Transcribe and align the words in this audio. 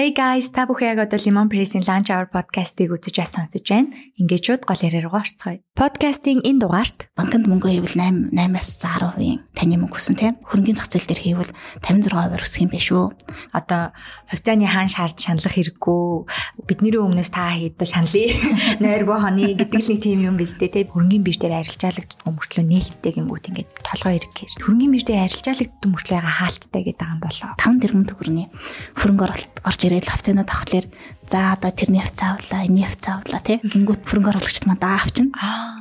Hey 0.00 0.16
guys, 0.16 0.48
та 0.48 0.64
бүхэн 0.64 0.96
яг 0.96 1.12
одоо 1.12 1.20
Lemon 1.20 1.52
Press-ийн 1.52 1.84
Lunch 1.84 2.08
Hour 2.08 2.32
podcast-ыг 2.32 2.88
үзэж 2.88 3.20
бас 3.20 3.36
сонсож 3.36 3.68
байна. 3.68 3.92
Ингээчүүд 4.16 4.64
гол 4.64 4.80
яриа 4.80 5.04
руу 5.04 5.12
орцгоё. 5.12 5.60
Подкастын 5.76 6.40
энэ 6.40 6.56
дугаарт 6.56 7.12
банкнд 7.12 7.44
мөнгө 7.44 7.68
хийвэл 7.68 8.00
8 8.00 8.32
8-аас 8.32 8.80
10% 8.80 9.52
таны 9.52 9.76
мөнгө 9.76 10.00
өсөн 10.00 10.16
тийм. 10.16 10.40
Хөрөнгөний 10.40 10.80
зах 10.80 10.88
зээл 10.88 11.04
дээр 11.04 11.20
хийвэл 11.20 11.52
56% 11.84 12.32
өсөх 12.32 12.64
юм 12.64 12.72
биш 12.72 12.88
үү? 12.96 13.12
Одоо 13.52 13.92
хувьцааны 14.32 14.64
хаан 14.72 14.88
шаард 14.88 15.20
шаналх 15.20 15.52
хэрэггүй. 15.52 16.64
Бидний 16.64 16.96
өмнөөс 16.96 17.32
та 17.36 17.52
хэд 17.60 17.84
шаналъя. 17.84 18.32
Нойргүй 18.80 19.18
хоны 19.20 19.52
гэдэг 19.52 19.84
л 19.84 19.88
нэг 19.92 20.00
тийм 20.00 20.24
юм 20.24 20.40
биз 20.40 20.56
дээ 20.56 20.80
тийм. 20.80 20.96
Хөрөнгөний 20.96 21.28
бирж 21.28 21.44
дээр 21.44 21.60
арилжаалагддаг 21.60 22.24
мөртлөө 22.24 22.64
нээлттэй 22.64 23.12
гингүүт 23.20 23.48
ингээд 23.52 23.68
толгой 23.84 24.16
ирэх. 24.16 24.32
Хөрөнгөний 24.64 24.92
бирж 24.96 25.04
дээр 25.04 25.28
арилжаалагддаг 25.28 25.88
мөртлөө 25.92 26.20
хаалттай 26.24 26.82
гэдэг 26.88 27.04
юм 27.04 27.20
болоо. 27.20 27.52
5 27.60 27.84
тэрбум 27.84 28.04
төгрөгийн 28.08 28.48
хөрөнгө 28.96 29.24
оруулалт 29.28 29.60
орж 29.60 29.89
ирээд 29.90 30.06
хавцаанаа 30.06 30.46
давхлаар 30.46 30.86
за 31.26 31.38
одоо 31.58 31.70
тэрний 31.74 31.98
хавцаа 31.98 32.38
авлаа, 32.38 32.62
энэ 32.62 32.86
хавцаа 32.86 33.14
авлаа 33.18 33.42
тий. 33.42 33.58
Гингүүт 33.66 34.06
хөрөнгө 34.06 34.30
оруулагчд 34.30 34.64
маа 34.70 34.78
даа 34.78 35.02
авчин. 35.02 35.34
Аа. 35.34 35.80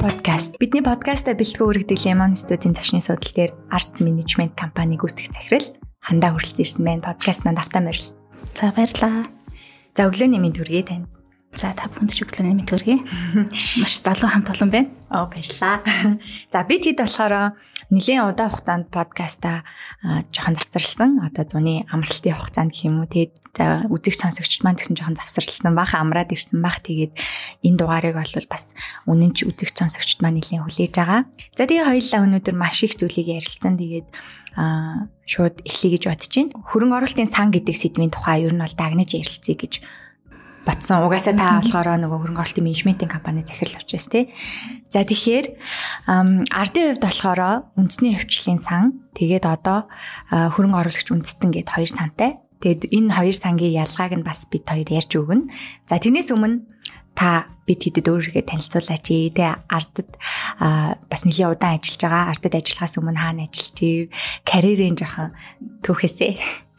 подкаст. 0.00 0.56
Бидний 0.56 0.80
подкаста 0.80 1.36
бэлтгэн 1.36 1.84
үргэлжлэх 1.84 2.08
Lemon 2.08 2.32
Studio-ийн 2.32 2.72
зочны 2.72 3.04
судал 3.04 3.28
дээр 3.36 3.52
арт 3.68 4.00
менежмент 4.00 4.56
компани 4.56 4.96
гүйцэтгэх 4.96 5.36
захирал 5.36 5.68
хандаа 6.00 6.32
хүрэлцэн 6.32 6.64
ирсэн 6.64 6.84
байна. 6.88 7.04
Подкаст 7.04 7.44
манд 7.44 7.60
автаа 7.60 7.84
морил. 7.84 8.08
За 8.56 8.72
баярлаа. 8.72 9.28
За 9.92 10.08
өглөөний 10.08 10.40
мэнд 10.40 10.56
хүргэе 10.56 10.84
танд. 10.88 11.19
За 11.50 11.74
та 11.74 11.90
бүхэнд 11.90 12.14
ч 12.14 12.22
өглөөний 12.22 12.62
мэд 12.62 12.70
төргий. 12.70 13.02
Маш 13.82 13.98
залуу 13.98 14.30
хамт 14.30 14.54
олон 14.54 14.70
байна. 14.70 14.90
Оо 15.10 15.26
баярлаа. 15.26 15.82
За 16.54 16.62
би 16.62 16.78
тэд 16.78 17.02
болохоор 17.02 17.58
нэлийн 17.90 18.22
удаан 18.22 18.54
хугацаанд 18.54 18.86
подкаста 18.94 19.66
жоохон 20.30 20.54
завсарлсан. 20.54 21.26
Одоо 21.26 21.42
зуны 21.50 21.82
амралтын 21.90 22.38
хугацаанд 22.38 22.70
гэх 22.70 22.86
юм 22.86 23.02
уу. 23.02 23.10
Тэгээд 23.10 23.90
үзэгч 23.90 24.18
сонсогчд 24.22 24.62
маань 24.62 24.78
гэсэн 24.78 24.94
жоохон 24.94 25.18
завсарлсан 25.18 25.74
баха 25.74 25.98
амраад 25.98 26.30
ирсэн 26.30 26.62
бах. 26.62 26.78
Тэгээд 26.86 27.18
энэ 27.66 27.78
дугаарыг 27.82 28.14
бол 28.14 28.46
бас 28.46 28.78
үнэн 29.10 29.34
ч 29.34 29.42
үзэгч 29.42 29.74
сонсогчд 29.74 30.22
маань 30.22 30.38
нэлийн 30.38 30.62
хүлээж 30.62 30.94
байгаа. 30.94 31.26
За 31.58 31.66
тэгээ 31.66 31.90
хоёулаа 31.90 32.20
өнөөдөр 32.30 32.54
маш 32.54 32.86
их 32.86 32.94
зүйлийг 32.94 33.26
ярилцсан. 33.26 33.74
Тэгээд 33.74 34.06
аа 34.54 35.10
шууд 35.26 35.66
эхлэе 35.66 35.98
гэж 35.98 36.02
бодож 36.06 36.30
байна. 36.30 36.54
Хөрөнгө 36.62 36.94
оруулалтын 36.94 37.30
сан 37.30 37.50
гэдэг 37.50 37.74
сэдвийн 37.74 38.14
тухай 38.14 38.46
ер 38.46 38.54
нь 38.54 38.62
бол 38.62 38.74
дагнаж 38.78 39.10
ярилцъя 39.18 39.58
гэж 39.58 39.82
батсан. 40.70 41.02
Угаасаа 41.02 41.34
та 41.34 41.58
болохоор 41.58 41.98
нөгөө 41.98 42.18
хөрөнгө 42.22 42.42
оруулалтын 42.46 42.62
менежментийн 42.62 43.10
компани 43.10 43.42
захирал 43.42 43.82
учраас 43.82 44.06
тий. 44.06 44.30
За 44.86 45.02
тэгэхээр 45.02 45.46
ардын 46.06 46.84
хувьд 46.94 47.02
болохоор 47.02 47.40
үндэсний 47.74 48.14
хөвчлийн 48.14 48.62
сан 48.62 49.02
тэгээд 49.18 49.50
одоо 49.50 49.90
хөрөнгө 50.30 50.78
оруулагч 50.86 51.08
үндэстэн 51.10 51.50
гэд 51.50 51.68
хоёр 51.74 51.90
сантай. 51.90 52.38
Тэгээд 52.62 52.92
энэ 52.94 53.10
хоёр 53.10 53.36
сангийн 53.36 53.82
ялгааг 53.82 54.12
нь 54.14 54.26
бас 54.26 54.46
бид 54.46 54.68
хоёр 54.68 54.86
ярьж 54.86 55.10
өгнө. 55.18 55.50
За 55.90 55.98
тэрнээс 55.98 56.30
өмнө 56.30 56.62
та 57.18 57.50
бид 57.66 57.80
хэдэд 57.84 58.06
өөрийгөө 58.06 58.44
танилцуулаач. 58.46 59.06
Тэ 59.34 59.44
ардад 59.68 60.08
бас 61.10 61.22
нэлийн 61.26 61.50
удаан 61.50 61.80
ажиллаж 61.80 62.00
байгаа. 62.04 62.30
Ардад 62.32 62.54
ажиллахаас 62.54 62.94
өмнө 63.00 63.18
хаана 63.18 63.48
ажиллаж 63.48 63.78
ив? 63.80 64.12
Карьерийн 64.44 64.96
жоохон 64.96 65.32
түүхээсээ. 65.82 66.32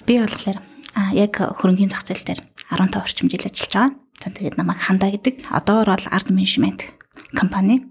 Би 0.06 0.22
болохоор 0.22 0.71
яг 1.16 1.34
хөрөнгөний 1.40 1.92
зах 1.92 2.04
зээл 2.06 2.26
дээр 2.26 2.42
15 2.72 3.00
орчим 3.00 3.28
жил 3.32 3.46
ажиллаж 3.46 3.72
байгаа. 3.72 3.92
За 4.22 4.30
тэгээд 4.30 4.58
намайг 4.60 4.80
хандаа 4.80 5.12
гэдэг. 5.12 5.50
Одоор 5.50 5.88
бол 5.96 6.08
арт 6.12 6.30
менежмент 6.30 6.86
компани 7.34 7.88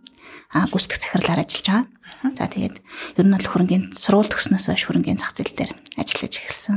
а 0.50 0.66
гүйцэтгэх 0.66 1.14
захирлаар 1.14 1.42
ажиллаж 1.46 1.66
байгаа. 1.66 2.34
За 2.36 2.46
тэгээд 2.50 2.76
ер 3.16 3.26
нь 3.26 3.34
бол 3.34 3.48
хөрөнгөний 3.48 3.94
сургууль 3.94 4.30
төгснөөс 4.30 4.66
хойш 4.68 4.84
хөрөнгөний 4.86 5.18
зах 5.18 5.32
зээл 5.34 5.54
дээр 5.56 5.72
ажиллаж 5.96 6.34
эхэлсэн. 6.36 6.76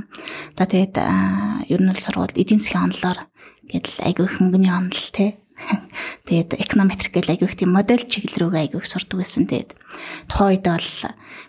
За 0.55 0.63
тэгээд 0.65 0.95
ер 1.69 1.81
нь 1.81 1.89
бол 1.89 2.01
сургууль 2.01 2.37
эдийн 2.37 2.61
засгийн 2.61 2.93
онолоор 2.93 3.27
гэдэл 3.67 4.05
айгүй 4.07 4.25
их 4.29 4.37
мөнгөний 4.39 4.71
онол 4.71 5.03
те 5.11 5.41
Тэгээд 6.27 6.55
эконометрик 6.55 7.13
гэл 7.13 7.33
айгүй 7.35 7.47
их 7.51 7.57
тийм 7.59 7.75
модель 7.75 8.07
чиглэл 8.07 8.47
рүүгээ 8.47 8.63
айгүй 8.71 8.79
их 8.79 8.87
сурдаг 8.87 9.19
байсан. 9.19 9.43
Тэгээд 9.47 9.71
тухайн 10.31 10.49
үед 10.55 10.65
бол 10.65 10.89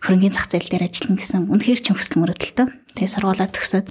хөрөнгөний 0.02 0.34
зах 0.34 0.50
зээл 0.50 0.70
дээр 0.70 0.84
ажиллана 0.90 1.18
гэсэн 1.22 1.46
үнэхээр 1.46 1.80
ч 1.80 1.86
хүсэл 1.94 2.18
мөрөдөлтөө. 2.20 2.66
Тэгээд 2.98 3.14
сургуулаа 3.14 3.48
төгсөөд 3.54 3.88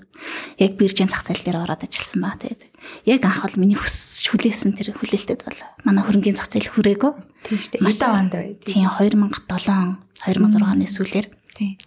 яг 0.59 0.71
биржийн 0.75 1.07
зах 1.07 1.23
зээл 1.23 1.43
дээр 1.43 1.63
ороод 1.63 1.87
ажилласан 1.87 2.19
ба. 2.19 2.35
Тэгээд 2.35 2.61
яг 3.07 3.21
анх 3.23 3.41
бол 3.47 3.57
миний 3.63 3.79
хүс 3.79 4.27
хүлээсэн 4.27 4.75
тэр 4.75 4.91
хүлээлтэд 4.99 5.41
бол 5.47 5.59
манай 5.87 6.03
хөрөнгөний 6.03 6.35
зах 6.35 6.51
зээл 6.51 6.71
хүрээгөө. 6.71 7.11
Тийм 7.47 7.57
шүү 7.59 7.71
дээ. 7.79 7.83
Маш 7.83 7.99
онд 8.03 8.31
бай. 8.35 8.55
Тийм 8.63 8.87
2007 8.91 10.03
2006 10.23 10.63
оны 10.63 10.87
сүүлээр. 10.87 11.27
Тийм. 11.55 11.79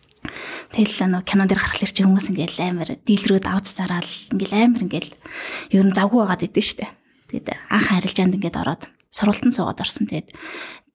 Тэгэл 0.72 1.08
нөө 1.08 1.22
кинон 1.25 1.48
дээр 1.48 1.62
гарахлаар 1.62 1.92
чи 1.92 2.02
хүмүүс 2.02 2.28
ингээл 2.34 2.58
амар 2.66 2.91
дийлрүүд 3.06 3.46
авч 3.46 3.66
зараал 3.78 4.12
ингээл 4.34 4.56
амар 4.66 4.82
ингээл 4.84 5.12
ер 5.72 5.84
нь 5.86 5.94
завгүй 5.94 6.20
байгаад 6.26 6.46
идэв 6.50 6.64
штэ. 6.66 6.86
Тэгээд 7.31 7.54
анх 7.70 7.87
харилжаанд 7.91 8.37
ингээд 8.38 8.60
ороод 8.60 8.82
сургалтанд 9.10 9.54
суугаад 9.54 9.82
орсон. 9.82 10.06
Тэгээд 10.06 10.31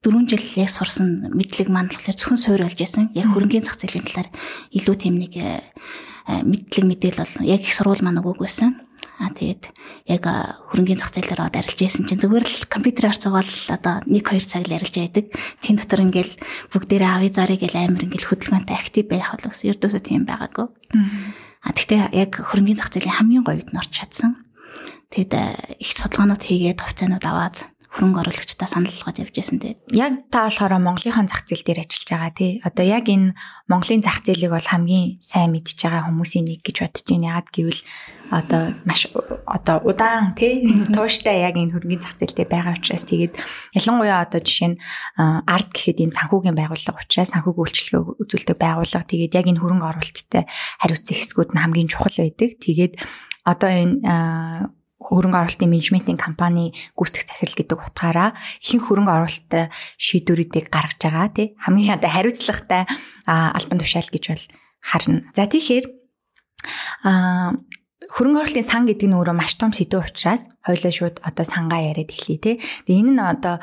дөрвөн 0.02 0.26
жил 0.26 0.46
яг 0.58 0.70
сурсан 0.72 1.30
мэдлэг 1.30 1.70
болохоор 1.70 2.18
зөвхөн 2.18 2.42
суур 2.42 2.62
болж 2.66 2.78
байсан. 2.78 3.14
Яг 3.14 3.30
хөрөнгөний 3.34 3.62
зах 3.62 3.78
зээлийн 3.78 4.06
талаар 4.08 4.30
илүү 4.74 4.96
тийм 4.98 5.16
нэг 5.22 5.34
э, 5.38 5.62
э, 6.26 6.42
мэдлэг 6.42 6.86
мэдээл 6.90 7.22
бол 7.22 7.36
яг 7.46 7.62
их 7.62 7.74
сурвал 7.74 8.02
маань 8.02 8.18
өгөөг 8.18 8.42
байсан. 8.42 8.82
А 9.22 9.30
тэгээд 9.30 9.70
яг 10.10 10.26
хөрөнгөний 10.26 10.98
зах 10.98 11.14
зээлээр 11.14 11.54
арилж 11.54 11.78
яасан 11.78 12.10
чинь 12.10 12.18
зүгээр 12.18 12.42
л 12.42 12.66
компьютераар 12.66 13.14
цугаал 13.14 13.54
одоо 13.70 14.02
1 14.10 14.18
2 14.18 14.42
цаг 14.42 14.66
л 14.66 14.74
арилж 14.74 14.96
яадаг. 14.98 15.26
Тин 15.62 15.78
дотор 15.78 16.02
ингээл 16.02 16.34
бүгдээрээ 16.74 17.12
ави 17.22 17.30
зарыг 17.30 17.62
гэл 17.62 17.78
амир 17.78 18.10
ингээл 18.10 18.30
хөдөлгөөнтэй 18.34 18.78
актив 18.78 19.06
байх 19.06 19.30
бол 19.38 19.54
ус 19.54 19.62
ердөөсөө 19.62 20.02
тийм 20.02 20.26
байгаагүй. 20.26 20.66
А 21.62 21.70
тэгтээ 21.70 22.18
яг 22.18 22.34
хөрөнгөний 22.34 22.78
зах 22.82 22.90
зээлийн 22.90 23.18
хамгийн 23.22 23.46
гоё 23.46 23.62
үед 23.62 23.70
нь 23.70 23.78
орч 23.78 23.94
чадсан. 23.94 24.42
Тэгэд 25.12 25.34
э, 25.36 25.76
их 25.84 25.92
судалгаанууд 25.92 26.40
хийгээд 26.40 26.80
хувьцаанууд 26.80 27.26
аваад 27.28 27.58
хөрөнгө 27.92 28.24
оруулагчдаа 28.24 28.72
санал 28.72 28.88
болгоод 28.88 29.20
явж 29.20 29.36
байсан 29.36 29.60
тийм. 29.60 29.76
Яг 29.92 30.32
та 30.32 30.48
болохоор 30.48 30.80
Монголынхаа 30.80 31.28
зах 31.28 31.44
зээл 31.44 31.68
дээр 31.68 31.84
ажиллаж 31.84 32.08
байгаа 32.08 32.32
тий. 32.32 32.52
Одоо 32.64 32.86
яг 32.88 33.06
энэ 33.12 33.36
Монголын 33.68 34.00
зах 34.00 34.24
зээлийг 34.24 34.56
бол 34.56 34.64
хамгийн 34.64 35.20
сайн 35.20 35.52
мэдж 35.52 35.76
байгаа 35.76 36.08
хүмүүсийн 36.08 36.48
нэг 36.48 36.64
гэж 36.64 36.88
бодож 36.88 37.04
байна. 37.04 37.28
Ягаад 37.36 37.50
гэвэл 37.52 37.82
одоо 38.32 38.64
маш 38.88 39.12
одоо 39.44 39.78
удаан 39.84 40.32
тий 40.40 40.64
тууштай 40.96 41.44
яг 41.44 41.60
энэ 41.60 41.76
хөрөнгөний 41.76 42.00
зах 42.00 42.16
зээлтэй 42.16 42.48
байгаа 42.48 42.80
учраас 42.80 43.04
тэгээд 43.04 43.36
ялангуяа 43.76 44.24
одоо 44.24 44.40
жишээ 44.40 44.72
нь 44.72 44.80
арт 45.20 45.70
гэхэд 45.76 46.00
энэ 46.08 46.16
санхүүгийн 46.16 46.56
байгууллага 46.56 47.04
учраас 47.04 47.36
санхүүг 47.36 47.60
үйлчлэгээ 47.60 48.24
үзүүлдэг 48.24 48.56
байгууллага 48.56 49.04
тэгээд 49.04 49.36
яг 49.36 49.46
энэ 49.52 49.60
хөрөнгө 49.60 49.90
оруулалттай 49.92 50.48
хариуцсан 50.80 51.16
хэсгүүд 51.20 51.52
нь 51.52 51.60
хамгийн 51.60 51.92
чухал 51.92 52.16
байдаг. 52.24 52.56
Тэгээд 52.64 52.94
одоо 53.44 53.68
энэ 53.68 54.00
хөрөнгө 55.02 55.38
оруулалтын 55.42 55.72
менежментийн 55.72 56.20
компани 56.22 56.72
гүйцэтгэх 56.94 57.26
захирал 57.26 57.58
гэдэг 57.58 57.78
утгаараа 57.82 58.30
ихэнх 58.62 58.86
хөрөнгө 58.86 59.12
оруулалттай 59.12 59.74
шийдвэрүүдийг 59.98 60.70
гаргаж 60.70 61.02
байгаа 61.02 61.30
тий 61.34 61.48
хамгийн 61.58 61.98
одоо 61.98 62.10
хариуцлагатай 62.14 62.84
албан 63.26 63.80
тушаал 63.82 64.10
гэж 64.14 64.24
бол 64.30 64.46
харна. 64.82 65.26
За 65.34 65.50
тэгэхээр 65.50 65.86
а 67.06 67.58
хөрөнгө 68.12 68.40
оруулалтын 68.44 68.68
сан 68.68 68.84
гэдэг 68.86 69.08
нь 69.08 69.18
өөрөө 69.18 69.36
маш 69.38 69.56
том 69.56 69.72
сэдв 69.72 70.02
учраас 70.02 70.50
хоёлаа 70.66 70.92
шууд 70.92 71.16
одоо 71.24 71.46
сангаа 71.46 71.82
яриад 71.94 72.12
эхлэе 72.12 72.40
тий. 72.42 72.56
Тэгээ 72.86 73.02
энэ 73.02 73.14
нь 73.16 73.22
одоо 73.22 73.56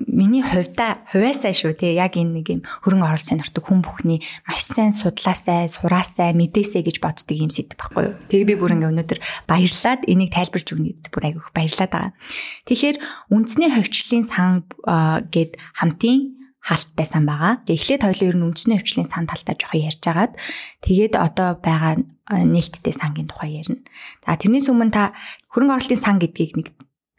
миний 0.00 0.40
хувьда 0.40 1.04
хувьяасаа 1.12 1.52
шүү 1.52 1.76
тий 1.76 1.92
яг 2.00 2.16
энэ 2.16 2.40
нэг 2.40 2.46
юм 2.48 2.62
хөрөнгө 2.64 3.06
оруулалтын 3.12 3.44
нортог 3.44 3.64
хүн 3.68 3.84
бүхний 3.84 4.24
маш 4.48 4.64
сайн 4.64 4.88
судлаасай, 4.88 5.68
сураасай, 5.68 6.32
мэдээсэй 6.32 6.80
гэж 6.80 6.96
боддөг 7.04 7.36
юм 7.36 7.52
сэдв 7.52 7.76
байхгүй 7.76 8.02
юу. 8.08 8.16
Тэгээ 8.32 8.48
би 8.48 8.56
бүр 8.56 8.72
ингээ 8.72 8.88
өнөөдөр 8.88 9.20
баярлаад 9.44 10.08
энийг 10.08 10.32
тайлбарж 10.32 10.68
өгнө 10.72 10.96
гэдэгт 10.96 11.12
бүр 11.12 11.26
айгүйх 11.28 11.48
баярлаад 11.52 11.92
байгаа. 11.92 12.12
Тэгэхээр 12.72 12.96
үндэсний 13.36 13.68
хөвчлийн 13.68 14.24
сан 14.24 14.64
гэд 15.28 15.60
хамтын 15.76 16.40
хаалттай 16.62 17.06
сан 17.06 17.28
байгаа. 17.28 17.60
Тэгээ 17.68 17.76
эхлээд 17.76 18.02
хоёлоо 18.08 18.28
ер 18.32 18.36
нь 18.40 18.46
үндэсний 18.48 18.78
хөвчлийн 18.80 19.10
сан 19.12 19.28
талтай 19.28 19.54
жоохон 19.60 19.82
ярьж 19.82 20.02
агаад 20.08 20.32
тэгээд 20.80 21.14
одоо 21.20 21.58
байгаа 21.60 22.00
нээлттэй 22.32 22.94
сангийн 22.96 23.28
тухай 23.28 23.60
ярина. 23.60 23.82
За 24.24 24.40
тэрнээс 24.40 24.70
өмнө 24.70 24.94
та 24.94 25.12
хөрөнгө 25.52 25.74
оруулалтын 25.74 26.00
сан 26.00 26.16
гэдгийг 26.22 26.54
нэг 26.56 26.68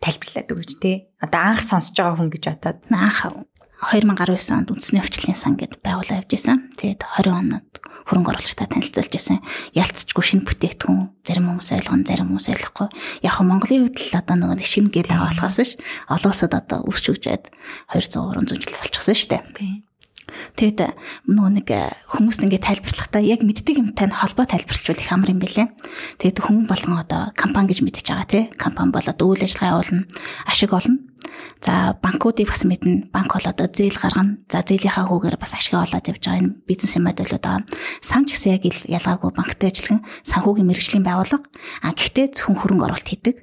тайлбарлаад 0.03 0.51
өгөөч 0.51 0.71
те. 0.83 1.07
Одоо 1.23 1.41
анх 1.55 1.63
сонсож 1.63 1.95
байгаа 1.95 2.19
хүн 2.19 2.31
гэж 2.35 2.43
бодоод 2.51 2.79
анх 2.91 3.47
2019 3.83 4.55
онд 4.55 4.71
үндэсний 4.71 5.03
өвчлөлийн 5.03 5.39
сан 5.39 5.55
гэдээ 5.59 5.83
байгуулаа 5.83 6.19
явж 6.23 6.31
исэн. 6.35 6.71
Тэгээд 6.75 7.03
20 7.03 7.31
онод 7.31 7.67
хөрөнгө 8.07 8.31
оруулагчтай 8.35 8.67
танилцуулж 8.67 9.13
исэн. 9.15 9.39
Ялцчгүй 9.75 10.23
шинэ 10.23 10.47
бүтээгдэхүүн 10.47 11.23
зарим 11.23 11.47
хүмүүс 11.51 11.69
ойлгоно, 11.79 12.07
зарим 12.07 12.27
хүмүүс 12.31 12.47
ойлгохгүй. 12.51 12.87
Яг 13.23 13.35
нь 13.39 13.47
Монголын 13.47 13.83
хувьд 13.87 13.99
л 13.99 14.19
одоо 14.19 14.35
нэг 14.39 14.67
шинэ 14.67 14.91
гэдэг 14.91 15.15
авахлахаас 15.19 15.59
ш. 15.63 15.79
Олоосод 16.11 16.51
одоо 16.55 16.79
үсч 16.87 17.11
үжээд 17.11 17.51
200 17.91 18.31
300 18.39 18.59
жил 18.59 18.75
болчихсон 18.75 19.15
шүү 19.15 19.29
дээ. 19.35 19.43
Тийм. 19.55 19.75
Тэгэд 20.57 20.79
нөгөө 21.29 21.51
нэг 21.61 21.67
э, 21.71 21.93
хүмүүст 22.13 22.43
ингээ 22.45 22.61
тайлбарлахдаа 22.61 23.21
яг 23.23 23.41
мэддэг 23.41 23.79
юмтай 23.79 24.07
нь 24.09 24.15
холбоо 24.15 24.45
тайлбарлавал 24.45 25.01
их 25.01 25.11
амар 25.11 25.31
юм 25.33 25.39
бэлээ. 25.41 25.67
Тэгэд 26.21 26.37
хүмүүс 26.43 26.67
болгон 26.69 27.01
одоо 27.01 27.21
компани 27.33 27.71
гэж 27.71 27.79
мэдчихэж 27.81 28.07
байгаа 28.09 28.29
тий. 28.29 28.43
Компани 28.57 28.93
болоод 28.93 29.19
үйл 29.19 29.45
ажиллагаа 29.45 29.81
явуулна, 29.81 30.05
ашиг 30.45 30.73
олно. 30.73 30.97
За 31.63 31.95
банкуудыг 32.03 32.51
бас 32.51 32.67
мэднэ. 32.67 33.07
Банк 33.13 33.31
бол 33.33 33.47
одоо 33.47 33.67
зээл 33.71 33.95
гаргана. 33.95 34.43
За 34.51 34.61
зээлийнхаа 34.67 35.07
хүүгээр 35.07 35.39
бас 35.39 35.55
ашиг 35.55 35.79
олоод 35.79 36.03
явж 36.11 36.19
байгаа 36.19 36.41
энэ 36.43 36.55
бизнесийн 36.67 37.07
модулууд 37.07 37.39
байгаа. 37.39 37.63
Сан 38.03 38.27
ч 38.27 38.35
гэсэн 38.35 38.59
яг 38.59 38.63
ялгаагүй 38.67 39.31
банктай 39.31 39.71
ажиллан 39.71 40.03
санхүүгийн 40.27 40.67
мэрэгжлийн 40.67 41.07
байгууллага. 41.07 41.47
А 41.81 41.95
гэхдээ 41.95 42.35
зөвхөн 42.35 42.59
хөрөнгө 42.59 42.85
оруулалт 42.91 43.07
хийдэг. 43.07 43.35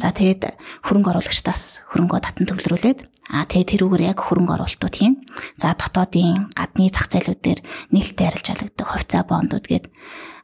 За 0.00 0.12
тэгээд 0.12 0.58
хөрөнгө 0.84 1.10
оруулагчдаас 1.16 1.88
хөрөнгөө 1.92 2.20
татан 2.20 2.44
төвлөрүүлээд 2.48 2.98
а 3.32 3.48
тэгээд 3.48 3.70
тэрүүгээр 3.72 4.08
яг 4.12 4.18
хөрөнгө 4.20 4.54
оруулалтууд 4.60 4.94
хийн. 4.94 5.14
За 5.56 5.72
дотоодын 5.72 6.52
гадны 6.52 6.92
зах 6.92 7.08
зээлүүд 7.08 7.40
дээр 7.40 7.60
нээлттэй 7.94 8.26
арилж 8.28 8.46
алгаддаг 8.52 8.86
хувьцаа 8.92 9.22
бондууд 9.24 9.64
гээд 9.64 9.86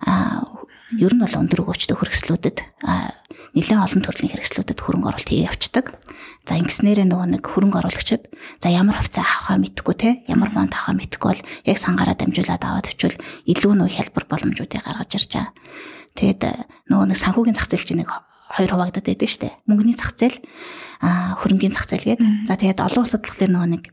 а 0.08 0.48
ер 0.96 1.12
нь 1.12 1.20
бол 1.20 1.40
өндөр 1.44 1.60
өгөөчтэй 1.68 1.96
хэрэгслүүдэд 2.00 2.58
нэлээд 3.52 3.84
олон 3.84 4.02
төрлийн 4.04 4.32
хэрэгслүүдэд 4.32 4.78
хөрөнгө 4.80 5.08
оруулалт 5.12 5.28
хийе 5.28 5.48
явцдаг. 5.48 5.92
За 6.48 6.56
ингэснээрээ 6.56 7.04
нөгөө 7.04 7.28
нэг 7.36 7.44
хөрөнгө 7.44 7.80
оруулагчид 7.84 8.32
за 8.56 8.72
ямар 8.72 8.96
хувьцаа 8.96 9.20
авахаа 9.20 9.60
мэдхгүй 9.60 9.94
те 10.00 10.10
ямар 10.24 10.48
бонд 10.48 10.72
авахаа 10.72 10.96
мэдхгүй 10.96 11.28
бол 11.28 11.42
яг 11.68 11.76
сангаараа 11.76 12.16
дамжуулаад 12.16 12.64
аваад 12.64 12.88
өчвөл 12.88 13.20
илүү 13.52 13.72
нөө 13.76 13.88
хялбар 13.92 14.24
боломжуудыг 14.32 14.80
гаргаж 14.80 15.12
ирж 15.12 15.28
байгаа. 15.36 15.52
Тэгэд 16.16 16.42
нөгөө 16.88 17.06
нэг 17.12 17.18
санхүүгийн 17.20 17.56
зах 17.56 17.68
зээл 17.68 17.84
чинь 17.84 18.00
нэг 18.00 18.10
хоёр 18.48 18.70
хуваагдаад 18.72 19.06
байдаг 19.06 19.28
дээ. 19.28 19.52
Мөнгөний 19.68 19.96
зах 19.96 20.16
зээл, 20.16 20.38
хөрөнгөний 21.02 21.74
зах 21.74 21.86
зээл 21.88 22.08
гэдэг. 22.16 22.48
За 22.48 22.56
тэгээд 22.56 22.80
олон 22.80 23.04
улсад 23.04 23.22
болохоор 23.22 23.52
нөгөө 23.52 23.70
нэг 23.76 23.84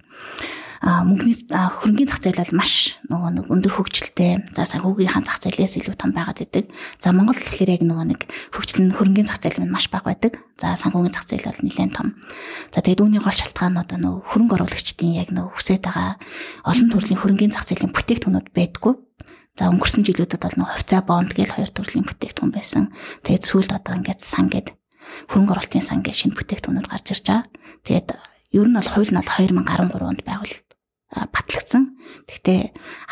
мөнгөний 0.85 1.35
хөрөнгөний 1.49 2.05
зах 2.05 2.21
зээл 2.21 2.41
бол 2.45 2.59
маш 2.61 3.01
нөгөө 3.09 3.29
нэг 3.41 3.45
өндөр 3.49 3.73
хөгжилтэй. 3.73 4.53
За 4.53 4.69
санхүүгийнхаа 4.69 5.23
зах 5.25 5.41
зээлээс 5.41 5.81
илүү 5.81 5.95
том 5.97 6.13
байгаад 6.13 6.45
байдаг. 6.45 6.69
За 7.01 7.09
Монгол 7.09 7.33
тэгэхээр 7.33 7.73
яг 7.79 7.83
нөгөө 7.89 8.05
нэг 8.13 8.21
хөгжил 8.53 8.85
нь 8.85 8.93
хөрөнгөний 8.93 9.25
зах 9.25 9.41
зээл 9.41 9.65
нь 9.65 9.73
маш 9.73 9.89
бага 9.89 10.13
байдаг. 10.13 10.45
За 10.61 10.77
санхүүгийн 10.77 11.15
зах 11.15 11.25
зээл 11.25 11.49
бол 11.49 11.63
нэлээд 11.65 11.93
том. 11.95 12.13
За 12.69 12.85
тэгээд 12.85 13.01
үүний 13.01 13.21
гол 13.23 13.33
шалтгаан 13.33 13.73
нь 13.73 13.81
одоо 13.81 13.97
нөгөө 13.97 14.21
хөрөнгө 14.29 14.55
оруулагчдын 14.61 15.17
яг 15.17 15.29
нөгөө 15.33 15.57
хүсэж 15.57 15.79
байгаа 15.81 16.21
олон 16.69 16.87
төрлийн 16.93 17.21
хөрөнгөний 17.23 17.55
зах 17.55 17.65
зээлийн 17.65 17.95
бүтээгдэхүүнүүд 17.95 18.47
байдгүй. 18.53 18.93
За 19.55 19.71
өнгөрсөн 19.71 20.03
жилүүдэд 20.03 20.43
бол 20.43 20.57
нөх 20.59 20.71
хувьцаа 20.75 20.99
бонд 20.99 21.31
гэл 21.31 21.55
хоёр 21.55 21.71
төрлийн 21.71 22.03
бүтээгдэхүүн 22.03 22.51
байсан. 22.51 22.91
Тэгээд 23.23 23.47
сүүлд 23.47 23.71
одоо 23.71 23.95
ингээд 23.95 24.19
сан 24.19 24.51
гэд 24.51 24.75
хөрөнгө 25.31 25.53
оруулалтын 25.55 25.79
сан 25.79 26.03
гэж 26.03 26.15
шинэ 26.27 26.35
бүтээгдэхүүнүүд 26.35 26.91
гарч 26.91 27.15
ирж 27.15 27.23
байгаа. 27.23 27.47
Тэгээд 27.87 28.09
ер 28.51 28.67
нь 28.67 28.75
бол 28.75 28.91
хууль 28.91 29.11
нь 29.15 29.19
бол 29.19 29.31
2013 29.31 30.11
онд 30.11 30.21
байгуул 30.27 30.55
батлагдсан. 31.31 31.83
Гэхдээ 32.27 32.61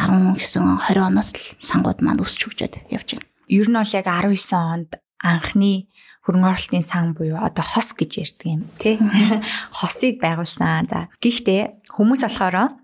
19 0.04 0.60
он 0.60 0.84
20 0.84 1.00
оноос 1.00 1.31
л 1.31 1.48
сангууд 1.63 2.04
маань 2.04 2.19
өсч 2.19 2.44
хөгжөөд 2.44 2.92
явж 2.92 3.07
байна. 3.16 3.28
Ер 3.48 3.68
нь 3.72 3.80
бол 3.80 3.95
яг 3.95 4.07
19 4.12 4.51
онд 4.51 4.92
анхны 5.24 5.88
хөрөнгө 6.28 6.50
оруулалтын 6.51 6.84
сан 6.84 7.16
буюу 7.16 7.40
одоо 7.40 7.63
хос 7.63 7.95
гэж 7.95 8.12
ярьдаг 8.19 8.48
юм 8.51 8.68
тий. 8.75 9.00
Хосыг 9.80 10.19
байгуулсан. 10.19 10.92
За 10.92 11.07
гэхдээ 11.24 11.88
хүмүүс 11.88 12.28
болохоор 12.28 12.82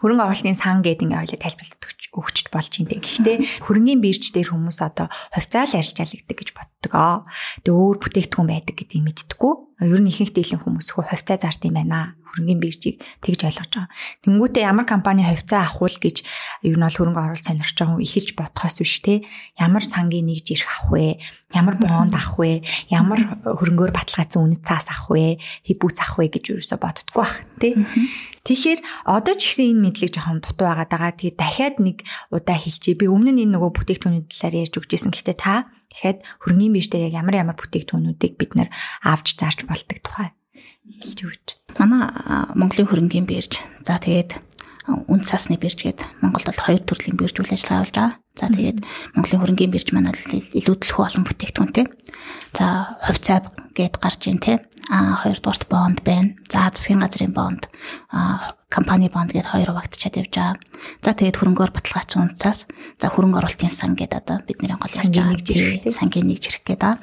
хөрөнгө 0.00 0.24
оруулалтын 0.24 0.58
сан 0.58 0.82
гэдэг 0.82 1.04
ингээ 1.06 1.22
ойлоо 1.22 1.40
тайлбарлаад 1.42 1.82
өгчд 2.18 2.46
болж 2.50 2.72
юм 2.80 2.86
те. 2.88 2.98
Гэхдээ 2.98 3.36
хөрөнгөний 3.66 3.98
бирж 4.00 4.32
дээр 4.34 4.50
хүмүүс 4.50 4.78
одоо 4.82 5.06
хувьцаал 5.34 5.74
арилжаалагдаг 5.78 6.36
гэж 6.38 6.48
боддог. 6.78 7.26
Тэгээ 7.64 7.74
өөр 7.74 7.96
бүтээгдэхүүн 7.98 8.48
байдаг 8.48 8.76
гэдгийг 8.78 9.04
мэддэггүй. 9.04 9.52
Ер 9.82 10.00
нь 10.02 10.10
ихэнх 10.10 10.34
дийлэн 10.34 10.62
хүмүүс 10.62 10.90
хөө 10.94 11.06
хувьцаа 11.10 11.38
зард 11.38 11.62
юм 11.66 11.78
байна. 11.78 12.14
Хөрөнгөний 12.28 12.60
биржийг 12.60 12.96
тэгж 13.22 13.40
ойлгож 13.46 13.70
байгаа. 13.72 13.88
Тэнгүүтээ 14.26 14.68
ямар 14.68 14.86
компани 14.86 15.22
хувьцаа 15.24 15.64
авах 15.64 15.82
уу 15.82 15.88
гэж 15.88 16.16
ер 16.66 16.76
нь 16.76 16.82
бол 16.82 16.98
хөрөнгө 16.98 17.22
оруулалт 17.24 17.46
сонирхож 17.46 17.78
байгаа 17.78 17.94
хүн 17.96 18.04
ихэлж 18.04 18.30
бодхоос 18.36 18.76
биш 18.82 18.96
те. 19.00 19.14
Ямар 19.56 19.84
сангийн 19.86 20.26
нэгж 20.28 20.46
ирэх 20.54 20.68
авах 20.68 20.92
вэ? 20.92 21.06
Ямар 21.54 21.76
бонд 21.80 22.12
авах 22.14 22.36
вэ? 22.36 22.62
Ямар 22.90 23.20
хөрөнгөөр 23.42 23.92
баталгаажсан 23.94 24.44
үнэт 24.44 24.62
цаас 24.66 24.86
авах 24.92 25.08
вэ? 25.14 25.40
Хибүүц 25.66 25.98
авах 26.04 26.16
вэ 26.20 26.26
гэж 26.36 26.44
юусоо 26.52 26.78
боддгоо 26.78 27.24
бах 27.24 27.34
те. 27.62 27.78
Тэгэхээр 28.44 28.80
одоо 29.08 29.34
ч 29.38 29.48
ихсэн 29.48 29.72
энэ 29.72 29.82
мэдлэг 29.88 30.12
жоохон 30.12 30.44
дутуу 30.44 30.68
байгаа. 30.68 31.16
Тэгээ 31.16 31.32
дахиад 31.38 31.76
нэг 31.80 32.04
удаа 32.28 32.58
хэлчихье. 32.60 32.98
Би 32.98 33.06
өмнө 33.08 33.32
нь 33.32 33.42
энэ 33.48 33.56
нөгөө 33.56 33.72
бүтээгдэхүүний 33.72 34.24
талаар 34.28 34.68
ярьж 34.68 34.74
өгч 34.76 34.90
байсан. 34.92 35.12
Гэхдээ 35.16 35.38
та 35.38 35.68
дахиад 35.92 36.24
хөрөнгөний 36.44 36.72
биштэй 36.78 37.08
яг 37.08 37.18
ямар 37.18 37.40
ямар 37.40 37.56
бүтээгдэхүүнүүдийг 37.58 38.34
бид 38.38 38.52
нэр 38.56 38.68
авч 39.04 39.36
зарж 39.36 39.64
болдог 39.64 39.98
тухай 40.04 40.32
хэлж 41.02 41.18
өгч. 41.24 41.46
Манай 41.78 42.08
Монголын 42.56 42.88
хөрөнгөний 42.88 43.28
бирж. 43.28 43.60
За 43.84 44.00
тэгээд 44.00 44.40
үн 44.88 45.20
цасны 45.20 45.60
бирж 45.60 45.84
гээд 45.84 46.00
Монголд 46.24 46.48
бол 46.48 46.64
хоёр 46.64 46.82
төрлийн 46.82 47.16
бирж 47.20 47.36
үйл 47.38 47.52
ажиллагаа 47.52 47.78
явуулж 47.84 47.94
байгаа. 47.94 48.14
За 48.38 48.46
тэгээд 48.48 48.78
Монголын 49.14 49.40
хөрөнгөний 49.44 49.72
бирж 49.72 49.88
маань 49.92 50.08
илүү 50.08 50.76
төлхөө 50.80 51.04
олон 51.04 51.24
бүтээгдэхүүнтэй. 51.28 51.86
За 52.56 52.96
хувьцаа 53.04 53.44
гээд 53.76 54.00
гарч 54.00 54.26
ийн 54.28 54.40
те 54.40 54.64
а 54.88 55.20
хоёрдугаарт 55.20 55.68
бонд 55.68 56.00
байна. 56.02 56.32
За 56.48 56.72
засгийн 56.72 57.00
газрын 57.00 57.32
бонд 57.32 57.68
а 58.08 58.56
компани 58.72 59.08
бонд 59.12 59.32
гэдээ 59.36 59.52
хоёр 59.52 59.70
хуваагдчихад 59.76 60.16
явж 60.16 60.32
байгаа. 60.32 60.56
За 61.04 61.12
тэгээд 61.12 61.36
хөрөнгөөр 61.36 61.72
баталгаажсан 61.76 62.22
унцаас 62.24 62.64
за 62.96 63.06
хөрөнгө 63.12 63.38
оруулалтын 63.44 63.72
сан 63.72 63.92
гэдэг 63.96 64.16
одоо 64.16 64.36
бидний 64.48 64.72
гол 64.72 64.96
ярьж 64.96 65.12
байгаа 65.12 65.36
нэг 65.36 65.44
зэрэг 65.44 65.92
сангийн 65.92 66.28
нэг 66.32 66.40
зэрэг 66.40 66.64
гэдэг. 66.64 66.96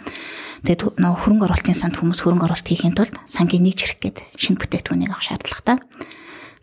Тэгээд 0.66 0.82
нөө 0.98 1.14
хөрөнгө 1.14 1.46
оруулалтын 1.46 1.78
санд 1.78 1.96
хүмүүс 2.02 2.26
хөрөнгө 2.26 2.46
оруулалт 2.50 2.70
хийхин 2.70 2.98
тулд 2.98 3.14
сангийн 3.30 3.70
нэг 3.70 3.78
зэрэг 3.78 4.02
гэдэг 4.02 4.26
шинэ 4.34 4.58
бүтээгдэхүүнийг 4.58 5.14
авах 5.14 5.26
шаардлагатай. 5.30 5.78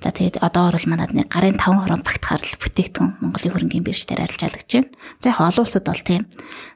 За 0.02 0.10
тэгээд 0.10 0.42
одоо 0.42 0.74
орол 0.74 0.82
манад 0.90 1.14
нэг 1.14 1.30
гарын 1.30 1.54
5 1.54 1.86
хорон 1.86 2.02
багтахаар 2.02 2.42
л 2.42 2.58
бүтээгдэхүүн 2.58 3.22
Монголын 3.22 3.54
хөрөнгөний 3.54 3.86
бирж 3.86 4.02
дээр 4.10 4.26
арилжаалагч 4.26 4.70
байна. 4.74 4.90
За 5.22 5.30
яг 5.30 5.38
олон 5.38 5.62
улсад 5.62 5.86
бол 5.86 6.02
тийм. 6.02 6.26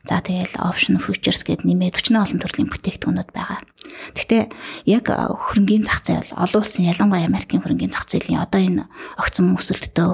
За 0.06 0.22
тэгээд 0.22 0.54
option 0.62 1.02
futures 1.02 1.42
гэд 1.42 1.66
нэмээд 1.66 1.98
40 2.06 2.22
олон 2.22 2.38
төрлийн 2.38 2.70
бүтээгдэхүүнүүд 2.70 3.30
байгаа. 3.34 3.66
Гэхдээ 4.14 4.42
яг 4.86 5.10
хөрөнгөний 5.10 5.82
зах 5.82 6.06
зээл 6.06 6.38
олон 6.38 6.62
улсын 6.62 6.86
ялангуяа 6.86 7.26
Америкийн 7.26 7.66
хөрөнгөний 7.66 7.90
зах 7.90 8.06
зээлийн 8.06 8.46
одоо 8.46 8.62
энэ 8.62 8.86
огцом 9.18 9.58
өсөлттэй 9.58 10.06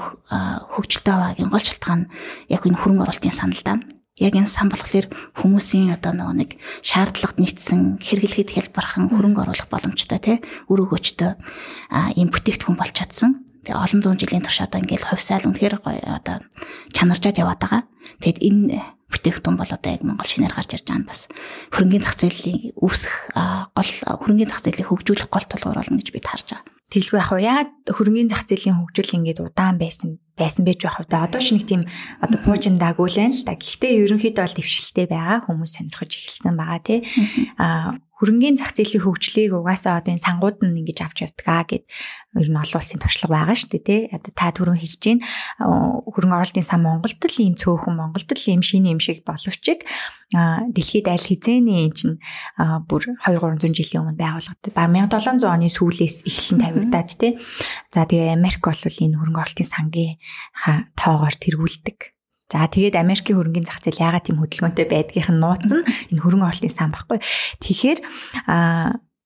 хөгжилтэй 0.73 1.13
байгаагийн 1.13 1.53
гол 1.53 1.61
шалтгаан 1.61 2.09
яг 2.49 2.65
энэ 2.65 2.81
хөрөнгө 2.81 3.05
оруулалтын 3.05 3.37
санал 3.37 3.61
да 3.61 3.77
яг 4.23 4.35
энэ 4.39 4.47
сан 4.47 4.71
болохоор 4.71 5.11
хүмүүсийн 5.35 5.91
одоо 5.99 6.15
нөгөө 6.15 6.37
нэг 6.39 6.51
шаардлагад 6.87 7.43
нийцсэн 7.43 7.99
хэрэглэхэд 7.99 8.55
хялбархан 8.55 9.11
хөрөнгө 9.11 9.43
оруулах 9.43 9.67
боломжтой 9.67 10.19
тий 10.23 10.37
үр 10.71 10.87
өгөөчтэй 10.87 11.35
ийм 12.17 12.31
бүтээгдэхүүн 12.31 12.79
болж 12.79 12.95
чадсан. 12.95 13.43
Тэгээ 13.67 13.79
олон 13.83 14.01
зуун 14.03 14.19
жилийн 14.19 14.47
турш 14.47 14.63
одоо 14.63 14.79
ингээл 14.83 15.11
хувьсаал 15.11 15.47
үнэхээр 15.51 15.83
одоо 15.83 16.37
чанаржаад 16.95 17.39
яваад 17.43 17.61
байгаа. 17.63 17.83
Тэгэд 18.23 18.39
энэ 18.43 18.79
бүтээгдэхүүн 19.13 19.57
бол 19.61 19.71
одоо 19.71 19.91
яг 19.93 20.03
Монгол 20.03 20.27
шинээр 20.27 20.57
гарч 20.57 20.71
ирж 20.73 20.87
байгаа 20.89 21.03
нь 21.05 21.09
бас 21.11 21.21
хөрөнгөний 21.71 22.03
зах 22.03 22.17
зээлийн 22.17 22.61
үүсэх 22.81 23.15
гол 23.77 23.91
хөрөнгөний 24.09 24.49
зах 24.49 24.65
зээлийг 24.65 24.89
хөгжүүлэх 24.89 25.29
гол 25.29 25.47
тулгуур 25.47 25.79
болно 25.79 26.01
гэж 26.01 26.09
бид 26.11 26.27
харж 26.27 26.47
байгаа. 26.57 26.72
Тэгэлгүй 26.93 27.19
яг 27.41 27.73
яагаад 27.73 27.73
хөрөнгөний 27.89 28.29
зах 28.29 28.45
зээлийн 28.45 28.77
хөгжил 28.85 29.17
ингээд 29.17 29.41
удаан 29.41 29.81
байсан 29.81 30.21
байсан 30.37 30.69
байж 30.69 30.85
байх 30.85 31.01
вэ? 31.01 31.09
Одоо 31.09 31.41
ч 31.41 31.57
нэг 31.57 31.65
тийм 31.65 31.83
одоо 32.21 32.39
пуужин 32.45 32.77
дагуулэн 32.77 33.33
л 33.33 33.45
та. 33.49 33.57
Гэхдээ 33.57 34.05
ерөнхийдөө 34.05 34.45
бол 34.45 34.57
дэвшилтэй 34.61 35.07
байгаа 35.09 35.39
хүмүүс 35.49 35.73
сонирхож 35.73 36.13
эхэлсэн 36.13 36.53
байгаа 36.53 36.81
тий. 36.85 37.01
Аа 37.57 37.97
хөрөнгөний 38.23 38.55
зах 38.55 38.71
зээлийн 38.71 39.03
хөгжлийг 39.03 39.51
угаасаа 39.59 39.99
одоо 39.99 40.15
энэ 40.15 40.23
сангууд 40.23 40.63
нь 40.63 40.79
ингэж 40.79 40.99
авч 41.03 41.27
явдгаа 41.27 41.67
гэд 41.67 41.91
ер 42.39 42.49
нь 42.49 42.55
олон 42.55 42.79
улсын 42.79 43.03
туршлага 43.03 43.35
байгаа 43.35 43.59
шүү 43.59 43.71
дээ 43.75 43.83
тий. 43.83 44.01
Одоо 44.15 44.31
та 44.31 44.55
түрүүн 44.55 44.79
хэлж 44.79 45.03
гин 45.03 45.19
хөрөнгө 45.59 46.37
оруулалтын 46.39 46.63
сан 46.63 46.87
Монголд 46.87 47.19
л 47.19 47.43
ийм 47.43 47.59
цөөхөн 47.59 47.99
Монголд 47.99 48.31
л 48.31 48.47
ийм 48.47 48.63
шинэ 48.63 48.95
юм 48.95 49.03
шиг 49.03 49.27
боловч 49.27 49.67
дэлхийд 49.67 51.07
аль 51.11 51.27
хизээний 51.27 51.91
чинь 51.91 52.23
бүр 52.87 53.03
2 53.27 53.43
300 53.43 53.75
жилийн 53.75 54.07
өмнө 54.07 54.23
байгуулагдав. 54.23 54.71
Баг 54.71 54.89
1700 54.95 55.43
оны 55.43 55.67
сүүлээс 55.67 56.23
эхлэн 56.23 56.63
тавигдаад 56.63 57.11
тий. 57.19 57.43
За 57.91 58.07
тэгээ 58.07 58.39
Америк 58.39 58.63
бол 58.63 58.79
энэ 58.79 59.19
хөрөнгө 59.19 59.43
оруулалтын 59.43 59.67
сангийн 59.67 60.23
тоогоор 60.95 61.35
тэргүүлдэг. 61.37 62.12
За 62.53 62.69
тэгээд 62.69 63.01
Америкийн 63.01 63.41
хөрөнгөний 63.41 63.65
зах 63.65 63.81
зээл 63.81 64.05
яагаад 64.13 64.29
тийм 64.29 64.45
хөдөлгөөнтэй 64.45 64.87
байдгийнх 64.93 65.33
нь 65.33 65.41
нууц 65.41 65.65
нь 65.73 65.89
энэ 66.13 66.21
хөрөнгө 66.21 66.53
оруулалтын 66.53 66.77
сан 66.77 66.93
баггүй. 66.93 67.19
Тэгэхээр 67.65 67.99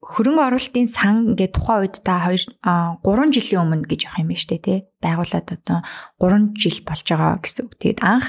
хөрөнгө 0.06 0.42
оруулалтын 0.46 0.86
сан 0.86 1.34
гэдэг 1.34 1.50
тухайн 1.58 1.82
үед 1.82 1.96
та 2.06 2.22
2 2.22 2.54
3 3.02 3.34
жилийн 3.34 3.62
өмнө 3.66 3.90
гэж 3.90 4.06
явах 4.06 4.22
юм 4.22 4.30
байна 4.30 4.38
штэ 4.46 4.62
тий. 4.62 4.78
Байгуулаад 5.02 5.46
одоо 5.58 5.78
3 6.22 6.54
жил 6.54 6.78
болж 6.86 7.02
байгаа 7.02 7.42
гэсэн 7.42 7.62
үг. 7.66 7.74
Тэгээд 7.82 8.00
анх 8.06 8.26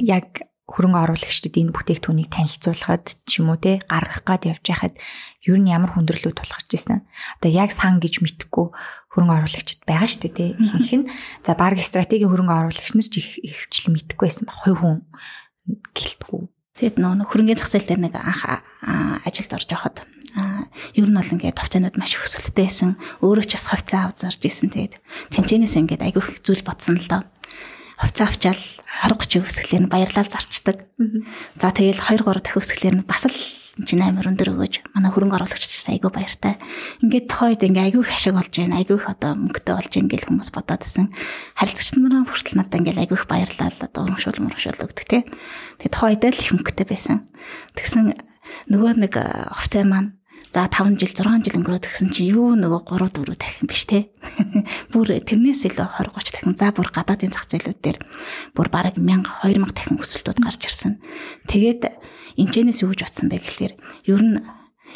яг 0.00 0.47
хөрөнгө 0.68 1.00
оруулагчдад 1.00 1.56
энэ 1.56 1.72
бүтээгдэхүүнийг 1.72 2.28
танилцуулахад 2.28 3.24
ч 3.24 3.40
юм 3.40 3.56
уу 3.56 3.58
те 3.58 3.80
гаргах 3.88 4.20
гад 4.28 4.44
явж 4.44 4.60
байхад 4.68 4.94
ер 5.48 5.56
нь 5.56 5.72
ямар 5.72 5.96
хүндрэлүүд 5.96 6.36
тулгарч 6.36 6.68
ирсэн. 6.68 7.08
Одоо 7.40 7.50
яг 7.56 7.72
сан 7.72 7.96
гэж 7.96 8.20
мэдхгүй 8.20 8.68
хөрөнгө 9.16 9.36
оруулагчд 9.48 9.88
байгаа 9.88 10.04
шүү 10.04 10.28
дээ 10.28 10.36
те. 10.36 10.46
Ихэнх 10.60 10.92
нь 10.92 11.08
за 11.40 11.56
баг 11.56 11.80
стратегийн 11.80 12.28
хөрөнгө 12.28 12.68
оруулагч 12.68 12.92
нар 12.92 13.08
ч 13.08 13.16
их 13.16 13.64
хвчл 13.64 13.96
мэдхгүй 13.96 14.26
байсан 14.28 14.44
ба 14.44 14.52
хувь 14.60 14.76
хүн 14.76 14.96
гэлтгүй. 15.96 16.52
Тэгэд 16.76 17.00
нөө 17.00 17.24
хөрөнгөний 17.24 17.56
зах 17.56 17.72
зээл 17.72 17.88
дээр 17.88 18.02
нэг 18.04 18.14
анх 18.20 18.44
ажилд 19.24 19.56
орж 19.56 19.72
явахад 19.72 20.04
ер 20.94 21.08
нь 21.08 21.16
бол 21.16 21.32
ингээд 21.32 21.58
хувьцаанууд 21.64 21.96
маш 21.96 22.12
өсөлттэй 22.20 22.68
байсан. 22.68 22.90
Өөрөө 23.24 23.44
ч 23.48 23.56
бас 23.56 23.66
хувьцаа 23.72 24.12
авч 24.12 24.28
зарж 24.28 24.40
исэн. 24.44 24.68
Тэгээд 24.68 25.00
тэмцээнээс 25.32 25.74
ингээд 25.80 26.04
айгүй 26.04 26.22
их 26.22 26.44
зүйл 26.44 26.62
бодсон 26.62 27.00
л 27.00 27.08
доо 27.08 27.24
хувцас 27.98 28.30
авчаал 28.30 28.62
20 29.02 29.42
30 29.42 29.42
өсгөлээр 29.42 29.82
нь 29.84 29.92
баярлал 29.92 30.30
зарчдаг. 30.30 30.86
За 31.58 31.74
тэгэл 31.74 31.98
2 31.98 32.22
3 32.22 32.40
дахь 32.40 32.58
өсгөлээр 32.58 32.96
нь 33.02 33.06
бас 33.06 33.26
л 33.26 33.34
чинь 33.86 34.02
амар 34.02 34.26
өндөр 34.26 34.58
өгөөж 34.58 34.90
манай 34.94 35.10
хөрөнгө 35.14 35.38
оруулагч 35.38 35.62
ч 35.62 35.86
айгүй 35.86 36.10
баяртай. 36.10 36.58
Ингээд 37.02 37.30
тохойд 37.30 37.62
ингээ 37.62 37.94
айгүй 37.94 38.02
их 38.02 38.10
ашиг 38.10 38.34
олж 38.34 38.50
байна. 38.50 38.82
Айгүй 38.82 38.98
их 38.98 39.06
одоо 39.06 39.38
мөнгөтэй 39.38 39.74
болж 39.78 39.92
гэл 39.94 40.26
хүмүүс 40.26 40.50
бодоод 40.50 40.82
байсан. 40.82 41.06
Харилцагч 41.54 41.94
нарын 41.94 42.26
хүртэл 42.26 42.58
надад 42.58 42.78
ингээ 42.82 43.02
айгүй 43.06 43.18
их 43.18 43.30
баярлал 43.30 43.70
одоо 43.70 44.02
уншуул 44.02 44.42
мөршуул 44.42 44.82
өгдөг 44.82 45.06
тий. 45.06 45.22
Тэгээд 45.78 45.94
тохойд 45.94 46.26
л 46.26 46.42
их 46.42 46.50
мөнгөтэй 46.58 46.86
байсан. 46.90 47.22
Тэгсэн 47.78 48.18
нөгөө 48.66 48.92
нэг 48.98 49.14
офицер 49.14 49.86
маань 49.86 50.17
За 50.52 50.64
5 50.64 50.96
жил 50.96 51.12
6 51.12 51.44
жил 51.44 51.58
өнгөрөөд 51.60 51.88
ирсэн 51.92 52.08
чинь 52.08 52.32
юу 52.32 52.56
нөгөө 52.56 52.88
3 52.88 53.12
4 53.20 53.36
дахин 53.36 53.68
биш 53.68 53.84
те. 53.84 54.08
Бүр 54.92 55.20
тэрнээс 55.20 55.68
илүү 55.68 55.86
20 56.00 56.16
30 56.16 56.32
дахин 56.32 56.56
за 56.56 56.72
бүр 56.72 56.88
гадаадын 56.88 57.32
зах 57.36 57.44
зээлүүд 57.52 57.78
дээр 57.84 57.98
бүр 58.56 58.68
бараг 58.72 58.96
1000 58.96 59.28
2000 59.44 59.76
дахин 59.76 60.00
өсөлтүүд 60.00 60.40
гарч 60.40 60.64
ирсэн. 60.64 60.96
Тэгээд 61.52 61.82
энэчнээс 62.40 62.80
юу 62.80 62.96
гэж 62.96 63.04
утсан 63.04 63.28
бэ 63.28 63.44
гэхэлэр 63.44 63.74
ер 64.08 64.22
нь 64.24 64.40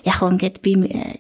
яг 0.02 0.18
хөө 0.18 0.34
ингээд 0.34 0.56
би 0.66 0.72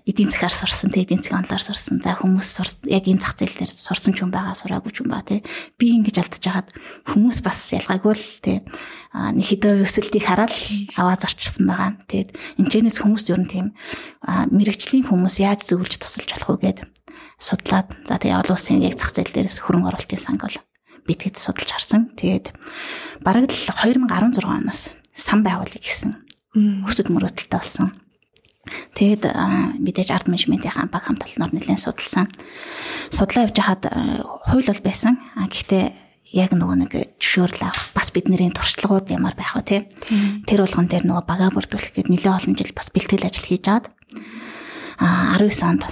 эдийн 0.06 0.30
засгаар 0.30 0.54
сурсан 0.54 0.90
те 0.90 1.06
эдийн 1.06 1.22
засгийн 1.22 1.46
онлоор 1.46 1.62
сурсан. 1.62 2.02
За 2.02 2.18
хүмүүс 2.18 2.48
сурс 2.50 2.74
яг 2.90 3.06
энэ 3.06 3.22
зах 3.22 3.38
зээл 3.38 3.62
дээр 3.62 3.70
сурсан 3.70 4.10
ч 4.10 4.26
юм 4.26 4.34
байгаа, 4.34 4.58
сураагүй 4.58 4.90
ч 4.90 5.06
юм 5.06 5.14
байгаа 5.14 5.38
те. 5.38 5.46
Би 5.78 5.94
ингэж 6.02 6.18
алдчихж 6.18 6.44
хагаад 6.50 6.70
хүмүүс 7.06 7.38
бас 7.46 7.58
ялгаагүй 7.78 8.14
л 8.18 8.26
те 8.42 8.66
нэг 9.14 9.46
хэдэн 9.46 9.86
өсөлтийг 9.86 10.24
хараад 10.26 10.50
аваа 10.98 11.14
зарчсан 11.14 11.64
байгаа. 11.70 11.94
Тэгээд 12.10 12.30
энэчнээс 12.58 12.98
хүмүүс 12.98 13.24
ер 13.30 13.40
нь 13.46 13.50
тийм 13.50 13.66
мэрэгжлийн 14.50 15.06
хүмүүс 15.06 15.38
яаж 15.38 15.62
зөвлөж 15.62 16.02
тусалж 16.02 16.34
болох 16.34 16.58
вэ 16.58 16.74
гэд 16.74 16.78
судлаад 17.38 17.88
за 18.02 18.18
тэгээ 18.18 18.38
олон 18.42 18.56
улсын 18.58 18.82
яг 18.82 18.98
зах 18.98 19.14
зээл 19.14 19.30
дээрээс 19.30 19.62
хөрөнгө 19.62 19.94
оруулалтын 19.94 20.18
санг 20.18 20.42
бол 20.42 20.58
битгэж 21.06 21.38
судалж 21.38 21.70
харсан. 21.70 22.14
Тэгээд 22.18 22.50
бараг 23.22 23.46
л 23.46 23.54
2016 23.54 24.42
оноос 24.42 24.94
сан 25.14 25.46
байгуулъя 25.46 25.82
гэсэн 25.82 26.10
өсөд 26.86 27.08
мөрөөдөлтөй 27.10 27.58
болсон. 27.58 28.01
Тэгэд 28.94 29.26
мэдээж 29.82 30.14
арт 30.14 30.30
менежментийн 30.30 30.86
баг 30.86 31.10
хамтлалнаар 31.10 31.50
нэлээд 31.50 31.82
судалсан. 31.82 32.30
Судлаа 33.10 33.50
явж 33.50 33.58
хаад 33.58 33.90
хууль 34.46 34.70
бол 34.70 34.82
байсан. 34.86 35.18
Гэхдээ 35.34 35.84
яг 36.32 36.54
нөгөө 36.54 36.76
нэг 36.86 36.92
жишөөрл 37.18 37.60
авах 37.66 37.90
бас 37.90 38.14
бидний 38.14 38.38
туршлагууд 38.54 39.10
ямар 39.10 39.34
байх 39.34 39.58
вэ 39.58 39.62
те. 39.66 39.78
Тэр 40.46 40.62
болгон 40.62 40.86
дээр 40.86 41.04
нөгөө 41.10 41.24
бага 41.26 41.50
бүрдүүлэх 41.50 41.92
гээд 41.92 42.08
нэлээд 42.08 42.38
олон 42.38 42.54
жил 42.54 42.72
бас 42.72 42.88
бэлтгэл 42.94 43.26
ажил 43.26 43.46
хийж 43.50 43.66
аваад 43.66 43.90
а 45.02 45.36
19 45.42 45.66
онд 45.66 45.82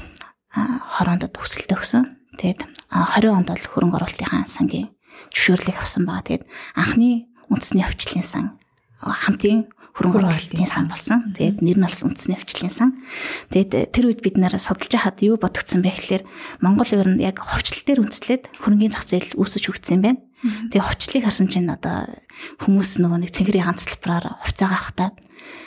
хороондод 0.54 1.34
өсөлтөө 1.42 1.76
өгсөн. 1.76 2.04
Тэгээд 2.38 2.60
20 2.94 3.34
онд 3.34 3.48
бол 3.50 3.66
хөрөнгө 3.66 3.98
оруулалтын 3.98 4.46
сангийн 4.46 4.94
зөвшөөрлийг 5.34 5.76
авсан 5.76 6.06
байгаа. 6.06 6.24
Тэгээд 6.24 6.44
анхны 6.78 7.26
үндэсний 7.50 7.84
өвчлөлийн 7.84 8.24
сан 8.24 8.56
хамтын 9.02 9.68
хөрөнгө 9.96 10.18
оруулалтын 10.22 10.68
сан 10.70 10.86
болсон. 10.86 11.34
Тэгээд 11.34 11.58
нэр 11.60 11.78
нь 11.78 11.84
бол 11.84 12.06
үндэсний 12.10 12.38
өвчлөлийн 12.38 12.74
сан. 12.74 12.90
Тэгээд 13.50 13.72
э, 13.74 13.80
тэр 13.90 14.04
үед 14.10 14.20
бид 14.22 14.36
нэр 14.38 14.56
судалж 14.56 14.92
хахад 14.94 15.20
юу 15.26 15.36
бодогдсон 15.36 15.82
бэ 15.82 15.90
гэхээр 15.90 16.24
Монгол 16.62 16.90
ер 16.94 17.08
нь 17.10 17.22
яг 17.22 17.42
ховчлол 17.42 17.82
дээр 17.84 18.02
үндэслээд 18.06 18.42
хөрөнгөний 18.62 18.92
зах 18.94 19.04
зээл 19.04 19.34
үүсэж 19.34 19.62
хөгжсөн 19.66 19.96
юм 19.98 20.04
байна. 20.06 20.20
Тэгээд 20.72 20.86
ховчлыг 20.88 21.24
харсан 21.26 21.48
чинь 21.52 21.68
одоо 21.68 22.08
хүмүүс 22.64 23.02
нөгөө 23.04 23.18
нэг 23.28 23.30
цэнгэрийн 23.34 23.66
ганц 23.68 23.84
талбараар 23.84 24.40
хувцаа 24.40 24.72
авахтаа 24.72 25.08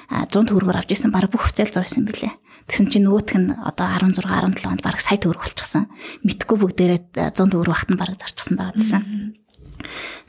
100 0.10 0.50
төгрөгөөр 0.50 0.82
авч 0.82 0.98
исэн 0.98 1.14
баг 1.14 1.30
бүх 1.30 1.46
хувцаал 1.46 1.70
зоосон 1.70 2.06
юм 2.06 2.10
билээ. 2.10 2.34
Тэгсэн 2.66 2.88
чинь 2.90 3.06
нөгөөх 3.06 3.38
нь 3.38 3.54
одоо 3.54 3.86
16 3.92 4.24
17 4.24 4.72
онд 4.72 4.82
баг 4.82 4.98
сая 4.98 5.20
төгрөг 5.20 5.46
болчихсон. 5.46 5.92
Мэдхгүй 6.24 6.58
бүгдээрээ 6.58 7.02
100 7.36 7.54
төгрөг 7.54 7.70
багт 7.70 7.90
нь 7.92 8.00
баг 8.00 8.16
зарчихсан 8.18 8.56
байгаа 8.56 8.78
гэсэн. 8.80 9.02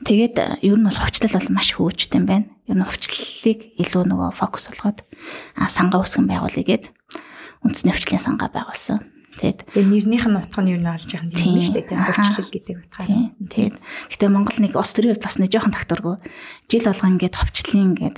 Тэгээд 0.03 0.35
э, 0.37 0.45
ер 0.67 0.75
нь 0.75 0.83
бол 0.85 0.99
хувьчлал 0.99 1.35
бол 1.39 1.49
маш 1.55 1.69
хөөжтэй 1.73 2.19
юм 2.19 2.27
байна. 2.27 2.47
Ер 2.65 2.75
нь 2.77 2.85
хувьчлалыг 2.85 3.59
илүү 3.77 4.03
нөгөө 4.09 4.29
фокус 4.33 4.69
болгоод 4.73 5.05
сангаа 5.69 6.01
үсгэн 6.01 6.25
байгуулъя 6.25 6.65
гээд 6.65 6.85
үндэсний 7.61 7.93
хувьчлалын 7.93 8.25
сангаа 8.25 8.49
байгуулсан. 8.49 9.15
Тэгээд 9.35 9.59
нэрнийх 9.75 10.25
нь 10.31 10.39
утга 10.39 10.63
нь 10.63 10.71
юу 10.71 10.79
нэ 10.79 10.95
олж 10.95 11.11
байгаа 11.11 11.27
юм 11.27 11.59
шүү 11.59 11.75
дээ. 11.75 11.91
Тийм 11.91 11.99
хөвчлөл 11.99 12.53
гэдэг 12.55 12.75
утгаар. 12.87 13.09
Тэгээд 13.51 13.75
гэтээ 14.15 14.29
Монгол 14.31 14.59
нэг 14.63 14.73
Австрийн 14.79 15.19
бас 15.19 15.35
нэг 15.43 15.51
жоохон 15.51 15.75
тагтургүй 15.75 16.15
жил 16.71 16.87
болгон 16.87 17.19
ингээд 17.19 17.35
ховчлын 17.35 17.99
ингээд 17.99 18.17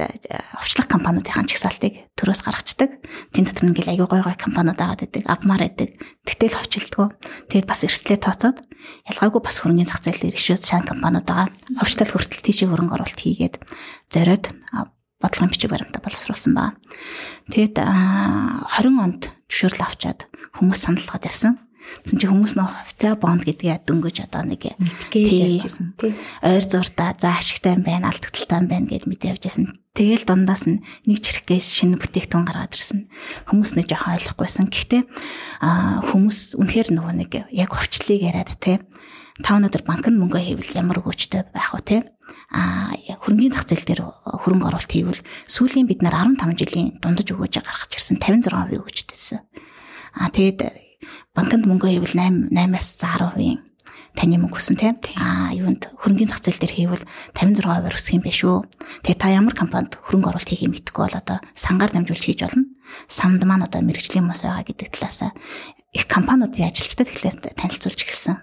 ховчлох 0.62 0.86
компаниудын 0.86 1.50
чагсаалтыг 1.50 1.94
төрөөс 2.14 2.42
гаргацдаг. 2.46 2.92
Тэн 3.34 3.50
дотор 3.50 3.66
ингээд 3.66 3.90
аягүй 3.98 4.08
гой 4.14 4.22
гой 4.30 4.38
компаниуд 4.38 4.78
агаад 4.78 5.02
байдаг, 5.10 5.24
авмаар 5.26 5.62
байдаг. 5.66 5.90
Тэгтэл 6.22 6.54
ховчлдгоо. 6.54 7.08
Тэгээд 7.50 7.66
бас 7.66 7.82
эрсдлээ 7.82 8.22
тооцоод 8.22 8.58
ялгаагүй 9.10 9.42
бас 9.44 9.60
хөрөнгөний 9.62 9.88
зах 9.88 10.04
зээл 10.04 10.22
дээр 10.24 10.38
ишүүд 10.40 10.64
сайн 10.64 10.86
компаниуд 10.88 11.28
байгаа. 11.28 11.52
Ховчлол 11.80 12.12
хүртэл 12.12 12.44
тийшээ 12.44 12.68
хөрөнгө 12.72 12.96
оруулалт 12.96 13.22
хийгээд 13.22 13.56
зориод 14.12 14.46
бодлогын 15.22 15.52
бичиг 15.52 15.72
баримтаа 15.72 16.02
боловсруулсан 16.02 16.54
ба. 16.54 16.78
Тэгэд 17.50 17.82
20 17.82 19.02
онд 19.02 19.34
зөвшөөрөл 19.50 19.86
авчаад 19.88 20.20
хүмүүс 20.60 20.80
санал 20.80 21.06
болгоод 21.06 21.28
явсан. 21.28 21.54
Тэгсэн 22.04 22.18
чинь 22.20 22.32
хүмүүс 22.32 22.54
нөө 22.58 22.68
хувьцаа 22.68 23.14
бонд 23.18 23.44
гэдгээ 23.48 23.84
дөнгөж 23.88 24.18
одоо 24.28 24.44
нэг 24.48 24.62
мэдгээ 24.78 25.60
явжсэн 25.60 25.96
тий. 25.98 26.14
Ойр 26.44 26.66
зуртаа 26.66 27.16
за 27.18 27.36
ашигтай 27.36 27.76
юм 27.76 27.84
байна, 27.88 28.12
алдагдaltaй 28.12 28.58
юм 28.62 28.68
байна 28.68 28.88
гэд 28.92 29.06
мэдээ 29.08 29.32
явжсэн. 29.36 29.76
Тэгэл 29.98 30.28
дундаас 30.28 30.70
нь 30.70 30.84
нэг 31.08 31.18
чирхгээс 31.24 31.68
шинэ 31.74 31.98
бүтээгдэхүүн 31.98 32.46
гаргаад 32.46 32.76
ирсэн. 32.76 33.10
Хүмүүс 33.50 33.72
нэг 33.76 33.86
жоохон 33.90 34.14
ойлгохгүйсэн. 34.14 34.66
Гэхдээ 34.70 35.02
хүмүүс 36.14 36.40
үнэхээр 36.60 36.90
нөгөө 36.94 37.14
нэг 37.18 37.32
яг 37.50 37.72
хувьчлалыг 37.74 38.22
яриад 38.22 38.52
тий. 38.62 38.78
Та 39.42 39.58
өнөөдөр 39.58 39.84
банк 39.86 40.06
нь 40.06 40.18
мөнгө 40.18 40.42
хийвэл 40.42 40.78
ямар 40.78 41.02
өгөөчтэй 41.02 41.50
байх 41.54 41.74
вэ 41.74 41.82
тий? 41.86 42.02
а 42.52 42.96
хөрөнгөний 43.24 43.52
зах 43.52 43.68
зээл 43.68 43.88
дээр 43.88 44.02
хөрөнгө 44.08 44.68
оруулалт 44.72 44.92
хийвэл 44.92 45.22
сүүлийн 45.48 45.88
бид 45.88 46.00
нар 46.04 46.16
15 46.16 46.56
жилийн 46.56 46.88
дундаж 47.04 47.28
өгөөж 47.36 47.60
гаргаж 47.60 47.92
ирсэн 47.92 48.20
56% 48.24 48.80
өгөөжтэйсэн. 48.80 49.40
А 50.16 50.32
тэгэд 50.32 50.87
банкнд 51.38 51.70
мөнгө 51.70 51.94
хийвэл 51.94 52.18
8 52.18 52.50
8-аас 52.50 52.98
10% 52.98 53.68
таны 54.18 54.42
мөнгө 54.42 54.58
өсөн 54.58 54.78
тийм. 54.82 54.98
А 55.22 55.54
юунд 55.54 55.94
хөрөнгөний 56.02 56.26
зах 56.26 56.42
зээл 56.42 56.58
дээр 56.58 56.74
хийвэл 56.74 57.06
56%-аар 57.38 57.94
өсөх 57.94 58.18
юм 58.18 58.26
биш 58.26 58.42
үү? 58.42 58.66
Тэгээ 59.06 59.22
та 59.22 59.30
ямар 59.30 59.54
компанид 59.54 60.02
хөрөнгө 60.02 60.34
оруулалт 60.34 60.50
хийхийг 60.50 60.74
мэдэхгүй 60.74 61.04
бол 61.06 61.22
одоо 61.22 61.38
сангаар 61.54 61.94
дамжуулж 61.94 62.26
хийж 62.26 62.42
болно. 62.42 62.66
Самд 63.06 63.46
маань 63.46 63.70
одоо 63.70 63.86
мэрэгжлийн 63.86 64.26
мос 64.26 64.42
байгаа 64.42 64.66
гэдэг 64.66 64.90
талаас 64.90 65.30
их 65.94 66.10
компаниудын 66.10 66.66
ажилчдад 66.66 67.06
тэгэхээр 67.06 67.54
танилцуулж 67.54 68.00
эхэлсэн. 68.02 68.36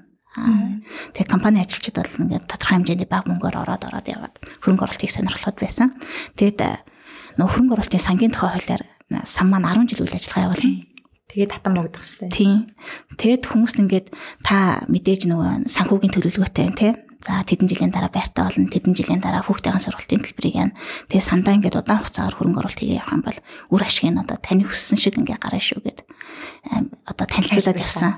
Тэгээ 1.18 1.26
компани 1.26 1.66
ажилчид 1.66 1.98
бол 1.98 2.14
ингээд 2.22 2.46
тодорхой 2.46 2.78
хэмжээний 2.78 3.10
бага 3.10 3.26
мөнгөөр 3.34 3.58
ороод 3.58 3.82
ороод 3.90 4.06
яваад 4.06 4.34
хөрөнгө 4.62 4.86
оруулалтыг 4.86 5.10
сонирхлоод 5.10 5.58
байсан. 5.58 5.94
Тэгэд 6.38 6.62
нөх 7.38 7.50
хөрөнгө 7.50 7.74
оруулалтын 7.78 8.02
сангийн 8.02 8.34
тухай 8.34 8.54
хуулиар 8.54 8.82
сан 9.26 9.50
маань 9.50 9.66
10 9.66 9.90
жил 9.90 10.06
үйл 10.06 10.18
ажиллагаа 10.18 10.54
явуулсан. 10.54 10.93
Тэгээд 11.35 11.50
татан 11.50 11.75
богдох 11.75 12.07
хэвээр. 12.07 12.31
Тийм. 12.31 12.71
Тэгэд 13.19 13.50
хүмүүс 13.50 13.75
ингээд 13.83 14.07
та 14.47 14.87
мэдээж 14.87 15.26
нөгөө 15.26 15.67
санхүүгийн 15.67 16.14
төлөвлөгөөтэй 16.14 16.71
те. 16.79 16.95
За 17.25 17.43
тэдэн 17.43 17.67
жилийн 17.67 17.91
дараа 17.91 18.12
байртаа 18.12 18.53
болно. 18.53 18.71
Тэдэн 18.71 18.95
жилийн 18.95 19.19
дараа 19.19 19.43
хүүхдийн 19.43 19.83
сургалтын 19.83 20.23
төлбөрийг 20.23 20.55
яана. 20.55 20.79
Тэгээ 21.11 21.25
сандаа 21.26 21.57
ингээд 21.59 21.81
удаан 21.81 22.05
хугацаагаар 22.05 22.37
хөрөнгө 22.38 22.61
оруулалт 22.62 22.81
хийгээ 22.85 23.00
явах 23.00 23.17
юм 23.17 23.25
бол 23.25 23.38
үр 23.75 23.83
ашиг 23.83 24.12
нь 24.12 24.21
одоо 24.21 24.37
таны 24.38 24.62
хүссэн 24.62 24.99
шиг 25.00 25.17
ингээд 25.19 25.41
гараа 25.41 25.59
шүү 25.59 25.81
гэд 25.83 25.99
одоо 27.09 27.26
танилцуулаад 27.26 27.81
явсан. 27.81 28.12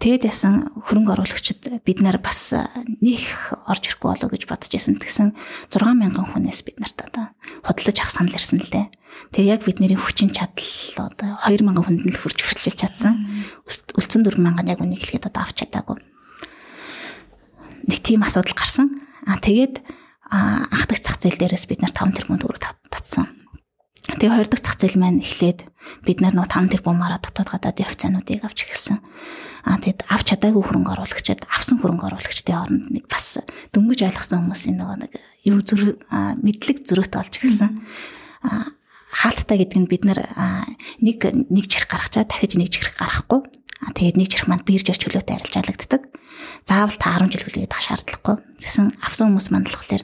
Тэгэд 0.00 0.22
ясан 0.24 0.72
хөрөнгө 0.88 1.12
оруулагчид 1.14 1.60
бид 1.84 1.98
нар 2.00 2.16
бас 2.16 2.56
нэг 3.04 3.22
орж 3.68 3.92
ирэхгүй 3.92 4.08
болоо 4.08 4.28
гэж 4.32 4.42
бодож 4.48 4.72
исэн. 4.72 4.96
Тэгсэн 4.96 5.36
6000 5.68 6.16
хүнээс 6.16 6.64
бид 6.64 6.80
нарт 6.80 6.98
одоо 7.04 7.30
худалдаж 7.60 7.96
авах 8.00 8.10
санал 8.10 8.34
ирсэн 8.34 8.64
л 8.64 8.88
Тэгээ 9.34 9.50
яг 9.50 9.62
бидний 9.66 9.94
хүчин 9.98 10.30
чадал 10.30 11.10
одоо 11.10 11.34
2000 11.42 11.74
хүнд 11.74 12.02
нь 12.06 12.14
хүрч 12.14 12.38
хүрчилж 12.42 12.78
чадсан. 12.78 13.18
Үлдсэн 13.98 14.22
4000 14.22 14.70
яг 14.70 14.78
үнийг 14.78 15.02
хэлгээд 15.02 15.28
одоо 15.30 15.42
авч 15.42 15.66
чадаагүй. 15.66 15.98
Нэг 17.90 18.00
тийм 18.00 18.22
асуудал 18.22 18.54
гарсан. 18.54 18.94
Аа 19.26 19.42
тэгээд 19.42 19.82
анх 20.30 20.86
дахь 20.86 21.02
зах 21.02 21.18
зээл 21.18 21.40
дээрээс 21.40 21.66
бид 21.66 21.82
нар 21.82 21.92
5 21.92 22.14
тэрбум 22.14 22.38
төгрөг 22.38 22.62
татсан. 22.88 23.28
Тэгээ 24.04 24.32
хоёр 24.36 24.48
дахь 24.48 24.64
зах 24.64 24.76
зээл 24.78 25.00
маань 25.00 25.24
эхлээд 25.24 25.66
бид 26.04 26.18
нар 26.20 26.36
нөө 26.36 26.48
5 26.48 26.72
тэрбумаараа 26.78 27.20
дотоод 27.20 27.48
гадаадын 27.50 27.88
хувьцаануудыг 27.88 28.44
авч 28.44 28.68
эхэлсэн. 28.68 28.98
Аа 29.64 29.80
тэгэд 29.80 30.04
авч 30.12 30.26
чадаагүй 30.32 30.60
хөрөнгө 30.60 30.92
оруулагчид 30.92 31.48
авсан 31.48 31.80
хөрөнгө 31.80 32.12
оруулагчдын 32.12 32.52
хооронд 32.52 32.86
нэг 32.92 33.04
бас 33.08 33.40
дөнгөж 33.72 34.00
ойлгосон 34.04 34.44
хүмүүсийн 34.44 34.76
нөгөө 34.76 34.96
нэг 35.08 35.12
юу 35.48 35.60
зүр 35.64 35.96
мэдлэг 36.12 36.84
зөрөөт 36.84 37.14
олж 37.16 37.32
эхэлсэн. 37.40 37.72
Аа 38.44 38.76
хаалттай 39.14 39.62
гэдэг 39.62 39.78
нь 39.78 39.90
бид 39.90 40.02
нар 40.02 40.20
нэг 40.98 41.18
нэг 41.22 41.64
чихэр 41.70 41.86
гаргачаа 41.86 42.26
дахиж 42.26 42.58
нэг 42.58 42.68
чихэр 42.74 42.98
гаргахгүй. 42.98 43.40
Тэгээд 43.94 44.18
нэг 44.18 44.28
чихэр 44.28 44.48
манд 44.50 44.66
бирж 44.66 44.90
чөлөөтэй 44.90 45.38
арилж 45.38 45.54
алагддаг. 45.54 46.02
Заавал 46.66 46.98
та 46.98 47.20
10 47.22 47.30
жил 47.30 47.44
хүлээгээд 47.46 47.74
ах 47.76 47.84
шаардлагагүй. 47.84 48.36
Тэсэн 48.58 48.86
авсан 49.04 49.30
хүмүүс 49.30 49.48
манд 49.54 49.68
болохоор 49.70 50.02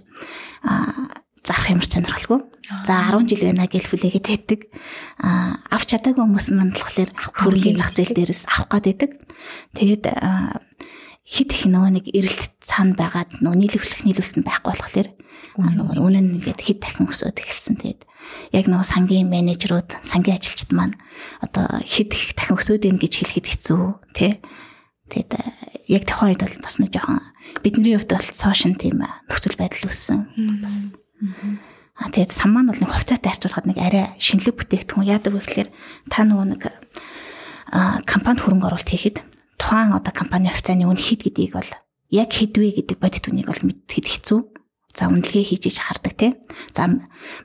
зарах 1.42 1.66
ямар 1.72 1.88
сонирхолгүй. 1.88 2.40
За 2.86 3.10
10 3.10 3.26
жил 3.26 3.42
байна 3.50 3.66
гэж 3.66 3.84
хүлээгээд 3.88 4.26
байдаг. 4.30 4.60
А 5.24 5.58
авч 5.74 5.96
чадаагүй 5.96 6.22
хүмүүс 6.22 6.46
манд 6.54 6.76
болохоор 6.76 7.10
хөрөнгөний 7.16 7.80
зах 7.80 7.96
зээл 7.96 8.14
дээрээс 8.14 8.46
авах 8.52 8.68
гад 8.68 8.84
байдаг. 8.86 9.10
Тэгээд 9.74 10.04
хит 11.24 11.50
их 11.54 11.64
нөгөө 11.66 11.90
нэг 11.96 12.06
эрэлт 12.12 12.42
цаана 12.60 12.94
байгаад 12.94 13.40
нөгөө 13.40 13.58
нийлүүлэх 13.58 14.02
нийлүүлэлт 14.04 14.36
нь 14.38 14.46
байхгүй 14.46 14.70
болохоор 14.76 15.08
нөгөө 15.56 15.98
үнэн 15.98 16.34
ингээд 16.36 16.60
хит 16.60 16.78
дахин 16.84 17.08
өсөөд 17.08 17.38
эхэлсэн. 17.40 17.76
Тэгээд 17.80 18.02
яг 18.52 18.66
нөгөө 18.66 18.86
сангийн 18.86 19.28
менежерүүд, 19.30 20.02
сангийн 20.02 20.36
ажилчид 20.38 20.70
маань 20.74 20.96
одоо 21.40 21.66
хит 21.84 22.14
их 22.14 22.34
дахин 22.34 22.56
өсөөд 22.58 22.84
ийн 22.86 22.98
гэж 22.98 23.12
хэлэхэд 23.22 23.46
хэцүү 23.46 23.82
тий. 24.16 24.32
Тэгээд 25.10 25.32
яг 25.90 26.02
тухайн 26.06 26.34
үед 26.34 26.42
бол 26.42 26.56
бас 26.62 26.76
нэг 26.78 26.90
жоохон 26.94 27.18
бидний 27.62 27.98
хувьд 27.98 28.14
бол 28.14 28.30
цоошин 28.30 28.78
тийм 28.78 29.02
нөхцөл 29.02 29.58
байдал 29.58 29.90
үүссэн. 29.90 30.20
Бас. 30.62 30.86
А 31.98 32.08
тэгээд 32.08 32.32
сан 32.32 32.54
маань 32.54 32.70
бол 32.70 32.80
нэг 32.80 32.90
хувцаатай 32.94 33.28
харьцуулахад 33.28 33.66
нэг 33.68 33.78
арай 33.82 34.14
шинэлэг 34.16 34.56
бүтээгдэхүүн 34.56 35.10
яадаг 35.10 35.34
вэ 35.36 35.42
гэхээр 35.44 35.68
та 36.08 36.24
нөгөө 36.24 36.46
нэг 36.54 36.62
компанид 38.06 38.40
хөрөнгө 38.40 38.66
оруулалт 38.70 38.88
хийхэд 38.88 39.18
тухайн 39.60 39.92
одоо 39.92 40.14
компани 40.14 40.48
хувьцааны 40.48 40.88
үн 40.88 40.96
хэд 40.96 41.28
гэдгийг 41.28 41.52
бол 41.58 41.70
яг 42.08 42.30
хэдвэ 42.32 42.80
гэдэг 42.80 42.98
бодит 42.98 43.28
үнийг 43.28 43.52
бол 43.52 43.62
мэдхэд 43.66 44.06
хэцүү. 44.08 44.40
За 45.00 45.08
үнэлгээ 45.08 45.48
хийж 45.48 45.72
иж 45.72 45.80
хардаг 45.80 46.12
тий. 46.12 46.36
За 46.76 46.84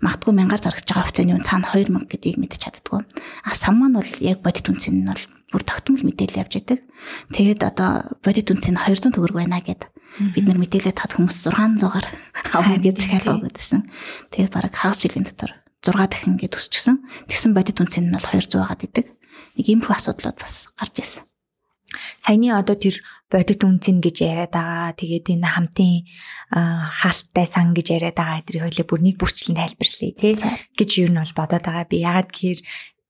магадгүй 0.04 0.36
мянгаар 0.36 0.60
зарагч 0.60 0.92
байгаа 0.92 1.08
хувьцааны 1.08 1.40
үн 1.40 1.48
цаана 1.48 1.72
2000 1.72 2.04
гэдгийг 2.12 2.36
мэдчих 2.36 2.68
чаддгүй. 2.68 3.08
А 3.08 3.56
сан 3.56 3.80
маань 3.80 3.96
бол 3.96 4.12
яг 4.20 4.44
бодит 4.44 4.68
үнцэн 4.68 5.00
нь 5.00 5.08
бол 5.08 5.24
бүр 5.56 5.64
тогтмол 5.64 6.04
мэдээлэл 6.04 6.44
явж 6.44 6.60
идэг. 6.60 6.84
Тэгээд 7.32 7.64
одоо 7.64 8.12
бодит 8.20 8.52
үнцэн 8.52 8.76
200 8.76 9.16
төгрөг 9.16 9.40
байна 9.40 9.64
гэд 9.64 9.88
бид 10.36 10.44
нар 10.44 10.60
мэдээлэл 10.60 11.00
тат 11.00 11.16
хүмүүс 11.16 11.48
600-аар 11.48 12.08
авах 12.60 12.84
гэж 12.84 12.96
захиалга 13.08 13.40
өгдөөсөн. 13.40 13.82
Тэгээд 14.36 14.52
бараг 14.52 14.76
хагас 14.76 15.00
жилийн 15.00 15.24
дотор 15.24 15.56
6 15.80 15.96
дахин 15.96 16.36
гээд 16.36 16.60
өсчихсөн. 16.60 17.08
Тэгсэн 17.32 17.56
бодит 17.56 17.80
үнцэн 17.80 18.12
нь 18.12 18.16
бол 18.20 18.28
200 18.36 18.52
байгаад 18.60 18.84
идэг. 18.84 19.08
Нэг 19.56 19.64
иймэрхүү 19.64 19.96
асуудлууд 19.96 20.36
бас 20.44 20.76
гарч 20.76 21.00
ирсэн 21.00 21.24
саяны 22.20 22.52
одоо 22.52 22.76
тэр 22.76 23.02
бодит 23.30 23.62
үнцэн 23.62 24.02
гэж 24.02 24.16
яриад 24.26 24.54
байгаа. 24.54 24.98
Тэгээд 24.98 25.34
энэ 25.38 25.48
хамтын 25.48 25.94
хаалттай 26.52 27.46
сан 27.46 27.74
гэж 27.74 27.88
яриад 27.98 28.18
байгаа 28.18 28.42
эдрийг 28.42 28.64
хоёлаа 28.66 28.86
бүр 28.90 29.02
нэг 29.06 29.16
бүрчлэн 29.22 29.60
тайлбарлая 29.60 30.14
тий 30.16 30.34
гэж 30.78 30.90
юу 31.06 31.10
нь 31.14 31.20
бол 31.22 31.34
бодоод 31.38 31.66
байгаа. 31.66 31.86
Би 31.90 31.98
ягаад 32.02 32.30
гэхээр 32.34 32.60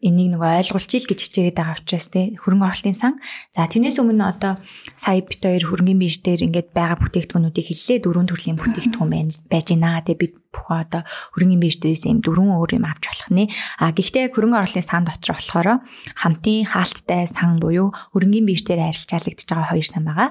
энийг 0.06 0.38
нөгөө 0.38 0.62
ойлгуулчих 0.62 1.10
гэж 1.10 1.20
хичээгээд 1.26 1.58
байгаа 1.58 1.82
учраас 1.82 2.08
те 2.14 2.38
хөрөнгө 2.38 2.70
оруулалтын 2.70 2.94
сан. 2.94 3.14
За 3.58 3.66
тэрнээс 3.66 3.98
өмнө 3.98 4.22
одоо 4.22 4.62
сая 4.94 5.26
бит 5.26 5.42
хоёр 5.42 5.66
хөрөнгөний 5.66 5.98
бишь 5.98 6.22
дээр 6.22 6.46
ингээд 6.46 6.70
байгаа 6.78 7.02
бүтээгдэхүүнүүдийг 7.02 7.66
хэллээ 7.66 7.98
дөрвөн 8.06 8.30
төрлийн 8.30 8.58
бүтээгдэхүүн 8.62 9.50
байж 9.50 9.68
байна. 9.74 10.06
Тэгээ 10.06 10.22
бид 10.22 10.34
бүхэн 10.56 10.80
одоо 10.86 11.02
хөрөнгөний 11.36 11.60
бишь 11.60 11.80
дээрээс 11.82 12.06
юм 12.08 12.20
дөрвөн 12.24 12.56
өөр 12.56 12.72
юм 12.80 12.86
авч 12.88 13.04
болох 13.10 13.30
нэ. 13.34 13.44
А 13.82 13.92
гэхдээ 13.92 14.32
хөрөнгө 14.32 14.60
оруулалтын 14.62 14.86
сан 14.86 15.04
дотор 15.04 15.36
болохоор 15.36 15.68
хамтын 16.16 16.64
хаалттай 16.70 17.28
сан 17.28 17.60
буюу 17.60 17.92
хөрөнгөний 18.16 18.46
бишь 18.46 18.64
дээр 18.64 18.88
арилжаалагдж 18.88 19.44
байгаа 19.50 19.68
хоёр 19.74 19.88
сан 19.90 20.04
байгаа. 20.08 20.30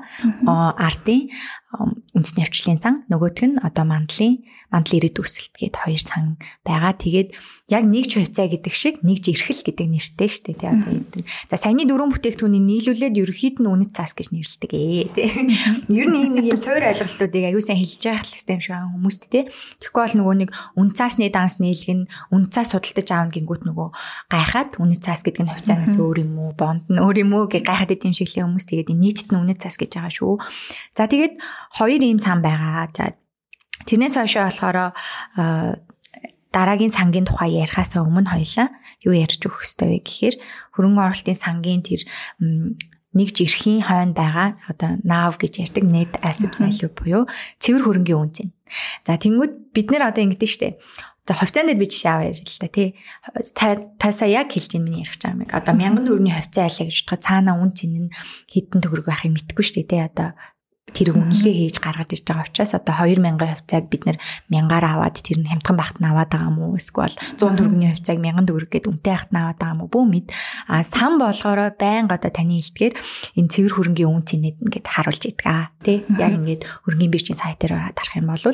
Артын 0.80 1.28
үндэсний 2.14 2.46
хвчлийн 2.46 2.80
сан 2.80 3.04
нөгөөх 3.10 3.40
нь 3.44 3.60
одоо 3.60 3.84
мандлын 3.84 4.40
мандал 4.74 4.98
ирээд 4.98 5.22
өсөлт 5.22 5.54
гээд 5.54 5.78
хоёр 5.78 6.02
сан 6.02 6.34
байгаа. 6.66 6.98
Тэгээд 6.98 7.30
яг 7.70 7.84
нэг 7.86 8.10
хувьцаа 8.10 8.50
гэдэг 8.50 8.74
шиг 8.74 9.00
нэг 9.06 9.22
жирхэл 9.22 9.62
гэдэг 9.62 9.86
нэртэй 9.86 10.28
шүү 10.28 10.42
дээ. 10.50 10.58
Тэгээ 10.58 10.74
одоо 10.74 11.22
за 11.48 11.56
саяны 11.56 11.86
дөрвөн 11.86 12.10
бүтээгдэхүүнийг 12.10 12.64
нийлүүлээд 12.66 13.14
ерөөхийд 13.22 13.56
нь 13.62 13.70
үнэт 13.70 13.94
цаас 13.94 14.12
гэж 14.18 14.34
нэрлэдэг 14.34 14.72
ээ. 14.74 15.14
Ер 15.94 16.08
нь 16.10 16.18
ийм 16.18 16.32
нэг 16.34 16.50
юм 16.50 16.58
суур 16.58 16.82
ойлголтуудыг 16.82 17.54
аюу 17.54 17.62
сайн 17.62 17.78
хэлж 17.78 18.02
байгаа 18.02 18.26
хэрэгтэй 18.26 18.54
юм 18.58 18.62
шиг 18.66 18.74
хүмүүст 18.74 19.22
те. 19.30 19.46
Тэгэхгүй 19.78 20.02
бол 20.02 20.16
нөгөө 20.20 20.36
нэг 20.42 20.50
үн 20.74 20.88
цаасны 20.90 21.30
данс 21.30 21.56
нийлгэн 21.62 22.10
үн 22.34 22.42
цаас 22.50 22.74
судалдаж 22.74 23.08
аав 23.14 23.30
гингүүт 23.30 23.62
нөгөө 23.64 23.88
гайхаад 24.28 24.76
үнэт 24.82 25.00
цаас 25.06 25.22
гэдэг 25.22 25.42
нь 25.46 25.52
хувьцаанаас 25.54 25.96
өөр 25.96 26.26
юм 26.26 26.34
уу, 26.36 26.52
бонд 26.52 26.84
нь 26.90 27.00
өөр 27.00 27.22
юм 27.22 27.32
уу 27.32 27.46
гэж 27.48 27.62
гайхаад 27.64 27.94
идэм 27.94 28.12
шиглийн 28.12 28.50
хүмүүс 28.50 28.66
тэгээд 28.68 28.92
нийтэд 28.92 29.28
нь 29.32 29.40
үнэт 29.40 29.62
цаас 29.64 29.80
гэж 29.80 29.96
байгаа 29.96 30.12
шүү. 30.12 30.34
За 30.92 31.08
тэгээд 31.08 31.40
хоёр 31.80 32.02
ийм 32.02 32.20
сан 32.20 32.44
байгаа. 32.44 32.90
За 32.92 33.16
Тэрнээс 33.82 34.14
хойшоо 34.14 34.46
болохоор 34.46 34.78
дараагийн 36.54 36.94
сангийн 36.94 37.26
тухай 37.26 37.58
ярихаас 37.58 37.98
өмнө 37.98 38.30
хоёлаа 38.30 38.70
юу 39.02 39.14
ярьж 39.18 39.42
өгөх 39.42 39.66
ёстой 39.66 39.98
вэ 39.98 40.06
гэхээр 40.06 40.34
хөрөнгө 40.78 41.02
оруулалтын 41.02 41.34
сангийн 41.34 41.82
тэр 41.82 42.06
нэг 43.14 43.28
жирхийн 43.34 43.82
хойно 43.82 44.14
байгаа 44.14 44.58
одоо 44.70 44.98
NAV 45.02 45.34
гэж 45.42 45.66
ярьдаг 45.66 45.84
net 45.86 46.12
asset 46.22 46.54
value 46.58 46.90
буюу 46.94 47.22
цэвэр 47.58 47.82
хөрөнгийн 47.82 48.22
үнц 48.22 48.36
юм. 48.46 48.50
За 49.06 49.18
тэнгууд 49.18 49.74
бид 49.74 49.90
нэр 49.90 50.06
одоо 50.06 50.22
ингэдэж 50.22 50.50
штэ. 50.50 50.78
За 51.26 51.32
хувьцаан 51.32 51.70
дээр 51.70 51.80
би 51.80 51.86
жишээ 51.88 52.10
аваа 52.10 52.28
ярил 52.28 52.44
л 52.44 52.60
да 52.60 52.68
тий. 52.68 52.88
Тасаа 54.02 54.28
яг 54.28 54.52
хэлж 54.52 54.76
ин 54.76 54.84
миний 54.84 55.02
ярих 55.06 55.14
гэж 55.14 55.22
байгаа 55.24 55.40
юм. 55.40 55.56
Одоо 55.56 55.74
1000 55.74 56.04
төгрөгийн 56.04 56.36
хувьцаа 56.36 56.64
айлаа 56.68 56.86
гэж 56.90 56.98
бодоход 57.06 57.22
цаана 57.24 57.52
үн 57.56 57.70
цэн 57.72 57.92
нь 57.96 58.14
хэдэн 58.50 58.80
төгрөг 58.82 59.06
байхыг 59.08 59.32
мэдэхгүй 59.32 59.64
шүү 59.64 59.76
дээ 59.78 59.88
тий. 59.88 60.02
Одоо 60.04 60.28
тэр 60.92 61.16
үнэлгээ 61.16 61.54
хийж 61.64 61.76
гаргаж 61.80 62.10
ирж 62.12 62.24
байгаа 62.28 62.44
учраас 62.44 62.76
одоо 62.76 62.94
2000-ын 63.08 63.40
хувьцааг 63.40 63.84
бид 63.88 64.02
нэр 64.04 64.18
1000-аар 64.52 64.84
аваад 64.84 65.16
тэр 65.16 65.40
нь 65.40 65.48
хямдхан 65.48 65.76
багт 65.80 65.96
нь 65.96 66.06
аваад 66.06 66.28
байгаа 66.28 66.52
мó 66.52 66.76
эсвэл 66.76 67.16
100 67.40 67.56
төгрөгийн 67.56 67.92
хувьцааг 67.96 68.18
1000 68.20 68.44
төгрөг 68.44 68.70
гэд 68.70 68.88
үнэтэй 68.92 69.14
хахт 69.16 69.32
нь 69.32 69.40
аваад 69.40 69.58
байгаа 69.58 69.78
мó 69.80 69.86
бүү 69.88 70.04
мэд. 70.04 70.26
А 70.68 70.84
сан 70.84 71.16
болгоороо 71.16 71.72
байнга 71.72 72.20
одоо 72.20 72.30
таны 72.30 72.60
хэлдгээр 72.60 72.94
энэ 73.40 73.50
цэвэр 73.50 73.72
хөрөнгийн 73.74 74.12
үн 74.12 74.24
цэнэд 74.28 74.56
ингээд 74.60 74.86
харуулж 74.86 75.22
идэг 75.24 75.46
аа 75.48 75.72
тий? 75.80 76.04
Яг 76.20 76.32
ингээд 76.36 76.62
хөрөнгийн 76.84 77.12
биржийн 77.12 77.40
сайтаар 77.40 77.72
ороод 77.80 77.98
харах 77.98 78.20
юм 78.20 78.28
бол 78.28 78.44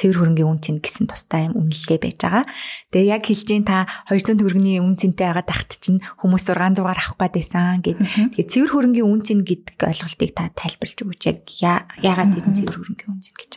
цэвэр 0.00 0.16
хөрөнгийн 0.16 0.48
үн 0.48 0.60
цэн 0.64 0.80
гэсэн 0.80 1.12
тустай 1.12 1.52
юм 1.52 1.60
үнэлгээ 1.60 2.00
байж 2.00 2.18
байгаа. 2.24 2.44
Тэгээ 2.88 3.12
яг 3.12 3.22
хэлж 3.28 3.44
гин 3.44 3.68
та 3.68 3.84
200 4.08 4.40
төгрөгийн 4.40 4.80
үн 4.80 4.96
цэнтэй 4.96 5.28
байгаа 5.28 5.44
тахт 5.44 5.76
чинь 5.76 6.00
хүмүүс 6.24 6.48
600-аар 6.48 6.96
авах 6.96 7.20
гээд 7.20 7.34
байсан 7.36 7.84
гэд. 7.84 8.00
Тэгээ 8.32 8.48
цэвэр 8.48 8.70
хөрөнгийн 8.72 9.04
үн 9.04 9.20
цэн 9.20 9.44
гэдэг 9.44 9.76
ойлголтыг 9.76 10.30
та 10.32 10.48
тайлбарлаж 10.56 10.98
өгөөч. 11.04 11.22
Яг 11.28 11.38
яагаад 12.00 12.32
тэр 12.32 12.48
цэвэр 12.48 12.76
хөрөнгийн 12.80 13.12
үн 13.12 13.20
цэн 13.20 13.36
гэж. 13.36 13.52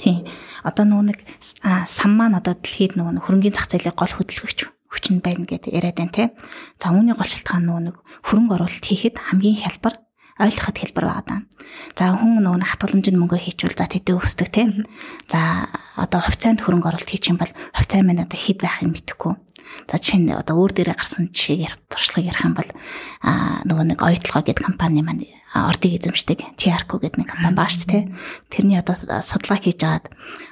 Тийм. 0.00 0.24
Одоо 0.64 0.84
нөгөө 0.88 1.06
нэг 1.12 1.18
сан 1.44 2.12
маань 2.16 2.40
одоо 2.40 2.56
дэлхийд 2.56 2.96
нөгөө 2.96 3.20
хөрөнгийн 3.28 3.52
зах 3.52 3.68
зээлийн 3.68 3.92
гол 3.92 4.08
хөдөлгөгч 4.16 4.58
хүчин 4.88 5.20
байна 5.20 5.44
гэдэг 5.44 5.72
яриад 5.72 5.96
байна 6.00 6.12
те. 6.12 6.24
За 6.80 6.92
үүний 6.92 7.12
гол 7.12 7.28
шалтгаан 7.28 7.64
нөгөө 7.68 7.84
нэг 7.92 7.96
хөрөнгө 8.28 8.54
оруулалт 8.56 8.86
хийхэд 8.88 9.16
хамгийн 9.20 9.60
хялбар 9.60 10.00
ойлгоход 10.42 10.76
хэлбэр 10.78 11.06
байгаа 11.06 11.24
даа. 11.26 11.40
За 11.94 12.12
хүн 12.18 12.42
нөгөө 12.42 12.66
хатгаламжинд 12.66 13.18
мөнгө 13.18 13.38
хийчихвэл 13.38 13.78
за 13.78 13.86
тэдээ 13.86 14.18
өсдөг 14.18 14.48
тийм. 14.50 14.84
За 15.30 15.70
одоо 15.96 16.20
хувьцаанд 16.20 16.60
хөрөнгө 16.60 16.90
оруулалт 16.90 17.10
хийчих 17.10 17.32
юм 17.32 17.40
бол 17.40 17.52
хувьцаа 17.72 18.02
маань 18.02 18.26
одоо 18.26 18.38
хэд 18.38 18.58
байхыг 18.60 18.90
мэдэхгүй. 18.90 19.32
За 19.88 19.96
жишээ 19.96 20.20
нь 20.20 20.34
одоо 20.34 20.54
өөр 20.58 20.72
дээрээ 20.74 20.98
гарсан 20.98 21.30
жишээг 21.32 21.64
ярих 21.64 21.78
туршлага 21.88 22.28
ярих 22.28 22.42
юм 22.44 22.54
бол 22.58 22.70
аа 23.22 23.62
нөгөө 23.64 23.84
нэг 23.94 23.98
оюутлогоо 24.02 24.42
гэдэг 24.44 24.66
компани 24.66 25.00
маань 25.00 25.24
ордыг 25.52 25.92
эзэмшдэг 25.96 26.56
TRQ 26.56 26.90
гэдэг 27.00 27.18
нэг 27.22 27.28
компани 27.30 27.56
баа 27.56 27.68
шүү 27.68 27.88
дээ. 27.88 28.04
Тэрний 28.52 28.78
одоо 28.80 28.96
судалгаа 28.96 29.60
хийж 29.60 29.80
агаад 29.84 30.06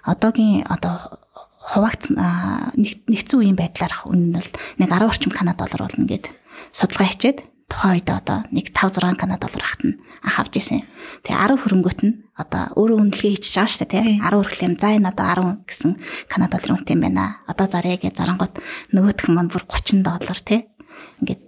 одоогийн 0.04 0.64
одоо 0.68 1.20
хуваагц 1.60 2.12
нэгдсэн 2.12 3.36
үеийн 3.40 3.58
байдлаар 3.58 3.92
үнэн 4.08 4.28
нь 4.32 4.36
бол 4.36 4.50
нэг 4.80 4.88
10 4.88 5.08
орчим 5.08 5.32
канад 5.32 5.60
доллар 5.60 5.88
болно 5.88 6.04
гэд 6.08 6.32
судалгаа 6.72 7.08
хийчээд 7.08 7.38
тухайн 7.70 8.02
үед 8.02 8.10
одоо 8.10 8.42
нэг 8.50 8.74
5 8.74 8.98
6 8.98 9.14
канад 9.14 9.40
доллар 9.40 9.62
нь 9.86 10.02
анх 10.26 10.36
авч 10.42 10.58
ирсэн. 10.58 10.82
Тэгээ 11.22 11.54
10 11.54 11.62
хөрөнгөт 11.62 12.00
нь 12.02 12.14
одоо 12.34 12.74
өөрөө 12.74 12.98
үнэлгээ 12.98 13.30
хийчих 13.38 13.54
байгаа 13.54 13.70
шүү 13.70 13.86
дээ 13.86 14.02
тий. 14.02 14.18
10 14.18 14.34
хүрхлэм 14.34 14.74
за 14.74 14.88
энэ 14.98 15.08
одоо 15.14 15.26
10 15.62 15.70
гэсэн 15.70 15.92
канад 16.26 16.50
доллар 16.50 16.74
үнэтэй 16.74 16.94
юм 16.98 17.02
байна. 17.06 17.40
Одоо 17.46 17.66
зарьяа 17.70 18.02
гэж 18.02 18.14
зарангууд 18.18 18.54
нөгөөх 18.90 19.24
нь 19.30 19.34
маань 19.38 19.52
бүр 19.54 19.64
30 19.64 20.02
доллар 20.02 20.40
тий. 20.42 20.60
Ингээд 21.22 21.42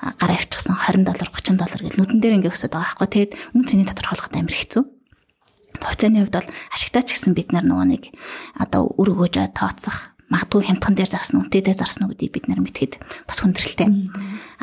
гараа 0.00 0.36
авчихсан 0.40 0.74
20 0.74 1.04
доллар 1.04 1.28
30 1.28 1.60
доллар 1.60 1.80
гэл 1.84 1.98
нүдэн 2.00 2.18
дээр 2.18 2.36
ингээд 2.40 2.56
өсөд 2.56 2.72
байгаа 2.72 2.96
байхгүй. 2.96 3.08
Тэгээд 3.12 3.32
үн 3.54 3.64
цэний 3.68 3.86
тодорхойлоход 3.86 4.34
амар 4.34 4.56
хэцүү. 4.56 4.82
Хувьцааны 5.78 6.18
хувьд 6.26 6.36
бол 6.38 6.50
ашигтай 6.74 7.02
ч 7.06 7.14
гэсэн 7.14 7.36
бид 7.36 7.52
нар 7.54 7.62
нөгөө 7.62 7.86
нэг 7.86 8.02
одоо 8.58 8.90
үр 8.98 9.14
өгөөж 9.14 9.54
тооцох 9.54 10.17
магадгүй 10.28 10.68
хямдхан 10.68 10.94
дээр 10.96 11.10
зарсан 11.10 11.40
үнтэй 11.44 11.64
дээр 11.64 11.78
зарсан 11.80 12.08
уу 12.08 12.12
гэдгийг 12.12 12.32
бид 12.36 12.46
нар 12.48 12.60
мэдхэд 12.60 13.00
бас 13.24 13.40
хүндрэлтэй. 13.40 13.88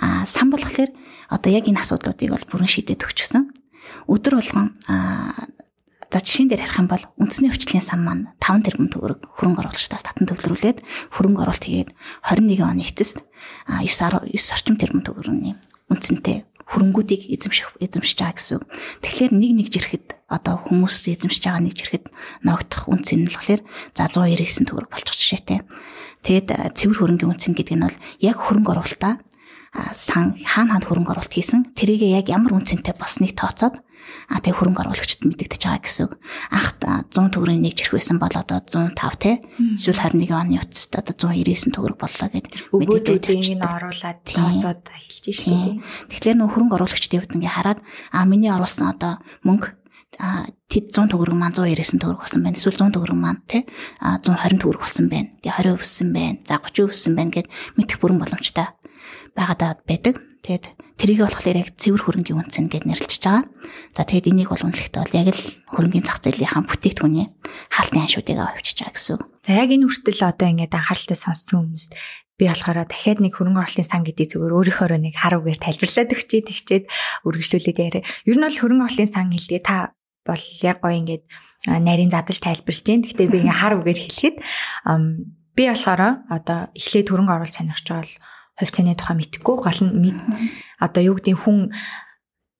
Аа 0.01 0.25
сан 0.25 0.53
болохоор 0.53 0.93
одоо 1.29 1.49
яг 1.51 1.65
энэ 1.65 1.81
асуудлуудыг 1.81 2.29
бол 2.29 2.45
бүрэн 2.49 2.69
шийдээд 2.69 3.05
өгчихсөн. 3.05 3.49
Өдөр 4.05 4.37
болгон 4.37 4.77
аа 4.85 5.33
за 6.15 6.23
жишээн 6.23 6.47
дээр 6.47 6.63
ярих 6.63 6.79
юм 6.79 6.87
бол 6.87 7.03
үндэсний 7.19 7.51
өвчлөлийн 7.51 7.83
сан 7.83 7.99
маань 8.07 8.31
5 8.39 8.63
тэрбум 8.63 8.87
төгрөг 8.87 9.35
хөрөнгө 9.35 9.67
оруулагчдаас 9.67 10.07
татан 10.07 10.31
төвлөрүүлээд 10.31 10.79
хөрөнгө 11.11 11.43
оруулалт 11.43 11.67
хийгээд 11.67 11.91
21 12.23 12.63
оны 12.63 12.87
эцэст 12.87 13.27
9 13.67 13.83
9 13.83 14.31
орчим 14.31 14.79
тэрбум 14.79 15.03
төгрөгийн 15.03 15.59
үнцэнтэй 15.91 16.47
хөрөнгүүдийг 16.71 17.35
эзэмших 17.35 17.75
эзэмшиж 17.83 18.17
байгаа 18.23 18.39
гэсэн. 18.39 18.63
Тэгэхээр 19.03 19.33
нэг 19.35 19.51
нэг 19.59 19.67
жирэхэд 19.69 20.14
одоо 20.25 20.55
хүмүүс 20.65 20.95
эзэмшиж 21.13 21.43
байгаа 21.45 21.61
нэг 21.61 21.75
жирэхэд 21.77 22.05
ногдох 22.41 22.89
үнц 22.89 23.13
болохоор 23.13 23.61
за 23.93 24.09
199 24.09 24.65
төгрөг 24.65 24.89
болчих 24.89 25.13
жишээтэй. 25.13 25.61
Тэгэд 26.25 26.49
цэвэр 26.73 26.97
хөрөнгөний 26.97 27.29
үнц 27.29 27.45
гэдэг 27.45 27.77
нь 27.77 27.85
бол 27.85 27.97
яг 28.25 28.37
хөрөнгө 28.41 28.73
оруулалтаа 28.73 29.21
сан 29.93 30.39
хаана 30.41 30.81
хаана 30.81 30.87
хөрөнгө 30.89 31.13
оруулалт 31.13 31.35
хийсэн 31.35 31.77
тэрийг 31.77 32.01
яг 32.09 32.25
ямар 32.33 32.57
үнцэнтэй 32.57 32.97
болсныг 32.97 33.37
тооцоод 33.37 33.85
А 34.29 34.41
тэгээ 34.41 34.57
хөрөнгө 34.57 34.81
оруулагчд 34.85 35.21
мэдэгдэж 35.25 35.61
байгаа 35.65 35.81
гэсэн 35.85 36.03
үг. 36.09 36.13
Анх 36.49 36.69
100 36.81 37.29
төгрөгийн 37.29 37.61
нэг 37.61 37.77
жирх 37.77 37.93
байсан 37.93 38.17
бол 38.17 38.33
одоо 38.33 38.61
105 38.61 39.21
те. 39.21 39.41
Эсвэл 39.77 40.01
21 40.01 40.33
оны 40.33 40.61
утасд 40.61 40.93
одоо 40.97 41.13
199 41.13 41.73
төгрөг 41.73 41.97
боллоо 42.01 42.29
гэдэг 42.33 42.53
мэдээлэл 42.73 43.53
энэ 43.53 43.65
оруулаад 43.65 44.19
тооцоод 44.25 44.81
хэлж 44.89 45.25
штеп. 45.29 45.81
Тэгэхээр 46.09 46.37
нөх 46.41 46.53
хөрөнгө 46.53 46.77
оруулагчдын 46.77 47.21
хувьд 47.21 47.37
ингээ 47.37 47.53
хараад 47.53 47.79
а 48.13 48.25
миний 48.25 48.49
оруулсан 48.49 48.93
одоо 48.93 49.21
мөнгө 49.45 49.73
тэд 50.15 50.85
100 50.91 51.11
төгрөг 51.11 51.35
маань 51.35 51.55
199 51.55 51.99
төгрөг 52.01 52.21
болсон 52.23 52.41
байна. 52.43 52.57
Эсвэл 52.57 52.79
100 52.79 52.95
төгрөг 52.95 53.19
маань 53.19 53.41
а 53.99 54.19
120 54.19 54.61
төгрөг 54.63 54.81
болсон 54.81 55.07
байна. 55.11 55.29
Гэ 55.43 55.49
20 55.61 55.79
өссөн 55.79 56.09
байна. 56.15 56.39
За 56.47 56.59
30 56.59 56.91
өссөн 56.91 57.13
байна 57.15 57.31
гэд 57.35 57.47
мэдэх 57.75 57.99
бүрэн 57.99 58.19
боломжтой 58.19 58.67
байгаад 59.35 59.83
байдаг. 59.83 60.15
Тэгээд 60.45 60.65
тэрийг 61.01 61.25
болохоор 61.25 61.57
яг 61.57 61.73
цэвэр 61.73 62.05
хөрөнгөний 62.05 62.37
үнцэн 62.37 62.69
гэд 62.69 62.85
нэрлэж 62.85 63.17
байгаа. 63.17 63.49
За 63.97 64.05
тэгээд 64.05 64.29
энийг 64.29 64.53
бол 64.53 64.61
үнэлэхдээ 64.61 65.01
бол 65.01 65.17
яг 65.17 65.27
л 65.33 65.43
хөрөнгөний 65.73 66.05
зах 66.05 66.21
зээлийнхаа 66.21 66.63
бүтээгдэхүүний 66.69 67.27
хаалтын 67.73 68.03
аншуудыг 68.05 68.37
авчиж 68.37 68.77
байгаа 68.85 68.93
гэсэн. 68.93 69.19
За 69.41 69.51
яг 69.57 69.69
энэ 69.73 69.89
хүртэл 69.89 70.21
одоо 70.21 70.47
ингээд 70.53 70.77
анхааралтай 70.77 71.17
сонссон 71.17 71.65
хүмүүст 71.65 71.91
би 72.37 72.45
болохоор 72.45 72.85
дахиад 72.85 73.19
нэг 73.23 73.33
хөрөнгө 73.33 73.63
оруулалтын 73.63 73.87
сан 73.87 74.03
гэдэг 74.03 74.27
зүгээр 74.35 74.53
өөрийнхөө 74.53 74.99
нэг 74.99 75.15
харуугаар 75.15 75.55
тайлбарлаад 75.55 76.13
өгчээ 76.13 76.41
тэгчээд 76.45 76.85
үргэлжлүүлээд 77.23 77.79
яриа. 77.79 78.03
Ер 78.27 78.35
нь 78.35 78.43
бол 78.43 78.59
хөрөнгө 78.59 78.85
оруулалтын 78.85 79.09
сан 79.09 79.31
хэлгээ 79.31 79.61
та 79.63 79.95
бол 80.25 80.41
яг 80.61 80.81
гоё 80.81 80.97
ингээд 80.99 81.23
нарийн 81.65 82.11
задаж 82.11 82.37
тайлбарлаж 82.41 82.85
байна. 82.85 83.05
Гэхдээ 83.05 83.29
би 83.31 83.37
ингээ 83.45 83.61
хар 83.61 83.73
үгээр 83.79 83.99
хэлэхэд 84.01 84.37
би 85.55 85.63
болохоор 85.69 86.01
одоо 86.29 86.59
эхлээд 86.75 87.07
хөрөнгө 87.09 87.33
оруулалт 87.33 87.55
сонирхч 87.55 87.87
бол 87.89 88.11
хувь 88.59 88.71
цааны 88.71 88.95
тухай 88.95 89.15
мэдхгүй 89.19 89.55
гол 89.59 89.81
нь 89.83 90.15
одоо 90.79 91.01
юу 91.03 91.15
гэдэг 91.19 91.35
хүн 91.43 91.71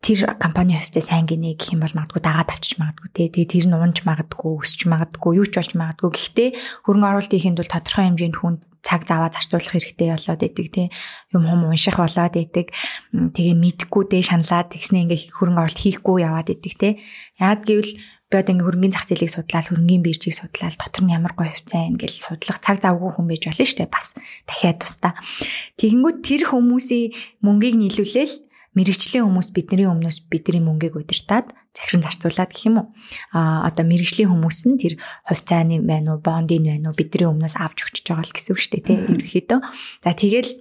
тэр 0.06 0.38
компани 0.38 0.78
хувьцаа 0.78 1.02
сайн 1.02 1.26
гинэ 1.26 1.58
гэх 1.58 1.74
юм 1.74 1.82
бол 1.82 1.98
магадгүй 1.98 2.22
дагаад 2.22 2.54
авчиж 2.54 2.78
магадгүй 2.78 3.10
те. 3.10 3.26
Тэгээ 3.34 3.50
тэр 3.50 3.66
нь 3.66 3.74
унж 3.74 4.06
магадгүй, 4.06 4.54
өсч 4.62 4.86
магадгүй, 4.86 5.42
юу 5.42 5.50
ч 5.50 5.58
болж 5.58 5.74
магадгүй. 5.74 6.10
Гэхдээ 6.14 6.50
хөрөнгө 6.86 7.10
оруулалтын 7.10 7.40
ихэнд 7.42 7.58
бол 7.58 7.74
тодорхой 7.74 8.06
хэмжээнд 8.06 8.38
хүн 8.38 8.56
цаг 8.86 9.02
заваа 9.10 9.34
зарцуулах 9.34 9.74
хэрэгтэй 9.74 10.14
болоод 10.14 10.42
идэг 10.46 10.68
те. 10.70 10.84
Юм 11.34 11.44
хум 11.50 11.66
унших 11.74 11.98
болоод 11.98 12.38
идэг. 12.38 12.70
Тэгээ 13.34 13.58
мэдхгүй 13.58 14.04
дээ 14.14 14.24
шаналаад 14.30 14.78
тэгснэ 14.78 15.10
ингээ 15.10 15.34
хөрөнгө 15.42 15.62
оруулалт 15.66 15.82
хийхгүй 15.82 16.22
яваад 16.22 16.54
идэг 16.54 16.74
те. 16.78 16.90
Яг 17.42 17.66
гэвэл 17.66 17.98
би 18.30 18.36
одоо 18.38 18.54
ингээ 18.54 18.62
хөрөнгөний 18.70 18.94
зах 18.94 19.10
зээлийг 19.10 19.34
судлаад 19.34 19.66
хөрөнгөний 19.74 20.02
биржийг 20.06 20.38
судлаад 20.38 20.78
дотор 20.78 21.02
нь 21.02 21.14
ямар 21.18 21.34
гоё 21.34 21.50
хувьцаа 21.50 21.90
ингээл 21.90 22.14
судлах 22.14 22.62
цаг 22.62 22.78
завгүй 22.86 23.10
хүн 23.10 23.26
байж 23.26 23.44
болно 23.50 23.66
дээ 23.66 23.90
бас 23.90 24.08
дахиад 24.46 24.78
тустаа. 24.86 25.14
Тэгэнгүүт 25.82 26.18
тэр 26.22 26.42
хүмүүсийн 26.46 27.10
мөнгийг 27.42 27.74
нийлүүлээл 27.82 28.45
мэрэгчлийн 28.76 29.24
хүмүүс 29.24 29.56
бидний 29.56 29.88
өмнөөс 29.88 30.28
бидний 30.28 30.60
мөнгийг 30.60 31.00
удирдаад 31.00 31.56
захиран 31.72 32.04
зарцуулаад 32.04 32.52
гэх 32.52 32.68
юм 32.68 32.76
уу. 32.84 32.88
А 33.32 33.68
одоо 33.68 33.88
мэрэгжлийн 33.88 34.32
хүмүүс 34.32 34.60
нь 34.68 34.80
тэр 34.80 34.94
хувьцааны 35.28 35.80
байна 35.80 36.16
уу, 36.16 36.24
бондын 36.24 36.68
байна 36.68 36.92
уу 36.92 37.00
бидний 37.00 37.28
өмнөөс 37.28 37.56
авч 37.56 37.88
өгч 37.88 38.04
байгаа 38.04 38.28
л 38.28 38.36
гэсэн 38.36 38.52
үг 38.52 38.60
шүү 38.60 38.72
дээ 38.76 38.88
тийм 38.88 39.00
ерөөхдөө. 39.16 39.60
За 40.04 40.12
тэгэл 40.12 40.52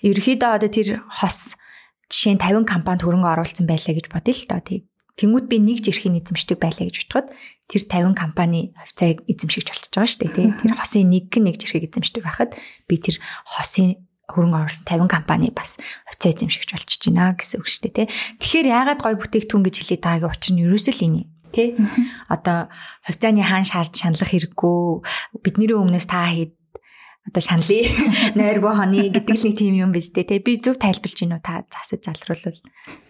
ерөөхдөө 0.00 0.50
одоо 0.56 0.70
тэр 0.72 0.88
хос 1.08 1.60
жишээ 2.08 2.34
нь 2.36 2.42
50 2.42 2.64
компанид 2.64 3.04
хөрөнгө 3.04 3.28
оруулсан 3.36 3.68
байлаа 3.68 3.94
гэж 3.94 4.06
бодъё 4.08 4.34
л 4.34 4.48
доо 4.48 4.60
тийм. 4.64 4.82
Тэнгүүд 5.20 5.46
би 5.52 5.56
нэг 5.60 5.84
жирхийн 5.84 6.16
эзэмшдэг 6.16 6.56
байлаа 6.56 6.88
гэж 6.88 6.96
бодоход 7.04 7.28
тэр 7.68 7.82
50 7.84 8.16
компани 8.16 8.72
хувьцааг 8.72 9.20
эзэмшигч 9.28 9.68
болчихж 9.68 9.92
байгаа 9.92 10.08
шүү 10.08 10.20
дээ 10.24 10.32
тийм. 10.32 10.50
Тэр 10.64 10.72
хосын 10.80 11.06
нэг 11.12 11.28
нэг 11.28 11.56
жирхийг 11.60 11.84
эзэмшдэг 11.92 12.24
байхад 12.24 12.56
би 12.88 12.96
тэр 12.96 13.20
хосын 13.44 14.00
хөрөнгө 14.30 14.58
оруулсан 14.62 14.86
50 14.86 15.10
компани 15.10 15.50
бас 15.50 15.76
хувьцаа 16.06 16.30
эзэмшигч 16.30 16.70
болчихж 16.74 17.02
байна 17.10 17.34
гэсэн 17.34 17.58
үг 17.58 17.66
шүү 17.66 17.82
дээ 17.90 17.96
тий. 17.96 18.08
Тэгэхээр 18.38 18.68
яагаад 18.70 19.00
гой 19.02 19.14
бүтээгдэхүүн 19.18 19.64
гэж 19.66 19.76
хэлээд 19.80 20.04
байгаагийн 20.06 20.34
учир 20.34 20.52
нь 20.54 20.62
ерөөсөө 20.64 20.94
л 20.94 21.04
энэ 21.06 21.22
тий. 21.50 21.68
Одоо 22.30 22.58
хувьцааны 23.06 23.42
хаан 23.42 23.66
шаард 23.66 23.92
шаналх 23.96 24.30
хэрэггүй 24.30 24.78
бидний 25.42 25.74
өмнөөс 25.74 26.06
та 26.06 26.30
хэд 26.30 26.54
одоо 27.28 27.42
шаналыг 27.44 27.84
нойргүй 28.38 28.72
хоны 28.72 29.12
гэдэг 29.12 29.36
л 29.36 29.44
нэг 29.44 29.54
тийм 29.60 29.74
юм 29.76 29.92
биз 29.92 30.08
дээ. 30.08 30.40
Тэгээ 30.40 30.46
би 30.46 30.52
зөв 30.64 30.80
тайлбарж 30.80 31.16
гинүү 31.20 31.40
та 31.44 31.68
засаж 31.68 32.00
залруулвал. 32.08 32.60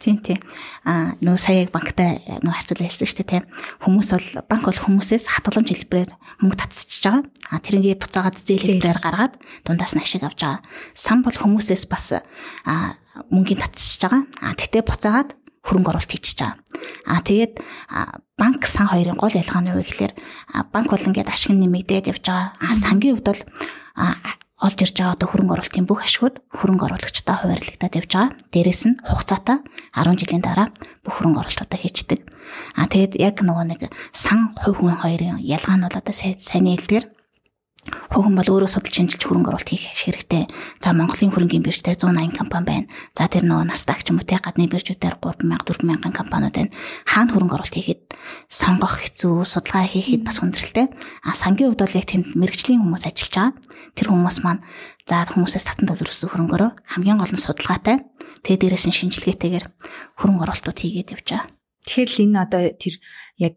Тийм 0.03 0.18
тийм. 0.18 0.42
Аа 0.83 1.14
нөө 1.23 1.38
сая 1.38 1.62
яг 1.62 1.70
банктай 1.70 2.18
нөө 2.42 2.51
харьцуулж 2.51 2.83
хэлсэн 2.90 3.07
шүү 3.07 3.18
дээ 3.23 3.31
тийм. 3.38 3.44
Хүмүүс 3.87 4.09
бол 4.11 4.29
банк 4.51 4.64
бол 4.66 4.83
хүмүүсээс 4.83 5.31
хатгаламж 5.31 5.70
хэлбэрээр 5.70 6.11
мөнгө 6.42 6.59
татчихж 6.59 7.03
байгаа. 7.07 7.23
Аа 7.55 7.62
тэрнгээ 7.62 8.03
буцаагаад 8.03 8.35
зээл 8.35 8.66
хэлбэрээр 8.83 8.99
гаргаад 8.99 9.35
дундаас 9.62 9.94
нь 9.94 10.03
ашиг 10.03 10.27
авч 10.27 10.42
байгаа. 10.42 10.61
Сан 10.90 11.23
бол 11.23 11.37
хүмүүсээс 11.38 11.87
бас 11.87 12.18
аа 12.66 12.99
мөнгөний 13.31 13.62
татчихж 13.62 14.11
байгаа. 14.11 14.23
Аа 14.42 14.59
тэгтээ 14.59 14.83
буцаагаад 14.90 15.31
хөрөнгө 15.64 15.90
оруулалт 15.92 16.11
хийчихэж 16.11 16.38
байгаа. 16.42 16.59
Аа 17.07 17.20
тэгээд 17.23 17.55
банк 18.40 18.66
сан 18.66 18.88
хоёрын 18.88 19.20
гол 19.20 19.33
ялгаа 19.38 19.61
нь 19.61 19.70
юу 19.70 19.85
гэхээр 19.85 20.12
банк 20.73 20.88
бол 20.88 21.07
ингээд 21.07 21.29
ашиг 21.29 21.53
нэмэгдээд 21.53 22.11
явж 22.11 22.25
байгаа. 22.25 22.49
Аа 22.59 22.75
сангийн 22.75 23.20
хувьд 23.20 23.29
бол 23.29 23.42
олж 24.60 24.78
ирж 24.84 24.96
байгаа 25.00 25.16
одоо 25.16 25.28
хөрөнгө 25.32 25.54
оруулалтын 25.56 25.88
бүх 25.88 26.04
ашигуд 26.04 26.36
хөрөнгө 26.52 26.84
оруулагчтай 26.84 27.36
хуваарлагдаад 27.40 27.96
явж 27.96 28.10
байгаа. 28.12 28.36
Дээрээс 28.52 28.82
нь 28.92 29.00
хугацаатай 29.08 29.58
10 29.96 30.20
жилийн 30.20 30.44
дараа 30.44 30.68
бүх 31.00 31.14
хөрөнгө 31.16 31.40
оруулалтуудаа 31.40 31.80
хийчдэг. 31.80 32.20
Аа 32.76 32.88
тэгээд 32.92 33.16
яг 33.16 33.40
нөгөө 33.40 33.66
нэг 33.72 33.80
сан 34.12 34.52
хувь 34.60 34.84
хүн 34.84 35.00
хоёрын 35.00 35.40
ялгаа 35.40 35.76
нь 35.80 35.84
бол 35.88 35.96
одоо 35.96 36.14
сайн 36.14 36.68
хэлдгэр 36.68 37.04
Хүүхэн 37.88 38.36
бол 38.36 38.50
өөрөө 38.52 38.68
судалж 38.68 38.92
шинжилж 38.92 39.24
хөрөнгө 39.24 39.56
оруулалт 39.56 39.72
хийх 39.72 39.88
хэрэгтэй. 39.96 40.44
За 40.84 40.92
Монголын 40.92 41.32
хөрөнгөний 41.32 41.64
бирж 41.64 41.80
дээр 41.80 41.96
180 41.96 42.36
компани 42.36 42.66
байна. 42.68 42.86
За 43.16 43.24
тэр 43.24 43.48
нөгөө 43.48 43.72
Nasdaq 43.72 44.04
ч 44.04 44.12
юм 44.12 44.20
уу 44.20 44.28
те 44.28 44.36
гадны 44.36 44.68
биржүүдээр 44.68 45.16
3000 45.16 45.64
4000 45.64 46.12
компаниуд 46.12 46.52
байна. 46.52 46.74
Хаана 47.08 47.32
хөрөнгө 47.32 47.56
оруулалт 47.56 47.76
хийхэд 47.80 48.02
сонгох 48.52 49.00
хэцүү, 49.00 49.48
судалгаа 49.48 49.88
хийхэд 49.88 50.22
бас 50.28 50.44
хүндрэлтэй. 50.44 50.86
А 51.24 51.32
сангийн 51.32 51.72
хувьд 51.72 51.80
бол 51.80 51.96
яг 51.96 52.04
тэнд 52.04 52.36
мэрэгжлийн 52.36 52.84
хүмүүс 52.84 53.04
ажиллаж 53.08 53.32
байгаа. 53.32 53.56
Тэр 53.96 54.06
хүмүүс 54.12 54.38
маань 54.44 54.60
за 55.08 55.24
хүмүүсээс 55.32 55.64
татан 55.64 55.88
төлөвлөсөн 55.88 56.28
хөрөнгөөрөө 56.36 56.70
хамгийн 56.92 57.16
гол 57.16 57.32
нь 57.32 57.40
судалгаатай. 57.40 58.04
Тэгээ 58.44 58.60
дээрээс 58.60 58.84
нь 58.92 58.96
шинжилгээтэйгээр 59.00 59.66
хөрөнгө 60.20 60.44
оруулалтууд 60.44 60.78
хийгээд 60.84 61.12
явж 61.16 61.26
байгаа. 61.32 61.48
Тэгэхээр 61.88 62.10
л 62.12 62.22
энэ 62.28 62.40
одоо 62.44 62.62
тэр 62.76 62.94
яг 63.40 63.56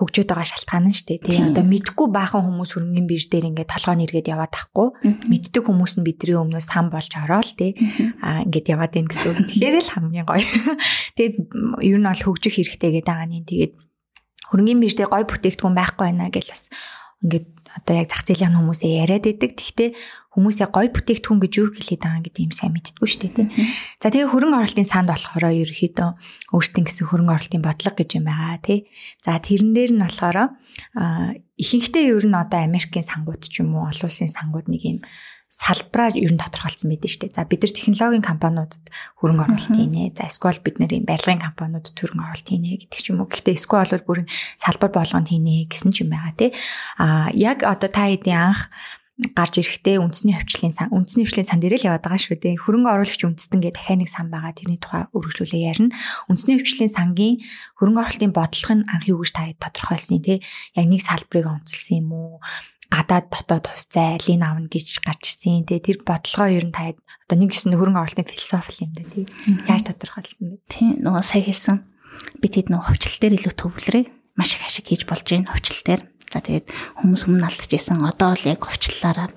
хөгжөөд 0.00 0.32
байгаа 0.32 0.48
шалтгаан 0.48 0.88
нь 0.88 0.96
шүү 0.96 1.06
дээ. 1.12 1.20
Тэгээ 1.28 1.48
одоо 1.52 1.64
мэдхгүй 1.68 2.08
баахан 2.08 2.42
хүмүүс 2.48 2.70
хөрөнгөний 2.72 3.04
бирж 3.04 3.28
дээр 3.28 3.52
ингээд 3.52 3.68
толгойн 3.68 4.04
эргээд 4.08 4.32
яваад 4.32 4.52
тахгүй. 4.56 4.88
Мэддэг 5.28 5.62
хүмүүс 5.68 5.92
нь 6.00 6.06
бидний 6.08 6.40
өмнөөс 6.40 6.66
сан 6.72 6.88
болж 6.88 7.12
ороод 7.12 7.52
тий. 7.60 7.76
Аа 8.24 8.48
ингээд 8.48 8.72
яваад 8.72 8.96
байна 8.96 9.12
гэсэн 9.12 9.28
үг. 9.28 9.38
Тэгэхээр 9.52 9.76
л 9.76 9.92
хамгийн 9.92 10.24
гоё. 10.24 10.40
Тэгээд 11.20 11.36
ер 11.84 11.98
нь 12.00 12.08
бол 12.08 12.24
хөгжих 12.24 12.56
хэрэгтэй 12.56 12.90
гэдэг 12.96 13.12
байгаа 13.12 13.28
нь. 13.28 13.44
Тэгээд 13.44 13.72
хөрөнгөний 14.48 14.80
бирж 14.80 14.96
дээр 14.96 15.12
гоё 15.12 15.24
бүтээгдэхүүн 15.28 15.76
байхгүй 15.76 16.04
байна 16.08 16.32
гэж 16.32 16.46
бас 16.48 16.64
ингээд 17.20 17.59
одоо 17.76 17.94
яг 18.02 18.10
зах 18.10 18.26
зээлийн 18.26 18.58
хүмүүсээ 18.58 18.92
яриад 19.06 19.26
идэг. 19.30 19.54
Тэгтээ 19.54 19.88
хүмүүсээ 20.34 20.68
гой 20.70 20.86
бүтээгдэхүүн 20.90 21.40
гэж 21.42 21.52
юу 21.58 21.68
хэлээд 21.70 22.02
байгаа 22.02 22.22
гэдэг 22.26 22.42
юм 22.46 22.54
сайн 22.54 22.72
мэдтгүү 22.74 23.06
шүү 23.06 23.20
дээ. 23.30 23.50
За 24.02 24.10
тэгээ 24.10 24.30
хөрөнгө 24.30 24.58
оруулалтын 24.58 24.90
санд 24.90 25.10
болохоор 25.10 25.44
ерөөхдөө 25.50 26.08
өөртөө 26.54 26.82
гэсэн 26.86 27.06
хөрөнгө 27.10 27.34
оруулалтын 27.34 27.62
бодлого 27.66 27.96
гэж 27.98 28.10
юм 28.18 28.24
байгаа 28.30 28.58
тий. 28.62 28.78
За 29.22 29.38
тэрэн 29.38 29.70
дээр 29.74 29.92
нь 29.94 30.02
болохоор 30.02 30.38
ихэнхдээ 31.58 32.04
ер 32.10 32.26
нь 32.26 32.38
одоо 32.38 32.60
Америкийн 32.62 33.06
сангууд 33.06 33.42
ч 33.46 33.62
юм 33.62 33.74
уу 33.74 33.90
олон 33.90 34.06
улсын 34.06 34.30
сангууд 34.30 34.66
нэг 34.70 34.82
юм 34.86 34.98
салбараа 35.50 36.14
ер 36.14 36.30
нь 36.30 36.38
тодорхойлцсон 36.38 36.94
байдаг 36.94 37.10
шүү 37.10 37.20
дээ. 37.26 37.34
За 37.34 37.42
бид 37.42 37.66
нар 37.66 37.74
технологийн 37.74 38.22
компаниудад 38.22 38.86
хөрөнгө 39.18 39.44
оруулалт 39.50 39.74
хийнэ. 39.74 40.14
За 40.14 40.30
эсвэл 40.30 40.62
бид 40.62 40.78
юм 40.78 41.02
барилгын 41.10 41.42
компаниудад 41.42 41.98
хөрөнгө 41.98 42.22
оруулалт 42.22 42.48
хийнэ 42.54 42.78
гэдэг 42.86 43.00
ч 43.02 43.10
юм 43.10 43.18
уу. 43.18 43.26
Гэхдээ 43.26 43.58
эсвэл 43.58 43.98
бол 43.98 44.22
бүрэн 44.22 44.30
салбар 44.54 44.94
болгонд 44.94 45.26
хийнэ 45.26 45.66
гэсэн 45.66 45.90
ч 45.90 46.06
юм 46.06 46.14
байгаа 46.14 46.38
тий. 46.38 46.54
А 47.02 47.34
яг 47.34 47.66
одоо 47.66 47.90
та 47.90 48.06
хэдийн 48.06 48.54
анх 48.54 48.70
гарч 49.34 49.60
ирэхдээ 49.60 50.00
үндэсний 50.00 50.38
хвчлэлийн 50.38 50.72
сан 50.72 50.88
үндэсний 50.94 51.28
хвчлэлийн 51.28 51.50
сан 51.50 51.60
дээр 51.60 51.76
л 51.76 51.88
яваад 51.92 52.04
байгаа 52.06 52.22
шүү 52.24 52.40
дээ. 52.40 52.62
Хөрөнгө 52.64 52.88
оруулагч 52.88 53.20
үндэстэн 53.26 53.60
гэдэг 53.60 53.76
дахиад 53.76 54.00
нэг 54.00 54.08
сан 54.08 54.26
байгаа. 54.32 54.56
Тэрний 54.56 54.80
тухай 54.80 55.04
үргэлжлүүлээ 55.12 55.66
ярина. 55.68 55.92
Үндэсний 56.32 56.56
хвчлэлийн 56.56 56.94
сангийн 56.94 57.34
хөрөнгө 57.76 58.00
оруулалтын 58.00 58.32
бодлого 58.32 58.74
нь 58.80 58.88
анх 58.88 59.04
юу 59.10 59.20
гэж 59.20 59.30
та 59.36 59.44
тодорхойлсон 59.60 60.24
тий. 60.24 60.40
Яг 60.72 60.86
нэг 60.88 61.04
салбарыг 61.04 61.46
онцлсан 61.52 62.00
юм 62.00 62.10
уу? 62.16 62.40
Гадаад 62.90 63.30
дотоод 63.30 63.66
хувьцаа 63.70 64.18
алийг 64.18 64.42
авна 64.42 64.66
гэж 64.66 65.00
гарч 65.06 65.22
ирсэн. 65.30 65.64
Тэгээ 65.64 65.86
тэр 65.86 65.98
бодлогоо 66.02 66.50
ер 66.50 66.66
нь 66.66 66.74
та 66.74 66.90
одоо 66.90 67.36
нэг 67.38 67.54
гэсэн 67.54 67.78
хөрөнгө 67.78 68.02
оруулалтын 68.02 68.26
философи 68.26 68.84
юм 68.84 68.92
да 68.98 69.02
тий. 69.06 69.24
Яаж 69.70 69.82
тодорхойлсон 69.86 70.46
бэ? 70.50 70.56
Тий 70.66 70.88
нөгөө 70.98 71.22
сая 71.22 71.42
хэлсэн. 71.46 71.78
Би 72.42 72.46
тэд 72.50 72.68
нөгөө 72.74 72.86
хувьчлал 72.90 73.20
дээр 73.22 73.38
илүү 73.38 73.54
төвлөрөө 73.54 74.04
маш 74.34 74.58
их 74.58 74.66
ашиг 74.66 74.90
хийж 74.90 75.06
болж 75.06 75.22
байна 75.22 75.54
хувьчлал 75.54 75.86
дээр. 75.86 76.02
За 76.30 76.38
тэгээд 76.42 76.66
хүмүүс 76.98 77.22
өмнө 77.26 77.46
алдчихсан. 77.46 78.02
Одоо 78.06 78.34
л 78.34 78.46
яг 78.46 78.62
хувьчлалаараа 78.66 79.28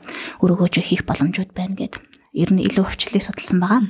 өргөөж 0.42 0.74
хийх 0.82 1.06
боломжууд 1.10 1.54
байна 1.54 1.78
гэд 1.78 1.98
ер 2.34 2.50
нь 2.54 2.66
илүү 2.66 2.86
хувьчлалыг 2.86 3.22
судалсан 3.22 3.58
байгаа. 3.62 3.82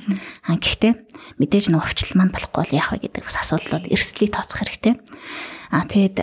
А 0.48 0.60
гэхдээ 0.60 0.94
мэдээж 1.40 1.72
нэг 1.72 1.84
хувьчлал 1.84 2.16
маань 2.20 2.36
болохгүй 2.36 2.60
бол 2.60 2.76
яах 2.76 2.92
вэ 2.96 3.08
гэдэг 3.08 3.24
бас 3.24 3.40
асуудлууд 3.40 3.88
эрсдлийг 3.92 4.32
тооцох 4.36 4.60
хэрэгтэй. 4.60 5.00
А 5.72 5.88
тэгээд 5.88 6.18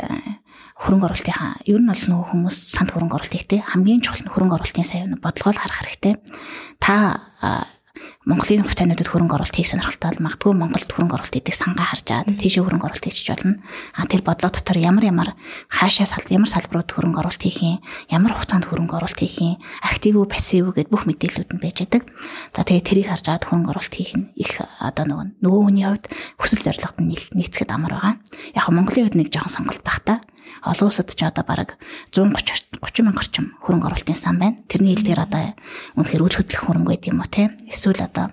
хөрөнгө 0.80 1.06
оруулалтынхаа 1.12 1.52
ер 1.68 1.80
нь 1.80 1.90
бол 1.92 2.04
нөгөө 2.08 2.26
хүмүүс 2.32 2.56
санд 2.72 2.90
хөрөнгө 2.96 3.16
оруулалтыг 3.20 3.44
те 3.44 3.60
хамгийн 3.60 4.00
чухал 4.00 4.24
нь 4.24 4.32
хөрөнгө 4.32 4.56
оруулалтын 4.56 4.88
сайн 4.88 5.20
бодлогоо 5.20 5.52
харах 5.52 5.80
хэрэгтэй. 5.84 6.14
Та 6.80 7.20
Монголын 8.28 8.68
хувьцаануудад 8.68 9.08
хөрөнгө 9.08 9.32
оруулалт 9.32 9.56
хийх 9.56 9.72
сонирхолтой 9.72 10.12
бол 10.12 10.24
магадгүй 10.28 10.52
Монголд 10.52 10.92
хөрөнгө 10.92 11.16
оруулалт 11.16 11.36
хийдэг 11.40 11.56
сангаа 11.56 11.88
харжаад 11.88 12.28
тийшээ 12.36 12.62
хөрөнгө 12.68 12.86
оруулалт 12.86 13.06
хийчих 13.08 13.32
болно. 13.32 13.64
А 13.96 14.04
тэр 14.04 14.20
бодлого 14.20 14.52
дотор 14.52 14.76
ямар 14.76 15.08
ямар 15.08 15.30
хаашаа 15.72 16.04
сал 16.04 16.28
ямар 16.28 16.52
салбарууд 16.52 16.92
хөрөнгө 16.92 17.16
оруулалт 17.16 17.40
хийх 17.40 17.64
юм, 17.64 17.80
ямар 18.12 18.36
хугацаанд 18.36 18.68
хөрөнгө 18.68 18.92
оруулалт 18.92 19.20
хийх 19.24 19.40
юм, 19.40 19.56
актив 19.80 20.20
үү, 20.20 20.28
пассив 20.28 20.68
үү 20.68 20.84
гэд 20.84 20.92
бүх 20.92 21.08
мэдээллүүд 21.08 21.50
нь 21.56 21.64
байж 21.64 21.76
байдаг. 21.80 22.02
За 22.52 22.60
тэгээ 22.60 22.84
тэрийг 22.84 23.08
харж 23.08 23.24
аваад 23.24 23.48
хөрөнгө 23.48 23.72
оруулалт 23.72 23.96
хийх 23.96 24.12
нь 24.12 24.28
их 24.36 24.52
одоо 24.78 25.04
нөгөө 25.08 25.26
нөгөө 25.40 25.62
хүний 25.64 25.86
хувьд 25.88 26.06
хүсэл 26.38 26.60
зорилгод 26.60 27.00
нь 27.00 27.16
нийцэхэд 27.40 27.72
амар 27.72 27.96
байгаа. 27.96 28.14
Яг 28.52 28.68
Монголын 28.68 29.08
хувьд 29.08 29.16
нэг 29.16 29.32
жоохон 29.32 29.48
сонголт 29.48 29.80
байх 29.80 30.04
та 30.04 30.20
олон 30.64 30.88
улсад 30.88 31.08
ч 31.08 31.24
одоо 31.24 31.44
бараг 31.44 31.80
130 32.12 32.70
30 32.80 33.04
мянга 33.04 33.20
орчим 33.20 33.56
хөрөнгө 33.60 33.88
оруулалтын 33.92 34.16
сан 34.16 34.38
байна. 34.40 34.56
Тэрний 34.68 34.96
хил 34.96 35.04
дээр 35.04 35.24
одоо 35.24 35.52
үнэхээр 35.96 36.24
үл 36.24 36.36
хөдлөх 36.36 36.64
хөрөнгө 36.64 36.90
байд 36.96 37.04
юм 37.08 37.20
уу 37.20 37.28
те? 37.28 37.52
Эсвэл 37.68 38.00
одоо 38.00 38.32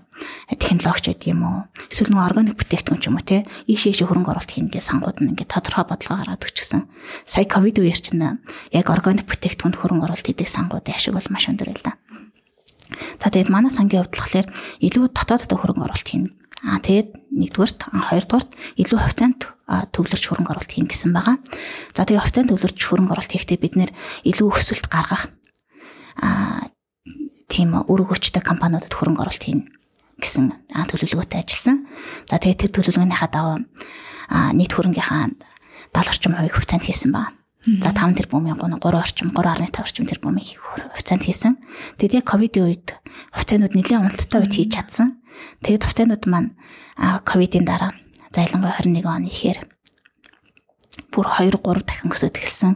технологич 0.55 1.05
байд 1.11 1.23
юм 1.27 1.41
уу? 1.43 1.57
Эсвэл 1.91 2.15
нэг 2.15 2.23
органик 2.23 2.55
бүтээгдэхүүн 2.55 3.01
ч 3.03 3.07
юм 3.11 3.19
уу 3.19 3.25
те? 3.27 3.43
Ийш 3.67 3.91
ийш 3.91 4.03
хөрөнгө 4.03 4.31
оруулалт 4.31 4.51
хийнэ 4.51 4.71
гэж 4.71 4.83
сангууд 4.87 5.19
нь 5.19 5.35
ингээд 5.35 5.51
тодорхой 5.51 5.85
бодлого 5.87 6.19
гаргаад 6.23 6.47
өгчихсэн. 6.47 6.87
Сая 7.27 7.45
ковид 7.47 7.79
үеэр 7.83 7.99
чинь 7.99 8.23
яг 8.71 8.87
органик 8.87 9.27
бүтээгдэхүүнд 9.27 9.75
хөрөнгө 9.75 10.07
оруулалт 10.07 10.27
хийдэг 10.27 10.47
сангуудын 10.47 10.95
ашиг 10.95 11.11
бол 11.15 11.27
маш 11.27 11.51
өндөр 11.51 11.75
да. 11.83 11.99
За 13.19 13.27
тэгээд 13.27 13.51
манай 13.51 13.71
сангийн 13.71 14.07
хувьд 14.07 14.15
болохоор 14.15 14.47
илүү 14.79 15.03
дотооддоо 15.11 15.57
хөрөнгө 15.59 15.85
оруулалт 15.91 16.07
хийнэ 16.07 16.31
Аа 16.65 16.81
тэгээд 16.81 17.26
нэгдүгээрт 17.37 17.79
хоёрдугаарт 17.93 18.51
илүү 18.81 18.99
хувьцаанд 18.99 19.39
төвлөрч 19.67 20.23
хөрөнгө 20.27 20.51
оруулалт 20.57 20.73
хийн 20.73 20.89
гэсэн 20.89 21.11
байгаа. 21.13 21.37
За 21.93 22.03
тэгээд 22.03 22.23
хувьцаанд 22.25 22.49
төвлөрч 22.49 22.79
хөрөнгө 22.81 23.13
оруулалт 23.13 23.33
хийхдээ 23.33 23.59
бид 23.61 23.75
нэр 23.77 23.91
илүү 24.25 24.47
өсөлт 24.57 24.87
гаргах 24.89 25.29
аа 26.23 26.67
тийм 27.47 27.77
үр 27.77 27.99
өгөөчтэй 28.03 28.43
компаниудад 28.43 28.91
хөрөнгө 28.91 29.21
оруулалт 29.23 29.43
хийн 29.43 29.69
гэсэн 30.19 30.73
төлөвлөгөөтэй 30.73 31.39
ажилласан. 31.45 31.85
За 32.25 32.41
тэгээд 32.41 32.61
тэр 32.67 32.71
төлөвлөгөөнийхаа 32.73 33.29
дагуу 33.29 33.57
нийт 34.57 34.73
хөрөнгөийнхаа 34.73 35.29
70 35.93 36.11
орчим 36.11 36.33
хувийг 36.35 36.55
хувьцаанд 36.57 36.83
хийсэн 36.83 37.11
байна. 37.13 37.37
За 37.83 37.91
5 37.91 38.17
тэрбумын 38.17 38.55
3 38.55 38.79
орчим 38.79 39.31
3.5 39.35 39.81
орчим 39.83 40.05
тэрбумын 40.07 40.43
хувьцаанд 40.95 41.23
хийсэн. 41.23 41.59
Тэгээд 41.99 42.23
яг 42.23 42.25
ковидын 42.27 42.65
үед 42.67 42.87
хувьцаанууд 43.35 43.73
нэлээд 43.75 44.01
уналттай 44.07 44.39
үед 44.41 44.53
хийж 44.55 44.71
чадсан. 44.71 45.19
Тэгээд 45.63 45.83
хувьцаанууд 45.85 46.23
маань 46.29 46.49
ковидын 47.25 47.65
дараа 47.65 47.91
за 48.33 48.45
ялангуяа 48.45 48.77
21 48.81 49.05
оны 49.05 49.27
ихээр 49.29 49.59
бүр 51.11 51.25
2 51.29 51.57
3 51.57 51.81
дахин 51.81 52.13
өсөж 52.13 52.37
эхэлсэн. 52.37 52.73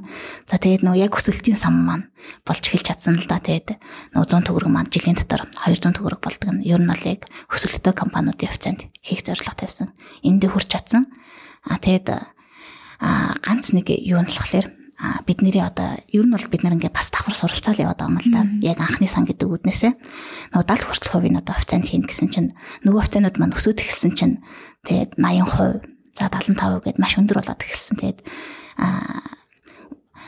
За 0.50 0.58
тэгээд 0.58 0.82
нөө 0.82 0.98
яг 0.98 1.14
өсөлтийн 1.14 1.58
сан 1.58 1.78
маань 1.86 2.10
болж 2.46 2.66
эхэлж 2.66 2.90
чадсан 2.90 3.18
л 3.22 3.30
да. 3.30 3.38
Тэгээд 3.38 3.78
нөө 4.18 4.26
100 4.26 4.50
төгрөг 4.50 4.72
маань 4.72 4.90
жилийн 4.90 5.18
дотор 5.18 5.46
200 5.62 5.94
төгрөг 5.98 6.22
болдог 6.22 6.50
нь 6.50 6.66
ер 6.66 6.82
нь 6.82 6.90
бол 6.90 7.06
яг 7.06 7.30
өсөлттэй 7.54 7.94
компаниудын 7.94 8.50
хувьцаанд 8.50 8.82
хийх 9.06 9.22
зорилго 9.22 9.54
тавьсан. 9.54 9.94
Энд 10.26 10.42
дэ 10.42 10.50
хүрч 10.50 10.74
чадсан. 10.74 11.06
А 11.70 11.78
тэгээд 11.78 12.08
а 13.02 13.38
ганц 13.46 13.74
нэг 13.78 13.94
юу 13.94 14.22
нь 14.22 14.30
болохоор 14.30 14.81
бидний 15.26 15.54
одоо 15.58 15.98
ер 16.14 16.26
нь 16.26 16.34
бол 16.34 16.52
бид 16.52 16.62
нар 16.62 16.78
ингээд 16.78 16.94
бас 16.94 17.10
давхар 17.10 17.34
суралцаал 17.34 17.82
яваад 17.82 18.00
байгаа 18.02 18.14
юм 18.14 18.22
л 18.22 18.30
да. 18.30 18.42
Яг 18.62 18.78
анхны 18.78 19.10
сан 19.10 19.26
гэдэг 19.26 19.50
үднээсээ 19.50 19.92
нөгөө 20.54 20.66
70 20.70 20.86
хүртэл 20.86 21.12
хувийн 21.18 21.40
одоо 21.42 21.56
хувьцаанд 21.58 21.90
хийн 21.90 22.06
гэсэн 22.06 22.30
чинь 22.30 22.50
нөгөө 22.86 23.02
хувьцаанууд 23.02 23.38
маань 23.42 23.58
өсөж 23.58 23.82
эхэлсэн 23.82 24.14
чинь 24.14 24.36
тэгээд 24.86 25.18
80%, 25.18 25.90
за 26.18 26.26
75% 26.30 26.86
гэдээ 26.86 27.02
маш 27.02 27.18
өндөр 27.18 27.38
болоод 27.42 27.62
эхэлсэн. 27.66 27.98
Тэгээд 27.98 28.20
аа 28.78 29.42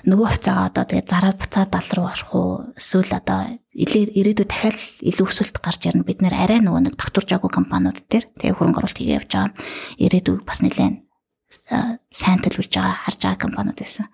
нөгөө 0.03 0.27
хувьцаагаа 0.27 0.67
одоо 0.67 0.83
тэгээд 0.83 1.07
зараад 1.07 1.37
буцаад 1.39 1.69
70 1.71 1.95
руу 1.95 2.07
орох 2.11 2.31
уу 2.35 2.51
эсвэл 2.75 3.13
одоо 3.13 3.39
ирээдүйд 3.71 4.49
дахиад 4.51 4.79
илүү 4.99 5.27
өсөлт 5.31 5.57
гарч 5.63 5.87
ирнэ 5.87 6.03
бид 6.03 6.19
нэр 6.19 6.35
арай 6.35 6.59
нөгөө 6.59 6.91
нэг 6.91 6.95
докторж 6.99 7.31
байгаагүй 7.31 7.51
компаниуд 7.55 8.03
дээр 8.11 8.25
тэгээ 8.35 8.57
хөрөнгө 8.57 8.79
оруулалт 8.83 8.99
хийгээ 8.99 9.17
явж 9.23 9.31
байгаа. 9.31 9.55
Ирээдүйд 10.03 10.43
бас 10.43 10.59
нэлээд 10.59 11.02
сайн 12.11 12.39
төлөвлөж 12.41 12.73
байгаа 12.73 12.97
харж 13.05 13.19
байгаа 13.23 13.43
компаниуд 13.45 13.79
байсан. 13.79 14.07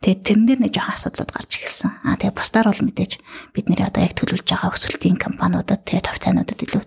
Тэгээд 0.00 0.20
тэрэн 0.22 0.44
дээр 0.46 0.60
нэг 0.66 0.72
жоохон 0.76 0.96
асуудлууд 0.96 1.30
гарч 1.32 1.52
ирсэн. 1.60 1.90
Аа 2.04 2.16
тэгээд 2.20 2.38
бусдаар 2.38 2.68
бол 2.68 2.86
мэдээж 2.86 3.12
бид 3.56 3.66
нэр 3.68 3.88
одоо 3.88 4.02
яг 4.04 4.14
төлөвлөж 4.16 4.46
байгаа 4.48 4.72
өсөлтийн 4.72 5.18
компаниудад 5.18 5.82
тэгээд 5.82 6.06
товцоонуудад 6.08 6.60
илүү 6.62 6.82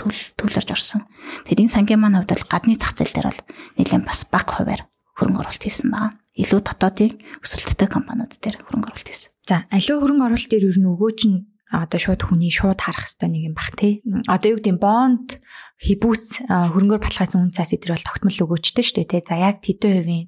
төлөвлөж 0.00 0.68
орсон. 0.72 1.04
Тэгээд 1.44 1.62
энэ 1.68 1.74
сангийн 1.76 2.00
маань 2.00 2.16
хувьд 2.18 2.32
бол 2.32 2.50
гадны 2.50 2.74
зах 2.76 2.96
зээл 2.96 3.14
дээр 3.14 3.28
бол 3.28 3.42
нэлээд 3.76 4.04
бас 4.08 4.20
бага 4.32 4.52
хувиар 4.56 4.82
хөрөнгө 5.20 5.40
оруулалт 5.44 5.64
хийсэн 5.64 5.88
байгаа. 5.92 6.16
Илүү 6.40 6.60
дотоодын 6.64 7.12
өсөлттэй 7.44 7.88
компаниуд 7.90 8.32
дээр 8.40 8.56
хөрөнгө 8.64 8.88
оруулалт 8.88 9.08
хийсэн. 9.12 9.30
За 9.44 9.68
аливаа 9.68 10.00
хөрөнгө 10.00 10.24
оруулалт 10.24 10.50
дээр 10.50 10.68
ер 10.72 10.78
нь 10.80 10.88
өгөөж 10.88 11.20
нь 11.28 11.38
одоо 11.70 12.00
шууд 12.02 12.22
хүний 12.26 12.50
шууд 12.50 12.80
харах 12.82 13.06
хэрэгтэй 13.06 13.28
нэг 13.30 13.42
юм 13.52 13.54
бах 13.54 13.70
тий. 13.78 14.02
Одоо 14.26 14.48
юу 14.56 14.58
гэдэг 14.58 14.78
бонд 14.82 15.38
хибүүц 15.80 16.44
хөрөнгөөр 16.48 17.00
баталгаажсан 17.00 17.40
үн 17.40 17.54
цаас 17.56 17.72
эдэр 17.72 17.96
бол 17.96 18.04
тогтмол 18.04 18.38
өгөөчтэй 18.44 18.84
шүү 18.84 18.96
дээ 19.00 19.08
тий. 19.08 19.22
За 19.24 19.36
яг 19.40 19.64
тэдэн 19.64 20.04
хувийн 20.04 20.24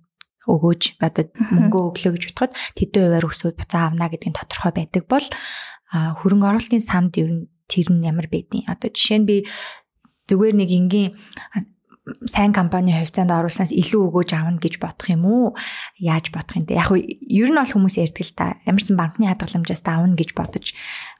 өгөөж 0.49 0.83
одоо 0.99 1.25
мөнгө 1.53 1.79
өглөө 1.93 2.13
гэж 2.17 2.25
бодоход 2.33 2.53
тэдэн 2.75 3.03
хувиар 3.05 3.27
өсөөд 3.29 3.57
буцаа 3.61 3.83
авна 3.93 4.11
гэдэг 4.11 4.29
нь 4.33 4.39
тодорхой 4.41 4.73
байдаг 4.75 5.05
бол 5.07 5.27
хөрөнгө 5.93 6.49
оруулалтын 6.51 6.83
санд 6.83 7.15
ер 7.21 7.31
нь 7.31 7.47
тэр 7.69 7.93
нь 7.93 8.03
ямар 8.09 8.27
байдیں۔ 8.33 8.67
Одоо 8.67 8.91
жишээ 8.91 9.19
нь 9.23 9.29
би 9.29 9.37
зүгээр 10.27 10.57
нэг 10.57 10.71
энгийн 10.73 11.11
сайн 12.27 12.51
компани 12.51 12.91
хувьцаанд 12.91 13.31
оруулснаас 13.31 13.71
илүү 13.71 14.11
өгөөж 14.11 14.31
авна 14.35 14.59
гэж 14.59 14.83
бодох 14.83 15.07
юм 15.07 15.23
уу? 15.23 15.55
Яаж 16.03 16.35
бодох 16.35 16.59
юм 16.59 16.67
те? 16.67 16.75
Яг 16.75 16.91
нь 16.91 17.07
ер 17.31 17.47
нь 17.53 17.59
бол 17.61 17.71
хүмүүс 17.71 18.03
ярьдаг 18.03 18.27
л 18.27 18.35
та. 18.35 18.47
Ямарсан 18.67 18.99
банкны 18.99 19.31
хадгаламжаас 19.31 19.87
давна 19.87 20.19
гэж 20.19 20.35
бодож 20.35 20.75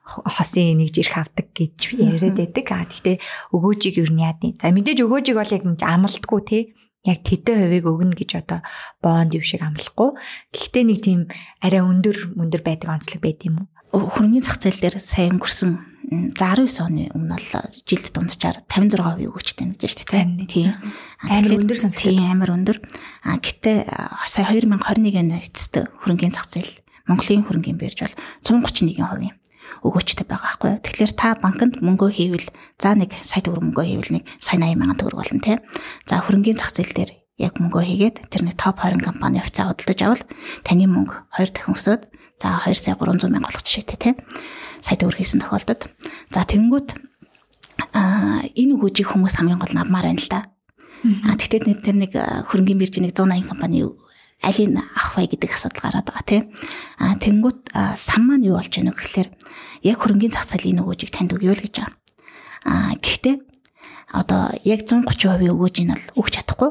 хосын 0.05 0.79
нэг 0.83 0.91
жирх 0.91 1.15
авдаг 1.19 1.51
гэж 1.55 1.95
яриад 1.95 2.37
байдаг. 2.37 2.67
А 2.75 2.85
гэхдээ 2.87 3.17
өгөөжийг 3.55 4.03
юу 4.03 4.11
яадیں۔ 4.19 4.59
За 4.59 4.75
мэдээж 4.75 4.99
өгөөжийг 5.07 5.37
бол 5.39 5.55
яг 5.55 5.63
амлалтгүй 5.63 6.41
те 6.47 6.59
яг 7.03 7.19
тэдэн 7.27 7.59
хувийг 7.67 7.87
өгнө 7.87 8.15
гэж 8.15 8.31
одоо 8.47 8.61
бонд 9.03 9.35
юу 9.35 9.43
шиг 9.43 9.63
амлахгүй. 9.67 10.15
Гэхдээ 10.55 10.85
нэг 10.87 10.99
тийм 11.03 11.21
арай 11.59 11.83
өндөр 11.83 12.39
өндөр 12.39 12.63
байдаг 12.63 12.95
онцлог 12.95 13.19
байд 13.19 13.43
юм 13.43 13.67
уу? 13.91 14.07
Хөрөнгөний 14.07 14.43
зах 14.43 14.63
зээл 14.63 14.79
дээр 14.79 14.97
сайн 15.03 15.37
өнгөрсөн 15.37 15.93
19 16.13 16.69
оны 16.83 17.11
өмнө 17.11 17.35
бол 17.35 17.75
жилд 17.89 18.07
дунджаар 18.15 18.59
56% 18.71 19.27
өгөөчтэй 19.27 19.67
гэж 19.75 19.91
шүү 19.99 20.09
дээ. 20.15 20.47
Тийм. 20.47 20.71
Амар 21.27 21.59
өндөр 21.59 21.79
сонсогдсон. 21.79 22.15
Тийм 22.15 22.31
амар 22.31 22.51
өндөр. 22.55 22.79
А 23.27 23.37
гэтээ 23.41 23.79
сая 24.29 24.47
2021 24.47 25.19
оны 25.19 25.43
эцэст 25.43 25.75
хөрөнгөний 26.07 26.35
зах 26.35 26.47
зээл 26.47 26.73
Монголын 27.11 27.47
хөрөнгөний 27.49 27.81
бирж 27.83 27.99
бол 28.07 28.15
131% 28.47 29.42
өгөөчтэй 29.83 30.27
байгаа 30.27 30.47
байхгүй 30.55 30.71
юу. 30.79 30.83
Тэгэхээр 30.83 31.13
та 31.19 31.35
банкнд 31.43 31.83
мөнгөө 31.83 32.11
хийвэл 32.15 32.49
за 32.79 32.95
нэг 32.95 33.19
сая 33.27 33.43
төгрөг 33.43 33.75
мөнгөө 33.75 33.87
хийвэл 33.87 34.15
нэг 34.19 34.25
сая 34.39 34.63
80 34.63 34.79
мянган 34.79 34.99
төгрөг 34.99 35.19
болно 35.19 35.43
те. 35.43 35.59
За 36.07 36.23
хөрөнгөний 36.23 36.59
зах 36.59 36.71
зээл 36.71 36.95
дээр 36.95 37.11
яг 37.43 37.59
мөнгөө 37.59 37.83
хийгээд 37.83 38.17
тэр 38.31 38.43
нэг 38.47 38.55
топ 38.55 38.79
20 38.79 39.03
компани 39.03 39.43
хувьцаа 39.43 39.75
худалдаж 39.75 40.01
авал 40.07 40.23
таны 40.63 40.87
мөнгө 40.87 41.15
хоёр 41.35 41.51
дахин 41.51 41.75
өсөд 41.75 42.01
за 42.39 42.49
2 42.63 42.79
сая 42.79 42.95
300 42.95 43.27
мянга 43.27 43.51
болох 43.51 43.67
жишээтэй 43.67 43.99
те. 43.99 44.11
Сая 44.79 44.97
төгрөг 45.03 45.19
хийсэн 45.19 45.43
тохиолдолд 45.43 45.91
за 46.31 46.41
тэнгүүт 46.47 46.89
а 47.91 48.47
энэ 48.55 48.79
өгөөжийг 48.79 49.11
хүмүүс 49.11 49.35
хамгийн 49.43 49.59
гол 49.59 49.75
нь 49.75 49.83
авмаар 49.83 50.07
байна 50.07 50.23
л 50.23 50.31
да. 50.31 50.41
А 51.27 51.35
тэгтээ 51.35 51.83
тэр 51.83 51.97
нэг 51.99 52.15
хөрөнгөний 52.15 52.79
биржийн 52.79 53.11
нэг 53.11 53.19
180 53.19 53.51
компани 53.51 53.83
алийг 54.43 54.75
авах 54.75 55.15
вэ 55.17 55.31
гэдэг 55.31 55.51
асуудал 55.55 55.83
гараад 55.87 56.07
байгаа 56.11 56.27
тийм. 56.27 56.43
А 56.99 57.15
тэнгуут 57.17 57.71
сан 57.95 58.23
маань 58.27 58.47
юу 58.47 58.59
болж 58.59 58.75
байна 58.75 58.91
вэ 58.91 58.99
гэхээр 58.99 59.29
яг 59.87 59.97
хөрөнгөний 60.03 60.35
зах 60.35 60.47
зээлийн 60.51 60.83
нөгөөжийг 60.83 61.11
танд 61.15 61.33
өгөө 61.39 61.55
л 61.55 61.65
гэж 61.65 61.75
байгаа. 61.79 61.95
А 62.67 62.95
гэхдээ 62.99 63.37
одоо 64.13 64.53
яг 64.67 64.81
130% 64.85 65.49
өгөөж 65.49 65.77
ин 65.83 65.95
бол 65.95 66.27
өгч 66.27 66.33
чадахгүй. 66.37 66.71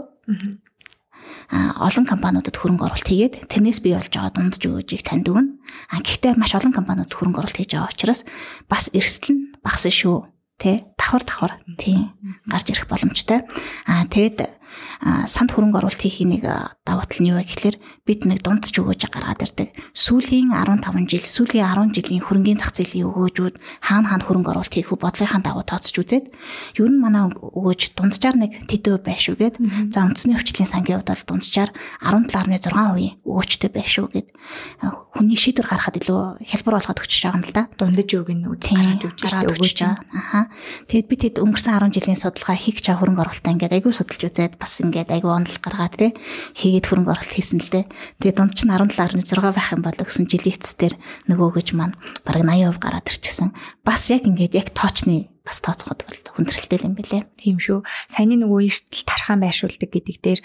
А 1.52 1.76
олон 1.84 2.06
компаниудад 2.08 2.56
хөрөнгө 2.56 2.86
оруулалт 2.88 3.10
хийгээд 3.12 3.52
тэрнээс 3.52 3.84
бий 3.84 3.96
болж 3.98 4.14
байгаа 4.14 4.32
дундж 4.32 4.62
өгөөжийг 4.62 5.04
танд 5.04 5.28
өгнө. 5.28 5.60
А 5.92 6.00
гэхдээ 6.00 6.40
маш 6.40 6.56
олон 6.56 6.72
компаниуд 6.72 7.12
хөрөнгө 7.12 7.44
оруулалт 7.44 7.60
хийж 7.60 7.76
байгаа 7.76 7.92
учраас 7.92 8.24
бас 8.72 8.88
эрсдэл 8.96 9.36
нь 9.36 9.42
багасна 9.60 9.92
шүү. 9.92 10.32
Тэ 10.62 10.86
давхар 10.96 11.24
давхар 11.26 11.54
тийм 11.76 12.16
гарч 12.48 12.72
ирэх 12.72 12.88
боломжтой. 12.88 13.44
А 13.84 14.06
тэгэд 14.08 14.48
санд 15.26 15.52
хөрөнгө 15.52 15.80
оруулалт 15.82 16.02
хийхийг 16.02 16.30
нэг 16.30 16.44
давуу 16.86 17.06
тал 17.06 17.22
нь 17.22 17.30
юу 17.32 17.40
вэ 17.40 17.46
гэхээр 17.46 17.76
бид 18.06 18.26
нэг 18.26 18.40
дундч 18.42 18.76
өгөөж 18.76 19.08
гаргаад 19.08 19.46
ирдэг. 19.46 19.70
Сүүлийн 19.94 20.52
15 20.52 21.08
жил, 21.08 21.26
сүүлийн 21.26 21.70
10 21.70 21.96
жилийн 21.96 22.26
хөрөнгөний 22.26 22.60
зах 22.60 22.74
зээлийн 22.76 23.08
өгөөжүүд 23.08 23.56
хаана 23.86 24.10
хаана 24.10 24.26
хөрөнгө 24.26 24.52
оруулалт 24.52 24.76
хийх 24.76 24.90
вэ 24.92 24.98
бодлогын 25.00 25.44
дагуу 25.46 25.64
тооцож 25.64 25.96
үзээд 26.02 26.26
ер 26.82 26.90
нь 26.90 27.02
манай 27.02 27.30
өгөөж 27.30 27.94
дунджаар 27.96 28.38
нэг 28.42 28.66
тэдөө 28.66 29.06
байшгүй 29.06 29.38
гээд 29.38 29.56
за 29.94 30.06
үндэсний 30.06 30.38
хвчлийн 30.38 30.70
сангийн 30.70 31.00
хувьд 31.02 31.14
бол 31.14 31.28
дунджаар 31.30 31.72
17.6% 32.02 33.22
өгөөчтэй 33.26 33.70
байшгүй 33.72 34.08
гээд 34.12 34.28
хүний 35.12 35.38
шийдвэр 35.38 35.68
гаргахад 35.70 36.00
илүү 36.02 36.22
хялбар 36.42 36.76
болгоод 36.82 37.02
өгч 37.04 37.14
байгаа 37.22 37.38
юм 37.38 37.46
л 37.46 37.54
да. 37.54 37.64
Дундаж 37.78 38.10
өг 38.16 38.30
нь 38.34 38.48
гаргаж 38.48 39.02
өгч 39.06 39.20
байгаа 39.22 39.54
өгөөж. 39.54 39.80
Аха. 40.18 40.50
Тэгэд 40.90 41.08
би 41.12 41.16
тэд 41.20 41.36
өнгөрсөн 41.44 41.78
10 41.78 41.94
жилийн 41.94 42.18
судалгаа 42.18 42.58
хийх 42.58 42.82
чаа 42.82 42.98
хөрөнгө 42.98 43.22
оруулалтаа 43.22 43.54
ингээд 43.54 43.76
айгүй 43.78 43.94
судалж 43.94 44.22
үзээд 44.32 44.58
бас 44.62 44.78
ингээд 44.86 45.10
айгүй 45.10 45.32
онол 45.34 45.58
гаргаад 45.58 45.98
те 45.98 46.14
хийгээд 46.54 46.86
хөрөнгө 46.86 47.12
оруулалт 47.18 47.34
хийсэн 47.34 47.60
л 47.66 47.74
дээ. 47.74 47.86
Тэгээ 48.22 48.38
дунд 48.38 48.54
чинь 48.54 48.70
17.6 48.70 49.42
байх 49.42 49.74
юм 49.74 49.82
бол 49.82 49.98
гэсэн 49.98 50.30
жилийн 50.30 50.54
эцэс 50.54 50.78
дээр 50.78 50.96
нөгөө 51.34 51.50
гэж 51.58 51.68
маань 51.74 51.98
бараг 52.22 52.46
80% 52.46 52.78
гараад 52.78 53.10
ирчихсэн. 53.10 53.50
Бас 53.82 54.14
яг 54.14 54.30
ингээд 54.30 54.54
яг 54.54 54.70
тоочны 54.78 55.32
бас 55.42 55.58
тооцоход 55.62 56.06
бол 56.06 56.18
хүндрэлтэй 56.38 56.86
юм 56.86 56.94
билэ. 56.94 57.26
Тийм 57.36 57.58
шүү. 57.58 57.82
Саяны 58.08 58.38
нөгөө 58.40 58.62
эрсдэл 58.70 59.10
тархан 59.10 59.42
байршуулдаг 59.42 59.90
гэдэг 59.90 60.18
дээр 60.22 60.40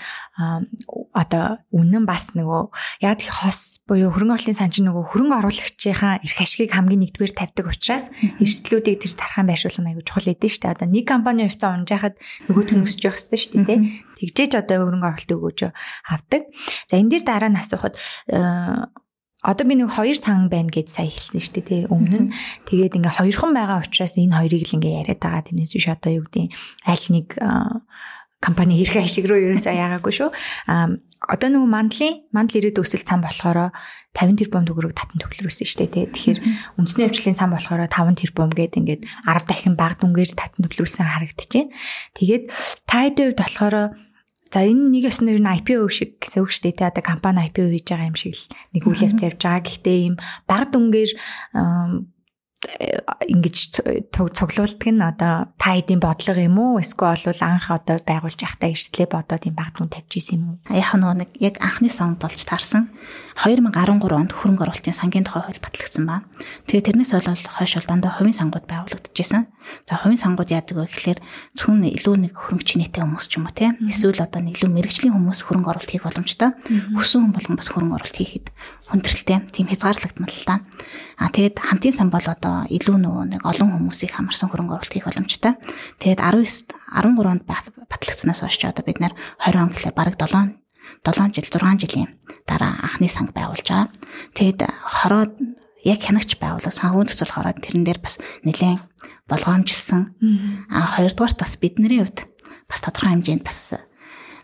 одоо 1.13 1.61
үнэн 1.69 2.09
бас 2.09 2.33
нөгөө 2.33 2.73
яг 3.05 3.21
их 3.21 3.29
хос 3.29 3.85
буюу 3.85 4.09
хөрөнгө 4.09 4.41
оруулалтын 4.41 4.57
сан 4.57 4.73
чинь 4.73 4.89
нөгөө 4.89 5.05
хөрөнгө 5.13 5.37
оруулагчийнхаа 5.37 6.25
эрх 6.25 6.39
ашигыг 6.41 6.73
хамгийн 6.73 7.05
нэгдүгээр 7.05 7.35
тавьдаг 7.37 7.67
учраас 7.69 8.09
эрсдлүүдийг 8.41 9.05
тэр 9.05 9.13
тархан 9.21 9.47
байршуулах 9.47 9.85
аягүй 9.85 10.05
чухал 10.09 10.33
эдэн 10.33 10.49
дээ. 10.49 10.73
Одоо 10.73 10.89
нэг 10.89 11.05
компани 11.05 11.45
хувьцаа 11.45 11.77
унжаахад 11.77 12.17
нөгөөт 12.49 12.71
нь 12.73 12.85
өсөж 12.89 13.01
явах 13.05 13.21
хэрэгтэй 13.21 13.41
шүү 13.41 13.63
дээ. 13.69 13.81
Тэгжээж 14.17 14.53
одоо 14.65 14.89
хөрөнгө 14.89 15.09
оруулалт 15.09 15.33
өгөөж 15.37 15.61
авдаг. 16.09 16.43
За 16.89 16.97
энэ 16.97 17.11
дээр 17.17 17.25
дараа 17.25 17.51
нь 17.53 17.61
асуухад 17.61 17.95
одоо 19.47 19.65
би 19.69 19.75
нэг 19.77 19.93
хоёр 19.93 20.17
сан 20.19 20.49
байна 20.51 20.73
гэж 20.73 20.91
сая 20.91 21.07
хэлсэн 21.07 21.41
шүү 21.41 21.55
дээ 21.61 21.67
тий 21.69 21.83
өмнө 21.87 22.19
нь. 22.19 22.33
Тэгээд 22.67 22.97
ингээ 22.99 23.17
хоёрхан 23.21 23.53
байгаа 23.55 23.85
учраас 23.85 24.19
энэ 24.19 24.35
хоёрыг 24.35 24.65
л 24.67 24.77
ингээ 24.81 24.99
яриад 25.07 25.21
байгаа. 25.23 25.47
Тэрнээс 25.47 25.73
биш 25.77 25.87
одоо 25.87 26.11
юу 26.19 26.25
гэдэг 26.27 26.51
аль 26.89 27.07
нэг 27.15 27.29
компани 28.41 28.77
хэрэг 28.81 29.05
ашиг 29.05 29.29
руу 29.29 29.39
ерөөсөө 29.39 29.75
яагаагүй 29.85 30.13
шүү. 30.13 30.31
А 30.67 30.91
одоо 31.25 31.49
нөгөө 31.51 31.71
мандлын 31.73 32.15
мандал 32.31 32.61
ирээд 32.61 32.79
өсөл 32.81 33.03
сан 33.03 33.25
болохоор 33.25 33.73
50 34.17 34.37
тэрбум 34.41 34.65
төгрөг 34.69 34.93
татан 34.93 35.21
төвлөрүүлсэн 35.21 35.67
шүү 35.67 35.89
дээ 35.89 36.13
тэгэхээр 36.13 36.39
үндэсний 36.77 37.09
хвшлийн 37.09 37.37
сан 37.37 37.51
болохоор 37.53 37.89
5 37.89 38.21
тэрбум 38.21 38.53
гээд 38.53 38.79
ингээд 38.81 39.03
10 39.25 39.49
дахин 39.49 39.75
баг 39.81 39.97
дүнгээр 40.01 40.33
татан 40.37 40.61
төвлөрүүлсэн 40.65 41.09
харагдчихээн 41.09 41.69
тэгээд 42.21 42.45
та 42.85 42.97
хэдийн 43.09 43.33
хувьд 43.33 43.41
болохоор 43.41 43.77
За 44.53 44.63
энэ 44.63 44.95
нэг 44.95 45.11
ёсны 45.11 45.35
ер 45.35 45.43
нь 45.43 45.53
IPO 45.61 45.91
шиг 45.91 46.23
гэсэн 46.23 46.47
үг 46.47 46.51
шүү 46.55 46.71
дээ. 46.71 46.91
Одоо 46.95 47.03
компани 47.03 47.51
IPO 47.51 47.67
хийж 47.67 47.87
байгаа 47.91 48.11
юм 48.11 48.19
шиг 48.19 48.35
л 48.39 48.45
нэг 48.73 48.83
үйл 48.87 49.05
явц 49.07 49.21
явж 49.27 49.41
байгаа. 49.43 49.63
Гэхдээ 49.67 49.99
ийм 50.07 50.15
баг 50.47 50.71
дүнгээр 50.71 51.11
ингэж 53.27 53.57
цуглуулдаг 54.13 54.89
нь 54.91 55.03
одоо 55.03 55.51
та 55.59 55.75
хэдийн 55.75 56.03
бодлого 56.03 56.41
юм 56.43 56.59
уу 56.59 56.83
эсвэл 56.83 57.23
бол 57.31 57.43
анх 57.47 57.71
одоо 57.71 57.97
байгуулж 58.03 58.39
явахдаа 58.43 58.71
эрсдлээ 58.71 59.09
бодоод 59.11 59.47
юм 59.47 59.55
баг 59.55 59.71
дүн 59.75 59.91
тавьж 59.93 60.13
исэн 60.19 60.37
юм 60.37 60.45
уу 60.59 60.75
яг 60.75 60.91
нэг 60.95 61.31
яг 61.39 61.55
анхны 61.63 61.89
сан 61.89 62.19
болж 62.19 62.43
таарсан 62.43 62.91
2013 63.37 64.01
онд 64.17 64.33
хөрөнгө 64.33 64.65
оруулалтын 64.65 64.97
сангийн 64.97 65.29
тухай 65.29 65.45
хууль 65.45 65.61
батлагдсан 65.61 66.09
ба. 66.09 66.25
Тэгээ 66.65 66.97
тэрнээс 66.97 67.13
бол 67.21 67.37
хойш 67.37 67.77
бол 67.77 67.91
дандаа 67.93 68.17
хувийн 68.17 68.33
сангууд 68.33 68.65
байгуулагдчихсэн. 68.65 69.45
За 69.85 70.01
хувийн 70.01 70.17
сангууд 70.17 70.49
яадаг 70.49 70.73
вэ 70.73 70.89
гэхээр 70.89 71.21
зөвхөн 71.53 71.85
илүү 71.85 72.17
нэг 72.17 72.33
хөрөнгөчнийтэй 72.33 73.05
хүмүүс 73.05 73.29
ч 73.29 73.37
юм 73.37 73.45
уу 73.45 73.53
те. 73.53 73.77
Эсвэл 73.85 74.25
одоо 74.25 74.41
нэг 74.41 74.57
илүү 74.57 74.73
мэрэгжлийн 74.73 75.13
хүмүүс 75.13 75.41
хөрөнгө 75.53 75.69
оруулалт 75.69 75.93
хийх 75.93 76.09
боломжтой. 76.09 76.57
Хүссэн 76.97 77.29
хүн 77.29 77.35
болгон 77.37 77.57
бас 77.61 77.69
хөрөнгө 77.69 77.97
оруулалт 78.01 78.17
хийхэд 78.25 78.47
хүндрэлтэй 78.89 79.39
тийм 79.53 79.69
хязгаарлагдмал 79.69 80.33
л 80.33 80.49
та. 80.49 80.65
А 81.21 81.29
тэгээд 81.29 81.61
хамтын 81.61 81.93
сан 81.93 82.09
бол 82.09 82.25
одоо 82.25 82.56
илүү 82.65 82.97
нөгөө 82.97 83.25
нэг 83.37 83.43
олон 83.45 83.69
хүмүүсийг 83.77 84.17
хамарсан 84.17 84.49
хөрөнгө 84.49 84.81
оруулалт 84.81 84.95
хийх 84.97 85.05
боломжтой. 85.05 85.61
Тэгээд 86.01 86.21
19 86.25 86.73
13 86.73 87.29
онд 87.29 87.43
батлагдсанаас 87.45 88.41
хойш 88.41 88.65
одоо 88.65 88.85
бид 88.87 88.99
нэр 89.03 89.13
20 89.45 89.61
он 89.61 89.71
гэхлээр 89.75 89.97
бараг 89.97 90.17
7 90.17 90.57
7 91.05 91.35
жил 91.37 91.47
6 91.47 91.83
жилийн 91.83 92.11
дараа 92.47 92.79
анхны 92.83 93.09
санг 93.09 93.31
байгуулж 93.37 93.67
байгаа. 93.67 93.91
Тэгэд 94.35 94.61
хороод 94.67 95.33
яг 95.87 96.01
хянагч 96.03 96.39
байгуулах 96.39 96.75
санхүүнцэл 96.75 97.23
болохоор 97.23 97.59
тэрэн 97.63 97.85
дээр 97.87 98.01
бас 98.03 98.19
нэлээд 98.43 98.81
болгоомжилсан. 99.31 100.15
А 100.71 100.87
хоёрдугаар 100.99 101.35
бас 101.39 101.53
бидний 101.59 102.03
хувьд 102.03 102.27
бас 102.67 102.81
тодорхой 102.83 103.15
хэмжээнд 103.15 103.45
бас 103.47 103.79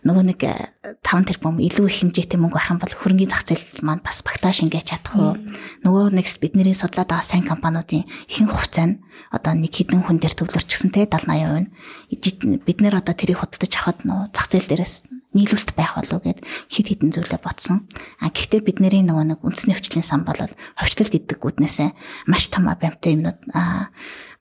нөгөө 0.03 0.25
нэг 0.35 0.41
5 0.43 0.99
э, 0.99 1.27
тэрбум 1.31 1.63
илүү 1.63 1.87
их 1.87 1.97
хэмжээтэй 2.03 2.39
мөнгө 2.43 2.59
байх 2.59 2.75
юм 2.75 2.83
бол 2.83 2.91
хөрөнгөний 2.91 3.31
зах 3.31 3.47
зээл 3.47 3.87
маань 3.87 4.03
бас 4.03 4.27
багтааш 4.27 4.67
ингэж 4.67 4.83
чадах 4.83 5.15
уу. 5.15 5.39
Нөгөө 5.87 6.11
нэгс 6.19 6.43
бидний 6.43 6.75
судлаад 6.75 7.07
байгаа 7.07 7.23
сайн 7.23 7.47
компаниудын 7.47 8.03
ихэнх 8.27 8.51
хувьцаа 8.51 8.87
нь 8.91 8.99
одоо 9.31 9.55
нэг 9.55 9.71
хэдэн 9.71 10.03
хүн 10.03 10.19
дээр 10.19 10.35
төвлөрчихсөн 10.35 10.91
те 10.91 11.07
70 11.07 11.71
80%. 12.11 12.67
Бид 12.67 12.79
нэр 12.83 12.99
одоо 12.99 13.15
тэрийг 13.15 13.39
худалдаж 13.39 13.73
авахд 13.79 14.03
нөгөө 14.03 14.35
зах 14.35 14.51
зээл 14.51 14.67
дээрээс 14.75 14.95
нийлүүлэлт 15.33 15.73
байх 15.79 15.97
болов 15.97 16.19
уу 16.21 16.25
гэд 16.29 16.45
хит 16.69 16.87
хитэн 16.93 17.15
зүйлээ 17.15 17.41
ботсон. 17.41 17.89
А 18.21 18.29
гэхдээ 18.29 18.61
бидний 18.67 19.07
нөгөө 19.07 19.33
нэг 19.33 19.41
үндэсний 19.41 19.79
хвчлийн 19.79 20.05
сан 20.05 20.29
бол 20.29 20.37
хвчлэл 20.37 21.09
гэдэг 21.09 21.41
үднээсээ 21.41 22.29
маш 22.29 22.53
том 22.53 22.69
объемтай 22.69 23.17
юмнууд 23.17 23.41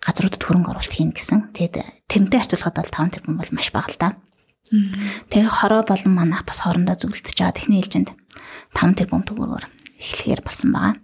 газруудад 0.01 0.43
хөрөнгө 0.43 0.73
оруулалт 0.75 0.91
хийн 0.91 1.15
гэсэн. 1.15 1.55
Тэгэд 1.55 2.09
тэрнтэй 2.11 2.39
харьцуулахад 2.43 2.75
бол 2.81 2.91
5 2.91 3.13
тэрбум 3.21 3.37
бол 3.39 3.51
маш 3.55 3.71
бага 3.71 3.87
л 3.87 3.99
да. 4.01 4.09
Тэгээ 4.69 5.49
хороо 5.51 5.83
болон 5.83 6.13
манах 6.13 6.45
бас 6.45 6.61
хоорондоо 6.63 6.95
зөвлөлдөж 6.95 7.35
байгаа 7.35 7.57
техникийн 7.57 7.81
ээлжинд 7.81 8.09
5 8.77 8.97
тэрбум 8.99 9.23
төгрөгөөр 9.27 9.65
эхлэхээр 9.99 10.41
болсон 10.45 10.69
байгаа. 10.71 10.95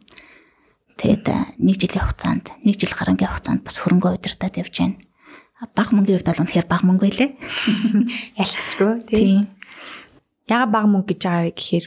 Тэгэд 0.97 1.25
э, 1.29 1.37
нэг 1.61 1.75
жилийн 1.77 2.05
хугацаанд, 2.05 2.45
нэг 2.65 2.75
жил 2.79 2.93
гарангийн 2.95 3.29
хугацаанд 3.29 3.61
бас 3.61 3.77
хөрөнгө 3.83 4.17
удирдаад 4.17 4.55
явж 4.57 4.75
байна. 4.81 4.97
Баг 5.77 5.89
мөнгөний 5.93 6.17
хувьд 6.17 6.29
бол 6.31 6.41
үнэхээр 6.45 6.67
баг 6.69 6.81
мөнгө 6.85 7.05
байлээ. 7.05 7.29
Ялцчихгүй 8.41 8.93
тийм. 9.09 9.45
Яга 10.49 10.65
баг 10.69 10.85
мөнгө 10.89 11.13
гэж 11.13 11.21
байгаа 11.21 11.43
вэ 11.45 11.53
гэхээр 11.53 11.85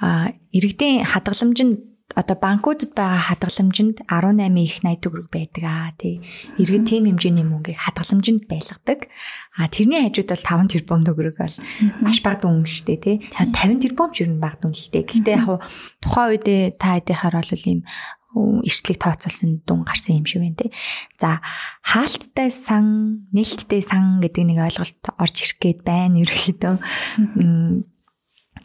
а 0.00 0.32
иргэдийн 0.52 1.04
хадгаламж 1.04 1.58
нь 1.64 1.74
одоо 2.14 2.36
банкудад 2.36 2.90
байгаа 2.94 3.22
хадгаламжинд 3.30 4.02
18 4.10 4.58
их 4.58 4.82
80 4.82 4.98
төгрөг 4.98 5.28
байдаг 5.30 5.64
аа 5.64 5.90
тий. 5.94 6.18
Иргэн 6.58 6.84
тийм 6.84 7.06
хэмжээний 7.06 7.46
мөнгийг 7.46 7.78
хадгаламжинд 7.78 8.50
байлгадаг. 8.50 9.06
А 9.54 9.70
тэрний 9.70 10.02
хажууд 10.02 10.30
бол 10.34 10.46
5 10.66 10.72
тэрбум 10.74 11.02
төгрөг 11.06 11.36
бол 11.38 11.56
маш 12.02 12.18
бага 12.22 12.50
дүн 12.50 12.66
штэ 12.66 12.98
тий. 12.98 13.16
50 13.30 13.78
тэрбум 13.78 14.10
ч 14.10 14.26
ер 14.26 14.30
нь 14.34 14.42
бага 14.42 14.58
дүн 14.58 14.74
л 14.74 14.90
дээ. 14.90 15.06
Гэхдээ 15.06 15.36
яг 15.38 15.62
тухайн 16.02 16.28
үед 16.34 16.46
та 16.82 16.98
хэдийхэр 16.98 17.34
бол 17.38 17.66
ийм 17.70 17.86
эрсдлийг 18.34 18.98
тооцоолсон 19.02 19.62
дүн 19.66 19.82
гарсан 19.86 20.22
юм 20.22 20.26
шиг 20.26 20.42
байна 20.42 20.58
тий. 20.58 20.70
За 21.18 21.42
хаалттай 21.82 22.50
сан, 22.50 23.26
нээлттэй 23.34 23.82
сан 23.82 24.22
гэдэг 24.22 24.44
нэг 24.46 24.58
ойлголт 24.70 25.02
орж 25.18 25.36
ирэх 25.46 25.58
гээд 25.58 25.80
байна 25.82 26.22
ерөөхдөө. 26.22 26.74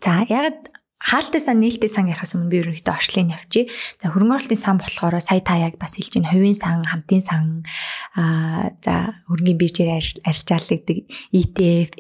За 0.06 0.22
яг 0.30 0.70
хаалттай 1.06 1.42
сан 1.42 1.62
нээлттэй 1.62 1.92
сан 1.92 2.10
ярихаас 2.10 2.34
өмнө 2.34 2.50
би 2.50 2.58
ерөнхийдөө 2.66 2.96
орчлын 2.98 3.30
явчих. 3.30 3.70
За 4.02 4.10
хөрөнгө 4.10 4.42
оруулалтын 4.42 4.58
сан 4.58 4.82
болохоор 4.82 5.22
сая 5.22 5.42
та 5.46 5.62
яг 5.62 5.78
бас 5.78 5.94
хэлж 6.02 6.18
байна. 6.18 6.34
Хувийн 6.34 6.58
сан, 6.58 6.82
хамтын 6.82 7.22
сан 7.22 7.44
аа 8.18 8.74
за 8.82 9.14
хөрөнгөний 9.30 9.60
биржээр 9.62 10.02
арилжаалагддаг 10.26 10.98
ETF, 11.30 11.92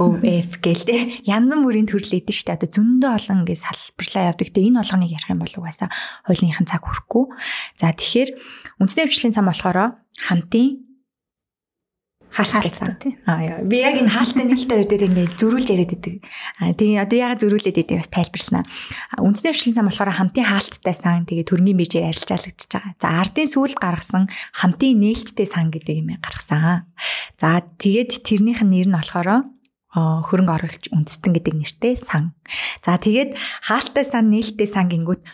OF 0.00 0.50
гэлтэй 0.64 1.00
янз 1.28 1.52
бүрийн 1.52 1.84
төрөл 1.84 2.16
эдэн 2.16 2.32
штэ. 2.32 2.56
Одоо 2.56 2.72
зөндөө 2.72 3.12
олон 3.20 3.44
ингэ 3.44 3.54
салбарлаа 3.60 4.32
явдаг. 4.32 4.48
Тэ 4.48 4.64
энэ 4.64 4.80
болгоныг 4.80 5.12
ярих 5.12 5.28
юм 5.28 5.40
бол 5.44 5.54
угаасаа 5.60 5.92
хуулийнхын 6.24 6.64
цаг 6.64 6.88
хүрэхгүй. 6.88 7.24
За 7.76 7.92
тэгэхээр 7.92 8.30
үндэсний 8.80 9.06
хвшлийн 9.12 9.36
сан 9.36 9.44
болохоор 9.44 10.00
хамтын 10.24 10.86
хаалтайсан 12.36 13.00
тий. 13.00 13.16
Аа 13.24 13.64
би 13.64 13.80
яг 13.80 13.96
энэ 13.96 14.12
хаалттай 14.12 14.44
нээлттэй 14.44 14.76
хоёр 14.76 14.88
дээр 14.92 15.06
ингээд 15.08 15.40
зөрүүлж 15.40 15.68
яриад 15.72 15.92
байдаг. 15.96 16.14
Аа 16.60 16.76
тэгээ 16.76 17.00
одоо 17.00 17.18
ягаад 17.24 17.40
зөрүүлээд 17.40 17.76
байдаг 17.80 17.96
бас 18.04 18.12
тайлбарлана. 18.12 18.62
Үндэсний 19.16 19.52
хвшлийн 19.56 19.76
сан 19.80 19.88
болохоор 19.88 20.12
хамтын 20.12 20.44
хаалттай 20.44 20.94
сан 20.94 21.24
тэгээ 21.24 21.48
төрний 21.48 21.72
бижээр 21.72 22.12
арилжаалагдчихж 22.12 22.72
байгаа. 22.76 22.92
За 23.00 23.08
ардын 23.24 23.48
сүүлд 23.48 23.78
гаргасан 23.80 24.28
хамтын 24.52 25.00
нээлттэй 25.00 25.48
сан 25.48 25.72
гэдэг 25.72 25.96
юм 25.96 26.08
гаргасан. 26.20 26.84
За 27.40 27.64
тэгээд 27.80 28.20
тэрнийх 28.20 28.60
нь 28.60 28.72
нэр 28.76 28.88
нь 28.92 28.96
болохоор 29.00 29.48
хөрөнгө 29.96 30.52
оруулалт 30.60 30.92
үндэстэн 30.92 31.32
гэдэг 31.32 31.54
нэртэй 31.56 31.94
сан. 31.96 32.36
За 32.84 33.00
тэгээд 33.00 33.32
хаалттай 33.64 34.04
сан 34.04 34.28
нээлттэй 34.28 34.68
сан 34.68 34.92
гингүүт 34.92 35.24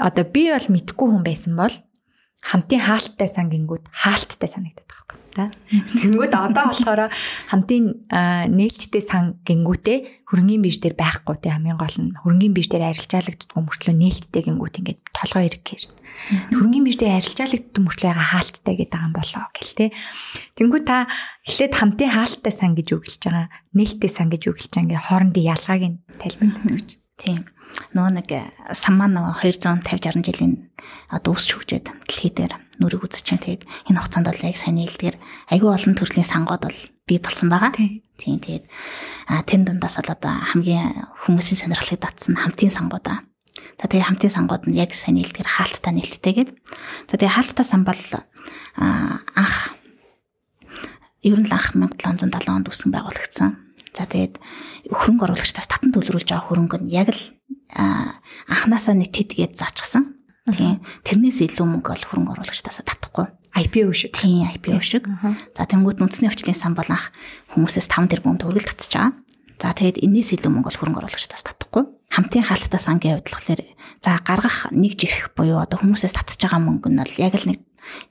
одоо 0.00 0.24
би 0.24 0.48
бол 0.48 0.68
мэдхгүй 0.72 1.08
хүн 1.12 1.24
байсан 1.26 1.52
бол 1.60 1.74
хамтын 2.40 2.80
хаалттай 2.80 3.28
сан 3.28 3.52
гингүүд 3.52 3.84
хаалттай 3.92 4.48
санагдаад 4.48 4.88
байгаа 4.88 5.07
та. 5.38 5.46
Тэнгүүд 5.70 6.34
одоо 6.34 6.64
болохоор 6.74 7.06
хамтын 7.46 7.84
нээлттэй 8.50 9.02
сан 9.06 9.38
гингүүтээ 9.46 10.26
хөрөнгөний 10.26 10.58
бирж 10.58 10.82
дээр 10.82 10.98
байхгүй 10.98 11.38
те 11.38 11.54
хамгийн 11.54 11.78
гол 11.78 11.96
нь 12.02 12.18
хөрөнгөний 12.18 12.54
бирж 12.58 12.68
дээр 12.74 12.90
арилжаалагддаг 12.90 13.54
мөртлөө 13.54 13.94
нээлттэй 13.94 14.42
гингүүт 14.50 14.78
ингээд 14.82 15.00
толгой 15.14 15.46
ирэхээр 15.46 15.84
хөрөнгөний 16.50 16.82
бирж 16.82 16.98
дээр 16.98 17.16
арилжаалагддаг 17.22 17.82
мөртлөө 17.86 18.10
яга 18.10 18.24
хаалттай 18.34 18.74
гэдэг 18.74 19.00
юм 19.06 19.14
болоо 19.14 19.44
гэл 19.54 19.74
те. 19.78 19.86
Тэнгүүд 20.58 20.84
та 20.90 21.06
эхлээд 21.46 21.74
хамтын 21.78 22.10
хаалттай 22.10 22.52
сан 22.52 22.74
гэж 22.74 22.88
үг 22.98 23.06
хэлж 23.06 23.22
байгаа 23.22 23.46
нээлттэй 23.78 24.10
сан 24.10 24.26
гэж 24.34 24.42
үг 24.50 24.58
хэлж 24.58 24.72
байгаа 24.74 24.84
ингээд 24.90 25.06
хоорондын 25.06 25.48
ялгааг 25.54 25.82
нь 25.86 25.98
тайлбарлах 26.18 26.66
гэж. 26.66 26.88
Тийм 27.22 27.40
нөгөө 27.94 28.12
нэг 28.20 28.28
саммаа 28.72 29.08
нөгөө 29.08 29.34
250 29.44 29.84
60 29.84 30.24
жилийн 30.24 30.54
одоо 31.12 31.32
өсч 31.36 31.56
хөгжөөд 31.56 31.86
дэлхий 32.04 32.32
дээр 32.32 32.52
нүрийг 32.80 33.04
үзэж 33.04 33.24
чинь 33.24 33.42
тэгээд 33.42 33.62
энэ 33.90 33.98
хугацаанд 33.98 34.28
бол 34.28 34.46
яг 34.46 34.56
сайн 34.56 34.76
нийлдгээр 34.78 35.16
айгүй 35.52 35.70
олон 35.72 35.94
төрлийн 35.96 36.28
сангууд 36.28 36.62
бол 36.68 36.80
бий 37.08 37.18
болсон 37.18 37.48
байгаа. 37.48 37.72
Тийм 37.74 38.38
тэгээд 38.42 38.64
а 39.28 39.42
тэн 39.42 39.64
дундаас 39.64 39.98
бол 39.98 40.14
одоо 40.14 40.32
хамгийн 40.52 41.08
хүмүүсийн 41.26 41.68
сонирхлыг 41.68 42.00
татсан 42.00 42.36
хамтын 42.36 42.70
сангууд 42.70 43.06
аа. 43.08 43.24
За 43.80 43.86
тэгээ 43.86 44.08
хамтын 44.10 44.32
сангууд 44.32 44.64
нь 44.68 44.76
яг 44.76 44.92
сайн 44.92 45.16
нийлдгээр 45.16 45.48
хаалттай 45.48 45.92
нийлттэйгээд. 45.94 46.50
За 47.08 47.14
тэгээ 47.16 47.34
хаалттай 47.34 47.66
сан 47.66 47.82
бол 47.86 48.02
анх 48.76 49.56
ер 51.22 51.38
нь 51.38 51.50
анх 51.50 51.72
1770 51.72 52.52
онд 52.52 52.68
үүсгэн 52.68 52.92
байгуулагдсан. 52.94 53.50
За 53.94 54.06
тэгээд 54.06 54.38
хөрөнгө 54.92 55.24
оруулагчдаас 55.30 55.66
татан 55.70 55.90
төлрүүлж 55.94 56.30
байгаа 56.30 56.46
хөрөнгө 56.46 56.78
нь 56.84 56.92
яг 56.94 57.10
л 57.14 57.22
анханасаа 57.74 58.94
нэг 58.96 59.12
тэдгээд 59.12 59.58
заачихсан. 59.58 60.18
Тийм. 60.48 60.80
Тэрнээс 61.04 61.44
илүү 61.44 61.66
мөнгө 61.68 61.92
бол 61.92 62.06
хөрөнгө 62.08 62.32
оруулагчдаас 62.40 62.80
татахгүй. 62.80 63.28
IPO 63.52 63.92
шиг. 63.92 64.16
Тийм 64.16 64.48
IPO 64.48 64.80
шиг. 64.80 65.04
За 65.52 65.68
тэнгууд 65.68 66.00
үндэсний 66.00 66.32
өвчлийн 66.32 66.56
сан 66.56 66.72
бол 66.72 66.88
анх 66.88 67.12
хүмүүсээс 67.52 67.88
5 67.92 68.08
тэрбум 68.08 68.40
төгрөг 68.40 68.64
татчих 68.64 68.96
байгаа. 68.96 69.12
За 69.60 69.76
тэгээд 69.76 70.00
энэс 70.00 70.38
илүү 70.38 70.48
мөнгө 70.48 70.68
бол 70.72 70.78
хөрөнгө 70.80 71.00
оруулагчдаас 71.04 71.44
татахгүй. 71.44 71.84
Хамтын 72.08 72.46
хаалттай 72.48 72.80
сангийн 72.80 73.20
хувьд 73.20 73.28
болохоор 73.28 73.60
за 74.00 74.10
гаргах 74.24 74.72
нэг 74.72 74.96
жирэх 74.96 75.36
буюу 75.36 75.60
одоо 75.60 75.76
хүмүүсээс 75.82 76.16
татчих 76.16 76.48
байгаа 76.48 76.64
мөнгө 76.64 76.88
нь 76.88 77.00
бол 77.02 77.14
яг 77.20 77.34
л 77.36 77.48
нэг 77.52 77.60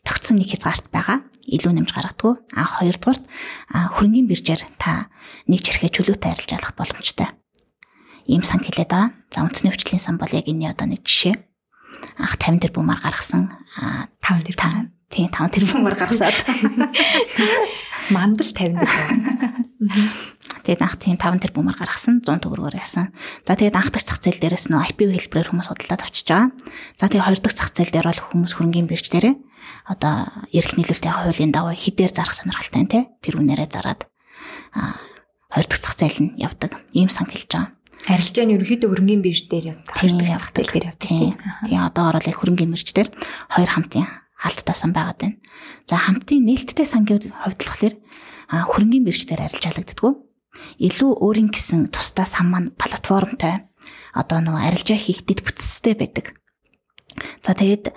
тогтсон 0.06 0.38
нэг 0.38 0.54
хязгаарт 0.54 0.86
байгаа. 0.94 1.26
Илүү 1.48 1.72
нэмж 1.74 1.90
гаргадаггүй. 1.96 2.34
А 2.54 2.62
хоёрдугаарт 2.78 3.24
хөрөнгөний 3.72 4.28
биржээр 4.28 4.62
та 4.78 5.10
нэг 5.48 5.64
жирхээ 5.64 5.90
чөлөөтэй 5.90 6.36
арилж 6.36 6.52
алах 6.54 6.76
боломжтой. 6.76 7.32
Ийм 8.28 8.44
сан 8.44 8.60
хэлээд 8.60 8.92
байгаа. 8.92 9.12
За 9.32 9.48
үндэсний 9.48 9.72
өвчлийн 9.72 10.04
сан 10.04 10.20
бол 10.20 10.32
яг 10.32 10.46
энэ 10.48 10.72
одоо 10.76 10.88
нэг 10.92 11.02
жишээ. 11.02 11.36
Анх 12.22 12.36
50 12.38 12.62
тэрбумаар 12.68 13.00
гаргасан 13.00 13.50
5 14.22 14.44
тэрбум 14.44 14.92
Тийм 15.08 15.32
5 15.32 15.56
тэрбумаар 15.56 15.96
гаргасаад 15.96 16.36
мандал 18.12 18.52
50 18.52 18.84
тэрбум. 18.84 20.12
Тэгээд 20.68 20.84
анх 20.84 21.00
тийм 21.00 21.16
5 21.16 21.48
тэрбумаар 21.48 21.80
гаргасан 21.80 22.20
100 22.20 22.44
төгрөгөөр 22.44 22.76
яасан. 22.76 23.16
За 23.48 23.56
тэгээд 23.56 23.80
анх 23.80 23.96
дахь 23.96 24.04
зах 24.04 24.20
зээл 24.20 24.44
дээрээс 24.44 24.68
нөө 24.68 24.84
IPO 24.92 25.16
хэлбэрээр 25.16 25.50
хүмүүс 25.56 25.72
худалдаад 25.72 26.04
авчиж 26.04 26.28
байгаа. 26.28 26.52
За 27.00 27.08
тэгээд 27.08 27.24
хоёр 27.24 27.40
дахь 27.40 27.56
зах 27.56 27.72
зээл 27.72 27.94
дээр 27.96 28.08
бол 28.12 28.24
хүмүүс 28.36 28.54
хөрөнгөний 28.60 28.92
бирж 28.92 29.08
дээрээ 29.08 29.36
одоо 29.88 30.28
эрэлт 30.52 30.76
нийлүүлэлтийн 30.76 31.16
хуулийн 31.24 31.52
дагуу 31.56 31.72
хідээр 31.72 32.12
зарах 32.12 32.36
сонирхолтой 32.36 32.84
нэ 32.84 33.00
тэр 33.24 33.40
үнээрээ 33.40 33.70
зараад 33.72 34.12
а 34.76 35.00
хоёр 35.56 35.68
дахь 35.72 35.84
зах 35.88 35.96
зээл 35.96 36.20
нь 36.20 36.36
явдаг. 36.36 36.76
Ийм 36.92 37.08
сан 37.08 37.32
хэлж 37.32 37.48
байгаа. 37.48 37.77
Арилжаа 38.06 38.46
нь 38.46 38.54
ерөөхдөө 38.54 38.90
хөрөнгөний 38.94 39.26
бирж 39.26 39.50
дээр 39.50 39.66
явдаг. 39.74 39.96
Зээл 39.98 40.20
дээр 40.22 40.86
явдаг. 40.94 41.02
Тийм 41.02 41.34
одоо 41.82 42.14
орол 42.14 42.22
хөрөнгөний 42.22 42.72
бирж 42.78 42.94
дээр 42.94 43.10
хоёр 43.50 43.70
хамтын 43.74 44.06
хаалттаасан 44.38 44.94
байгаад 44.94 45.18
байна. 45.18 45.38
За 45.90 45.98
хамтын 45.98 46.46
нээлттэй 46.46 46.86
сангийн 46.86 47.34
хувьд 47.34 47.62
болохоор 47.66 47.96
хөрөнгөний 48.48 49.04
биржээр 49.04 49.42
арилж 49.44 49.64
халагддггүй. 49.66 50.14
Илүү 50.78 51.12
өөрийн 51.22 51.50
гэсэн 51.52 51.90
тусдаа 51.90 52.26
сан 52.26 52.54
маань 52.54 52.74
платформтой 52.78 53.66
одоо 54.14 54.40
нөгөө 54.42 54.62
арилжаа 54.72 54.98
хийх 54.98 55.26
дэд 55.26 55.42
бүтцтэй 55.46 55.94
байдаг. 55.98 56.38
За 57.42 57.54
тэгээд 57.54 57.94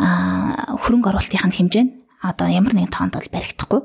хөрөнгө 0.00 1.08
оруулалтын 1.12 1.52
хэмжээ 1.52 1.84
нь 1.84 1.92
одоо 2.24 2.48
ямар 2.48 2.72
нэгэн 2.76 2.92
тоонд 2.92 3.16
бол 3.16 3.32
баригдахгүй. 3.32 3.80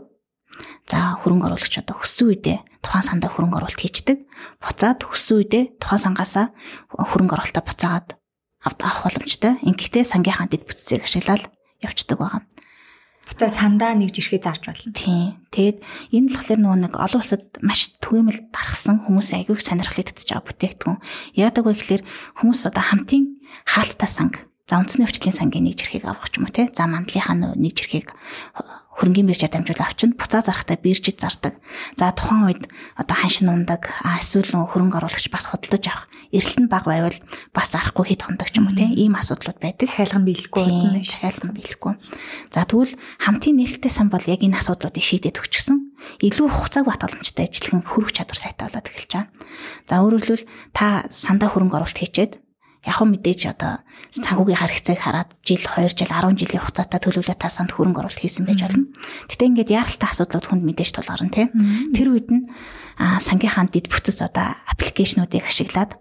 За 0.88 1.20
хөрөнгө 1.20 1.52
оруулагч 1.52 1.84
одоо 1.84 2.00
хөссөн 2.00 2.32
үедээ 2.32 2.58
тухайн 2.80 3.04
сандаа 3.04 3.30
хөрөнгө 3.36 3.60
оруулалт 3.60 3.84
хийчдэг. 3.84 4.24
Буцаад 4.64 5.04
хөссөн 5.04 5.44
үедээ 5.44 5.64
тухайн 5.84 6.16
сангаасаа 6.16 6.56
хөрөнгө 6.96 7.36
оруулалтаа 7.36 7.64
буцаагаад 7.68 8.10
авах 8.64 9.04
боломжтой. 9.04 9.60
Ингээдтэй 9.68 10.08
сангийнхаа 10.08 10.48
дэд 10.48 10.64
бүтцийг 10.64 11.04
ашиглаад 11.04 11.52
явцдаг 11.84 12.18
байгаа. 12.24 12.42
Буцаа 13.28 13.52
сандаа 13.52 13.92
нэг 14.00 14.16
жирхээ 14.16 14.40
зарж 14.40 14.64
болно. 14.72 14.96
Тийм. 14.96 15.44
Тэгэд 15.52 15.84
энэ 16.16 16.32
болохоор 16.32 16.60
нөгөө 16.64 16.80
нэг 16.88 16.94
олон 16.96 17.20
улсад 17.20 17.44
маш 17.60 17.92
түгээмэл 18.00 18.48
дарахсан 18.56 19.04
хүмүүс 19.04 19.36
аягүй 19.36 19.60
сонирхол 19.60 20.00
идэж 20.00 20.24
байгаа 20.32 20.48
бүтээгдэхүүн. 20.48 21.04
Яадаг 21.36 21.68
вэ 21.68 21.76
гэхээр 21.76 22.04
хүмүүс 22.40 22.72
одоо 22.72 22.84
хамтын 22.88 23.44
хаалттай 23.68 24.08
санг 24.08 24.48
за 24.64 24.80
үндэсний 24.80 25.04
өвчтлийн 25.04 25.36
сангийн 25.36 25.68
нэг 25.68 25.76
жирхийг 25.76 26.08
авах 26.08 26.32
ч 26.32 26.40
юм 26.40 26.48
уу 26.48 26.56
те. 26.56 26.72
За 26.72 26.88
мандлынхаа 26.88 27.36
нэг 27.36 27.74
жирхийг 27.76 28.16
хөрөнгөний 28.98 29.30
биржээр 29.30 29.54
дамжуулаад 29.54 29.94
авчинд 29.94 30.18
буцаа 30.18 30.42
зарахтаа 30.42 30.78
биржид 30.82 31.22
зардаг. 31.22 31.62
За 31.94 32.10
тухайн 32.10 32.50
үед 32.50 32.64
одоо 32.98 33.14
ханшин 33.14 33.54
ундаг 33.54 33.94
эсвэл 34.02 34.50
хөрөнгө 34.58 34.98
оруулагч 34.98 35.30
бас 35.30 35.46
худалдаж 35.46 35.86
авах. 35.86 36.10
Эрэлт 36.34 36.58
нь 36.58 36.68
бага 36.68 36.90
байвал 36.90 37.18
бас 37.54 37.70
зарахгүй 37.72 38.18
хэд 38.18 38.26
хондог 38.26 38.50
ч 38.50 38.58
юм 38.58 38.68
уу 38.68 38.76
тийм 38.76 38.98
ийм 38.98 39.14
асуудлууд 39.14 39.62
байдаг. 39.62 39.86
Захиалган 39.86 40.26
биелэхгүй. 40.26 40.66
Захиалган 41.06 41.54
биелэхгүй. 41.54 41.94
За 42.50 42.66
тэгвэл 42.66 42.98
хамтын 43.22 43.56
нээлттэй 43.62 43.92
сан 43.94 44.10
бол 44.10 44.26
яг 44.26 44.42
энэ 44.42 44.58
асуудлуудыг 44.58 45.06
шийдээд 45.06 45.40
өгчихсөн. 45.40 45.94
Илүү 46.26 46.48
хугацааг 46.50 46.90
батгаламжтай 46.90 47.48
ажиллах 47.48 47.86
хөрөх 47.86 48.12
чадвар 48.18 48.40
сайтай 48.40 48.66
болоод 48.68 48.90
эхэлж 48.92 49.12
байгаа. 49.14 49.30
За 49.88 49.94
өөрөөр 50.02 50.26
хэлбэл 50.26 50.50
та 50.74 51.06
сандаа 51.10 51.50
хөрөнгө 51.54 51.78
оруулалт 51.78 52.02
хийчээд 52.02 52.32
яг 52.88 53.00
мэдээж 53.04 53.42
одоо 53.52 53.84
санхүүгийн 54.16 54.58
харагцааг 54.64 55.00
хараад 55.04 55.30
жил 55.44 55.60
2 55.60 55.92
жил 55.92 56.08
10 56.08 56.40
жилийн 56.40 56.64
хугацаатай 56.64 57.00
төлөвлөлт 57.04 57.38
та 57.44 57.52
санд 57.52 57.76
хөрөнгө 57.76 58.08
оруулалт 58.08 58.24
хийсэн 58.24 58.48
байж 58.48 58.64
болно. 58.64 58.88
Гэтэ 59.28 59.44
ингээд 59.52 59.76
яаралтай 59.76 60.08
асуудлууд 60.08 60.48
хүнд 60.48 60.64
мэдээж 60.64 60.92
тулгарна 60.96 61.28
тийм. 61.28 61.52
Тэр 61.92 62.16
үед 62.16 62.32
нь 62.32 62.48
сангийнхаа 62.98 63.68
дид 63.68 63.92
бүтц 63.92 64.24
одоо 64.24 64.56
аппликейшнуудыг 64.72 65.44
ашиглаад 65.44 66.00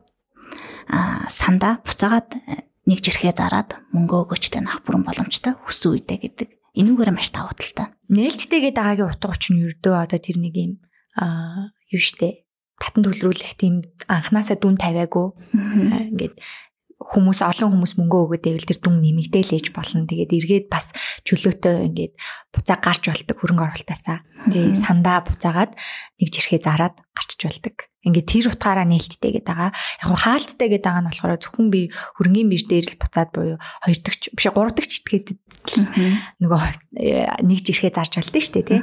сандаа 1.29 1.83
буцаагаад 1.83 2.31
э, 2.39 2.63
нэг 2.87 3.03
жирхээ 3.03 3.35
зараад 3.35 3.75
мөнгө 3.91 4.31
өгөөчтэй 4.31 4.63
нах 4.63 4.87
бүрэн 4.87 5.03
боломжтой 5.03 5.59
хүссэн 5.67 5.99
үедээ 5.99 6.19
гэдэг. 6.23 6.49
Энүүгээр 6.79 7.11
маш 7.11 7.35
давуу 7.35 7.51
талтай. 7.59 7.91
Нээлттэйгээ 8.15 8.71
дагагийн 8.71 9.11
утга 9.11 9.35
учир 9.35 9.59
нь 9.59 9.67
ердөө 9.67 9.95
одоо 9.99 10.19
тэр 10.23 10.39
нэг 10.39 10.55
юм 10.55 10.73
аа 11.19 11.75
юу 11.91 12.03
штэ 12.03 12.47
татан 12.79 13.03
төлрүүлэх 13.03 13.57
тийм 13.57 13.83
анханасаа 14.07 14.61
дүн 14.61 14.77
тавиагүй 14.77 15.27
ингээд 16.13 16.37
хүмүүс 17.07 17.41
олон 17.47 17.71
хүмүүс 17.71 17.93
мөнгө 18.03 18.19
өгөөд 18.27 18.45
байвал 18.51 18.67
тэр 18.67 18.81
дүн 18.83 18.97
нэмэгдээл 18.99 19.57
ээж 19.57 19.67
болно. 19.71 20.11
Тэгээд 20.11 20.37
эргээд 20.37 20.67
бас 20.67 20.91
чөлөөтэй 21.23 21.87
ингээд 21.87 22.15
буцаа 22.51 22.79
гарч 22.83 23.03
болдог 23.07 23.37
хөрөнгө 23.39 23.65
оруулалтаасаа. 23.67 24.19
Тэгээд 24.51 24.77
сандаа 24.77 25.23
буцаагаад 25.23 25.73
нэг 26.19 26.29
жирхээ 26.35 26.61
зараад 26.67 26.99
гарчж 27.15 27.41
болдог. 27.47 27.77
Ингээд 28.07 28.31
тэр 28.31 28.47
утгаараа 28.55 28.87
нээлттэй 28.87 29.43
гэдэг 29.43 29.51
байгаа. 29.51 29.71
Яг 29.75 30.11
хаалттай 30.15 30.69
гэдэг 30.71 30.87
байгаа 30.87 31.03
нь 31.03 31.11
болохоор 31.11 31.43
зөвхөн 31.43 31.69
би 31.75 31.81
хөрөнгөний 31.91 32.47
бирж 32.47 32.65
дээр 32.71 32.87
л 32.95 33.01
буцаад 33.03 33.31
буюу 33.35 33.59
хоёр 33.59 33.99
дахь 33.99 34.19
биш 34.31 34.47
гурав 34.55 34.73
дахь 34.79 34.87
читгээд 34.87 35.35
нөгөө 35.67 36.63
э, 37.03 37.27
нэг 37.43 37.59
жирхээ 37.67 37.91
зарж 37.91 38.23
болдсон 38.23 38.39
шүү 38.39 38.55
дээ 38.63 38.67
тий. 38.71 38.81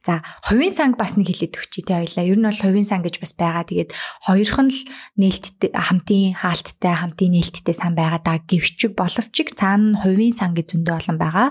За 0.00 0.24
хувийн 0.48 0.72
санг 0.72 0.96
бас 0.96 1.20
нэг 1.20 1.28
хилээд 1.28 1.60
өгчий 1.60 1.84
тий 1.84 1.96
хоёлаа. 2.00 2.24
Ер 2.24 2.38
нь 2.40 2.48
бол 2.48 2.64
хувийн 2.64 2.88
сан 2.88 3.04
гэж 3.04 3.20
бас 3.20 3.36
байгаа. 3.36 3.68
Тэгээд 3.68 3.90
хоёрхан 4.24 4.68
л 4.72 4.80
нээлттэй 5.20 5.70
хамтын 5.76 6.32
хаалттай 6.40 6.94
хамтын 6.96 7.32
нээлттэй 7.36 7.76
сан 7.76 7.92
байгаа 7.92 8.20
даа 8.24 8.40
гэвчиг 8.40 8.96
боловчиг 8.96 9.52
цаана 9.52 10.00
хувийн 10.00 10.32
сан 10.32 10.56
гэж 10.56 10.72
зөндөө 10.72 10.96
олон 10.96 11.18
байгаа. 11.20 11.48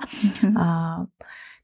Аа 0.58 1.06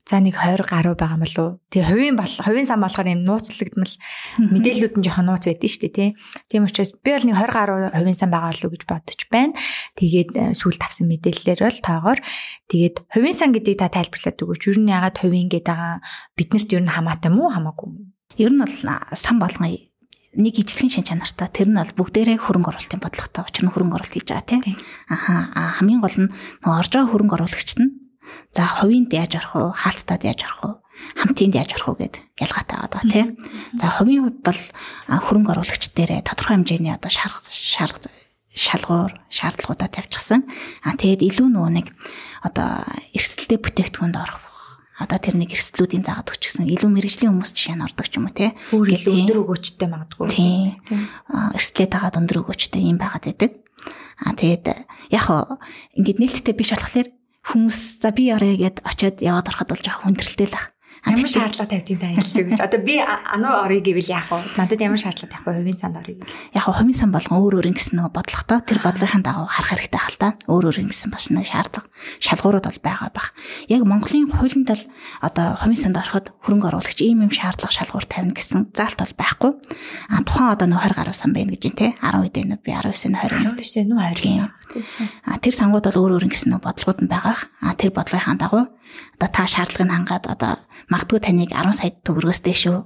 за 0.07 0.23
нэг 0.23 0.39
20 0.39 0.63
гаруй 0.63 0.95
байгаа 0.95 1.19
мөн 1.19 1.27
лөө. 1.35 1.49
Тэгээ 1.67 1.89
хувийн 1.91 2.15
бол 2.15 2.31
хувийн 2.31 2.63
сан 2.63 2.79
болохоор 2.79 3.11
юм 3.11 3.27
нууцлагдмал 3.27 3.91
мэдээлүүд 4.39 4.95
нь 4.95 5.03
жоохон 5.03 5.27
нууц 5.27 5.43
байдэн 5.51 5.67
шүү 5.67 5.83
дээ 5.83 5.95
тий. 5.99 6.09
Тийм 6.47 6.63
учраас 6.63 6.95
би 6.95 7.11
бол 7.11 7.27
нэг 7.27 7.35
20 7.35 7.51
гаруй 7.51 7.79
хувийн 7.91 8.15
сан 8.15 8.31
байгаа 8.31 8.55
уу 8.55 8.71
гэж 8.71 8.83
бодож 8.87 9.19
байна. 9.27 9.59
Тэгээд 9.99 10.29
э, 10.31 10.43
сүүл 10.55 10.79
тавсан 10.79 11.11
мэдээллээр 11.11 11.59
бол 11.59 11.79
тоогоор 11.83 12.19
тэгээд 12.71 12.95
хувийн 13.11 13.35
сан 13.35 13.51
гэдгийг 13.51 13.83
та 13.83 13.91
тайлбарлаад 13.91 14.39
өгөөч. 14.39 14.63
Юу 14.71 14.79
нь 14.79 14.95
ягаад 14.95 15.19
хувийн 15.19 15.51
гэдэг 15.51 15.67
байгаа 15.67 15.99
биднэрт 16.39 16.71
юу 16.71 16.81
н 16.87 16.95
хамаатай 16.95 17.31
мүү 17.35 17.47
хамаагүй 17.51 17.87
мүү? 17.91 18.05
Ер 18.39 18.51
нь 18.55 18.63
бол 18.63 18.75
сан 19.11 19.37
болгоно 19.43 19.75
нэг 20.37 20.55
ижлэхэн 20.61 20.91
шин 20.93 21.03
чанартай 21.03 21.49
тэр 21.49 21.67
нь 21.67 21.79
бол 21.81 21.97
бүгдээрээ 21.97 22.37
хөрөнгө 22.37 22.69
оруулалтын 22.69 23.01
бодлоготой 23.01 23.43
учир 23.43 23.63
нь 23.65 23.73
хөрөнгө 23.73 23.97
оруулалт 23.97 24.13
хийж 24.13 24.29
байгаа 24.29 24.45
тийм. 24.45 24.61
Аха 25.09 25.49
хамгийн 25.81 25.99
гол 25.99 26.13
нь 26.13 26.31
орж 26.61 26.91
байгаа 26.93 27.09
хөрөнгө 27.09 27.35
оруулагчид 27.41 27.79
нь 27.81 27.91
За 28.51 28.65
хувийн 28.65 29.07
яаж 29.11 29.37
орох 29.37 29.53
уу, 29.55 29.69
хаалттад 29.75 30.23
яаж 30.23 30.41
орох 30.47 30.61
уу, 30.63 30.75
хамтынд 31.15 31.53
яаж 31.55 31.71
орох 31.77 31.87
уу 31.93 31.97
гэд 32.01 32.15
ялгаатай 32.41 32.77
байгаа 32.81 33.03
тийм. 33.05 33.27
За 33.77 33.91
хувийн 33.91 34.23
хувьд 34.27 34.39
бол 34.41 34.61
хөрөнгө 35.07 35.51
оруулагч 35.53 35.83
дээрээ 35.93 36.25
тодорхой 36.25 36.57
хэмжээний 36.57 36.93
одоо 36.93 37.11
шарга 37.11 37.41
шарга 37.47 38.09
шалгуур 38.57 39.13
шаардлагуудаа 39.29 39.89
тавьчихсан. 39.93 40.49
А 40.81 40.97
тэгээд 40.97 41.21
илүү 41.21 41.47
нөгөө 41.53 41.71
нэг 41.77 41.87
одоо 42.41 42.81
эрсдэлтэй 43.13 43.61
бүтээгдэхүүнд 43.61 44.17
орох 44.17 44.41
одоо 44.97 45.21
тэр 45.21 45.37
нэг 45.37 45.53
эрсдлүүдийн 45.53 46.01
заагаад 46.01 46.33
өгчихсэн 46.33 46.65
илүү 46.65 46.89
мэрэгжлийн 46.89 47.29
хүмүүс 47.29 47.53
жишээ 47.53 47.77
нь 47.77 47.85
ордог 47.85 48.07
ч 48.09 48.17
юм 48.17 48.25
уу 48.25 48.33
те 48.33 48.57
бүр 48.73 48.89
илүү 48.97 49.13
өндөр 49.13 49.41
өгөөчтэй 49.45 49.87
магадгүй. 49.93 50.25
Тийм. 50.33 50.73
Эрсдлээ 51.53 51.87
дагаад 51.93 52.17
өндөр 52.17 52.41
өгөөчтэй 52.41 52.81
юм 52.81 52.97
байгаад 52.97 53.29
байдаг. 53.29 53.51
А 54.25 54.33
тэгээд 54.33 54.65
яг 55.13 55.25
ингээд 55.93 56.17
нээлттэй 56.17 56.53
биш 56.57 56.73
болохоор 56.73 57.13
хүмүүс 57.47 58.03
за 58.03 58.11
би 58.11 58.27
орё 58.35 58.59
гэд 58.59 58.83
очиод 58.83 59.23
яваад 59.23 59.47
ороход 59.47 59.71
бол 59.71 59.83
жоох 59.83 60.03
хүндрэлтэй 60.03 60.51
л 60.51 60.55
баг. 60.55 60.77
Ямар 61.07 61.29
шаардлага 61.29 61.71
тавьдгийг 61.71 62.03
ангилж 62.03 62.35
өгч. 62.35 62.59
Одоо 62.59 62.79
би 62.83 62.99
ануу 62.99 63.63
орё 63.63 63.79
гэвэл 63.79 64.11
яах 64.11 64.27
вэ? 64.27 64.43
Надад 64.59 64.81
ямар 64.81 64.99
шаардлага 64.99 65.31
тавих 65.31 65.47
вэ? 65.47 65.53
Хувийн 65.63 65.77
санд 65.77 65.95
орё. 65.95 66.19
Яг 66.51 66.63
хувийн 66.67 66.97
сан 66.97 67.11
болгон 67.15 67.39
өөр 67.39 67.63
өөр 67.63 67.69
ингэсэн 67.71 67.95
нэг 68.01 68.11
бодлоготой 68.11 68.59
тэр 68.65 68.79
бодлогын 68.83 69.23
дагуу 69.23 69.47
харах 69.47 69.71
хэрэгтэй 69.71 70.01
хэл 70.03 70.19
та. 70.19 70.29
Өөр 70.51 70.63
өөр 70.67 70.81
ингэсэн 70.83 71.09
бас 71.13 71.29
нэг 71.31 71.47
шаардлага 71.47 71.87
шалгуурууд 72.19 72.65
бол 72.67 72.79
байгаа 72.83 73.09
бах. 73.15 73.31
Яг 73.71 73.81
Монголын 73.87 74.27
хуулинд 74.27 74.67
бол 74.67 74.83
одоо 75.23 75.45
хувийн 75.55 75.79
санд 75.79 75.95
ороход 76.01 76.33
хөрөнгө 76.43 76.67
оруулагч 76.75 76.99
ийм 76.99 77.23
юм 77.23 77.31
шаардлага 77.31 77.71
шалгуур 77.71 78.03
тавина 78.03 78.35
гэсэн 78.35 78.75
заалт 78.75 78.99
бол 78.99 79.15
байхгүй. 79.15 79.51
А 80.11 80.19
тухайн 80.27 80.51
одоо 80.51 80.67
нэг 80.67 80.81
20 80.81 80.97
гаруй 80.97 81.15
сан 81.15 81.31
байна 81.31 81.55
гэж 81.55 81.63
юм 81.71 81.75
те. 81.77 81.87
10 82.03 82.19
үед 82.25 82.35
энэ 82.35 82.59
би 82.59 82.75
19 82.75 83.07
нь 83.07 83.15
20. 83.15 83.55
19 83.55 83.87
нь 83.87 83.95
20. 83.95 84.66
А 85.25 85.37
тэр 85.41 85.53
сангууд 85.55 85.85
бол 85.89 86.01
өөр 86.07 86.11
өөр 86.17 86.27
ингэсэн 86.27 86.53
нэг 86.55 86.63
бодлогууд 86.63 86.99
нь 87.03 87.11
байгаа. 87.11 87.37
А 87.63 87.73
тэр 87.77 87.91
бодлогын 87.93 88.39
дагуу 88.39 88.65
одоо 89.17 89.29
та 89.29 89.43
шаардлагыг 89.47 89.91
хангаад 89.91 90.25
одоо 90.29 90.53
магадгүй 90.91 91.19
таныг 91.21 91.51
10 91.51 91.73
сая 91.73 91.91
төгрөгөөс 92.05 92.41
дэшөө 92.45 92.77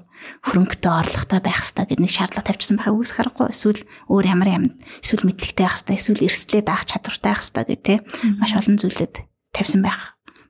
хөрөнгөтэй 0.46 0.92
орлоготой 0.92 1.42
байх 1.42 1.60
хэрэгтэй 1.62 1.86
гэдэг 1.86 2.02
нэг 2.02 2.12
шаардлага 2.14 2.48
тавьчихсан 2.48 2.78
байхаа 2.78 2.96
үүсэх 2.98 3.18
харахгүй 3.18 3.48
эсвэл 3.52 3.82
өөр 4.10 4.26
ямар 4.30 4.50
юм 4.54 4.66
эсвэл 5.02 5.26
мэдлэгтэй 5.28 5.66
байх 5.66 5.76
хэрэгтэй 5.78 5.98
эсвэл 5.98 6.26
эрсдлээ 6.30 6.64
даах 6.66 6.84
чадвартай 6.86 7.30
байх 7.32 7.42
хэрэгтэй 7.42 7.66
гэх 7.66 7.82
тээ 7.86 7.98
маш 8.38 8.52
олон 8.58 8.78
зүйлүүд 8.78 9.16
тавьсан 9.54 9.82
байх 9.82 10.00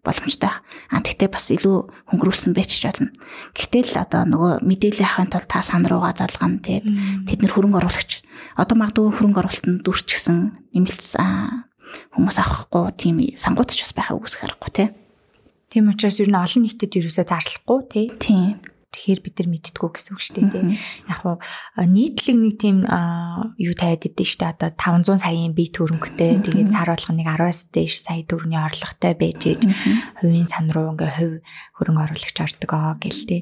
боломжтой. 0.02 0.50
А 0.90 0.98
тэгтээ 1.02 1.30
бас 1.30 1.50
илүү 1.54 1.78
хөнгөрүүлсэн 2.10 2.54
байж 2.58 2.72
болно. 2.82 3.14
Гэтэл 3.54 3.94
одоо 4.02 4.26
нөгөө 4.26 4.52
мэдээлэл 4.66 5.06
авахын 5.06 5.30
тулд 5.30 5.50
та 5.50 5.62
сан 5.62 5.86
руугаа 5.86 6.14
залгана 6.18 6.62
тэгээд 6.62 6.88
тэд 7.30 7.40
нэр 7.46 7.54
хөрөнгө 7.54 7.80
оруулагч 7.82 8.26
одоо 8.58 8.76
магадгүй 8.78 9.14
хөрөнгө 9.14 9.42
оруулалтанд 9.46 9.82
дүүрчихсэн 9.86 10.38
нэмэлт 10.74 11.02
хүмүүс 12.16 12.38
авахгүй 12.40 12.86
тийм 12.98 13.18
сангууд 13.36 13.70
ч 13.70 13.84
бас 13.84 13.94
байхаа 13.94 14.18
үүсэх 14.18 14.48
аргагүй 14.48 14.72
тий. 14.74 14.88
Тийм 15.72 15.92
учраас 15.92 16.20
ер 16.20 16.30
нь 16.32 16.40
олон 16.40 16.62
нийтэд 16.68 16.98
ерөөсөө 17.00 17.26
зарлахгүй 17.28 17.80
тий. 17.92 18.06
Тийм. 18.20 18.60
Тэгэхээр 18.92 19.22
бид 19.24 19.36
нар 19.40 19.50
мэдтгүү 19.56 19.90
гэсэн 19.96 20.12
үг 20.12 20.22
шүү 20.22 20.36
дээ 20.36 20.52
тий. 20.52 20.76
Яг 21.08 21.20
хуу 21.24 21.40
нийтлэг 21.80 22.36
нэг 22.36 22.56
тийм 22.60 22.78
юу 23.56 23.74
тавиад 23.80 24.04
идэв 24.04 24.28
шүү 24.28 24.40
дээ. 24.44 24.52
Одоо 24.52 24.70
500 24.76 25.24
саяын 25.24 25.56
бие 25.56 25.72
төрөнгөтэй 25.72 26.44
тэгээд 26.44 26.76
сар 26.76 26.92
болгоныг 26.92 27.28
10-аас 27.32 27.60
дээш 27.72 27.96
сая 28.04 28.28
төгрөгийн 28.28 28.68
орлоготой 28.68 29.14
байж 29.16 29.42
ээж 29.48 29.62
хувийн 30.20 30.48
сан 30.52 30.68
руу 30.76 30.92
ингээ 30.92 31.12
хувь 31.18 31.40
хөрөнгө 31.80 32.04
оруулагч 32.04 32.38
ордог 32.44 32.72
аа 32.76 33.00
гэл 33.00 33.24
тий 33.24 33.42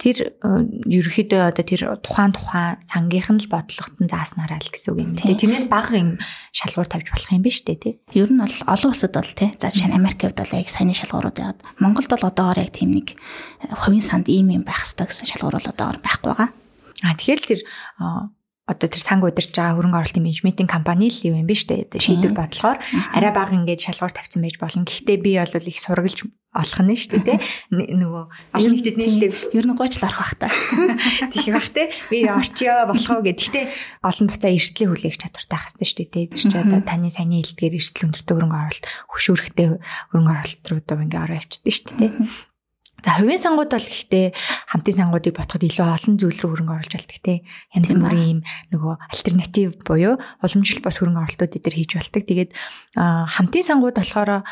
тэр 0.00 0.32
э, 0.32 0.48
ерөөхдөө 0.88 1.52
одоо 1.52 1.64
тэр 1.68 1.82
тухайн 2.00 2.32
тухайн 2.32 2.80
сангийнх 2.80 3.28
нь 3.36 3.40
л 3.44 3.52
бодлогот 3.52 4.00
нь 4.00 4.08
зааснараа 4.08 4.56
л 4.56 4.72
гэсэн 4.72 4.96
үг 4.96 5.00
юм. 5.04 5.12
Тэгээ 5.20 5.40
тэрнээс 5.44 5.66
бага 5.68 6.00
юм 6.00 6.16
шалгуур 6.56 6.88
тавьж 6.88 7.12
болох 7.12 7.28
юм 7.28 7.44
биш 7.44 7.60
үү 7.68 7.76
тий. 7.76 7.94
Ер 8.16 8.32
нь 8.32 8.40
бол 8.40 8.56
олон 8.64 8.90
улсад 8.96 9.12
бол 9.12 9.28
тий. 9.36 9.52
За 9.60 9.68
жишээ 9.68 9.92
нь 9.92 9.98
Америкт 10.00 10.24
бол 10.24 10.56
яг 10.56 10.68
сайн 10.72 10.96
шалгуурууд 10.96 11.36
яагаад 11.36 11.60
Монголд 11.84 12.08
бол 12.08 12.28
одоогоор 12.32 12.64
яг 12.64 12.72
тийм 12.72 12.96
нэг 12.96 13.12
э, 13.12 13.76
хувийн 13.76 14.00
санд 14.00 14.32
ийм 14.32 14.48
юм 14.48 14.64
байх 14.64 14.88
хэрэгтэй 14.88 15.04
гэсэн 15.04 15.28
шалгуур 15.36 15.60
бол 15.60 15.68
одоогоор 15.68 16.00
байхгүй 16.00 16.28
байгаа. 16.32 16.48
А 17.04 17.12
тэгэхээр 17.12 17.40
тэр 17.44 17.60
одоо 18.70 18.86
тэр 18.86 19.02
санг 19.02 19.26
удирж 19.26 19.50
байгаа 19.50 19.74
хөрөнгө 19.74 19.98
оруулалтын 19.98 20.22
менежментийн 20.22 20.70
компани 20.70 21.10
л 21.10 21.26
юм 21.26 21.42
биш 21.50 21.66
үү? 21.66 21.90
Шийдвэр 21.98 22.38
бодлохоор 22.38 22.78
арай 23.18 23.32
бага 23.34 23.58
ингээд 23.58 23.82
шалгуур 23.82 24.14
тавьсан 24.14 24.46
байж 24.46 24.62
болно. 24.62 24.86
Гэхдээ 24.86 25.18
би 25.18 25.34
бол 25.34 25.50
их 25.50 25.78
сургалж 25.82 26.30
олох 26.50 26.82
нь 26.82 26.98
шүү 26.98 27.22
дээ 27.22 27.38
нөгөө 27.70 28.24
олон 28.58 28.72
нийтэд 28.74 28.98
нээлттэй 28.98 29.30
биш. 29.30 29.46
Ер 29.54 29.70
нь 29.70 29.78
гойч 29.78 30.02
л 30.02 30.06
орох 30.10 30.34
бах 30.34 30.34
та. 30.34 30.50
Тих 31.30 31.46
бах 31.54 31.70
те. 31.70 31.94
Би 32.10 32.26
орчё 32.26 32.90
болох 32.90 33.06
уу 33.06 33.22
гэх. 33.22 33.38
Гэхдээ 33.38 33.66
олон 34.02 34.26
буцаа 34.26 34.50
эрсдлийн 34.50 34.90
хүлээх 34.90 35.14
чадвартай 35.14 35.54
байх 35.54 35.70
хэрэгтэй 35.70 35.86
шүү 35.86 36.06
дээ. 36.10 36.26
Тэр 36.34 36.40
чинь 36.42 36.58
одоо 36.58 36.82
таны 36.82 37.06
саяны 37.06 37.38
хэлдгээр 37.38 37.78
эрсдэл 37.78 38.06
өндөртэй 38.10 38.34
хөрөнгө 38.34 38.58
оруулалт, 38.66 38.86
хөшүүрхтэй 39.14 39.66
хөрөнгө 40.10 40.32
оруулалт 40.34 40.64
руу 40.66 40.78
одоо 40.82 40.96
ингээ 40.98 41.22
ороо 41.22 41.38
явчихдаг 41.38 41.70
шүү 41.70 41.94
дээ. 42.02 42.10
За 43.04 43.16
хувийн 43.16 43.40
сангууд 43.40 43.70
бол 43.72 43.88
гэхдээ 43.88 44.26
хамтын 44.70 44.96
сангуудыг 44.96 45.34
ботход 45.36 45.64
илүү 45.64 45.86
олон 45.88 46.14
зүйл 46.20 46.40
рүү 46.40 46.50
хөрөнгө 46.52 46.74
оруулж 46.76 46.94
болдог 46.96 47.20
те. 47.24 47.34
Янз 47.72 47.90
бүрийн 47.96 48.28
юм 48.30 48.40
нөгөө 48.72 48.94
альтернатив 49.08 49.68
буюу 49.84 50.14
уламжлалт 50.44 50.84
бас 50.84 50.96
хөрөнгө 51.00 51.20
оруулалтууд 51.24 51.56
эдгээр 51.56 51.78
хийж 51.80 51.92
болдог. 51.96 52.22
Тэгээд 52.28 52.50
хамтын 53.00 53.64
сангууд 53.64 53.96
болохоор 53.96 54.44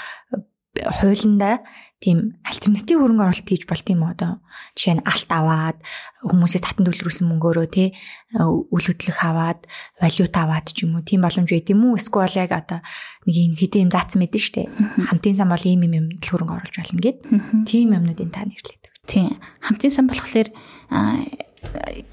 хуулиндаа 0.78 1.64
тийм 1.98 2.38
альтернатив 2.46 3.02
хөрөнгө 3.02 3.26
оруулалт 3.26 3.50
хийж 3.50 3.66
болт 3.66 3.86
юм 3.90 4.06
одоо 4.06 4.38
жишээ 4.78 5.02
нь 5.02 5.06
алт 5.06 5.30
аваад 5.34 5.78
хүмүүсээс 6.22 6.62
татан 6.62 6.86
төлрүүлсэн 6.86 7.26
мөнгөөрөө 7.26 7.66
тий 7.74 7.90
үл 8.38 8.84
хөдлөх 8.86 9.18
аваад 9.18 9.66
валют 9.98 10.34
аваад 10.38 10.66
ч 10.70 10.86
юм 10.86 10.94
уу 10.94 11.02
тийм 11.02 11.26
боломж 11.26 11.50
байд 11.50 11.66
юм 11.74 11.90
уу? 11.90 11.98
Эсвэл 11.98 12.38
яг 12.38 12.54
одоо 12.54 12.86
нэг 13.26 13.34
юм 13.34 13.54
хэдийн 13.58 13.90
юм 13.90 13.94
заасан 13.94 14.22
мэдэн 14.22 14.38
штэ. 14.38 14.70
Хамтын 15.10 15.34
сан 15.34 15.50
бол 15.50 15.64
ийм 15.66 15.90
юм 15.90 15.94
юм 15.98 16.06
хөрөнгө 16.22 16.54
оруулж 16.54 16.76
болно 16.78 17.02
гэд. 17.02 17.18
Тийм 17.66 17.90
юмнуудын 17.98 18.30
та 18.30 18.46
нэрлэдэг. 18.46 18.94
Тий. 19.10 19.34
Хамтын 19.66 19.90
сан 19.90 20.06
болохоор 20.06 20.54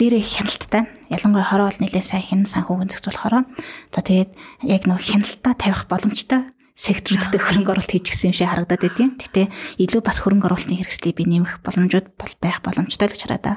дээрээ 0.01 0.23
хяналттай 0.25 0.89
ялангуяа 1.13 1.45
хороо 1.45 1.69
бол 1.69 1.81
нэлээд 1.81 2.09
сайн 2.09 2.25
хэн 2.25 2.41
санхүүгийн 2.49 2.89
зохицуулахороо. 2.89 3.45
За 3.93 4.01
тэгээд 4.01 4.31
яг 4.65 4.83
нөх 4.89 5.05
хяналтаа 5.05 5.53
тавих 5.53 5.85
боломжтой 5.85 6.49
секторуудад 6.75 7.39
хөрөнгө 7.39 7.71
оруулалт 7.71 7.91
хийж 7.95 8.11
гисэн 8.11 8.29
юм 8.29 8.35
шиг 8.35 8.51
харагдаад 8.51 8.83
байдیں۔ 8.83 9.15
Гэтэ 9.15 9.43
илүү 9.79 10.01
бас 10.03 10.19
хөрөнгө 10.19 10.47
оруулалтын 10.51 10.75
хэрэгслийг 10.83 11.15
би 11.15 11.23
нэмэх 11.23 11.63
боломжууд 11.63 12.07
бол 12.19 12.33
байх 12.43 12.59
боломжтой 12.59 13.07
л 13.07 13.15
гэж 13.15 13.23
хараа 13.23 13.39
да. 13.39 13.53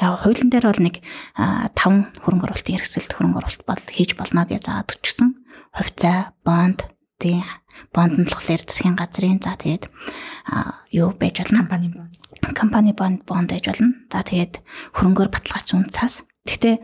Яг 0.00 0.24
хуулийн 0.24 0.48
дээр 0.48 0.72
бол 0.72 0.80
нэг 0.80 1.04
5 1.36 2.24
хөрөнгө 2.24 2.46
оруулалтын 2.48 2.74
хэрэгсэлд 2.80 3.12
хөрөнгө 3.20 3.38
оруулалт 3.44 3.64
бол 3.68 3.82
хийж 3.84 4.16
болно 4.16 4.48
гэж 4.48 4.64
заадаг 4.64 4.96
ч 5.04 5.12
гэсэн 5.12 5.28
хувьцаа, 5.76 6.32
бонд, 6.40 6.88
тий 7.20 7.44
бонд 7.92 8.16
нь 8.16 8.24
болохоор 8.24 8.62
засгийн 8.64 8.96
газрын. 8.96 9.44
За 9.44 9.60
тэгээд 9.60 9.92
юу 10.96 11.12
байж 11.12 11.44
болно? 11.44 11.68
Компани 11.68 11.88
бонд. 11.92 12.16
Компани 12.56 12.92
бонд 12.96 13.20
бонд 13.28 13.52
байж 13.52 13.68
болно. 13.68 13.92
За 14.08 14.24
тэгээд 14.24 14.64
хөрөнгөөр 14.96 15.28
баталгаач 15.28 15.68
үнцаас 15.76 16.24
гэхдээ 16.48 16.76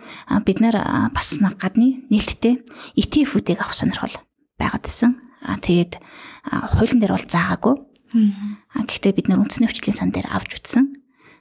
бид 0.45 0.59
нэр 0.61 0.77
бас 1.15 1.41
гадны 1.41 2.05
нээлттэй 2.13 2.61
ETF-үүдийг 3.01 3.65
авах 3.65 3.77
сонирхол 3.77 4.17
байгаад 4.59 4.85
исэн 4.85 5.30
А 5.43 5.57
тэгээд 5.57 5.93
хуулийн 6.77 7.01
дээр 7.01 7.15
бол 7.17 7.27
заагаагүй. 7.27 7.75
Аа 8.77 8.85
гэхдээ 8.85 9.13
бид 9.17 9.27
нэр 9.31 9.41
үндэсний 9.41 9.69
хүчлийн 9.69 9.97
сан 9.97 10.11
дээр 10.13 10.29
авч 10.29 10.61
утсан. 10.61 10.95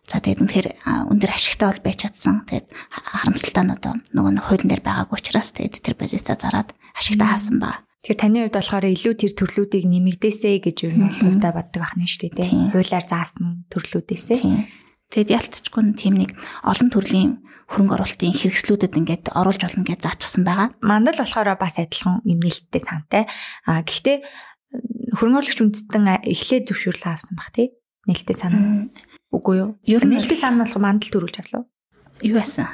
За 0.10 0.18
тэгээд 0.24 0.41
үнэхээр 0.41 0.68
өндөр 1.14 1.32
ашигтай 1.34 1.68
бол 1.70 1.84
байж 1.86 1.97
чадсан. 2.08 2.47
Тэгээд 2.50 2.68
харамсалтай 2.89 3.64
нь 3.68 3.74
одоо 3.76 3.93
нөгөө 4.16 4.32
нь 4.34 4.41
хуулийн 4.41 4.70
дээр 4.70 4.84
байгаагүй 4.86 5.18
учраас 5.22 5.54
тэгээд 5.54 5.86
тэр 5.86 5.95
позициа 6.00 6.34
зараад 6.34 6.74
ашигтай 6.97 7.28
хаасан 7.30 7.58
ба. 7.62 7.86
Тэгэхээр 8.00 8.22
таны 8.24 8.38
хувьд 8.47 8.56
болохоор 8.56 8.86
илүү 8.95 9.14
тэр 9.20 9.34
төрлүүдийг 9.36 9.86
нэмэгдээсэй 9.86 10.56
гэж 10.64 10.78
ер 10.88 10.95
нь 10.95 11.12
хувьдаа 11.12 11.52
боддог 11.52 11.84
ахна 11.84 12.08
шүү 12.08 12.32
дээ. 12.32 12.72
Хуулиар 12.72 13.06
заасан 13.06 13.68
төрлүүдээсээ. 13.68 14.39
Тэгэд 15.12 15.30
ялцчгүй 15.36 15.84
тийм 16.00 16.16
нэг 16.24 16.32
олон 16.64 16.89
төрлийн 16.89 17.43
хөрөнгө 17.70 17.95
оруулалтын 18.01 18.34
хэрэгслүүдэд 18.34 18.97
ингээд 18.97 19.26
оруулж 19.38 19.61
болно 19.61 19.86
гэж 19.86 19.99
заачсан 20.01 20.41
байгаа. 20.41 20.74
Мандал 20.82 21.22
болохоор 21.22 21.53
бас 21.53 21.78
адилхан 21.78 22.26
юм 22.26 22.41
нээлттэй 22.41 22.82
сантай. 22.82 23.24
А 23.70 23.86
гэхдээ 23.86 24.26
хөрөнгө 25.13 25.38
оруулагч 25.38 25.59
үндэстэн 25.61 26.26
эхлээд 26.26 26.65
зөвшөөрлөө 26.65 27.11
авсан 27.13 27.38
баг 27.38 27.53
тий. 27.53 27.78
Нээлттэй 28.09 28.38
сан. 28.38 28.89
Үгүй 29.30 29.55
юу? 29.61 29.70
Ер 29.86 30.01
нь 30.01 30.17
нээлттэй 30.17 30.39
сан 30.41 30.57
болох 30.57 30.82
мандал 30.82 31.13
төрүүлж 31.13 31.38
авлаа. 31.45 31.70
Юу 32.26 32.41
байсан? 32.41 32.65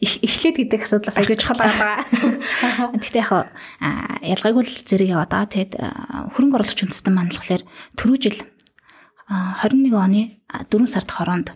эхлээд 0.00 0.56
гэдэг 0.62 0.80
асуудлаас 0.86 1.18
аягүй 1.18 1.36
чухал 1.36 1.58
байгаа. 1.58 2.00
Гэхдээ 2.96 3.20
яг 3.20 3.50
ялгаагүй 4.22 4.62
л 4.64 4.74
зэрэг 4.86 5.10
яваа 5.10 5.28
да. 5.28 5.44
Тэгэд 5.44 5.74
хөрөнгө 6.38 6.56
оруулагч 6.56 6.80
үндэстэн 6.86 7.12
маань 7.12 7.34
болохоор 7.34 7.62
түрүү 7.98 8.18
жил 8.20 8.38
21 9.26 9.90
оны 9.94 10.22
4 10.48 10.86
сард 10.86 11.10
хороонд 11.10 11.48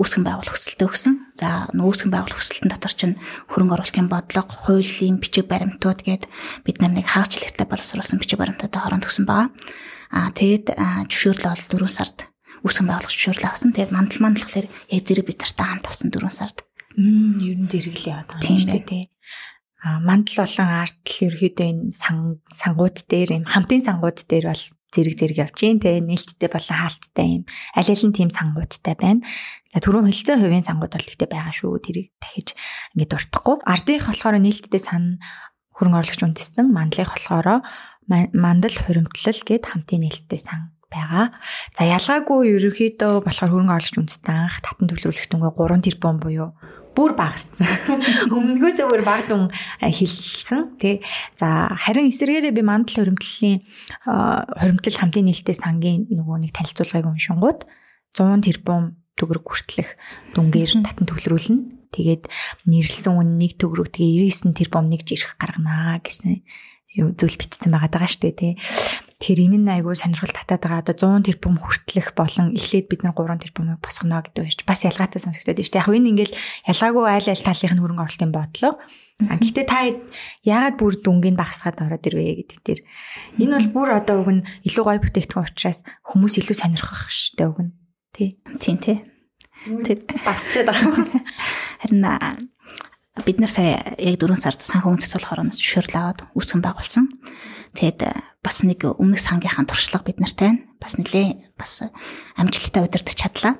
үүсгэн 0.00 0.24
байгуулах 0.24 0.54
хүсэлтээ 0.56 0.88
өгсөн. 0.88 1.14
За 1.36 1.68
нөөсгөн 1.76 2.12
байгуулах 2.12 2.40
хүсэлтэн 2.40 2.72
дотор 2.72 2.94
чинь 2.96 3.16
хөрөнгө 3.52 3.74
оруулалтын 3.76 4.08
бодлого, 4.08 4.48
хуулийн 4.48 5.20
бичиг 5.20 5.46
баримтууд 5.48 6.00
гээд 6.00 6.24
бид 6.64 6.76
нар 6.80 6.92
нэг 6.96 7.06
хагас 7.08 7.32
жилэгтлээ 7.36 7.68
боловсруулсан 7.68 8.16
бичиг 8.16 8.40
баримтуудаа 8.40 8.80
хоронд 8.88 9.04
өгсөн 9.04 9.28
байгаа. 9.28 9.52
Аа 10.12 10.32
тэгээд 10.32 10.66
зөвшөөрлөө 11.08 11.52
бол 11.52 11.88
4 11.88 11.88
сард 11.88 12.18
үүсгэн 12.62 12.86
байгуулах 12.88 13.12
зөвшөөрлөө 13.12 13.50
авсан. 13.50 13.70
Тэгээд 13.74 13.94
мандал 13.94 14.20
мандлахлаар 14.22 14.66
яг 14.70 15.02
зэрэг 15.02 15.26
бид 15.26 15.38
нартай 15.42 15.66
хамт 15.66 15.86
авсан 15.88 16.08
4 16.14 16.30
сард. 16.30 16.58
Мм 16.96 17.40
ер 17.42 17.58
нь 17.58 17.70
зэрэг 17.72 17.96
л 17.98 18.10
яваад 18.12 18.28
байгаа 18.30 18.48
юм 18.48 18.60
шүү 18.60 18.80
дээ. 18.86 19.04
А 19.82 19.98
мандал 19.98 20.46
болон 20.46 20.70
артл 20.70 21.16
ерөөдөө 21.26 21.66
энэ 21.66 21.90
сан 21.90 22.38
сангууд 22.54 22.96
дээр 23.10 23.30
юм 23.42 23.44
хамтын 23.50 23.82
сангууд 23.82 24.18
дээр 24.30 24.46
бол 24.54 24.64
зэрэг 24.92 25.16
зэрэг 25.16 25.56
гин 25.56 25.80
те 25.80 25.98
нээлттэй 25.98 26.52
болон 26.52 26.76
хаалттай 26.76 27.26
юм 27.40 27.42
аль 27.72 27.90
аль 27.90 28.04
нь 28.06 28.12
тийм 28.12 28.28
сангуудтай 28.28 28.94
байна. 28.94 29.24
За 29.72 29.80
түрүүн 29.80 30.12
хэлцэн 30.12 30.38
хувийн 30.38 30.68
сангууд 30.68 30.92
бол 30.92 31.08
ихтэй 31.08 31.28
байгаа 31.28 31.52
шүү. 31.56 31.80
Тэрийг 31.80 32.12
дахиж 32.20 32.52
ингээд 32.92 33.10
дуртахгүй. 33.16 33.56
Ардынх 33.64 34.06
болохоор 34.06 34.36
нээлттэй 34.36 34.80
сан 34.80 35.18
хөрөнгө 35.72 35.98
оруулагч 36.04 36.20
үндэстэн 36.22 36.66
мандлыг 36.68 37.08
болохоор 37.08 37.64
мандал 38.06 38.76
хуримтлал 38.76 39.40
гэд 39.48 39.64
хамтын 39.64 40.04
нээлттэй 40.04 40.40
сан 40.40 40.76
байгаа. 40.92 41.32
За 41.72 41.88
ялгаагүй 41.88 42.52
ерөөхдөө 42.60 43.24
болохоор 43.24 43.50
хөрөнгө 43.50 43.76
оруулагч 43.80 43.96
үндэстэн 43.96 44.36
анх 44.36 44.60
татан 44.60 44.92
төлөвлөлт 44.92 45.32
өнгө 45.32 45.50
3 45.56 45.88
тэрбум 45.88 46.20
буюу 46.20 46.52
бүр 46.92 47.14
багассан. 47.16 47.66
Өмнөхөөсөө 48.36 48.86
бүр 48.88 49.02
багдун 49.06 49.48
хилсэн 49.80 50.76
тий. 50.76 51.00
За 51.40 51.72
харин 51.72 52.12
эсвэргээрээ 52.12 52.52
би 52.52 52.62
мандал 52.64 53.00
хуримтлалын 53.02 53.64
хуримтлал 54.04 55.00
хамтын 55.00 55.26
нээлттэй 55.28 55.56
сангийн 55.56 56.08
нөгөө 56.12 56.36
нэг 56.44 56.52
танилцуулгыг 56.52 57.08
уншингууд 57.08 57.64
100 58.12 58.44
тэрбум 58.44 59.00
төгрөг 59.16 59.44
хүртэлх 59.44 59.90
дүнгээр 60.36 60.84
татан 60.84 61.06
төвлөрүүлнэ. 61.08 61.92
Тэгээд 61.92 62.24
нэрлсэн 62.68 63.12
үн 63.12 63.36
нэг 63.36 63.60
төгрөг 63.60 63.92
тэгээ 63.92 64.32
99 64.32 64.56
тэрбум 64.56 64.88
нэг 64.88 65.04
жирэх 65.04 65.36
гарганаа 65.36 66.00
гэсэн 66.00 66.40
зүйл 66.92 67.36
бичсэн 67.40 67.72
байгаа 67.72 67.88
даа 67.88 68.08
дээ 68.08 68.32
тий. 68.32 68.52
Тэгэхээр 69.22 69.54
энэ 69.54 69.58
нь 69.62 69.70
айгүй 69.70 69.94
сонирхол 69.94 70.34
татаад 70.34 70.66
байгаа. 70.66 70.82
Одоо 70.82 71.22
100 71.22 71.30
тэрбум 71.30 71.62
хүртэлх 71.62 72.10
болон 72.18 72.58
эхлээд 72.58 72.90
бид 72.90 73.06
нар 73.06 73.14
3 73.14 73.38
тэрбумыг 73.38 73.78
босгоно 73.78 74.18
гэдэг 74.18 74.42
байж 74.42 74.58
бас 74.66 74.82
ялгаатай 74.82 75.22
сонсогдоод 75.22 75.62
байна 75.62 75.62
шүү 75.62 75.74
дээ. 75.78 75.82
Яг 75.86 75.94
энэ 75.94 76.10
ингээл 76.10 76.34
ялгаагүй 76.66 77.04
айл 77.06 77.28
айл 77.30 77.46
талынх 77.46 77.70
нь 77.70 77.82
хөрөнгө 77.86 78.02
оруулалтын 78.02 78.34
бодлого. 78.34 78.82
А 79.22 79.38
гэхдээ 79.38 79.66
та 79.70 79.78
яагаад 80.42 80.74
бүр 80.74 80.94
дүнгийн 80.98 81.38
багсгаад 81.38 81.78
ороод 81.78 82.02
ирвэ 82.02 82.42
гэдэг 82.42 82.58
дээр 82.66 82.80
энэ 83.38 83.54
бол 83.62 83.70
бүр 83.70 83.88
одоо 84.02 84.16
уг 84.26 84.30
нь 84.34 84.46
илүү 84.66 84.82
гоё 84.90 84.98
бүтээгдэхүүн 85.06 85.46
учраас 85.54 85.86
хүмүүс 86.02 86.34
илүү 86.42 86.56
сонирхох 86.58 87.06
шүү 87.06 87.38
дээ 87.38 87.46
уг 87.46 87.60
нь. 87.62 87.72
Тий. 88.10 88.34
Тийм 88.58 88.82
тий. 88.82 89.06
Тэг 89.86 90.02
багсчаад 90.26 90.66
байгаа. 90.66 91.06
Харин 91.86 92.02
бид 93.22 93.38
нар 93.38 93.52
сая 93.54 93.94
яг 94.02 94.18
4 94.18 94.34
сард 94.34 94.58
санхүү 94.58 94.98
үндэс 94.98 95.14
болохоор 95.14 95.46
зөвшөөрөл 95.54 96.00
аваад 96.00 96.20
үүсгэн 96.34 96.64
байгуулсан. 96.64 97.06
Тэгэд 97.72 98.00
бас 98.44 98.56
нэг 98.68 98.84
өмнөх 98.84 99.20
сангийнхаа 99.20 99.64
туршлага 99.64 100.04
бид 100.04 100.20
нартай 100.20 100.52
байна. 100.52 100.64
Бас 100.76 101.00
нэлээ 101.00 101.56
бас 101.56 101.86
амжилттай 102.36 102.84
удирдах 102.84 103.16
чадлаа. 103.16 103.56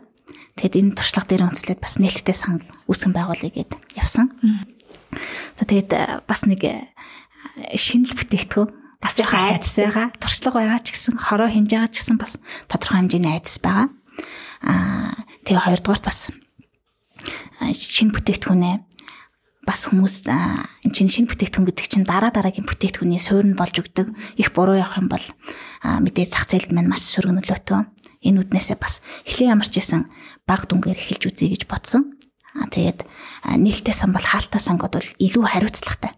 Тэгэд 0.60 0.74
энэ 0.76 0.96
туршлага 1.00 1.28
дээр 1.32 1.48
үндэслээд 1.48 1.80
бас 1.80 1.96
нээлттэй 1.96 2.36
санг 2.36 2.66
үүсгэн 2.90 3.16
байгуулъя 3.16 3.48
гэд 3.48 3.72
явсан. 3.96 4.36
За 5.56 5.64
тэгэд 5.64 6.24
бас 6.28 6.44
нэг 6.44 6.60
шинэл 7.72 8.12
бүтээгдэхүүн 8.12 9.00
бас 9.00 9.16
яг 9.16 9.32
айдас 9.32 9.72
байгаа. 9.80 10.12
Туршлага 10.20 10.60
байгаа 10.60 10.80
ч 10.84 10.92
гэсэн 10.92 11.16
хороо 11.16 11.48
хэмж 11.48 11.70
байгаа 11.72 11.90
ч 11.90 12.04
гэсэн 12.04 12.16
бас 12.20 12.36
тодорхой 12.68 13.00
хэмжээний 13.00 13.32
айдас 13.32 13.56
байгаа. 13.64 13.88
Аа 14.62 15.16
тэгээ 15.48 15.64
хоёрдугаар 15.64 16.02
бас 16.04 16.30
шинэ 17.72 18.12
бүтээгдэхүүнээ 18.12 18.76
бас 19.62 19.86
хүмүүс 19.86 20.26
энэ 20.26 20.90
чинь 20.90 21.06
шинэ 21.06 21.30
бүтээгдэхүүн 21.30 21.66
гэдэг 21.70 21.86
чинь 21.86 22.06
дараа 22.06 22.34
дараагийн 22.34 22.66
бүтээгдэхүүний 22.66 23.22
суурь 23.22 23.46
нь 23.46 23.58
болж 23.58 23.78
өгдөг. 23.78 24.10
Их 24.34 24.50
буруу 24.50 24.74
явах 24.74 24.98
юм 24.98 25.06
бол 25.06 25.22
мэдээ 25.86 26.26
зах 26.26 26.50
зээлд 26.50 26.74
маань 26.74 26.90
маш 26.90 27.06
сөрөг 27.06 27.30
нөлөөтэй. 27.30 27.86
Энэ 28.26 28.42
үднээсээ 28.42 28.78
бас 28.82 29.06
эхлээ 29.22 29.54
ямарч 29.54 29.78
исэн 29.78 30.10
баг 30.50 30.66
дүнгээр 30.66 30.98
эхэлж 30.98 31.22
үзье 31.30 31.54
гэж 31.54 31.70
бодсон. 31.70 32.18
Аа 32.58 32.66
тэгээд 32.74 33.06
нээлттэй 33.54 33.94
сан 33.94 34.10
бол 34.10 34.26
хаалтаа 34.26 34.58
сангууд 34.58 34.94
бол 34.98 35.10
илүү 35.22 35.44
хариуцлагатай. 35.46 36.12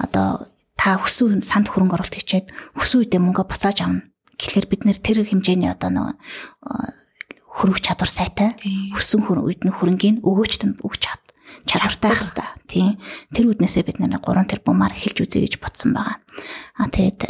Одоо 0.00 0.48
та 0.72 0.96
хүсүү 0.96 1.44
санд 1.44 1.68
хөрөнгө 1.68 2.00
оруулалт 2.00 2.16
хийчээд 2.16 2.48
хүсүү 2.80 3.04
үедээ 3.04 3.20
мөнгө 3.20 3.44
буцааж 3.44 3.84
авна. 3.84 4.08
Тэгэхээр 4.40 4.66
бид 4.72 4.82
нэр 4.88 4.98
тэр 5.04 5.20
хэмжээний 5.26 5.68
одоо 5.68 5.90
нөгөө 5.92 6.16
хөрөнгө 7.60 7.82
чадвар 7.82 8.08
сайтай 8.08 8.48
хүссэн 8.94 9.26
үед 9.26 9.66
нь 9.66 9.74
хөрөнгийг 9.74 10.22
өгөөчт 10.22 10.62
нь 10.64 10.78
өгч 10.78 11.02
чад 11.02 11.27
чадвартай 11.68 12.10
байх 12.10 12.20
хэрэгтэй. 12.24 12.48
Тийм. 12.66 12.90
Тэр 13.36 13.46
үднээсээ 13.52 13.84
бид 13.84 13.98
нэр 14.00 14.18
3 14.18 14.48
тэрбумаар 14.48 14.96
эхэлж 14.96 15.18
үзье 15.28 15.44
гэж 15.44 15.54
бодсон 15.60 15.92
байгаа. 15.92 16.16
А 16.80 16.88
тэгээд 16.88 17.20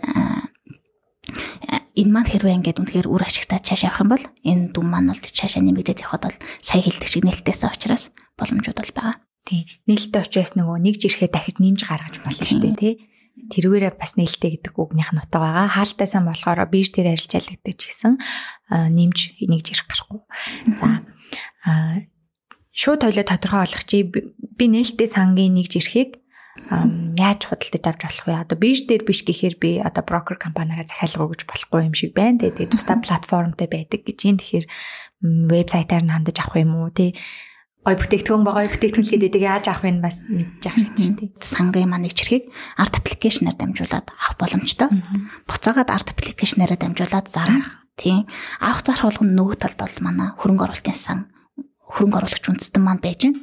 энэ 1.99 2.13
маань 2.15 2.31
хэрвээ 2.31 2.57
ингээд 2.63 2.81
үнэхээр 2.81 3.11
үр 3.11 3.23
ашигтай 3.27 3.59
цааш 3.59 3.91
явах 3.91 4.03
юм 4.07 4.11
бол 4.15 4.25
энэ 4.47 4.71
дүн 4.73 4.87
маань 4.87 5.11
бол 5.11 5.19
цаашаа 5.19 5.61
нэмэгдээд 5.61 6.07
явхад 6.07 6.31
бол 6.31 6.39
сая 6.63 6.81
хэлдэг 6.81 7.09
шиг 7.11 7.27
нээлттэйсэн 7.27 7.69
учраас 7.75 8.15
боломжууд 8.39 8.79
бол 8.79 8.95
байгаа. 8.95 9.17
Тийм. 9.45 9.67
Нээлттэй 9.91 10.23
учраас 10.23 10.55
нөгөө 10.55 10.79
нэг 10.79 10.95
жирхээ 11.03 11.29
дахиж 11.29 11.59
нэмж 11.59 11.81
гаргаж 11.85 12.15
болно 12.23 12.45
шүү 12.47 12.63
дээ, 12.63 12.77
тий 12.79 12.95
тэрүүгээрээ 13.47 13.95
бас 13.95 14.19
нээлттэй 14.19 14.59
гэдэг 14.59 14.75
үгнийх 14.75 15.15
нь 15.15 15.23
утга 15.23 15.39
байгаа. 15.39 15.71
Хаалтай 15.71 16.09
сан 16.11 16.27
болохоор 16.27 16.67
бийж 16.67 16.91
тэр 16.91 17.15
арилжаалагддаг 17.15 17.75
ч 17.79 17.83
гэсэн 17.87 18.19
нэмж 18.69 19.19
нэгж 19.47 19.67
ирэх 19.73 19.87
гарахгүй. 19.87 20.21
За 20.83 21.07
шууд 22.79 23.03
тойлоо 23.03 23.27
тодорхой 23.27 23.67
болгох 23.67 23.85
чи 23.91 24.07
би 24.07 24.65
нээлттэй 24.71 25.11
сангийн 25.11 25.59
нэгж 25.59 25.83
ирэхийг 25.83 26.23
яаж 27.19 27.41
худалдаж 27.51 27.83
авч 27.83 28.03
болох 28.07 28.27
вэ? 28.31 28.43
Одоо 28.47 28.59
бийж 28.59 28.87
дээр 28.87 29.03
биш 29.03 29.27
гэхээр 29.27 29.57
би 29.59 29.71
одоо 29.83 30.07
брокер 30.07 30.39
компаниараа 30.39 30.87
захиалга 30.87 31.27
өгж 31.27 31.43
болохгүй 31.51 31.91
юм 31.91 31.95
шиг 31.99 32.15
байна. 32.15 32.39
Тэгээд 32.39 32.71
тусдаа 32.71 33.03
платформтой 33.03 33.67
байдаг 33.67 34.07
гэж 34.07 34.19
юм. 34.31 34.39
Тэгэхээр 34.39 34.67
вебсайтаар 35.51 36.07
нь 36.07 36.15
хандаж 36.15 36.39
авах 36.39 36.63
юм 36.63 36.79
уу? 36.79 36.95
Тэ 36.95 37.19
гой 37.83 37.95
бүтээгдэхүүн 37.99 38.47
ба 38.47 38.55
гой 38.55 38.71
бүтээгдэхүүн 38.71 39.11
хийдэг 39.11 39.43
яаж 39.43 39.65
авах 39.75 39.83
вэ 39.83 39.99
бас 39.99 40.23
мэдж 40.31 40.63
авах 40.71 40.79
хэрэгтэй 40.79 41.15
тийм. 41.19 41.31
Сангийн 41.43 41.91
маань 41.91 42.07
нэг 42.07 42.15
чирхийг 42.15 42.51
арт 42.79 42.95
аппликейшнаар 42.95 43.59
дамжуулаад 43.59 44.07
авах 44.07 44.35
боломжтой. 44.39 44.89
Буцаагаад 45.51 45.91
арт 45.91 46.15
аппликейшнаараа 46.15 46.79
дамжуулаад 46.79 47.27
зарах. 47.27 47.87
Тийм. 47.99 48.31
Авах 48.63 48.87
зарах 48.87 49.09
болгоно 49.09 49.35
нөгөө 49.35 49.57
талд 49.63 49.79
бол 49.83 49.97
манай 50.05 50.31
хөрөнгө 50.37 50.67
оруулалтын 50.69 50.95
сан 50.95 51.19
хөрөнгө 51.89 52.19
оруулагч 52.21 52.45
үндэстэн 52.49 52.83
маань 52.85 53.03
байж 53.03 53.27
байна. 53.27 53.41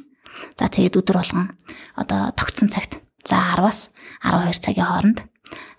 За 0.58 0.68
тэгээд 0.68 0.98
өдөр 1.00 1.16
болгон 1.20 1.54
одоо 1.96 2.30
тогтсон 2.36 2.68
цагт 2.70 3.00
за 3.24 3.40
10-аас 3.56 3.90
12 4.22 4.62
цагийн 4.62 4.86
хооронд 4.86 5.18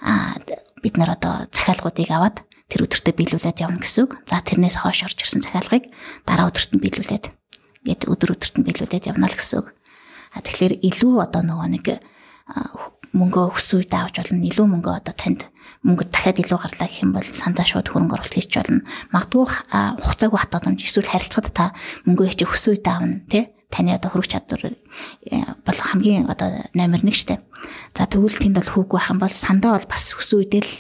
аа 0.02 0.38
бид 0.82 0.96
нар 0.98 1.16
одоо 1.16 1.48
захиалгуудыг 1.54 2.10
аваад 2.12 2.44
тэр 2.68 2.84
өдөртөө 2.86 3.14
биелүүлээд 3.16 3.64
явна 3.64 3.80
гэсэн 3.80 4.04
үг. 4.04 4.12
За 4.28 4.44
тэрнээс 4.44 4.84
хойш 4.84 5.08
орж 5.08 5.18
ирсэн 5.24 5.42
захиалгыг 5.46 5.88
дараа 6.28 6.52
өдөрт 6.52 6.76
нь 6.76 6.84
биелүүлээд 6.84 7.26
гээд 7.88 8.02
өдөр 8.12 8.36
өдөрт 8.36 8.56
нь 8.60 8.66
биелүүлээд 8.68 9.08
явна 9.08 9.32
л 9.32 9.38
гэсэн 9.38 9.64
үг. 9.64 9.68
А 10.36 10.44
тэгэхээр 10.44 10.84
илүү 10.84 11.16
одоо 11.24 11.42
нөгөө 11.48 11.70
нэг 11.72 11.86
мөнгө 13.16 13.56
өсвүйд 13.56 13.94
авч 13.96 14.20
болно. 14.20 14.44
Илүү 14.44 14.68
мөнгө 14.68 14.92
одоо 14.92 15.16
танд 15.16 15.48
мөнгө 15.88 16.12
дахиад 16.12 16.44
илүү 16.44 16.60
гарлаа 16.60 16.88
гэх 16.92 17.04
юм 17.08 17.16
бол 17.16 17.24
сандаа 17.24 17.64
шууд 17.64 17.88
хөрөнгө 17.88 18.20
оруулалт 18.20 18.36
хийж 18.36 18.52
болно. 18.60 18.84
Магадгүй 19.16 19.46
хугацаагүй 19.48 20.40
хатгаламж 20.44 20.80
эсвэл 20.84 21.08
харилцагад 21.08 21.56
та 21.56 21.66
мөнгө 22.04 22.28
хийж 22.28 22.44
өсвүйд 22.44 22.86
аавна 22.86 23.24
тий 23.32 23.48
таны 23.72 23.96
одоо 23.96 24.12
хөрөх 24.12 24.28
чадвар 24.28 24.76
э, 24.76 25.44
бол 25.64 25.80
хамгийн 25.80 26.28
одоо 26.28 26.68
номер 26.76 27.04
1 27.04 27.12
штэ. 27.16 27.40
За 27.96 28.08
тэгвэл 28.08 28.40
тэнд 28.40 28.60
бол 28.60 28.72
хүүг 28.72 28.92
байх 28.96 29.12
юм 29.12 29.20
бол 29.20 29.32
сандаа 29.32 29.76
бол 29.80 29.88
бас 29.88 30.16
өсвөө 30.16 30.44
үедээ 30.44 30.64
л 30.64 30.74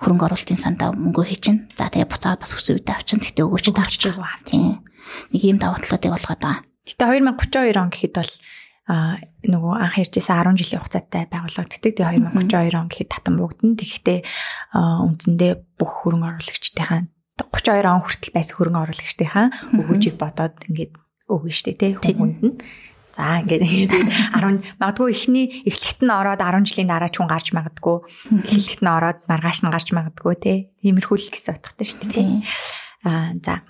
хөрөнгө 0.00 0.24
оруулалтын 0.28 0.60
сандаа 0.60 0.92
мөнгө 0.96 1.24
хийчин. 1.28 1.68
За 1.76 1.92
тэгээ 1.92 2.08
буцаад 2.08 2.40
бас 2.40 2.56
өсвөө 2.56 2.80
үедээ 2.80 2.96
авчин. 2.96 3.20
Тэгтээ 3.20 3.44
өгөөч 3.44 3.66
тавьчих. 3.76 4.16
Тийм 4.48 4.80
нэг 5.32 5.42
ийм 5.44 5.58
давуу 5.60 5.80
талуудыг 5.82 6.16
олгоод 6.16 6.40
байгаа. 6.40 6.64
Гэтэ 6.86 7.04
2032 7.04 7.76
он 7.76 7.90
гэхэд 7.92 8.14
бол 8.16 8.32
а 8.88 9.20
нөгөө 9.44 9.74
анх 9.76 9.96
ярьжсэн 10.00 10.54
10 10.54 10.60
жилийн 10.60 10.80
хугацаатай 10.80 11.24
байгуулагддаг. 11.28 11.92
Тэгээ 11.94 12.30
2032 12.32 12.80
он 12.80 12.88
гэхэд 12.88 13.10
татан 13.12 13.34
буугдана. 13.36 13.76
Тэгэхдээ 13.76 14.18
үндсэндээ 14.74 15.52
бүх 15.76 15.92
хөрөнгө 16.04 16.28
оруулагчдынхаа 16.40 17.00
32 17.48 17.86
он 17.88 18.02
хүртэл 18.04 18.34
байсан 18.36 18.54
хөрөнгө 18.56 18.82
оруулагчдынхаа 18.84 19.46
өгөөжийг 19.78 20.16
бодоод 20.20 20.56
ингээд 20.68 20.92
өгнө 21.30 21.54
штэ 21.54 21.72
тий 21.78 21.92
хүмүүнд 21.96 22.40
нь. 22.44 22.54
За 23.16 23.40
ингээд 23.42 23.64
10 24.38 24.80
магадгүй 24.82 25.08
эхний 25.14 25.46
эхлэлт 25.64 26.00
нь 26.04 26.12
ороод 26.12 26.40
10 26.42 26.68
жилийн 26.68 26.90
дараа 26.90 27.10
ч 27.10 27.18
хүн 27.18 27.30
гарч 27.30 27.54
магадгүй. 27.54 27.96
Эхлэлт 28.44 28.82
нь 28.82 28.90
ороод 28.90 29.18
маргааш 29.30 29.58
нь 29.64 29.72
гарч 29.72 29.88
магадгүй 29.94 30.34
тий. 30.38 30.58
Иймэрхүү 30.82 31.16
л 31.16 31.32
гэсэн 31.32 31.54
утгатай 31.58 31.86
дээ 31.86 32.10
тий. 32.10 32.28
Аа 33.06 33.34
за 33.40 33.64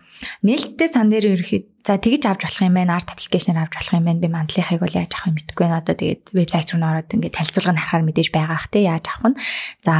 Нээлттэй 0.44 0.88
сан 0.88 1.08
дээр 1.08 1.36
ерөөхдөө 1.36 1.80
за 1.80 1.96
тэгж 1.96 2.22
авч 2.28 2.42
болох 2.44 2.60
юм 2.60 2.76
байна, 2.76 2.96
арт 3.00 3.10
аппликейшнээр 3.16 3.60
авч 3.64 3.74
болох 3.80 3.94
юм 3.96 4.04
байна. 4.04 4.20
Би 4.20 4.28
мандлынхайг 4.28 4.80
бол 4.84 4.98
яаж 5.00 5.12
авах 5.16 5.28
юм 5.32 5.36
мэдэхгүй 5.40 5.64
байна. 5.64 5.80
Одоо 5.80 5.94
тэгээд 5.96 6.24
вебсайт 6.36 6.68
руу 6.70 6.80
нөрөөд 6.84 7.14
ингээд 7.16 7.36
танилцуулга 7.40 7.72
нь 7.72 7.80
харахаар 7.80 8.04
мэдээж 8.04 8.28
байгаа 8.30 8.56
ах 8.60 8.68
те 8.68 8.78
яаж 8.84 9.04
авах 9.08 9.28
нь. 9.32 9.40
За 9.80 9.94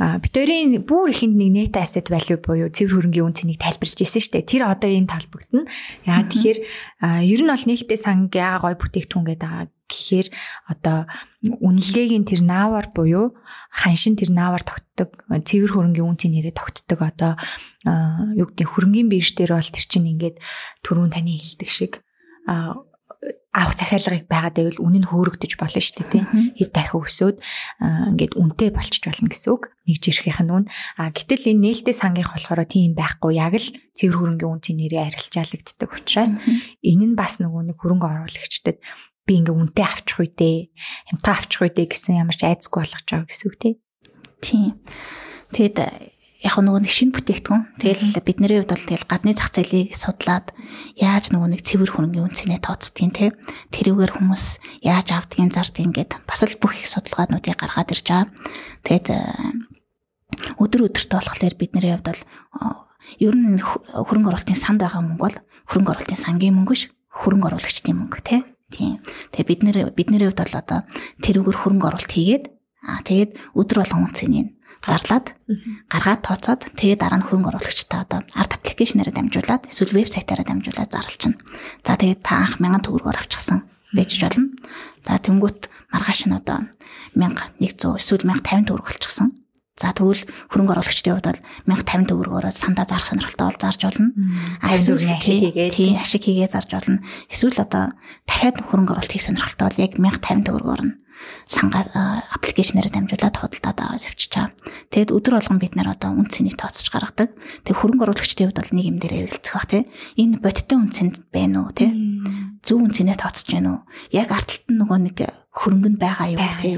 битэрийн 0.00 0.70
бүр 0.88 1.12
ихэнд 1.12 1.36
нэг 1.36 1.50
net 1.52 1.74
asset 1.76 2.08
value 2.08 2.40
буюу 2.40 2.72
цэвэр 2.72 3.12
хөрөнгийн 3.12 3.26
үн 3.28 3.36
цэнийг 3.36 3.60
тайлбарлаж 3.60 4.00
ирсэн 4.00 4.22
шүү 4.24 4.32
дээ. 4.40 4.48
Тэр 4.48 4.62
одоо 4.64 4.88
энэ 4.88 5.12
толбогдно. 5.12 5.68
Яа 6.08 6.24
тэгэхээр 6.24 6.58
ер 7.28 7.40
нь 7.44 7.52
бол 7.52 7.66
нээлттэй 7.68 7.98
санг 8.00 8.32
яга 8.32 8.64
гой 8.64 8.74
бүтээгдэхүүн 8.80 9.28
гэдэг 9.28 9.50
гэхээр 9.90 10.28
одоо 10.70 11.10
үнэлгээгийн 11.42 12.24
тэр 12.24 12.40
наавар 12.46 12.94
буюу 12.94 13.34
ханшин 13.74 14.14
тэр 14.14 14.30
наавар 14.30 14.62
тогтдог 14.62 15.10
цэвэр 15.26 15.74
хөрөнгийн 15.74 16.06
үнцийн 16.06 16.32
нэрээ 16.38 16.54
тогтдог 16.54 17.00
одоо 17.02 17.32
юу 18.38 18.46
гэдэг 18.48 18.68
хөрөнгийн 18.70 19.10
бирж 19.10 19.34
дээр 19.34 19.58
бол 19.58 19.70
тэр 19.74 19.86
чинь 19.90 20.10
ингээд 20.14 20.38
түрүүн 20.86 21.10
таны 21.10 21.34
хэлдэг 21.34 21.68
шиг 21.68 21.92
авах 23.52 23.74
захиалгыг 23.74 24.30
байгаад 24.30 24.56
байвал 24.56 24.84
үнэ 24.86 24.98
нь 25.02 25.08
хөөрөгдөж 25.10 25.58
болно 25.58 25.82
шүү 25.82 26.06
дээ 26.06 26.12
тийм 26.14 26.26
хэд 26.54 26.70
дахин 26.70 27.02
өсөөд 27.02 27.36
ингээд 28.14 28.38
үнэтэй 28.38 28.70
болчих 28.70 29.02
болно 29.02 29.26
гэсэн 29.26 29.50
үг. 29.50 29.74
Нэг 29.90 29.98
жирхийнх 29.98 30.40
нь 30.46 30.54
үн 30.54 30.64
а 30.94 31.10
гэтэл 31.10 31.50
энэ 31.50 31.62
нээлттэй 31.66 31.96
сангийнх 31.98 32.30
болохоор 32.30 32.62
тийм 32.70 32.94
байхгүй. 32.94 33.42
Яг 33.42 33.58
л 33.58 33.68
цэвэр 33.98 34.16
хөрөнгийн 34.38 34.54
үнцийн 34.54 34.78
нэрээ 34.78 35.02
арилжаалагддаг 35.02 35.90
учраас 35.90 36.38
энэ 36.80 37.06
нь 37.10 37.18
бас 37.18 37.42
нөгөө 37.42 37.74
нэг 37.74 37.76
хөрөнгө 37.82 38.06
оруулагчдад 38.06 38.78
би 39.30 39.38
ингээ 39.38 39.54
үнтэй 39.54 39.86
авчих 39.86 40.18
үедээ 40.18 40.74
хямдхан 41.14 41.34
авчих 41.38 41.62
үедээ 41.62 41.86
гэсэн 41.86 42.18
ямар 42.18 42.34
ч 42.34 42.42
айцгүй 42.42 42.82
болгож 42.82 43.06
байгаа 43.06 43.30
гэсэн 43.30 43.46
үг 43.46 43.56
тийм. 44.42 44.74
Тэгэд 45.54 45.78
яг 46.40 46.56
нөгөө 46.56 46.82
нэг 46.82 46.90
шинэ 46.90 47.14
бүтээгдэхүүн. 47.14 47.62
Тэгэл 47.78 48.24
бидний 48.24 48.48
хувьд 48.48 48.72
бол 48.72 48.86
тэгэл 48.88 49.06
гадны 49.06 49.36
зах 49.36 49.52
зээлийг 49.52 49.92
судлаад 49.92 50.50
яаж 50.96 51.30
нөгөө 51.30 51.52
нэг 51.52 51.60
цэвэр 51.60 51.92
хөрөнгөний 51.92 52.24
үнцнээ 52.24 52.64
тооцдгийг 52.64 53.12
те 53.12 53.26
тэрүүгээр 53.76 54.12
хүмүүс 54.16 54.44
яаж 54.80 55.08
авдгийг 55.12 55.52
зардгийг 55.52 55.86
ингээд 55.92 56.12
бас 56.24 56.40
л 56.40 56.56
бүх 56.56 56.80
их 56.80 56.88
судалгаануудыг 56.88 57.60
гаргаад 57.60 57.92
ирж 57.92 58.06
байгаа. 58.08 58.32
Тэгэд 58.88 59.06
өдөр 60.56 60.80
өдөрт 60.88 61.12
болохоор 61.12 61.54
бидний 61.60 61.92
хувьд 61.92 62.08
бол 62.08 62.22
ер 63.20 63.34
нь 63.36 63.60
хөрөнгө 63.60 64.32
оруулалтын 64.32 64.56
санд 64.56 64.80
байгаа 64.80 65.04
мөнгө 65.04 65.24
бол 65.28 65.36
хөрөнгө 65.68 65.92
оруулалтын 65.92 66.24
сангийн 66.24 66.56
мөнгө 66.56 66.72
биш 66.72 66.88
хөрөнгө 67.20 67.48
оруулагчдын 67.52 68.00
мөнгө 68.00 68.20
те 68.24 68.36
Тийм. 68.70 69.02
Тэгээ 69.34 69.48
бид 69.50 69.60
нэр 69.66 69.78
бидний 69.92 70.22
хувьд 70.22 70.40
бол 70.40 70.54
одоо 70.62 70.80
тэрүүгээр 71.26 71.58
хөрөнгө 71.58 71.86
оруулалт 71.90 72.14
хийгээд 72.14 72.44
аа 72.86 73.02
тэгээд 73.04 73.30
өдөр 73.58 73.76
болгон 73.82 74.06
үнцнийг 74.08 74.48
зарлаад 74.80 75.26
гаргаад 75.92 76.22
тооцоод 76.24 76.60
тэгээд 76.78 77.02
дараа 77.04 77.20
нь 77.20 77.26
хөрөнгө 77.28 77.50
оруулагчтай 77.52 78.00
одоо 78.00 78.24
арт 78.32 78.52
аппликейшнаараа 78.56 79.12
дамжуулаад 79.12 79.68
эсвэл 79.68 80.00
вебсайтаараа 80.00 80.46
дамжуулаад 80.48 80.90
зарлчихна. 80.90 81.36
За 81.84 82.00
тэгээд 82.00 82.24
та 82.24 82.40
анх 82.40 82.56
1000 82.62 82.88
төгрөгөөр 82.88 83.18
авчихсан 83.20 83.68
байж 83.92 84.16
болно. 84.16 84.56
За 85.04 85.20
тэнгуут 85.20 85.68
маргааш 85.92 86.20
нь 86.30 86.36
одоо 86.38 86.64
1100 87.12 88.00
эсвэл 88.00 88.24
1050 88.24 88.70
төгрөг 88.72 88.88
болчихсон. 88.88 89.28
За 89.80 89.96
тэгвэл 89.96 90.28
хөрөнгө 90.52 90.72
оруулагчдын 90.76 91.16
хувьд 91.16 91.28
бол 91.32 91.40
1050 91.72 92.12
төгрөгөөр 92.12 92.46
сандаа 92.52 92.84
зарах 92.84 93.08
сонирхолтой 93.08 93.48
бол 93.48 93.62
зарж 93.64 93.80
болно. 93.88 94.12
Эсвэл 94.60 95.00
ашиг 95.00 95.24
хийгээд 95.24 95.72
тийм 95.72 95.96
ашиг 95.96 96.20
хийгээ 96.20 96.52
зарж 96.52 96.70
болно. 96.76 97.00
Эсвэл 97.32 97.64
одоо 97.64 97.96
дахиад 98.28 98.60
хөрөнгө 98.60 98.92
оруулалт 98.92 99.14
хийх 99.16 99.24
сонирхолтой 99.24 99.72
бол 99.72 99.80
яг 99.80 99.92
1050 99.96 100.44
төгрөгөөр 100.44 100.82
нь 100.84 100.92
сангаа 101.46 101.84
аппликейшнээр 102.34 102.88
дамжуулаад 102.90 103.36
худалдаад 103.36 103.78
аваад 103.80 104.06
явчихж 104.06 104.32
байгаа. 104.32 104.54
Тэгэд 104.90 105.10
өдөр 105.14 105.34
болгон 105.38 105.58
бид 105.60 105.74
нар 105.74 105.92
одоо 105.94 106.14
үн 106.14 106.28
цэнийг 106.30 106.56
тооцож 106.56 106.88
гаргадаг. 106.88 107.34
Тэг 107.66 107.74
хөрөнгө 107.74 108.04
оруулагчдын 108.06 108.50
хувьд 108.50 108.60
бол 108.60 108.74
нэг 108.74 108.86
юм 108.86 108.98
дээр 108.98 109.26
ярилцах 109.26 109.54
бах 109.58 109.68
тий. 109.68 109.82
Энэ 110.16 110.40
бодиттой 110.40 110.78
үн 110.78 110.90
цэнд 110.90 111.14
байна 111.34 111.66
уу 111.66 111.72
тий? 111.74 111.90
Зөв 112.62 112.78
үн 112.80 112.94
цэнээ 112.94 113.18
тооцож 113.18 113.46
байна 113.50 113.70
уу? 113.70 113.80
Яг 114.14 114.30
ард 114.30 114.48
талд 114.48 114.66
нь 114.70 114.78
нөгөө 114.78 114.98
нэг 115.10 115.18
хөрөнгө 115.50 115.90
нь 115.94 116.00
байгаа 116.00 116.28
юу 116.30 116.40
тий. 116.62 116.74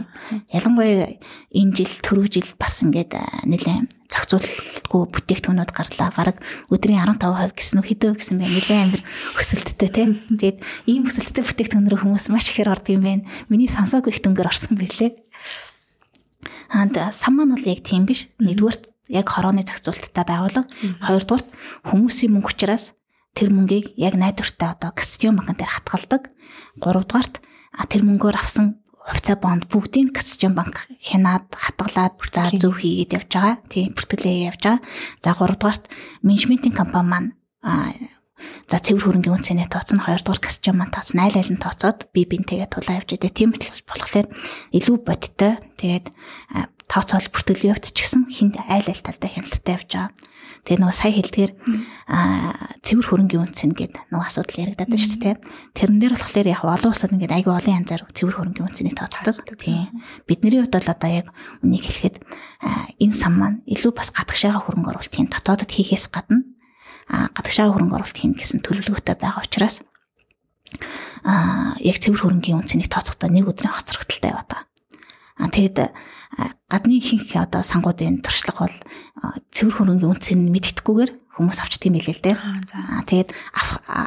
Ялангуяа 0.49 1.21
энэ 1.53 1.75
жил 1.77 1.95
түрүү 2.01 2.27
жил 2.33 2.51
бас 2.57 2.81
ингээд 2.81 3.13
нэлээд 3.47 4.02
зохицуулалтгүй 4.13 5.03
бүтээгдэхүүнүүд 5.09 5.73
гарлаа. 5.73 6.13
Бараг 6.13 6.37
өдрийн 6.69 7.01
15% 7.01 7.57
гэсэн 7.57 7.81
үг 7.81 7.89
хэдөө 7.89 8.13
гэсэн 8.21 8.37
байна. 8.37 8.53
Нэлээд 8.53 8.85
амир 8.85 9.03
өсөлттэй 9.41 9.89
тий. 9.89 10.07
Тэгээд 10.29 10.59
ийм 10.85 11.09
өсөлттэй 11.09 11.43
бүтээгдэхүүнээр 11.49 11.97
хүмүүс 12.05 12.29
маш 12.29 12.53
ихээр 12.53 12.73
орд 12.77 12.87
юм 12.93 13.03
байна. 13.09 13.27
Миний 13.49 13.73
сонсоогүй 13.73 14.13
их 14.13 14.21
дөнгөр 14.21 14.53
орсон 14.53 14.77
байлээ. 14.77 15.17
Анд 16.73 16.97
сан 17.17 17.33
маань 17.37 17.57
бол 17.57 17.65
яг 17.65 17.81
тийм 17.81 18.05
биш. 18.05 18.29
Нэгдүгээр 18.37 19.17
яг 19.17 19.27
хорооны 19.29 19.65
зохицуулалттай 19.65 20.25
байгууллага. 20.29 20.69
Хоёрдугаар 21.05 21.45
хүмүүсийн 21.89 22.33
мөнгө 22.37 22.53
учраас 22.53 22.93
тэр 23.33 23.53
мөнгийг 23.53 23.97
яг 23.97 24.17
найдвартай 24.17 24.77
одоо 24.77 24.93
кастиум 24.93 25.41
банкн 25.41 25.57
дээр 25.57 25.73
хатгалдаг. 25.73 26.33
Гуравдугаарт 26.81 27.41
тэр 27.89 28.03
мөнгөөр 28.05 28.37
авсан 28.37 28.82
хувьцаа 29.03 29.37
бонд 29.37 29.67
бүгдийг 29.67 30.15
Касчан 30.15 30.55
банк 30.55 30.87
хянаад 31.03 31.51
хатгалаад 31.51 32.15
за 32.31 32.47
зөв 32.55 32.79
хийгээд 32.79 33.19
явж 33.19 33.31
байгаа. 33.35 33.57
Тийм 33.67 33.95
бүртгэлээ 33.99 34.47
явж 34.55 34.63
байгаа. 34.63 34.79
За 35.19 35.35
3 35.35 35.59
дугаарт 35.59 35.85
менежментийн 36.23 36.75
компани 36.75 37.11
маань 37.11 37.29
за 38.71 38.79
цэвэр 38.79 39.03
хөрөнгөний 39.03 39.35
үнцэнэ 39.43 39.67
тооцно 39.67 40.07
2 40.07 40.23
дугаар 40.23 40.43
Касчан 40.43 40.79
маань 40.79 40.95
тооцно 40.95 41.27
айл 41.27 41.35
айл 41.35 41.51
нь 41.51 41.63
тооцоод 41.63 42.15
би 42.15 42.23
бинтэйгээ 42.31 42.71
тулаа 42.71 43.03
явж 43.03 43.19
идэг. 43.19 43.35
Тийм 43.35 43.51
болохоор 43.55 44.27
илүү 44.71 44.97
бодиттой. 45.03 45.59
Тэгээд 45.83 46.07
тооцоол 46.87 47.27
бүртгэл 47.27 47.75
явуулчихсан 47.75 48.31
хинд 48.31 48.55
айл 48.71 48.87
айл 48.87 49.03
талдаа 49.03 49.31
хяналттай 49.31 49.75
явж 49.75 49.91
байгаа. 49.91 50.11
Тэгээ 50.63 50.79
нөгөө 50.79 50.95
сая 50.95 51.11
хэлдгээр 51.11 51.53
цэвэр 52.87 53.07
хөрөнгөний 53.11 53.43
үнцэн 53.51 53.75
гэдэг 53.75 54.15
нөгөө 54.15 54.27
асуудал 54.31 54.63
яригадаад 54.63 54.91
байна 54.95 55.03
шүү 55.03 55.21
дээ. 55.27 55.37
Тэрэн 55.75 55.99
дээр 55.99 56.15
болохоор 56.15 56.47
яг 56.47 56.63
олон 56.63 56.91
улсад 56.95 57.11
ингээд 57.11 57.35
айгүй 57.35 57.51
олон 57.51 57.77
янзаар 57.83 58.03
цэвэр 58.15 58.37
хөрөнгөний 58.39 58.67
үнцнийг 58.71 58.95
тооцдог. 58.95 59.43
Тийм. 59.59 59.91
Бидний 60.31 60.63
хувьд 60.63 60.71
бол 60.79 60.87
одоо 60.95 61.11
яг 61.11 61.27
үнийг 61.67 61.83
хэлэхэд 61.83 62.17
энэ 63.03 63.17
сан 63.19 63.35
маань 63.43 63.59
илүү 63.67 63.91
бас 63.91 64.15
гадагшаага 64.15 64.63
хөрөнгө 64.63 64.91
оруулалтын 64.95 65.35
дотоодод 65.35 65.71
хийхээс 65.75 66.07
гадна 66.15 66.47
гадагшаага 67.11 67.75
хөрөнгө 67.75 67.97
оруулалт 67.99 68.19
хийн 68.23 68.39
гэсэн 68.39 68.63
төлөвлөгөөтэй 68.63 69.19
байгаа 69.19 69.43
учраас 69.43 69.83
а 71.27 71.75
яг 71.83 71.99
цэвэр 71.99 72.23
хөрөнгөний 72.23 72.59
үнцнийг 72.63 72.87
тооцохдоо 72.87 73.31
нэг 73.31 73.51
өдрийн 73.51 73.75
хоцрогдолтой 73.75 74.31
яваад 74.31 74.47
байгаа. 74.47 74.67
А 75.43 75.51
тэгэд 75.51 75.91
гадны 76.69 76.97
ихэнх 76.97 77.37
одоо 77.37 77.61
сангуудын 77.61 78.25
туршлага 78.25 78.65
бол 78.65 78.77
цэвэр 79.53 79.75
хөрөнгөний 79.77 80.09
үнцийг 80.09 80.39
мэддэггүйгээр 80.41 81.13
хүмүүс 81.37 81.59
авчт 81.65 81.85
юм 81.89 81.97
билээ 81.97 82.17
л 82.17 82.25
дээ. 82.25 82.37
Аа 82.37 83.05
тэгээд 83.09 83.31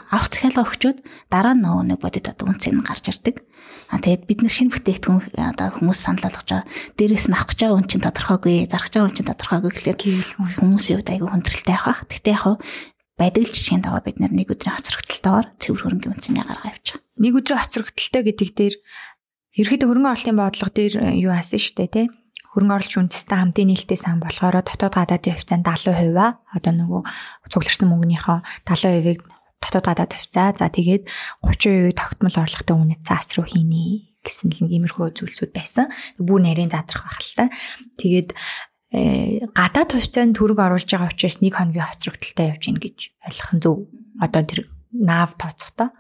авах 0.10 0.30
захиалга 0.30 0.66
өгчөөд 0.66 0.98
дараа 1.30 1.54
нь 1.58 1.62
нөгөө 1.66 1.86
нэг 1.94 2.00
бодит 2.02 2.30
одоо 2.30 2.54
үнцийг 2.54 2.82
гарч 2.86 3.10
ирдэг. 3.10 3.42
Аа 3.90 4.02
тэгээд 4.02 4.30
бид 4.30 4.40
нар 4.46 4.54
шинэ 4.54 4.74
бүтээгдэхүүн 4.74 5.54
одоо 5.54 5.68
хүмүүс 5.74 6.00
санал 6.02 6.26
болгож 6.26 6.50
байгаа. 6.50 6.70
Дээрээс 6.98 7.26
нь 7.30 7.38
авах 7.38 7.50
гэж 7.50 7.60
байгаа 7.66 7.78
үн 7.82 7.90
чинь 7.90 8.06
тодорхойгүй, 8.06 8.56
зарах 8.70 8.86
гэж 8.90 8.94
байгаа 8.94 9.10
үн 9.10 9.18
чинь 9.18 9.30
тодорхойгүй 9.30 9.72
гэхлээр 9.74 9.98
хүмүүсийн 10.58 10.98
хувьд 11.02 11.14
айгүй 11.14 11.30
хүндрэлтэй 11.30 11.78
авах. 11.78 12.00
Гэхдээ 12.10 12.34
яг 12.38 12.46
байдаг 13.16 13.42
л 13.48 13.54
жишээнд 13.54 13.86
аваа 13.90 14.04
бид 14.04 14.20
нар 14.20 14.34
нэг 14.36 14.52
өдрийн 14.52 14.76
хоцрогдолтойгоор 14.76 15.48
цэвэр 15.56 15.82
хөрөнгөний 15.82 16.14
үнцнийг 16.20 16.46
гаргаа 16.46 16.74
явчих. 16.76 17.00
Нэг 17.16 17.34
өдрийн 17.40 17.62
хоцрогдолтой 17.64 18.22
гэдэг 18.28 18.50
дээр 18.60 18.76
ерөөхдөө 19.56 19.88
хөрөнгө 19.88 20.12
оруулалтын 20.12 20.40
бодлого 20.40 20.72
дээр 20.76 20.94
юу 21.20 21.32
хаасан 21.32 21.60
шүү 21.60 21.76
дээ 21.80 21.92
тий 21.96 22.06
хөрөнгө 22.56 22.76
оруулагч 22.76 22.96
үндэстэй 22.96 23.36
хамтын 23.36 23.68
нээлттэй 23.68 24.00
сан 24.00 24.24
болохоор 24.24 24.64
дотоод 24.64 24.96
гадаадын 24.96 25.36
хувьцаанд 25.36 25.68
70% 25.68 26.56
одоо 26.56 26.74
нөгөө 26.76 27.02
цугларсан 27.52 27.88
мөнгөнийхөө 27.92 28.38
70%-ийг 28.64 29.20
дотоод 29.60 29.86
гадаад 29.92 30.12
хувьцаа 30.16 30.56
за 30.56 30.72
тэгээд 30.72 31.04
30%-ийг 31.44 32.00
тогтмол 32.00 32.36
орлоготой 32.40 32.76
үнэт 32.80 33.04
цаас 33.04 33.36
руу 33.36 33.44
хийнэ 33.44 34.16
гэсэн 34.24 34.56
л 34.56 34.72
иймэрхүү 34.72 35.14
зүйлсүүд 35.20 35.52
байсан. 35.54 35.92
Бүү 36.18 36.38
нарийн 36.42 36.72
задрах 36.74 37.06
байх 37.06 37.22
л 37.22 37.36
та. 37.38 37.46
Тэгээд 38.02 38.30
э, 38.96 39.46
гадаад 39.54 39.92
хувьцаанд 39.94 40.34
төрөг 40.34 40.60
оруулж 40.64 40.90
байгаа 40.90 41.14
учраас 41.14 41.44
нэг 41.46 41.54
хоногийн 41.60 41.86
хоцрогдолтой 41.86 42.46
явж 42.56 42.64
гин 42.66 42.80
гэж 42.82 42.98
ойлгох 43.22 43.52
нь 43.54 43.62
зөв. 43.62 43.76
Одоо 44.18 44.42
тэр 44.42 44.60
нав 44.98 45.38
тооцохдоо. 45.38 45.94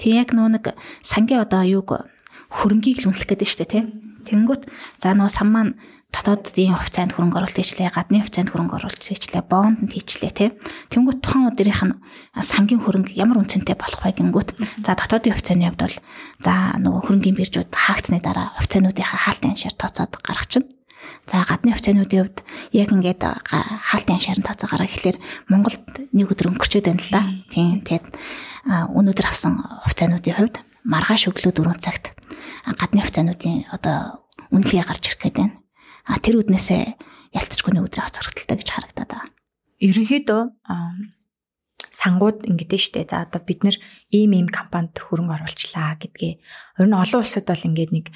Тэг 0.00 0.10
яг 0.10 0.34
нөө 0.34 0.58
нэг 0.58 0.64
сангийн 1.06 1.46
одоо 1.46 1.62
юуг 1.62 2.10
хөрөнгийг 2.52 3.02
л 3.02 3.08
үнэлэх 3.10 3.28
гэдэг 3.28 3.48
нь 3.48 3.52
шүү 3.52 3.60
дээ 3.64 3.72
тийм 3.72 3.86
Тэнгүүт 4.22 4.70
за 5.02 5.14
нөө 5.18 5.30
сан 5.30 5.48
маань 5.50 5.72
дотоодын 6.14 6.78
хувьцаанд 6.78 7.16
хөрөнгө 7.16 7.42
оруулалт 7.42 7.58
хийчлээ, 7.58 7.90
гадны 7.90 8.22
хувьцаанд 8.22 8.52
хөрөнгө 8.52 8.76
оруулалт 8.78 9.02
хийчлээ, 9.02 9.42
бонд 9.48 9.90
хийчлээ 9.90 10.30
тий. 10.30 10.48
Тэнгүүт 10.92 11.24
тухайн 11.24 11.50
өдрийнх 11.50 11.82
нь 11.88 11.96
сангийн 12.38 12.84
хөрөнгө 12.84 13.16
ямар 13.16 13.42
үнцэнтэй 13.42 13.74
болох 13.74 14.04
вэ 14.04 14.14
гингүүт. 14.20 14.60
За 14.84 14.94
дотоодын 14.94 15.34
хувьцааны 15.34 15.72
хувьд 15.72 15.82
бол 15.82 15.96
за 16.44 16.52
нөгөө 16.78 17.00
хөрөнгөний 17.08 17.38
биржүүд 17.40 17.72
хаагдсны 17.72 18.20
дараа 18.20 18.52
хувьцаануудынхаа 18.60 19.20
хаалтын 19.26 19.52
аншаар 19.56 19.74
тооцоод 19.74 20.12
гаргачихна. 20.20 20.68
За 21.26 21.42
гадны 21.48 21.72
хувьцаануудын 21.72 22.20
хувьд 22.28 22.38
яг 22.76 22.88
ингээд 22.92 23.22
хаалтын 23.24 24.16
аншаар 24.20 24.40
тооцоо 24.44 24.68
гараа 24.68 24.86
гэхэлэр 24.86 25.18
Монголд 25.48 25.80
нэг 26.12 26.28
өдөр 26.28 26.52
өнгөрчөөд 26.52 26.86
байна 26.86 27.00
л 27.00 27.10
да. 27.10 27.22
Тийм 27.48 27.80
тэгээд 27.82 28.06
өнөөдөр 28.68 29.26
авсан 29.26 29.64
хувьцаануудын 29.88 30.36
хувьд 30.36 30.56
маргааш 30.84 31.30
өглөө 31.32 31.56
4 31.56 31.78
цагт 31.80 32.12
гадны 32.66 33.02
хувьцаануудын 33.02 33.70
одоо 33.74 34.22
үнэлгээ 34.54 34.84
гарч 34.86 35.04
ирэх 35.10 35.20
гээд 35.22 35.36
байна. 35.38 35.56
А 36.06 36.18
тэр 36.18 36.42
үднээсээ 36.42 36.84
ялцчихгүй 37.34 37.72
нэг 37.74 37.86
өдрийн 37.88 38.06
хоцрогдолтой 38.06 38.56
гэж 38.58 38.68
харагдаад 38.70 39.10
байгаа. 39.10 39.30
Ерөнхийдөө 39.82 40.42
сангууд 41.92 42.48
ингэдэж 42.48 42.82
штэ. 42.88 43.06
За 43.06 43.22
одоо 43.22 43.38
бид 43.44 43.62
нэр 43.62 43.76
ийм 44.10 44.32
ийм 44.32 44.48
компанид 44.48 44.96
хөрөнгө 44.96 45.36
оруулчлаа 45.36 46.00
гэдгээ. 46.00 46.32
Ер 46.80 46.86
нь 46.88 46.96
олон 46.96 47.20
улсад 47.20 47.44
бол 47.46 47.66
ингээд 47.68 47.92
нэг 47.92 48.06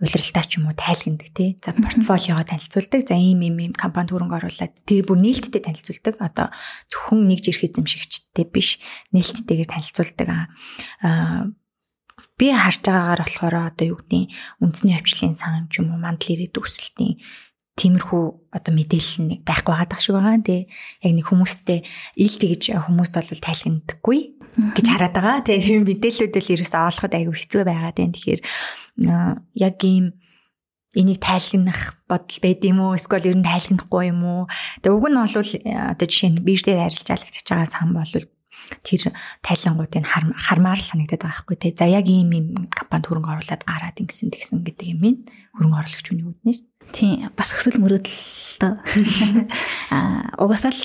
улиралтай 0.00 0.44
ч 0.46 0.62
юм 0.62 0.70
уу 0.70 0.76
тайлгнадаг 0.78 1.30
тий. 1.34 1.58
За 1.58 1.74
портфолиогоо 1.74 2.46
танилцуулдаг. 2.46 3.00
За 3.04 3.18
ийм 3.18 3.42
ийм 3.42 3.56
ийм 3.58 3.74
компанид 3.74 4.14
хөрөнгө 4.14 4.38
оруулаад 4.38 4.72
тэгээ 4.86 5.08
бүр 5.10 5.18
нээлттэй 5.18 5.62
танилцуулдаг. 5.66 6.14
Одоо 6.22 6.46
зөвхөн 6.88 7.26
нэг 7.26 7.42
жирх 7.42 7.66
эзэмшигчтэй 7.66 8.46
биш 8.48 8.78
нээлттэйгээр 9.10 9.68
танилцуулдаг. 9.68 10.28
Аа 11.02 11.50
би 12.38 12.50
харж 12.50 12.82
байгаагаар 12.86 13.20
болохоор 13.22 13.54
одоо 13.70 13.86
юу 13.86 13.98
гэдгийг 14.02 14.30
үндэсний 14.62 14.96
хвчлэлийн 14.98 15.36
сан 15.38 15.66
ч 15.70 15.82
юм 15.82 15.94
уу 15.94 16.00
мандал 16.02 16.30
ирээд 16.34 16.58
өсөлтийн 16.58 17.18
тиймэрхүү 17.74 18.24
одоо 18.54 18.72
мэдээлэл 18.74 19.26
нэг 19.34 19.40
байхгүй 19.42 19.74
байгаа 19.74 19.98
шиг 19.98 20.14
байгаа 20.14 20.38
тий. 20.46 20.70
Яг 21.02 21.12
нэг 21.18 21.26
хүмүүстэй 21.26 21.82
ил 22.22 22.36
тэгж 22.38 22.62
хүмүүст 22.86 23.14
бол 23.18 23.42
тайлгнадаггүй 23.42 24.20
гэж 24.78 24.86
хараад 24.86 25.14
байгаа. 25.18 25.42
Тэгээ 25.42 25.82
мэдээллүүдэл 25.82 26.52
ерөөсөө 26.54 26.82
олоход 26.86 27.12
айгүй 27.18 27.34
хэцүү 27.34 27.62
байгаа 27.66 27.92
тий. 27.98 28.06
Тэгэхээр 28.14 28.40
яг 29.58 29.76
ийм 29.82 30.06
энийг 30.94 31.18
тайлгнах 31.18 31.98
бодол 32.06 32.38
байд 32.38 32.62
юм 32.62 32.78
уу? 32.78 32.94
Эсвэл 32.94 33.34
ер 33.34 33.36
нь 33.42 33.42
тайлгнахгүй 33.42 34.14
юм 34.14 34.22
уу? 34.22 34.42
Тэгээ 34.78 34.94
уг 34.94 35.06
нь 35.10 35.18
бол 35.18 35.34
одоо 35.34 36.06
жишээ 36.06 36.30
нь 36.30 36.46
бирж 36.46 36.62
дээр 36.62 36.86
арилжаал 36.86 37.26
гэж 37.26 37.42
байгаа 37.42 37.66
сан 37.66 37.90
бол 37.90 38.12
тэр 38.82 39.12
тайлангуудыг 39.44 40.04
хармаар 40.04 40.80
л 40.80 40.88
санагдаад 40.88 41.22
байгаа 41.22 41.42
хгүй 41.44 41.56
те. 41.60 41.74
За 41.76 41.88
яг 41.88 42.08
ийм 42.08 42.30
ийм 42.32 42.46
компанид 42.68 43.06
хөрөнгө 43.08 43.32
оруулаад 43.32 43.62
гараад 43.64 44.00
ингэсэн 44.00 44.32
тэгсэн 44.32 44.64
гэдэг 44.64 44.86
юм 44.92 45.02
ин 45.04 45.16
хөрөнгө 45.56 45.78
оруулагч 45.80 46.06
үний 46.12 46.26
үднээс. 46.26 46.60
Тийм 46.92 47.30
бас 47.36 47.54
өсөл 47.56 47.80
мөрөөдөл 47.80 48.44
дөө. 48.60 48.74
Аа 49.94 50.34
угасаал 50.42 50.78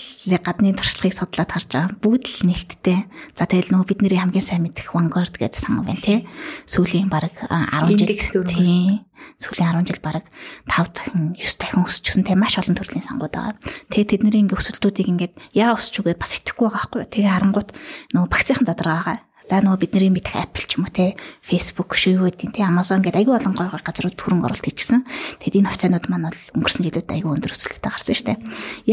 гадны 0.43 0.73
туршлагыг 0.73 1.13
судлаад 1.13 1.51
харж 1.51 1.69
байгаа. 1.73 1.97
Бүгд 2.01 2.25
л 2.25 2.47
нээлттэй. 2.49 3.05
За 3.35 3.45
тэгэл 3.45 3.73
нөгөө 3.73 3.89
бидний 3.89 4.17
хамгийн 4.17 4.43
сайн 4.43 4.63
мэдэх 4.65 4.93
Vanguard 4.93 5.35
гэдэг 5.37 5.59
сан 5.59 5.81
байна 5.81 6.01
тий. 6.01 6.25
Сүүлийн 6.65 7.09
баг 7.09 7.29
10 7.49 7.97
жил 7.97 8.45
тий. 8.45 9.01
Сүүлийн 9.37 9.83
10 9.83 9.89
жил 9.89 10.01
баг 10.03 10.25
5 10.69 10.93
дахин 10.93 11.25
9 11.37 11.59
дахин 11.59 11.85
өсчихсэн 11.85 12.23
тий 12.25 12.35
маш 12.37 12.57
олон 12.57 12.77
төрлийн 12.77 13.05
сангууд 13.05 13.33
байгаа. 13.33 13.57
Тэгээ 13.93 14.09
тэдний 14.17 14.43
ингээ 14.45 14.59
өсөлтүүдийг 14.59 15.07
ингээд 15.09 15.33
яа 15.53 15.75
өсч 15.75 16.01
үгээд 16.01 16.21
бас 16.21 16.39
итгэхгүй 16.41 16.67
байгаа 16.69 16.79
байхгүй. 16.79 17.01
Тэгээ 17.09 17.33
харангуут 17.33 17.69
нөгөө 18.13 18.29
багцынхан 18.29 18.67
задраа 18.69 18.97
байгаа 19.01 19.28
За 19.49 19.65
нөгөө 19.65 19.81
бидний 19.81 20.13
мэдэх 20.13 20.37
Apple 20.37 20.61
ч 20.61 20.77
юм 20.77 20.85
уу 20.85 20.93
те 20.93 21.17
Facebook 21.41 21.97
гэдэг 21.97 22.53
те 22.53 22.61
Amazon 22.69 23.01
гэдэг 23.01 23.25
айгүй 23.25 23.33
олон 23.33 23.57
гой 23.57 23.65
гой 23.73 23.81
газрууд 23.81 24.13
хөрөнгө 24.13 24.45
оруулалт 24.45 24.67
хийчихсэн. 24.69 25.09
Тэгэд 25.41 25.65
энэ 25.65 25.69
хувьцаанууд 25.73 26.05
маань 26.05 26.29
бол 26.29 26.41
өнгөрсөн 26.53 26.85
жилүүд 26.85 27.09
айгүй 27.09 27.33
өндөр 27.33 27.57
өсөлттэй 27.57 27.89
гарсан 27.89 28.13
шүү 28.13 28.27
дээ. 28.29 28.37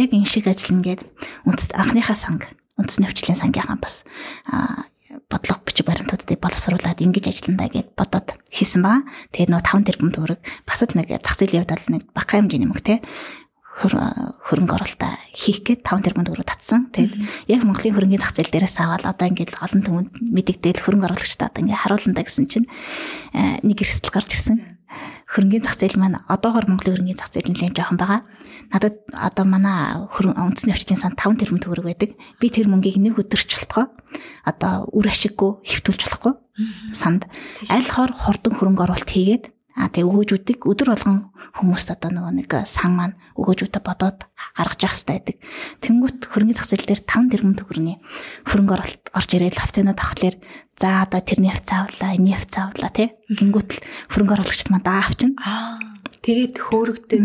Яг 0.00 0.11
энэ 0.16 0.24
шиг 0.24 0.48
ажил 0.48 0.80
ингээд 0.80 1.04
үндэс 1.44 1.76
анхныхаа 1.76 2.16
санг 2.16 2.48
үндэсний 2.80 3.04
хвчлийн 3.04 3.36
сангийнхаа 3.36 3.76
бас 3.76 4.09
бодлого 5.28 5.61
бичиг 5.61 5.84
баримтуудыг 5.84 6.40
боловсруулад 6.40 7.04
ингэж 7.04 7.28
ажилландаа 7.28 7.68
гэд 7.68 7.92
бодоод 7.92 8.40
хийсэн 8.48 8.80
баа. 8.80 9.04
Тэгээд 9.36 9.52
нөгөө 9.52 9.68
5 9.76 9.88
тэрбум 9.92 10.11
төгрөг 10.16 10.40
бас 10.64 10.80
л 10.80 10.96
нэг 10.96 11.12
зах 11.20 11.36
зээлийн 11.36 11.68
хувьд 11.68 11.76
бол 11.76 11.92
нэг 12.00 12.02
бага 12.16 12.32
хэмжээний 12.32 12.68
мөнгө 12.72 12.84
те 12.84 12.96
хөрөнгө 13.77 14.72
оруулалтаа 14.72 15.20
хийх 15.37 15.61
гээд 15.61 15.85
5 15.85 16.09
тэрбум 16.09 16.24
төгрөг 16.24 16.49
татсан. 16.49 16.89
Тэгээд 16.97 17.12
яг 17.53 17.61
Монголын 17.68 17.93
хөрөнгөний 17.93 18.22
зах 18.22 18.33
зээл 18.33 18.49
дээрээс 18.49 18.81
аваад 18.81 19.05
одоо 19.05 19.27
ингээд 19.29 19.61
олон 19.61 19.83
түмэнд 19.85 20.11
мэдэгдээл 20.33 20.81
хөрөнгө 20.81 21.07
оруулагчдаа 21.12 21.53
одоо 21.53 21.61
ингээд 21.61 21.83
харуулна 21.85 22.16
да 22.16 22.24
гэсэн 22.24 22.47
чинь 22.49 22.66
нэг 23.37 23.77
эрсдэл 23.77 24.16
гарч 24.16 24.33
ирсэн. 24.33 24.57
хөрөнгөний 25.29 25.61
зах 25.61 25.77
зээл 25.77 26.01
маань 26.01 26.24
одоогоор 26.24 26.64
Монголын 26.72 27.05
хөрөнгөний 27.05 27.20
зах 27.20 27.29
зээл 27.29 27.53
нэлээд 27.53 27.77
жоохон 27.77 28.01
байгаа. 28.01 28.20
Надад 28.72 28.97
одоо 29.12 29.45
манай 29.45 30.01
үндэсний 30.09 30.72
өвчтийн 30.72 30.97
сан 30.97 31.12
5 31.12 31.37
тэрбум 31.37 31.61
төгрөг 31.61 31.85
байдаг. 31.85 32.11
Би 32.41 32.49
тэр 32.49 32.72
мөнгийг 32.72 32.97
нэг 32.97 33.20
өдөрчлөлтгоо 33.20 33.93
одоо 34.47 34.89
үр 34.95 35.07
ашиггүй 35.11 35.61
хэвтүүлж 35.66 36.01
болохгүй 36.07 36.35
санд 36.97 37.29
аль 37.68 37.91
хоор 37.91 38.12
хурдан 38.14 38.57
хөрөнгө 38.57 38.85
оруулалт 38.89 39.11
хийгээд 39.11 39.53
А 39.77 39.93
тэгээ 39.93 40.09
өгөөжүүдийг 40.09 40.64
өдөр 40.64 40.89
болгон 40.97 41.29
хүмүүст 41.61 41.93
одоо 41.93 42.11
нөгөө 42.16 42.33
нэг 42.33 42.51
сан 42.64 42.97
маань 42.97 43.14
өгөөжүүдэ 43.37 43.81
бодоод 43.85 44.24
гаргаж 44.57 44.81
явах 44.81 44.97
хэрэгтэй 44.97 45.16
байдаг. 45.20 45.37
Тэнгүүт 45.85 46.18
хөрөнгөний 46.33 46.57
зах 46.57 46.68
зээл 46.72 46.89
дээр 46.89 47.03
5 47.05 47.33
тэрбум 47.37 47.55
төгрөгийн 47.61 48.01
хөрөнгө 48.49 48.72
оруулалт 48.72 49.05
орж 49.12 49.31
ирээд 49.37 49.61
авцаанууд 49.61 50.01
авахлаар 50.01 50.37
за 50.81 50.89
одоо 51.05 51.20
тэрний 51.20 51.53
авцаа 51.53 51.85
авлаа, 51.85 52.16
энэний 52.16 52.37
авцаа 52.37 52.72
авлаа 52.72 52.93
тий. 52.93 53.09
Гингүүт 53.29 53.70
л 53.77 53.83
хөрөнгө 54.16 54.35
оруулагчд 54.41 54.68
маань 54.72 54.87
даа 54.89 55.05
авчин. 55.05 55.37
Аа 55.45 55.95
Тэгээд 56.27 56.59
хөөрөгдөн. 56.59 57.24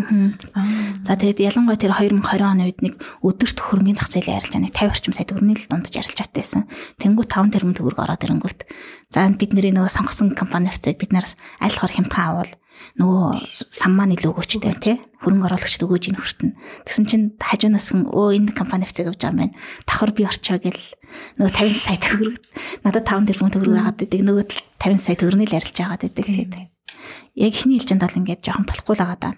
За 1.01 1.17
тэгээд 1.17 1.41
ялангуяа 1.41 1.73
тэр 1.73 1.97
2020 1.97 2.21
оны 2.45 2.69
үед 2.69 2.85
нэг 2.85 3.01
өдөрт 3.25 3.57
хөрөнгөний 3.57 3.97
зах 3.97 4.13
зээлийн 4.13 4.37
арилжаа 4.37 4.61
нэг 4.61 4.77
50 4.77 4.93
орчим 4.93 5.13
сая 5.17 5.25
төгрөний 5.25 5.57
л 5.57 5.65
дундаж 5.73 5.97
арилжаатай 5.97 6.45
байсан. 6.45 6.69
Тэнгүү 7.01 7.25
5 7.25 7.49
тэрбум 7.49 7.73
төгрөг 7.73 7.97
ороод 7.97 8.21
ирэнгүүт. 8.21 8.69
За 9.09 9.25
бид 9.33 9.57
нэрийн 9.57 9.81
нөгөө 9.81 9.89
сонгосон 9.89 10.37
компани 10.37 10.69
офицер 10.69 10.93
бид 11.01 11.17
нараас 11.17 11.33
аль 11.57 11.73
хор 11.73 11.89
хямдхан 11.89 12.45
авал 12.45 12.53
нөгөө 13.01 13.25
сан 13.73 13.91
маань 13.97 14.13
илүү 14.13 14.37
өгөөчтэй 14.37 14.77
тий 14.77 14.95
хөрөнгө 15.25 15.49
оруулагчд 15.49 15.81
өгөөж 15.81 16.05
ин 16.13 16.17
хүртэн. 16.21 16.49
Тэгсэн 16.85 17.05
чинь 17.09 17.25
хажуунаас 17.41 17.89
хүн 17.89 18.05
өө 18.05 18.37
энэ 18.37 18.53
компани 18.53 18.85
офицер 18.85 19.09
авч 19.09 19.21
байгаа 19.25 19.33
юм 19.33 19.41
байна. 19.49 19.57
Давхар 19.85 20.11
би 20.13 20.25
орчоо 20.29 20.57
гэл 20.61 20.81
нөгөө 21.41 21.53
50 21.57 21.77
сая 21.77 21.97
төгрөг 22.01 22.37
надад 22.85 23.05
5 23.05 23.29
тэрбум 23.33 23.49
төгрөг 23.53 23.77
агаад 23.81 24.01
идэг 24.05 24.21
нөгөө 24.25 24.45
50 24.81 24.97
сая 24.97 25.17
төгрөний 25.17 25.49
л 25.49 25.57
арилж 25.57 25.77
агаад 25.77 26.05
идэг 26.09 26.25
тий 26.25 26.65
яг 27.35 27.53
ихний 27.55 27.79
хэлжинд 27.79 28.03
бол 28.03 28.19
ингээд 28.19 28.41
жоохон 28.43 28.67
болохгүй 28.67 28.95
л 28.95 29.03
байгаа 29.03 29.19
даа. 29.19 29.33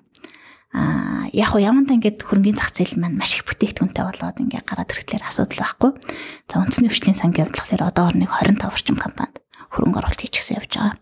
Аа 0.74 1.30
яг 1.34 1.54
хуу 1.54 1.62
ямантаа 1.62 1.98
ингээд 1.98 2.26
хөрөнгөний 2.26 2.58
зах 2.58 2.74
зээл 2.74 2.98
маань 2.98 3.18
маш 3.18 3.38
их 3.38 3.46
бүтээгдэхүүнтэй 3.46 4.04
болоод 4.06 4.38
ингээд 4.42 4.66
гараад 4.66 4.90
ирэхлээр 4.90 5.24
асуудал 5.30 5.62
байхгүй. 5.62 5.92
За 6.50 6.62
үндэсний 6.62 6.90
хвшлийн 6.90 7.18
сангийн 7.18 7.54
болохоор 7.54 7.84
одоо 7.86 8.10
орныг 8.10 8.30
25 8.34 8.74
орчим 8.74 8.98
компанид 8.98 9.38
хөрөнгө 9.70 10.00
оруулалт 10.02 10.22
хийчихсэн 10.22 10.58
явж 10.58 10.72
байгаа. 10.74 10.98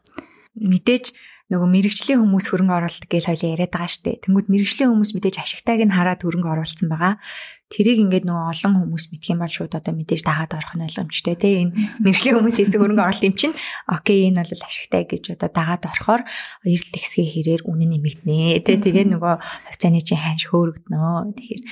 Мэдээж 0.60 1.06
нөгөө 1.52 1.68
мэрэгжлийн 1.68 2.24
хүмүүс 2.24 2.48
хөрөнгө 2.48 2.76
оруулалт 2.80 3.06
гэж 3.12 3.28
хоёлаа 3.28 3.52
яриад 3.52 3.76
байгаа 3.76 3.92
шүү 3.92 4.04
дээ. 4.08 4.24
Тэнгүүд 4.24 4.48
мэрэгжлийн 4.48 4.90
хүмүүс 4.96 5.12
мэдээж 5.20 5.36
ашигтайг 5.44 5.84
нь 5.84 5.92
хараад 5.92 6.24
хөрөнгө 6.24 6.48
оруулсан 6.48 6.88
байгаа. 6.88 7.20
Тэрийг 7.68 8.00
ингээд 8.08 8.24
нөгөө 8.24 8.48
олон 8.56 8.74
хүмүүс 8.80 9.06
мэдх 9.12 9.28
юм 9.36 9.44
бол 9.44 9.52
шууд 9.52 9.76
одоо 9.76 9.92
мэдээж 9.92 10.24
дагаад 10.24 10.56
орох 10.56 10.74
нь 10.80 10.86
ойлгомжтой 10.88 11.36
тий. 11.36 11.68
Энэ 11.68 11.76
мэрэгжлийн 12.08 12.36
хүмүүс 12.40 12.56
хийсэн 12.56 12.80
хөрөнгө 12.80 13.04
оруулалт 13.04 13.28
юм 13.28 13.36
чинь 13.36 13.56
окей 13.92 14.32
энэ 14.32 14.48
бол 14.48 14.64
ашигтай 14.64 15.04
гэж 15.04 15.24
одоо 15.36 15.50
дагаад 15.52 15.84
орохоор 15.92 16.24
эрэлт 16.64 16.96
ихсгийн 16.96 17.28
хэрээр 17.28 17.62
үнэн 17.68 18.00
нэмэгдэнэ. 18.00 18.64
Тий 18.64 18.78
тэгээ 18.80 19.12
нөгөө 19.12 19.34
хувьцааны 19.40 20.00
чинь 20.04 20.24
ханш 20.24 20.48
хөөрөгднөө. 20.48 21.36
Тэгэхээр 21.36 21.64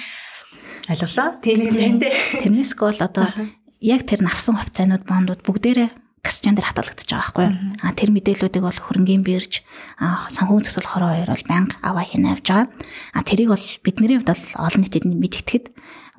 ойлголоо. 0.92 1.30
Тийм 1.40 1.96
дээ. 2.04 2.12
Тэрнээс 2.44 2.72
гол 2.76 3.00
одоо 3.00 3.28
яг 3.80 4.04
тэр 4.04 4.28
навсан 4.28 4.60
хувьцаанууд 4.60 5.08
бондууд 5.08 5.44
бүгдээрээ 5.48 6.09
ксчан 6.24 6.56
дээр 6.56 6.70
хатгалагдаж 6.70 7.08
байгаа 7.08 7.24
байхгүй 7.24 7.46
юу. 7.48 7.56
А 7.84 7.96
тэр 7.96 8.10
мэдээллүүдийг 8.12 8.64
бол 8.64 8.80
хөрөнгөний 8.80 9.24
бирж 9.24 9.64
төсөл 10.64 10.88
хороо 10.88 11.16
хоёр 11.16 11.30
бол 11.32 11.46
банк 11.50 11.72
аваа 11.82 12.06
хийнэ 12.06 12.36
авж 12.36 12.46
байгаа. 12.46 12.68
А 13.16 13.24
тэрийг 13.24 13.50
бол 13.50 13.66
бидний 13.84 14.20
хувьд 14.20 14.30
бол 14.30 14.46
олон 14.60 14.82
нийтэд 14.84 15.06
мэдгэтгэд 15.08 15.66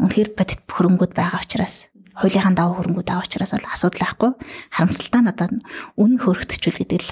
үнэхээр 0.01 0.31
бодит 0.35 0.61
хөрөнгүүд 0.67 1.13
байгаа 1.13 1.41
учраас 1.45 1.93
хуулийнхаа 2.17 2.57
даваа 2.57 2.77
хөрөнгүүд 2.81 3.09
байгаа 3.09 3.27
учраас 3.29 3.53
бол 3.55 3.69
асуудал 3.71 4.01
байхгүй. 4.01 4.31
Харамсалтай 4.75 5.23
надад 5.23 5.53
үн 5.97 6.13
хөрөгдчихвэл 6.19 6.81
гэдэг 6.81 7.01
л 7.01 7.11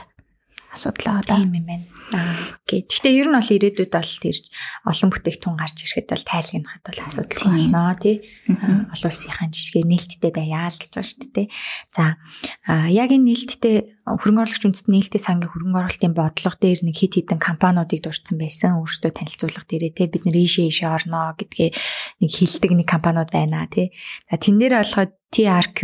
асуудал 0.78 1.18
байгаа. 1.18 1.42
Тийм 1.42 1.50
юм 1.58 1.66
байна. 1.66 1.86
Окей. 2.64 2.86
Гэхдээ 2.88 3.18
ер 3.20 3.28
нь 3.28 3.36
бол 3.36 3.52
ирээдүйд 3.52 3.92
бол 3.92 4.12
тэр 4.22 4.38
олон 4.88 5.10
бүтээгдэхүүн 5.12 5.58
гарч 5.60 5.76
ирэхэд 5.84 6.08
бол 6.08 6.24
тайлгнахад 6.24 6.84
бол 6.88 7.00
асуудал 7.04 7.42
болно 7.52 7.82
тий. 8.00 8.16
Олон 8.48 9.10
улсынхаа 9.12 9.48
жишгээ 9.52 9.84
нээлттэй 9.84 10.32
байяа 10.32 10.72
л 10.72 10.80
гэж 10.80 10.92
байна 10.94 11.08
шүү 11.10 11.28
дээ. 11.36 11.48
За 11.92 12.04
яг 12.88 13.10
энэ 13.12 13.28
нээлттэй 13.28 13.76
хөрөнгө 14.08 14.40
оруулагч 14.40 14.64
үндэстэн 14.64 14.92
нээлттэй 14.96 15.20
сангийн 15.20 15.52
хөрөнгө 15.52 15.80
оруулалтын 15.84 16.14
бодлого 16.16 16.56
дээр 16.56 16.80
нэг 16.80 16.96
хит 16.96 17.12
хитэн 17.20 17.36
компаниудыг 17.36 18.00
дурдсан 18.00 18.36
байсан. 18.40 18.80
Өөрсдөө 18.80 19.12
танилцуулга 19.12 19.68
дээрээ 19.68 19.92
тий 19.92 20.08
бид 20.08 20.24
нэр 20.24 20.38
ийшээ 20.40 20.68
ийшээ 20.72 20.88
орноо 20.88 21.36
гэдгээ 21.36 21.70
нэг 22.24 22.30
хилдэг 22.32 22.72
нэг 22.72 22.88
компаниуд 22.88 23.28
байна 23.28 23.68
тий. 23.68 23.92
За 24.32 24.40
тэн 24.40 24.56
дээр 24.56 24.80
болгоод 24.80 25.12
TRQ 25.28 25.78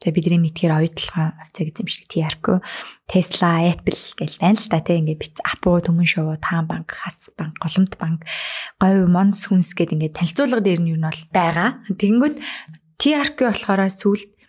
За 0.00 0.10
бидний 0.16 0.40
мэдхээр 0.40 0.80
оюутлогоо 0.80 1.36
хувьцааг 1.36 1.68
эзэмшдэг 1.76 2.08
TRQ, 2.08 2.64
Tesla, 3.04 3.68
Apple 3.68 4.00
гэл 4.16 4.40
байна 4.40 4.56
л 4.56 4.68
да 4.72 4.80
тийм 4.80 5.04
ингээд 5.04 5.20
бит 5.20 5.36
Апу, 5.44 5.76
Төмөн 5.76 6.08
шоу, 6.08 6.32
Таан 6.40 6.64
банк, 6.64 6.88
Хас 6.88 7.28
банк, 7.36 7.60
Голомт 7.60 8.00
банк, 8.00 8.24
Говь, 8.80 9.04
Монс 9.04 9.44
хүнс 9.44 9.76
гэд 9.76 9.92
ингээд 9.92 10.16
танилцуулга 10.16 10.64
дээр 10.64 10.80
нь 10.80 10.96
юу 10.96 11.00
нь 11.00 11.04
бол 11.04 11.20
байгаа. 11.36 11.84
Тэгэнгүүт 11.92 12.36
TRQ 12.96 13.38
болохоор 13.44 13.92
сүүлд 13.92 14.39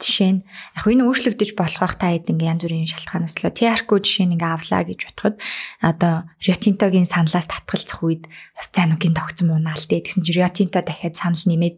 жишээ 0.00 0.30
нь 0.38 0.40
яг 0.76 0.84
энэ 0.88 1.04
өөрчлөгдөж 1.04 1.50
болох 1.58 1.80
бах 1.82 1.96
та 2.00 2.14
хэд 2.14 2.32
ингээ 2.32 2.52
янз 2.52 2.62
бүрийн 2.64 2.88
шалтгаанаас 2.88 3.36
л 3.40 3.52
TRQ 3.52 3.88
жишээ 4.00 4.26
нь 4.30 4.34
ингээ 4.36 4.52
авлаа 4.54 4.82
гэж 4.88 5.00
бодоход 5.10 5.36
одоо 5.82 6.14
Tinto-гийн 6.40 7.08
саналаас 7.08 7.48
татгалзах 7.50 8.00
үед 8.00 8.24
хувьцаануудын 8.56 9.14
тогтсон 9.14 9.46
муунаал 9.52 9.84
дээ. 9.84 10.04
Тэгсэн 10.06 10.22
чинь 10.24 10.48
Tinto 10.48 10.80
дахиад 10.80 11.14
санал 11.18 11.44
нэмээд 11.44 11.76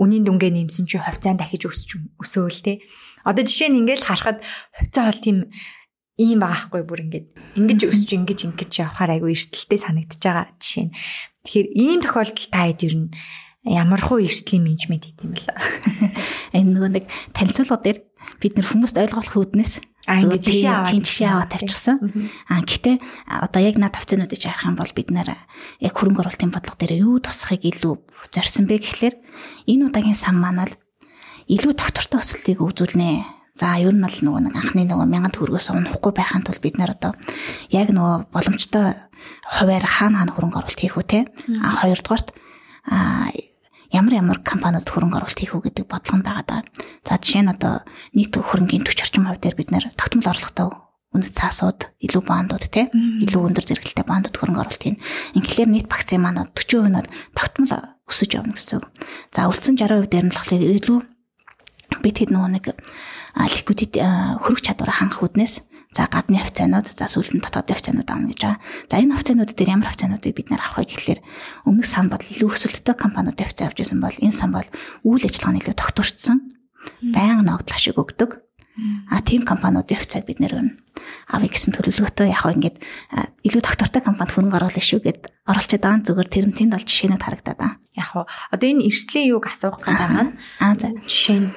үнийн 0.00 0.24
дүнгээ 0.26 0.52
нэмсэн 0.54 0.84
чинь 0.88 1.04
хувьцаан 1.04 1.38
дахиж 1.38 1.68
өсч 1.68 1.94
өсөөл 2.18 2.60
те. 2.64 2.82
Одоо 3.22 3.44
жишээ 3.46 3.70
нь 3.70 3.80
ингээл 3.84 4.04
харахад 4.04 4.42
хувьцаа 4.74 5.08
бол 5.08 5.20
тийм 5.22 5.38
ийм 6.18 6.38
байгаа 6.42 6.70
хгүй 6.70 6.82
бүр 6.86 7.00
ингээд 7.10 7.26
ингэж 7.58 7.80
өсч 7.90 8.08
ингэж 8.14 8.40
ингэж 8.54 8.70
явахаар 8.86 9.18
айгүй 9.18 9.34
эрсдэлтэй 9.34 9.78
санагдчихж 9.82 10.22
байгаа 10.22 10.46
жишээ 10.62 10.84
нь. 10.86 10.94
Тэгэхээр 11.42 11.68
ийм 11.74 12.00
тохиолдолд 12.02 12.50
та 12.54 12.60
хэд 12.70 12.80
ер 12.86 12.94
нь 12.94 13.08
ямар 13.64 14.00
хуу 14.04 14.20
эрсдлийн 14.20 14.64
менежмент 14.64 15.08
хийх 15.08 15.24
юм 15.24 15.32
бэл. 15.32 15.48
Энэ 16.56 16.70
нөгөө 16.76 16.90
нэг 17.00 17.04
танилцуулга 17.32 17.80
дээр 17.80 17.98
бид 18.40 18.60
нэр 18.60 18.68
хүмүүст 18.68 19.00
ойлгох 19.00 19.32
хүүднээс 19.32 19.80
ингээд 20.04 20.44
жишээ 20.44 20.68
аваад 20.68 21.00
жишээ 21.00 21.28
аваад 21.32 21.50
тавьчихсан. 21.56 21.96
А 22.52 22.60
гэхдээ 22.60 22.96
одоо 23.24 23.60
яг 23.64 23.76
над 23.80 23.96
тавцаануудыг 23.96 24.36
харах 24.36 24.68
юм 24.68 24.76
бол 24.76 24.92
бид 24.92 25.08
нэр 25.08 25.32
яг 25.32 25.94
хөрөнгө 25.96 26.20
оруулалтын 26.20 26.52
бодлого 26.52 26.76
дээр 26.76 27.00
юу 27.00 27.24
тусахыг 27.24 27.64
илүү 27.64 27.94
зорьсон 28.28 28.68
бэ 28.68 28.84
гэхлээр 28.84 29.16
энэ 29.64 29.84
удаагийн 29.88 30.18
сан 30.18 30.36
маань 30.36 30.68
л 30.68 30.76
илүү 31.48 31.72
доктортой 31.72 32.20
өсөлтийг 32.20 32.60
үзүүлнэ. 32.60 33.24
За 33.56 33.78
ер 33.80 33.96
нь 33.96 34.04
бол 34.04 34.12
нөгөө 34.12 34.40
нэг 34.44 34.54
анхны 34.60 34.84
нөгөө 34.84 35.08
мянган 35.08 35.32
төгрөгөөс 35.32 35.72
унахгүй 35.72 36.12
байхын 36.12 36.44
тулд 36.44 36.60
бид 36.60 36.76
нар 36.76 36.98
одоо 36.98 37.14
яг 37.72 37.88
нөгөө 37.94 38.28
боломжтой 38.34 38.98
хуваар 39.46 39.86
хаана 39.86 40.20
хаана 40.20 40.34
хөрөнгө 40.34 40.58
оруулалт 40.58 40.82
хийх 40.82 40.98
үү 40.98 41.06
те. 41.06 41.20
А 41.62 41.80
хоёрдугаарт 41.80 42.34
а 42.90 43.30
ямар 43.94 44.14
ямар 44.18 44.38
компаниуд 44.42 44.90
хөрөнгө 44.90 45.22
оруулалт 45.22 45.38
хийх 45.38 45.54
үү 45.54 45.70
гэдэг 45.70 45.86
бодлого 45.86 46.18
нь 46.18 46.26
байгаа 46.26 46.44
даа. 46.44 46.62
За 47.06 47.14
жишээ 47.22 47.46
нь 47.46 47.52
одоо 47.54 47.86
нийт 48.10 48.34
хөрөнгөний 48.34 48.82
40 48.82 49.06
орчим 49.06 49.24
хувь 49.30 49.38
дээр 49.38 49.54
бид 49.54 49.70
нэр 49.70 49.94
тогтмол 49.94 50.26
орлоготой 50.34 50.68
үнэт 51.14 51.38
цаасууд 51.38 51.80
илүү 52.02 52.22
бандууд 52.26 52.66
те 52.74 52.90
илүү 52.90 53.42
өндөр 53.54 53.64
зэрэгэлтэй 53.70 54.02
бандууд 54.02 54.34
хөрөнгө 54.34 54.62
оруулалт 54.66 54.82
хийн. 54.82 54.98
Инхлээр 55.38 55.70
нийт 55.70 55.86
багцын 55.86 56.18
маань 56.18 56.42
40% 56.50 56.90
нь 56.90 57.06
тогтмол 57.38 57.70
өсөж 58.10 58.30
явна 58.34 58.58
гэсэн 58.58 58.82
үг. 58.82 58.90
За 59.30 59.46
үлдсэн 59.46 59.78
60% 59.78 60.10
дээр 60.10 60.26
нь 60.26 60.34
болохоор 60.34 60.62
илүү 60.74 60.98
бид 62.02 62.16
хэд 62.18 62.34
нөгөө 62.34 62.50
нэг 62.50 62.66
ликвидит 62.74 63.94
хөрөх 64.42 64.60
чадвараа 64.66 64.98
хангах 64.98 65.22
үднээс 65.22 65.62
За 65.94 66.10
гадны 66.10 66.42
хувьцаанууд, 66.42 66.90
за 66.90 67.06
сүүл 67.06 67.38
нь 67.38 67.44
дотоодын 67.44 67.78
хувьцаанууд 67.78 68.10
авна 68.10 68.28
гэж 68.34 68.40
байгаа. 68.42 68.58
За 68.90 68.98
энэ 68.98 69.14
хувьцаанууд 69.14 69.50
дээр 69.54 69.74
ямар 69.78 69.88
хувьцаануудыг 69.94 70.34
бид 70.34 70.50
нэр 70.50 70.58
авах 70.58 70.82
вэ 70.82 70.90
гэхлээр 70.90 71.20
өмнөх 71.70 71.86
сан 71.86 72.10
бол 72.10 72.18
илүү 72.18 72.50
өсөлттэй 72.50 72.96
компаниудын 72.98 73.46
хувьцаа 73.46 73.70
авч 73.70 73.78
ирсэн 73.86 74.02
бол 74.02 74.18
энэ 74.18 74.34
сан 74.34 74.50
бол 74.50 74.66
үйл 75.06 75.22
ажиллагааны 75.22 75.62
илүү 75.62 75.76
тогтворцсон. 75.78 76.38
Баян 77.14 77.46
ногдол 77.46 77.78
ашиг 77.78 77.94
өгдөг. 77.94 78.42
А 79.06 79.22
тийм 79.22 79.46
компаниудын 79.46 80.02
хувьцааг 80.02 80.26
бид 80.26 80.42
нэр 80.42 80.58
өгнө. 80.58 80.74
Авъя 81.30 81.46
гэсэн 81.46 81.78
төлөвлөгөөтэй 81.78 82.34
яг 82.34 82.42
ингээд 82.42 82.82
илүү 83.46 83.62
доктортой 83.62 84.02
компанид 84.02 84.34
хөрөнгө 84.34 84.58
оруулах 84.58 84.82
шүү 84.82 84.98
гэд 84.98 85.30
оролцоод 85.46 85.78
байгаа 85.78 86.02
зүгээр 86.02 86.30
тэр 86.34 86.46
нь 86.50 86.56
тэнд 86.58 86.74
бол 86.74 86.82
жишээнүүд 86.82 87.22
харагдаад 87.22 87.58
байгаа. 87.62 87.78
Яг 87.94 88.08
хоо 88.10 88.26
одоо 88.50 88.66
энэ 88.66 88.90
эрсдлийн 88.90 89.30
юуг 89.30 89.46
асуух 89.46 89.78
гэдэг 89.78 90.10
маань 90.10 90.34
аа 90.58 90.74
за 90.74 90.90
жишээ 91.06 91.38
нь 91.38 91.54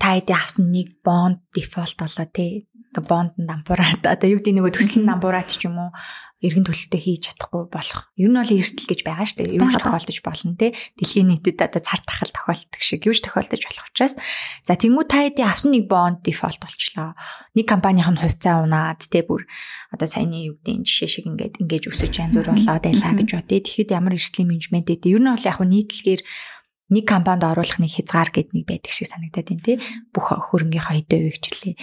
та 0.00 0.16
хэдий 0.16 0.32
авсан 0.32 0.72
нэг 0.72 1.04
бонд 1.04 1.44
дефолт 1.52 2.00
болоо 2.00 2.26
тий 2.32 2.69
бонд 2.98 3.38
дампуураад 3.38 4.02
одоо 4.02 4.28
юу 4.34 4.42
гэдэг 4.42 4.58
нөгөө 4.58 4.74
төсөл 4.74 5.06
дампуураад 5.06 5.46
ч 5.46 5.70
юм 5.70 5.78
уу 5.78 5.90
эргэн 6.40 6.64
төлөлтөй 6.64 7.00
хийж 7.00 7.36
чадахгүй 7.36 7.68
болох. 7.68 8.08
Ер 8.16 8.32
нь 8.32 8.40
бол 8.40 8.48
эрсдэл 8.48 8.88
гэж 8.88 9.00
байгаа 9.04 9.28
шүү 9.28 9.38
дээ. 9.44 9.60
Юу 9.60 9.68
ч 9.68 9.76
тохиолдож 9.76 10.18
болно 10.24 10.56
те. 10.56 10.72
Дэлхийн 10.96 11.28
нийтэд 11.28 11.60
одоо 11.60 11.84
цар 11.84 12.00
тахал 12.00 12.32
тохиолддог 12.32 12.80
шиг 12.80 13.04
юу 13.04 13.12
ч 13.12 13.20
тохиолдож 13.20 13.60
болох 13.60 13.86
учраас 13.92 14.16
за 14.64 14.72
тэнгуү 14.72 15.04
та 15.04 15.20
хэдий 15.28 15.44
авсан 15.44 15.76
нэг 15.76 15.84
бонд 15.84 16.24
дефолт 16.24 16.56
болчлоо. 16.56 17.12
Нэг 17.52 17.66
компанийн 17.68 18.08
хувьцаа 18.08 18.64
унаад 18.64 19.04
те 19.12 19.20
бүр 19.20 19.44
одоо 19.92 20.08
саяны 20.08 20.48
юу 20.48 20.56
гэдэг 20.64 20.88
жишээ 20.88 21.08
шиг 21.12 21.28
ингээд 21.28 21.60
ингэж 21.60 21.92
өсөж 21.92 22.12
янз 22.16 22.40
бүр 22.40 22.56
болоод 22.56 22.88
байлаа 22.88 23.12
гэж 23.20 23.28
бодъё. 23.36 23.60
Тэгэхэд 23.60 23.92
ямар 23.92 24.16
эрсдлийн 24.16 24.48
менежмент 24.48 24.88
гэдэг. 24.88 25.12
Ер 25.12 25.20
нь 25.20 25.28
бол 25.28 25.44
яг 25.44 25.60
нийтлэгээр 25.60 26.22
нэг 26.90 27.04
компанид 27.06 27.46
оруулах 27.46 27.78
нэг 27.78 27.94
хязгаар 27.94 28.30
гэд 28.34 28.52
нэг 28.52 28.64
байдаг 28.66 28.92
шиг 28.92 29.08
санагдаад 29.08 29.46
байна 29.48 29.64
тий. 29.64 29.76
Бүх 30.12 30.26
хөрөнгийнхөө 30.34 30.94
хэдэн 31.00 31.20
үеийг 31.22 31.38
хичээлээ. 31.38 31.76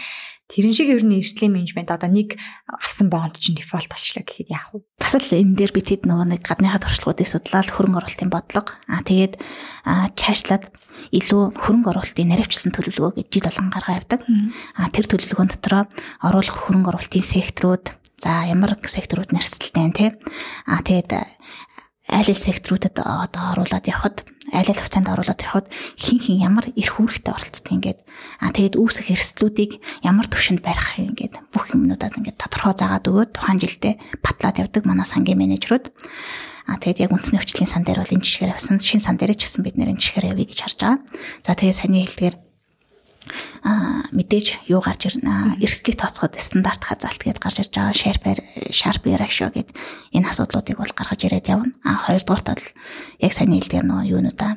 Тэрэн 0.48 0.72
шиг 0.72 0.88
ер 0.96 1.04
нь 1.04 1.20
эрсдлийн 1.20 1.52
менежмент 1.52 1.92
одоо 1.92 2.08
нэг 2.08 2.40
авсан 2.72 3.12
бонд 3.12 3.36
чинь 3.36 3.60
дефолт 3.60 3.92
очлоо 3.92 4.24
гэхэд 4.24 4.48
яах 4.48 4.72
вэ? 4.72 4.80
Бас 4.96 5.20
л 5.20 5.36
энэ 5.36 5.60
дээр 5.60 5.76
бид 5.76 5.92
хэд 5.92 6.08
нөгөө 6.08 6.28
нэг 6.40 6.42
гадныхаа 6.48 6.80
туршлагуудыг 6.80 7.28
судлаад 7.28 7.68
хөрөнгө 7.68 8.00
оруулалтын 8.00 8.32
бодлого 8.32 8.72
аа 8.88 9.04
тэгээд 9.04 9.36
чаашлаад 10.16 10.72
илүү 11.12 11.44
хөрөнгө 11.52 11.92
оруулалтын 11.92 12.32
наривчлсан 12.32 12.72
төлөвлөгөө 12.72 13.12
гэж 13.20 13.28
жил 13.28 13.48
болгон 13.48 13.72
гаргаа 13.76 14.00
явдаг. 14.00 14.22
Аа 14.80 14.88
тэр 14.88 15.06
төлөвлөгөөн 15.12 15.52
дотроо 15.52 15.84
оруулах 16.24 16.58
хөрөнгө 16.64 16.90
оруулалтын 16.96 17.28
секторууд 17.28 17.86
за 18.18 18.48
ямар 18.50 18.80
секторууд 18.82 19.36
нэрсэлтэй 19.36 19.92
тий. 19.94 20.10
Аа 20.66 20.82
тэгээд 20.82 21.12
айл 22.08 22.30
ал 22.32 22.40
секторуудад 22.40 22.96
одоо 23.04 23.44
оруулаад 23.52 23.86
явхад 23.88 24.24
айл 24.56 24.70
ал 24.72 24.80
хугацаанд 24.80 25.12
оруулаад 25.12 25.42
явхад 25.44 25.68
хин 26.00 26.20
хин 26.24 26.40
ямар 26.40 26.72
эрх 26.72 26.96
үүрэгтэй 27.04 27.36
оролцдог 27.36 27.68
ингээд 27.68 28.00
а 28.40 28.56
тэгээд 28.56 28.80
үүсэх 28.80 29.12
эрсдлүүдийг 29.12 29.84
ямар 30.08 30.28
төвшөнд 30.32 30.64
барих 30.64 30.96
ингээд 30.96 31.36
бүх 31.52 31.76
юмнуудад 31.76 32.16
ингээд 32.16 32.40
тодорхой 32.40 32.76
заагаад 32.80 33.08
өгөөд 33.12 33.32
тухайн 33.36 33.60
жилдээ 33.60 33.94
батлаад 34.24 34.60
явдаг 34.64 34.84
манай 34.88 35.04
сангийн 35.04 35.40
менежерүүд 35.40 35.92
А 36.68 36.76
тэгээд 36.76 37.08
яг 37.08 37.12
үндэсний 37.16 37.40
өвчлөлийн 37.40 37.72
сан 37.72 37.88
дээр 37.88 38.04
бол 38.04 38.12
энэ 38.12 38.28
жишгээр 38.28 38.52
авсан. 38.52 38.76
Шинэ 38.84 39.00
сан 39.00 39.16
дээр 39.16 39.40
ч 39.40 39.48
гэсэн 39.48 39.64
бид 39.64 39.80
нэр 39.80 39.96
энэ 39.96 40.04
жишгээр 40.04 40.36
явъя 40.36 40.52
гэж 40.52 40.60
харж 40.60 40.80
байгаа. 40.84 41.00
За 41.40 41.56
тэгээд 41.56 41.80
саний 41.80 42.04
хэлдгээр 42.04 42.36
мэдээж 43.64 44.68
юу 44.70 44.82
гарч 44.84 45.10
ирнэ 45.10 45.58
эрсдлийг 45.64 45.98
тооцоход 46.02 46.38
стандарт 46.38 46.84
хазаалт 46.84 47.22
гэдээ 47.22 47.42
гарч 47.42 47.58
ирж 47.64 47.74
байгаа 47.74 47.96
шарпер 47.96 48.38
шарпи 48.70 49.16
ratio 49.18 49.50
гэд 49.50 49.74
энэ 50.14 50.30
асуудлуудыг 50.30 50.78
бол 50.78 50.94
гаргаж 50.94 51.22
ирээд 51.26 51.52
явна 51.52 51.74
а 51.82 52.06
хоёрдугаарт 52.06 52.48
бол 52.54 52.66
яг 53.24 53.32
сайн 53.34 53.54
хэлдгээр 53.56 53.86
нөгөө 53.88 54.10
юунуудаа 54.14 54.54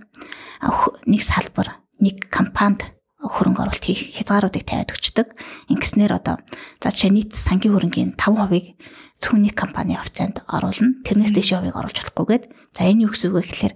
нэг 1.07 1.23
салбар 1.25 1.81
нэг 2.01 2.29
компанид 2.29 2.95
хөрөнгө 3.21 3.69
оруулалт 3.69 3.85
хийх 3.85 4.17
хязгааруудыг 4.17 4.65
тавиад 4.65 4.97
өчтдөг. 4.97 5.37
Ингэснээр 5.69 6.17
одоо 6.17 6.41
за 6.81 6.89
жишээ 6.89 7.13
нийт 7.13 7.37
сангийн 7.37 7.77
хөрөнгийн 7.77 8.17
5%-ийг 8.17 8.81
нэг 9.21 9.55
компани 9.55 10.01
хувьцаанд 10.01 10.41
оруулна. 10.49 10.97
Тэрнээс 11.05 11.37
дэше 11.37 11.61
хувийг 11.61 11.77
оруулж 11.77 12.01
болохгүйгээд 12.01 12.45
за 12.73 12.81
энэ 12.89 13.05
юу 13.05 13.13
гэсэн 13.13 13.29
үг 13.31 13.37
вэ 13.37 13.45
гэхээр 13.53 13.75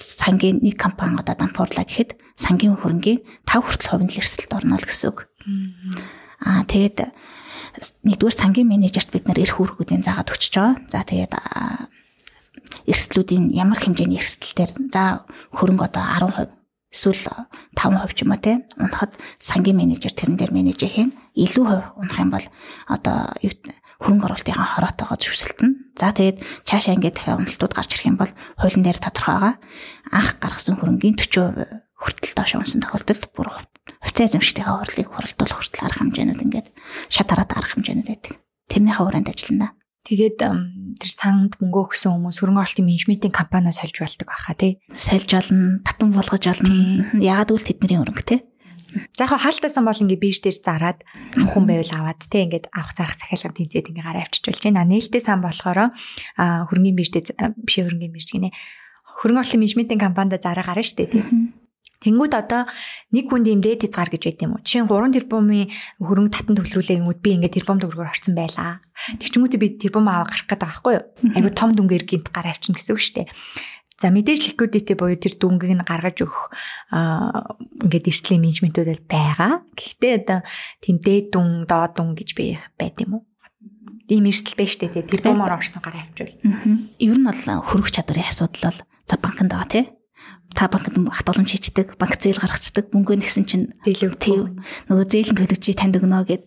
сангийн 0.00 0.64
нэг 0.64 0.76
компани 0.80 1.20
одоо 1.20 1.36
дампуурлаа 1.36 1.84
гэхэд 1.84 2.16
сангийн 2.40 2.80
хөрөнгийн 2.80 3.20
5 3.44 3.60
хүртэл 3.60 3.90
хувийн 3.92 4.12
эрсдэлд 4.16 4.52
орно 4.56 4.80
л 4.80 4.88
гэсэн 4.88 5.08
үг. 5.12 5.28
Аа 6.40 6.64
тэгээд 6.64 6.98
нэгдүгээр 8.08 8.36
сангийн 8.40 8.68
менежерт 8.68 9.12
бид 9.12 9.28
нэр 9.28 9.44
эрх 9.44 9.60
үүргүүдийн 9.60 10.00
заагаад 10.00 10.32
өчөж 10.32 10.52
байгаа. 10.56 10.76
За 10.88 11.04
тэгээд 11.04 11.36
эрсдлүүдийн 12.88 13.52
ямар 13.52 13.76
хэмжээний 13.76 14.18
эрсдэлтээр 14.18 14.88
за 14.88 15.28
хөрөнгө 15.52 15.84
одоо 15.84 16.04
10% 16.32 16.60
эсвэл 16.90 17.22
5% 17.78 18.14
ч 18.18 18.26
юм 18.26 18.34
уу 18.34 18.42
те 18.42 18.66
унахад 18.74 19.14
сангийн 19.38 19.78
менежер 19.78 20.10
тэрэн 20.10 20.34
дээр 20.34 20.50
менеж 20.50 20.82
хийн 20.82 21.14
илүү 21.38 21.64
хувь 21.66 21.86
унах 22.02 22.18
юм 22.18 22.30
бол 22.34 22.46
одоо 22.90 23.30
хөрөнгө 24.00 24.26
оруулалтынхаа 24.32 24.68
хороотойгоо 24.80 25.18
зөвшөлтөн. 25.20 25.70
За 25.94 26.10
тэгээд 26.16 26.40
цаашаа 26.64 26.96
ингээд 26.96 27.16
дахиад 27.20 27.40
уналтууд 27.44 27.72
гарч 27.76 27.90
ирэх 27.94 28.08
юм 28.08 28.16
бол 28.16 28.32
хуулийн 28.56 28.84
дээр 28.84 28.98
тодорхой 28.98 29.36
байгаа. 29.36 29.54
Анх 30.16 30.30
гаргасан 30.40 30.80
хөрөнгийн 30.80 31.16
40% 31.20 32.00
хүртэл 32.00 32.32
доош 32.32 32.52
унсан 32.56 32.80
тохиолдолд 32.80 33.24
бүр 33.36 33.48
хувьцаа 33.52 34.24
эзэмшигчдийн 34.24 34.68
хурлыг 34.72 35.08
хуралдуулах 35.12 35.58
хүртэл 35.60 35.84
арга 35.84 36.00
хэмжээнүүд 36.00 36.44
ингээд 36.48 36.68
шат 37.12 37.28
хараад 37.28 37.52
арга 37.52 37.72
хэмжээнүүд 37.76 38.08
байдаг. 38.08 38.32
Тэрнийхээ 38.72 39.04
хүрээнд 39.04 39.28
ажиллана. 39.28 39.68
Тэгээд 40.08 40.36
тэр 40.40 41.12
санд 41.12 41.60
мөнгө 41.60 41.92
өгсөн 41.92 42.16
хүмүүс 42.16 42.40
хөрөнгө 42.40 42.60
оруулалтын 42.64 42.88
менежментийн 42.88 43.36
компаниас 43.36 43.84
сольж 43.84 44.00
болдог 44.00 44.26
байхаа 44.32 44.56
тий. 44.56 44.72
Сольж 44.96 45.28
олно, 45.36 45.84
татан 45.84 46.08
болгож 46.16 46.44
олно. 46.48 47.04
Ягаад 47.20 47.52
гэвэл 47.52 47.68
тэдний 47.68 48.00
өрөнгө 48.00 48.24
тий. 48.24 48.40
За 49.14 49.24
яг 49.24 49.38
хаалтайсан 49.38 49.84
бол 49.84 50.02
ингээ 50.02 50.20
бийж 50.20 50.38
дээр 50.42 50.58
зараад 50.58 51.00
хүн 51.34 51.64
байвал 51.66 51.92
аваад 51.94 52.20
тий 52.26 52.42
ингээд 52.46 52.70
авах 52.74 52.94
зарах 52.96 53.16
захиалга 53.18 53.56
тэнцээд 53.56 53.90
ингээ 53.90 54.06
гараа 54.06 54.22
авчиж 54.26 54.44
болж 54.46 54.62
байна. 54.64 54.88
Нээлттэй 54.88 55.22
сан 55.22 55.40
болохоор 55.42 55.94
хөрөнгөний 56.38 56.94
бийж 56.96 57.10
дээр 57.14 57.54
биш 57.60 57.76
хөрөнгөний 57.78 58.10
бийж 58.10 58.28
гинэ. 58.34 58.50
Хөрөнгө 59.20 59.40
оруулалтын 59.46 59.60
менежментийн 59.62 60.00
компанид 60.00 60.42
зараа 60.42 60.64
гарна 60.66 60.82
штэ 60.82 61.06
тий. 61.06 61.22
Тэнгүүд 62.00 62.32
одоо 62.32 62.64
нэг 63.12 63.28
хүнд 63.28 63.44
ийм 63.44 63.60
дээд 63.60 63.84
хязгаар 63.84 64.08
гэж 64.08 64.22
байд 64.24 64.40
юм 64.40 64.56
уу? 64.56 64.64
Жишээ 64.64 64.88
нь 64.88 64.88
3 64.88 65.20
тэрбумын 65.20 65.68
хөрөнгө 66.00 66.32
татан 66.32 66.56
төвлөрүүлэнгүүд 66.56 67.20
би 67.20 67.30
ингээд 67.36 67.56
тэрбум 67.60 67.76
төгрөгөөр 67.76 68.08
орсон 68.08 68.32
байлаа. 68.32 68.80
Тэгчмүүд 69.20 69.60
би 69.60 69.68
тэрбум 69.76 70.08
аваа 70.08 70.24
гарах 70.24 70.48
гэдэг 70.48 70.64
байхгүй 70.64 70.92
юу? 70.96 71.04
Айгу 71.36 71.52
том 71.52 71.76
дүнгээр 71.76 72.04
гинт 72.08 72.32
гар 72.32 72.48
авчин 72.48 72.72
гэсэн 72.72 72.96
үг 72.96 73.04
шүү 73.04 73.14
дээ. 73.20 73.28
За 74.00 74.08
мэдээж 74.08 74.56
liquidity 74.56 74.96
буюу 74.96 75.20
тэр 75.20 75.36
дүнгийг 75.36 75.76
нь 75.76 75.84
гаргаж 75.84 76.24
өгөх 76.24 76.48
ингээд 77.84 78.08
эрсдлийн 78.08 78.40
менежментүүд 78.40 78.88
бол 78.88 79.04
байгаа. 79.12 79.52
Гэхдээ 79.76 80.12
одоо 80.24 80.40
тийм 80.80 80.96
дээд 81.04 81.36
дүн, 81.36 81.68
доод 81.68 82.00
дүн 82.00 82.16
гэж 82.16 82.32
би 82.32 82.56
байд 82.80 82.96
юм 83.04 83.20
уу? 83.20 83.24
ийм 84.08 84.24
эрсдэл 84.26 84.56
байж 84.56 84.80
тээ 84.80 85.04
тэр 85.04 85.20
бомоор 85.20 85.60
орсон 85.60 85.84
гараа 85.84 86.02
авчвал. 86.02 86.32
Ер 86.96 87.16
нь 87.20 87.28
бол 87.28 87.44
хөрөх 87.44 87.92
чадрын 87.92 88.26
асуудал 88.26 88.72
бол 88.72 88.80
за 89.06 89.16
банкнд 89.20 89.52
байгаа 89.52 89.68
тий 89.68 89.84
та 90.54 90.66
банкнд 90.66 90.98
хатгаламж 91.14 91.50
хийчдэг, 91.54 91.94
банк 91.94 92.18
зээл 92.18 92.42
гаргацдаг, 92.42 92.90
мөнгөө 92.90 93.22
нэгсэн 93.22 93.46
чинь 93.46 93.70
зээлэг 93.86 94.18
тийм 94.18 94.64
нөгөө 94.90 95.06
зээл 95.06 95.30
нь 95.30 95.38
төлөгчий 95.38 95.78
танд 95.78 95.94
өгнө 96.02 96.26
гэд 96.26 96.44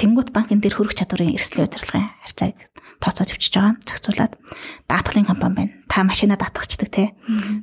тэнгуут 0.00 0.32
банкн 0.32 0.64
дээр 0.64 0.80
хөрөх 0.80 0.96
чадварын 0.96 1.36
эрсдлийн 1.36 1.68
удирдлагын 1.68 2.16
харьцааг 2.24 2.56
тооцоод 3.02 3.34
өвчөж 3.34 3.54
байгаа. 3.58 3.74
Зохицуулаад 3.82 4.32
даатгалын 4.86 5.26
компани 5.26 5.54
байна. 5.58 5.72
Та 5.90 6.06
машина 6.06 6.38
даатгачдаг 6.38 6.88
те. 6.88 7.10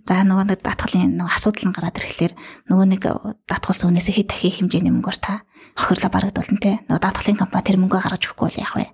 За 0.04 0.22
нөгөө 0.28 0.52
нэг 0.52 0.60
даатгалын 0.60 1.16
нөгөө 1.16 1.32
асуудал 1.32 1.72
нь 1.72 1.76
гараад 1.76 1.96
ирэхлээр 1.96 2.34
нөгөө 2.68 2.86
нэг 2.92 3.04
даатгалсан 3.48 3.90
хүнээс 3.90 4.12
хэд 4.12 4.28
дахин 4.28 4.68
хэмжээний 4.68 4.92
мөнгөөр 4.92 5.20
та 5.24 5.48
хохирлоо 5.80 6.12
барагдуулна 6.12 6.60
те. 6.60 6.84
Нөгөө 6.92 7.02
даатгалын 7.02 7.40
компани 7.40 7.64
тэр 7.64 7.80
мөнгөө 7.80 8.02
гаргаж 8.04 8.24
өгөхгүй 8.28 8.48
бол 8.52 8.62
яах 8.62 8.76
вэ? 8.76 8.86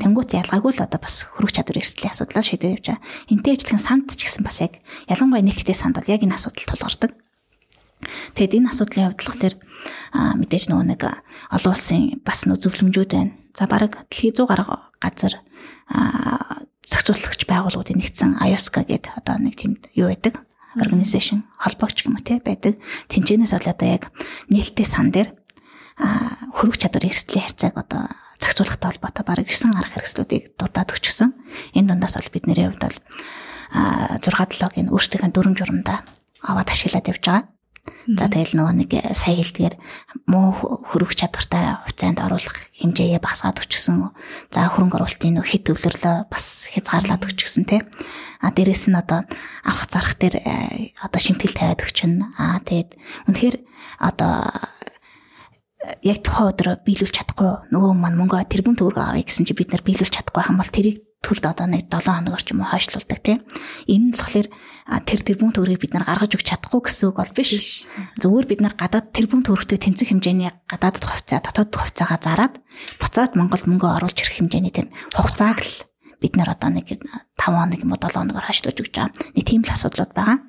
Тэнгуут 0.00 0.30
ялгаагүй 0.32 0.72
л 0.72 0.84
одоо 0.88 1.00
бас 1.00 1.28
хөрөх 1.28 1.52
чадварын 1.52 1.84
эрсдлийн 1.84 2.12
асуудлаа 2.16 2.44
шийдэж 2.44 2.80
байгаа. 2.80 2.98
Энтэй 3.28 3.52
ажиллах 3.60 3.84
санд 3.84 4.08
ч 4.16 4.24
гэсэн 4.24 4.42
бас 4.42 4.58
яг 4.64 4.80
ялангуяа 5.04 5.44
нээлттэй 5.44 5.76
санд 5.76 6.00
бол 6.00 6.08
яг 6.08 6.24
энэ 6.24 6.34
асуудал 6.40 6.64
тулгардаг. 6.64 7.12
Тэгэд 8.34 8.56
энэ 8.56 8.70
асуудлын 8.72 9.12
хувьд 9.12 9.20
болохоор 9.20 9.54
мэдээж 10.40 10.64
нөгөө 10.72 10.86
нэг 10.96 11.02
олон 11.04 11.72
улсын 11.76 12.24
бас 12.24 12.48
нөө 12.48 12.58
зөвлөмжүүд 12.64 13.10
байна. 13.12 13.36
За 13.52 13.68
бараг 13.68 14.08
дэлхийн 14.08 14.34
100 14.40 14.48
гаруй 14.48 14.66
газар 15.00 15.34
зохицуулагч 15.90 17.42
байгууллагуудын 17.46 17.98
нэгдсэн 17.98 18.38
IOSCA 18.38 18.86
гэдэг 18.86 19.12
одоо 19.18 19.36
нэг 19.42 19.54
тийм 19.58 19.78
юу 19.94 20.10
байдаг 20.10 20.42
organization 20.78 21.42
холбоогч 21.58 22.06
юм 22.06 22.14
уу 22.18 22.22
те 22.22 22.38
байдаг. 22.38 22.78
Тинчэнээс 23.10 23.54
бол 23.58 23.68
одоо 23.74 23.88
яг 23.90 24.04
нээлттэй 24.50 24.86
сан 24.86 25.10
дээр 25.10 25.34
хөрөг 26.54 26.76
чадвар 26.78 27.10
эрсдлийн 27.10 27.44
харьцааг 27.44 27.74
одоо 27.74 28.02
зохицуулахтай 28.38 28.88
холбоотой 28.90 29.24
бараг 29.26 29.46
9 29.50 29.74
арга 29.74 29.94
хэрэгслүүдийг 29.98 30.54
дурдаад 30.56 30.94
өчгсөн. 30.94 31.34
Энэ 31.74 31.88
дундаас 31.92 32.14
бол 32.16 32.30
бидний 32.32 32.56
хувьд 32.56 32.80
бол 32.80 32.98
6 34.22 34.30
7-гийн 34.30 34.88
өөрсдийнхээ 34.94 35.30
дүрм 35.34 35.54
журамдаа 35.58 36.06
аваад 36.42 36.70
ашиглаад 36.70 37.10
явж 37.10 37.22
байгаа. 37.26 37.44
За 38.08 38.28
тэгэл 38.28 38.56
нөгөө 38.60 38.74
нэг 38.76 38.90
э, 38.96 39.14
сая 39.16 39.40
хэлдгээр 39.40 39.74
муу 40.28 40.52
хөрөх 40.92 41.16
чадвартай 41.16 41.80
хувьцаанд 41.84 42.20
оруулах 42.20 42.56
хэмжээгээ 42.76 43.20
багасгаад 43.20 43.60
өчсөн. 43.60 44.12
За 44.52 44.68
хөрөнгө 44.68 45.00
оруулалтын 45.00 45.40
нөх 45.40 45.48
хит 45.48 45.64
төвлөрлөө 45.68 46.28
бас 46.28 46.68
хязгаарлаад 46.72 47.24
өчсөн 47.24 47.64
тий. 47.64 47.80
А 48.40 48.52
дээрэс 48.52 48.92
нь 48.92 49.00
одоо 49.00 49.24
авах 49.64 49.88
зарах 49.88 50.16
дээр 50.20 50.36
э, 50.44 50.92
одоо 51.00 51.20
шимтгэл 51.20 51.56
тавиад 51.56 51.80
өчнө. 51.80 52.28
А 52.36 52.60
тэгээд 52.60 52.90
үнэхээр 53.32 53.56
одоо 54.00 54.48
э, 55.80 55.96
яг 56.04 56.20
тухайн 56.24 56.52
өдрөө 56.52 56.74
биелүүлж 56.84 57.14
чадахгүй 57.16 57.72
нөгөө 57.72 57.92
маань 57.96 58.18
мөнгө 58.20 58.44
тэрбум 58.48 58.76
төгрөг 58.76 59.00
авъя 59.00 59.24
гэсэн 59.24 59.48
чи 59.48 59.56
бид 59.56 59.72
нар 59.72 59.84
биелүүлж 59.84 60.12
чадахгүй 60.12 60.44
хам 60.44 60.60
бол 60.60 60.68
тэрийг 60.68 61.04
төрд 61.20 61.44
одоо 61.44 61.68
нэг 61.68 61.92
7 61.92 62.00
хоногор 62.08 62.40
ч 62.40 62.56
юм 62.56 62.64
уу 62.64 62.72
хойшлуулдаг 62.72 63.20
тийм. 63.20 63.44
Энэ 63.84 64.04
нь 64.08 64.14
болохоор 64.16 64.48
тэр 65.04 65.20
тэрбум 65.20 65.52
төгрөгийг 65.52 65.84
бид 65.84 65.92
нар 65.92 66.08
гаргаж 66.08 66.32
өгч 66.32 66.46
чадахгүй 66.48 66.80
гэсэн 66.88 67.12
үг 67.12 67.16
бол 67.20 67.36
биш. 67.36 67.84
Зөвхөн 68.16 68.48
бид 68.48 68.60
нар 68.64 68.74
гадаад 68.74 69.12
тэрбум 69.12 69.44
төгрөгтэй 69.44 69.78
тэнцэх 69.78 70.10
хэмжээний 70.10 70.48
гадаадд 70.64 71.04
хувьцаа, 71.04 71.44
дотоод 71.44 71.76
хувьцаагаа 71.76 72.20
зараад 72.24 72.54
буцаад 72.96 73.36
Монгол 73.36 73.60
мөнгө 73.68 74.00
оруулж 74.00 74.16
ирэх 74.16 74.40
хэмжээний 74.40 74.72
тэр 74.72 74.88
хугацааг 75.12 75.60
л 75.60 75.72
бид 76.24 76.34
нар 76.40 76.56
одоо 76.56 76.72
нэг 76.72 76.88
5 76.88 77.04
хоног 77.36 77.80
юм 77.80 77.92
уу 77.92 78.00
7 78.00 78.16
хоногор 78.16 78.44
хойшлуулж 78.48 78.78
өгч 78.80 78.94
байгаа. 78.96 79.12
Нэг 79.36 79.44
тийм 79.44 79.60
л 79.60 79.72
асуудлууд 79.76 80.12
байгаа. 80.16 80.40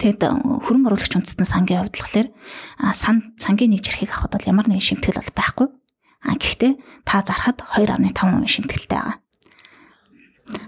Тэгэд 0.00 0.20
хөрөнгө 0.64 0.88
оруулагч 0.88 1.12
үндэстэн 1.14 1.46
сангийн 1.46 1.84
хувьд 1.84 1.96
болохоор 2.00 2.28
сан 2.96 3.36
сангийн 3.36 3.76
нэг 3.76 3.84
жирхийг 3.84 4.10
авахд 4.16 4.34
бол 4.34 4.48
ямар 4.48 4.66
нэгэн 4.66 4.96
шимтгэл 4.96 5.20
бол 5.20 5.36
байхгүй. 5.36 5.68
А 6.24 6.36
гэхдээ 6.36 6.72
та 7.04 7.24
зархад 7.24 7.64
2.5% 7.76 8.44
шимтгэлтэй 8.48 8.98
байгаа. 8.98 9.16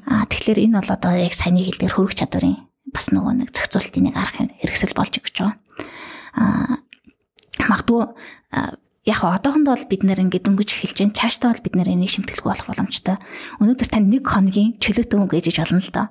Аа 0.06 0.26
тэгэхээр 0.28 0.64
энэ 0.68 0.78
бол 0.80 0.90
одоо 0.92 1.12
яг 1.16 1.34
саяны 1.34 1.62
хэлдгээр 1.64 1.94
хөрөх 1.96 2.14
чадварын 2.16 2.68
бас 2.92 3.08
нөгөө 3.10 3.32
нэг 3.42 3.50
зохицуултын 3.54 4.04
нэг 4.10 4.16
арга 4.16 4.48
хэрэгсэл 4.60 4.96
болж 4.96 5.14
өгч 5.18 5.36
байгаа. 5.40 5.56
Аа 6.36 6.76
магадгүй 7.68 8.02
яг 9.04 9.20
одоохондоо 9.22 9.74
бол 9.74 9.90
бид 9.90 10.02
нэр 10.06 10.22
ингээд 10.22 10.46
дөнгөж 10.46 10.70
эхэлж 10.78 10.98
байна. 11.02 11.18
Цаашдаа 11.18 11.50
бол 11.50 11.64
бид 11.64 11.74
нэр 11.74 11.88
энийг 11.90 12.10
шимтгэлгүй 12.14 12.50
болох 12.50 12.68
боломжтой. 12.70 13.16
Өнөөдөр 13.58 13.88
тань 13.90 14.10
нэг 14.10 14.22
хоногийн 14.26 14.78
чөлөөтэй 14.78 15.18
мөнгө 15.18 15.38
ээжиж 15.42 15.56
болно 15.58 15.82
л 15.82 15.90
доо. 15.90 16.06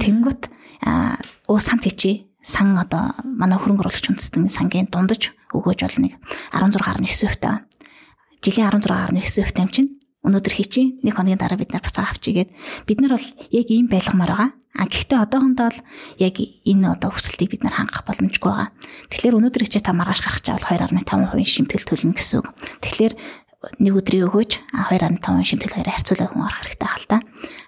Тэнгүүт 0.00 0.42
аа 0.84 1.16
уу 1.48 1.60
сант 1.60 1.84
хийчи. 1.84 2.28
сан 2.40 2.72
одоо 2.80 3.12
манай 3.20 3.60
хөрөнгө 3.60 3.84
оруулагч 3.84 4.16
үндэстэн 4.16 4.48
сангийн 4.48 4.88
дундаж 4.88 5.36
өгөөж 5.52 5.80
бол 5.84 5.98
нэг 6.00 6.16
16.9% 6.56 7.36
таа. 7.36 7.68
Жилийн 8.40 8.72
16.9% 8.72 9.52
тайм 9.52 9.68
чинь 9.68 9.99
өнөөдөр 10.26 10.54
хийчих 10.54 11.00
нэг 11.00 11.16
хоногийн 11.16 11.40
дараа 11.40 11.56
бид 11.56 11.72
нар 11.72 11.80
буцаа 11.80 12.08
авчигээд 12.12 12.50
бид 12.84 12.98
нар 13.00 13.16
бол 13.16 13.28
яг 13.50 13.66
ийм 13.72 13.88
байлгамаар 13.88 14.32
байгаа. 14.32 14.50
А 14.76 14.86
гэхдээ 14.86 15.18
одоохондоо 15.18 15.68
л 15.72 15.80
яг 16.22 16.36
энэ 16.38 16.86
одоо 16.94 17.10
хүсэлтийг 17.10 17.50
бид 17.50 17.62
нар 17.66 17.74
хангах 17.74 18.06
боломжгүй 18.06 18.50
байгаа. 18.52 18.70
Тэгэхээр 19.10 19.36
өнөөдөр 19.40 19.62
хичээ 19.66 19.82
та 19.82 19.96
маргааш 19.96 20.20
гарах 20.22 20.44
чавал 20.46 20.62
2.5% 20.62 21.42
шимтгэл 21.42 21.88
төлнө 21.88 22.14
гэсэн 22.14 22.38
үг. 22.38 22.48
Тэгэхээр 22.84 23.14
нэг 23.60 23.92
өдрийн 23.92 24.24
өгөөж 24.30 24.52
2.5% 24.72 25.20
шимтгэл 25.44 25.76
хоёроо 25.76 25.92
харьцуулаад 25.92 26.32
хүн 26.32 26.44
арах 26.48 26.62
хэрэгтэй 26.64 26.88
хэл 26.88 27.10
та. 27.12 27.18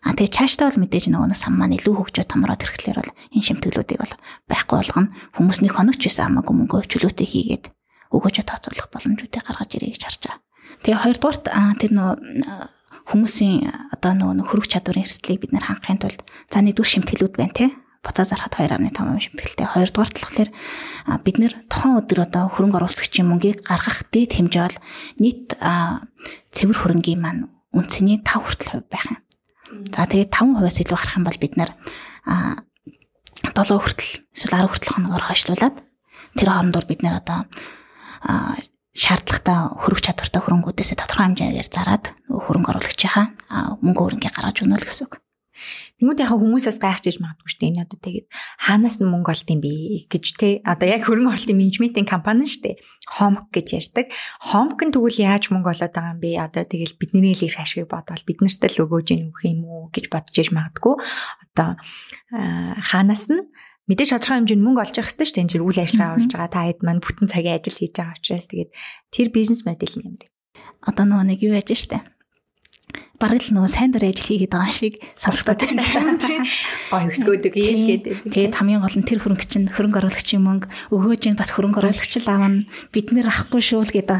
А 0.08 0.16
тэгээ 0.16 0.36
цаашдаа 0.40 0.66
бол 0.72 0.80
мэдээж 0.88 1.04
нөгөө 1.12 1.36
сан 1.36 1.52
маань 1.52 1.76
илүү 1.76 1.94
хөгжөө 2.00 2.24
томроод 2.32 2.64
ирэхлээр 2.64 2.98
бол 3.02 3.12
энэ 3.12 3.44
шимтгэлүүдийг 3.44 4.00
бол 4.00 4.14
байхгүй 4.48 4.76
болгоно. 4.80 5.12
Хүмүүс 5.36 5.58
нэг 5.60 5.72
хоногч 5.76 6.00
байсан 6.00 6.32
хамаагүй 6.32 6.54
мөнгө 6.64 6.88
чөлөөтэй 6.88 7.28
хийгээд 7.28 7.64
өгөөжөө 8.08 8.44
тооцоолох 8.48 8.88
боломжуудыг 8.88 9.42
гаргаж 9.44 9.70
ирээ 9.76 9.92
гэж 9.92 10.02
харж 10.08 10.20
байгаа. 10.24 10.40
Тэгээ 10.82 11.02
хоёрдугаарт 11.02 11.44
тэр 11.78 11.92
нөгөө 11.94 12.14
хүмүүсийн 13.06 13.70
одоо 13.94 14.12
нөгөө 14.18 14.46
хөрөг 14.50 14.66
чадварын 14.66 15.06
эрсдлийг 15.06 15.42
бид 15.42 15.52
нар 15.54 15.66
хангахын 15.66 16.02
тулд 16.02 16.20
за 16.50 16.58
нэгдүгээр 16.62 16.92
шимтгэлүүд 17.02 17.34
байна 17.38 17.54
те 17.54 17.66
буцаа 18.02 18.26
зархад 18.26 18.58
2.5% 18.58 18.98
шимтгэлтэй. 18.98 19.66
Хоёрдугаар 19.70 20.10
талхлаар 20.10 20.50
бид 21.22 21.36
нэр 21.38 21.54
тухайн 21.70 22.02
өдөр 22.02 22.26
одоо 22.26 22.50
хөрөнгө 22.50 22.82
оруулагчийн 22.82 23.30
мөнгийг 23.30 23.62
гаргах 23.62 24.10
дээд 24.10 24.42
хэмжээ 24.42 24.62
бол 24.66 24.78
нийт 25.22 25.54
цэвэр 26.50 26.78
хөрөнгийн 26.82 27.20
маань 27.22 27.46
үнцний 27.70 28.18
5 28.18 28.42
хүртэл 28.42 28.70
хувь 28.74 28.90
байх 28.90 29.06
юм. 29.06 29.18
За 29.94 30.10
тэгээд 30.10 30.34
5%-аас 30.34 30.82
илүү 30.82 30.98
гарах 30.98 31.14
юм 31.14 31.24
бол 31.30 31.38
бид 31.38 31.54
нэр 31.54 31.70
7 32.26 33.54
хүртэл 33.54 34.10
эсвэл 34.34 34.54
10 34.58 34.66
хүртэл 34.66 34.94
хоногоор 34.98 35.24
хойшлуулад 35.30 35.76
тэр 36.34 36.48
хоорондоор 36.50 36.86
бид 36.90 37.06
нэр 37.06 37.22
одоо 37.22 37.46
шаардлагатай 38.92 39.58
хөрөх 39.80 40.00
чадвартай 40.04 40.40
хөрөнгүүдээс 40.44 40.92
тодорхой 41.00 41.24
хэмжээгээр 41.32 41.68
зарад 41.72 42.04
хөрөнгө 42.28 42.70
оруулагчийнхаа 42.76 43.26
мөнгө 43.80 44.04
өрнгийг 44.04 44.36
гаргаж 44.36 44.60
өгнө 44.60 44.76
л 44.76 44.84
гэсэн 44.84 45.08
үг. 45.08 45.22
Тэнгүүд 46.02 46.22
яхаа 46.26 46.38
хүмүүсээс 46.42 46.78
гайхчихж 46.82 47.22
магадгүй 47.22 47.48
шүү 47.48 47.60
дээ. 47.62 47.70
Энэ 47.70 47.82
одоо 47.86 47.98
тэгээд 48.02 48.26
хаанаас 48.66 48.96
нь 48.98 49.06
мөнгө 49.06 49.30
олд 49.30 49.48
юм 49.54 49.60
бэ 49.62 49.72
гэж 50.10 50.24
те. 50.34 50.48
Одоо 50.66 50.86
яг 50.90 51.06
хөрөнгө 51.06 51.30
оруулалтын 51.30 51.60
менежментийн 51.62 52.08
компани 52.10 52.44
шүү 52.50 52.62
дээ. 52.66 52.76
Хомк 53.06 53.46
гэж 53.54 53.66
ярьдаг. 53.78 54.06
Хомк 54.42 54.78
нь 54.82 54.90
тэгвэл 54.90 55.22
яаж 55.22 55.54
мөнгө 55.54 55.70
олоод 55.70 55.94
байгаа 55.94 56.12
юм 56.18 56.20
бэ? 56.20 56.30
Одоо 56.42 56.64
тэгэл 56.66 56.98
бидний 56.98 57.32
л 57.38 57.46
их 57.46 57.56
ашиг 57.62 57.86
бодвол 57.86 58.26
бид 58.26 58.38
нарт 58.42 58.62
л 58.66 58.82
өгөөж 58.82 59.08
ийн 59.14 59.30
өгөх 59.30 59.42
юм 59.46 59.60
уу 59.70 59.82
гэж 59.94 60.10
бодож 60.10 60.34
иж 60.34 60.50
магадгүй. 60.50 60.94
Одоо 61.54 61.78
хаанаас 62.34 63.30
нь 63.30 63.46
мэдээж 63.92 64.10
тодорхой 64.16 64.36
хэмжээнд 64.40 64.64
мөнгө 64.64 64.82
олж 64.82 64.96
явах 64.96 65.12
хэрэгтэй 65.12 65.26
шүү 65.28 65.36
дээ. 65.36 65.44
Энэ 65.44 65.52
чинь 65.52 65.66
үйл 65.68 65.82
ажиллагаа 65.84 66.16
болж 66.16 66.32
байгаа. 66.32 66.48
Та 66.48 66.60
хэд 66.64 66.80
маань 66.80 67.04
бүтэн 67.04 67.28
цагийн 67.28 67.56
ажил 67.60 67.76
хийж 67.76 67.92
байгаа 67.92 68.16
учраас 68.16 68.46
тэгээд 68.48 68.70
тэр 69.12 69.28
бизнес 69.28 69.60
модель 69.68 69.96
нь 70.00 70.06
юм 70.08 70.16
бэ? 70.16 70.26
Одоо 70.88 71.04
нөгөө 71.04 71.26
нэг 71.28 71.38
юу 71.44 71.52
яаж 71.52 71.70
штэ 71.76 72.00
бараг 73.22 73.38
л 73.38 73.54
нөгөө 73.54 73.70
сайн 73.70 73.94
дурын 73.94 74.10
ажил 74.10 74.26
хийгээд 74.26 74.50
байгаа 74.50 74.74
шиг 74.74 74.94
сонсогдоод 75.14 75.62
байна. 75.62 76.42
Гой 76.90 77.02
өсгөөдөг 77.06 77.54
ийшгээд. 77.54 78.04
Тэгээд 78.34 78.56
хамгийн 78.58 78.82
гол 78.82 78.98
нь 78.98 79.06
тэр 79.06 79.22
хөрөнгө 79.22 79.46
чинь 79.46 79.70
хөрөнгө 79.70 79.98
оруулагчийн 80.02 80.42
мөнгө 80.42 80.66
өгөөж 80.90 81.22
ин 81.30 81.38
бас 81.38 81.54
хөрөнгө 81.54 81.78
оруулагч 81.86 82.12
л 82.18 82.26
аавна 82.26 82.66
бид 82.90 83.14
нэр 83.14 83.30
авахгүй 83.30 83.62
шүү 83.62 83.86
л 83.86 83.94
гэдэг. 83.94 84.18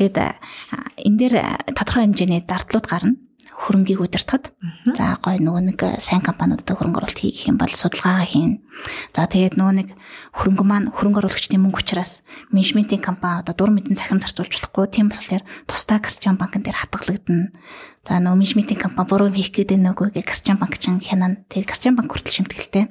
Тэгэд 0.00 0.16
энэ 0.16 1.18
дээр 1.20 1.34
тодорхой 1.76 2.08
хэмжээний 2.08 2.40
зардлууд 2.48 2.86
гарна 2.88 3.14
хөрөнгийг 3.54 4.02
удирдахад 4.02 4.50
за 4.98 5.14
гой 5.22 5.38
нөгөө 5.38 5.62
нэг 5.70 5.80
сайн 6.02 6.20
компаниудад 6.26 6.66
хөрөнгө 6.66 7.00
оруулалт 7.00 7.22
хийх 7.22 7.46
юм 7.46 7.56
бол 7.56 7.70
судалгаа 7.70 8.26
хийн. 8.26 8.66
За 9.14 9.30
тэгээд 9.30 9.54
нөгөө 9.54 9.74
нэг 9.78 9.88
хөрөнгө 10.34 10.64
маань 10.66 10.90
хөрөнгө 10.90 11.22
оруулагчдын 11.22 11.62
мөнгө 11.62 11.80
учраас 11.80 12.26
менежментийн 12.50 12.98
компани 12.98 13.46
одоо 13.46 13.54
дур 13.54 13.70
мэдэн 13.70 13.94
цахим 13.94 14.18
зарцуулж 14.18 14.50
болохгүй. 14.50 14.84
Тийм 14.90 15.08
болохоор 15.08 15.46
тусдаа 15.70 16.02
Гасчан 16.02 16.34
банкн 16.34 16.66
дээр 16.66 16.82
хатгалагдана. 16.82 17.54
За 18.02 18.18
нөгөө 18.18 18.42
менежментийн 18.42 18.82
компани 18.82 19.08
буруу 19.08 19.30
хийх 19.30 19.54
гэдэг 19.54 19.78
нөгөөг 19.78 20.18
Гасчан 20.18 20.58
банк 20.58 20.76
ч 20.82 20.90
хянана. 20.90 21.46
Тэгээд 21.48 21.70
Гасчан 21.70 21.94
банк 21.94 22.10
хүртэл 22.10 22.42
шимтгэлтэй. 22.42 22.90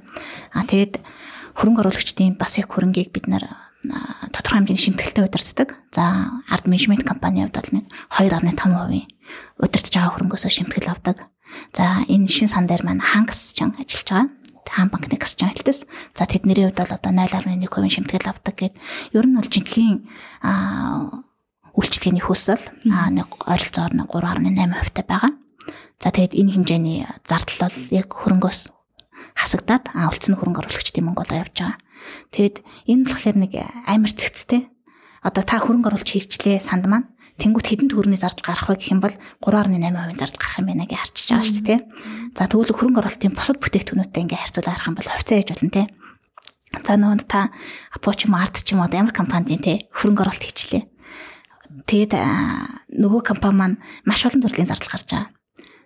А 0.56 0.64
тэгээд 0.64 1.04
хөрөнгө 1.60 1.84
оруулагчдын 1.86 2.40
бас 2.40 2.58
их 2.58 2.72
хөрөнгийг 2.72 3.14
бид 3.14 3.28
нар 3.30 3.63
тодорхой 3.84 4.64
хэмжээний 4.64 4.80
шимтгэлтэй 4.80 5.24
удирддаг. 5.28 5.70
За 5.92 6.32
ард 6.48 6.66
менежмент 6.68 7.04
компанийн 7.04 7.52
хувьд 7.52 7.60
бол 7.60 7.72
нэг 7.76 7.86
2.5% 8.10 9.12
удирдах 9.60 9.92
байгаа 9.92 10.14
хөрөнгөөсөө 10.16 10.52
шимтгэл 10.52 10.92
авдаг. 10.92 11.28
За 11.76 12.02
энэ 12.08 12.28
шин 12.32 12.48
сан 12.48 12.66
дээр 12.66 12.88
маань 12.88 13.04
хангас 13.04 13.52
ч 13.52 13.62
ажиллаж 13.62 14.08
байгаа. 14.08 14.30
Хаан 14.74 14.90
банкны 14.90 15.20
ч 15.20 15.42
ажилтас. 15.44 15.86
За 16.16 16.26
тэдний 16.26 16.56
хувьд 16.56 16.80
бол 16.80 16.96
одоо 16.96 17.12
0.1% 17.12 17.92
шимтгэл 17.92 18.32
авдаг 18.32 18.56
гэд 18.56 18.74
ер 19.14 19.26
нь 19.28 19.36
бол 19.36 19.46
жинхэнэ 19.52 20.02
аа 20.42 21.28
үйлчлэгээний 21.76 22.24
хөөсөл 22.24 22.64
аа 22.90 23.10
нэг 23.12 23.30
ойролцоогоор 23.46 24.40
3.8% 24.40 24.94
таа 24.96 25.06
байгаа. 25.06 25.32
За 26.00 26.10
тэгээд 26.10 26.38
энэ 26.40 26.54
хэмжээний 26.56 27.00
зардал 27.28 27.68
бол 27.68 27.78
яг 27.92 28.08
хөрөнгөөс 28.14 28.60
хасагдаад 29.38 29.94
аа 29.94 30.10
үлдсэн 30.10 30.38
хөрөнгө 30.38 30.62
оруулагчдын 30.62 31.06
мөнгө 31.06 31.22
болоо 31.26 31.38
явж 31.42 31.56
байгаа. 31.58 31.83
Тэгэд 32.32 32.56
энэ 32.90 33.06
болохоор 33.08 33.38
нэг 33.38 33.54
амар 33.88 34.12
цэгцтэй. 34.12 34.70
Одоо 35.24 35.44
та 35.44 35.60
хөрөнгө 35.64 35.90
оруулж 35.92 36.10
хийчлээ 36.10 36.60
санд 36.60 36.86
маань 36.88 37.08
тэнгуут 37.40 37.66
хэдэн 37.66 37.90
төгрөний 37.90 38.20
зардал 38.20 38.46
гарах 38.46 38.70
вэ 38.70 38.78
гэх 38.78 38.94
юм 38.94 39.02
бол 39.02 39.16
3.8% 39.42 40.20
зардал 40.20 40.42
гарах 40.42 40.60
юм 40.62 40.68
байна 40.70 40.86
гэж 40.86 41.00
харчиж 41.00 41.28
байгаа 41.32 41.48
шүү 41.48 41.66
дээ. 41.66 41.80
За 42.38 42.44
тэгвэл 42.46 42.76
хөрөнгө 42.78 43.00
оруулалтын 43.02 43.34
бусад 43.34 43.58
бүтээгдэхүүнүүдтэй 43.64 44.22
ингээ 44.28 44.42
харьцуулаад 44.44 44.74
харах 44.78 44.90
юм 44.92 44.98
бол 45.00 45.10
хувьцаа 45.10 45.38
хийж 45.40 45.50
болно 45.50 45.72
те. 45.74 45.84
За 46.84 46.94
нөгөөнд 46.98 47.26
та 47.30 47.40
Apo 47.94 48.10
ч 48.14 48.26
юм 48.26 48.36
Art 48.38 48.56
ч 48.62 48.74
юм 48.74 48.82
уу 48.84 48.92
ямар 48.92 49.14
компанидын 49.14 49.62
те 49.64 49.74
хөрөнгө 49.94 50.24
оруулалт 50.26 50.46
хийчлээ. 50.46 50.84
Тэгэд 51.90 52.14
нөгөө 52.94 53.22
компани 53.26 53.58
маань 53.58 53.78
маш 54.06 54.26
олон 54.26 54.42
төрлийн 54.42 54.70
зардал 54.70 54.94
гарч 54.94 55.10
байгаа. 55.10 55.30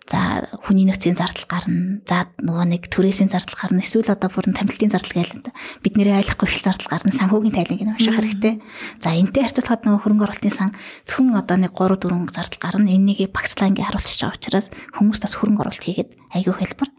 За 0.08 0.48
хүний 0.64 0.88
нөөцийн 0.88 1.20
зардал 1.20 1.44
гарна. 1.52 2.00
За 2.08 2.32
нөгөө 2.40 2.66
нэг 2.72 2.88
түрээсийн 2.88 3.28
зардал 3.28 3.60
гарна. 3.60 3.84
Эсвэл 3.84 4.08
одоо 4.08 4.32
бүрэн 4.32 4.56
тамилтын 4.56 4.88
зардал 4.88 5.20
гээл 5.20 5.52
бид 5.84 5.94
нэрээ 6.00 6.24
ойлгохгүй 6.24 6.48
их 6.48 6.64
зардал 6.64 6.88
гарна. 6.88 7.12
Санхүүгийн 7.12 7.52
тайлыг 7.52 7.84
нь 7.84 7.92
унших 7.92 8.16
хэрэгтэй. 8.16 8.64
За 9.04 9.12
энтэй 9.12 9.44
харьцуулахад 9.44 9.84
нөгөө 9.84 10.00
хөрөнгө 10.08 10.26
оруулалтын 10.32 10.56
сан 10.56 10.72
зөвхөн 11.04 11.36
одоо 11.36 11.60
нэг 11.60 11.76
3 11.76 12.00
4 12.00 12.32
зардал 12.32 12.64
гарна. 12.64 12.88
Энийгээ 12.88 13.36
багцлаангийн 13.36 13.84
харуулчих 13.84 14.24
байгаа 14.24 14.40
учраас 14.40 14.68
хүмүүс 14.96 15.20
бас 15.20 15.34
хөрөнгө 15.36 15.62
оруулалт 15.68 15.84
хийгээд 15.84 16.12
айгүй 16.40 16.56
хэлбэр. 16.56 16.90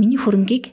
Миний 0.00 0.16
хөрөнгийг 0.16 0.72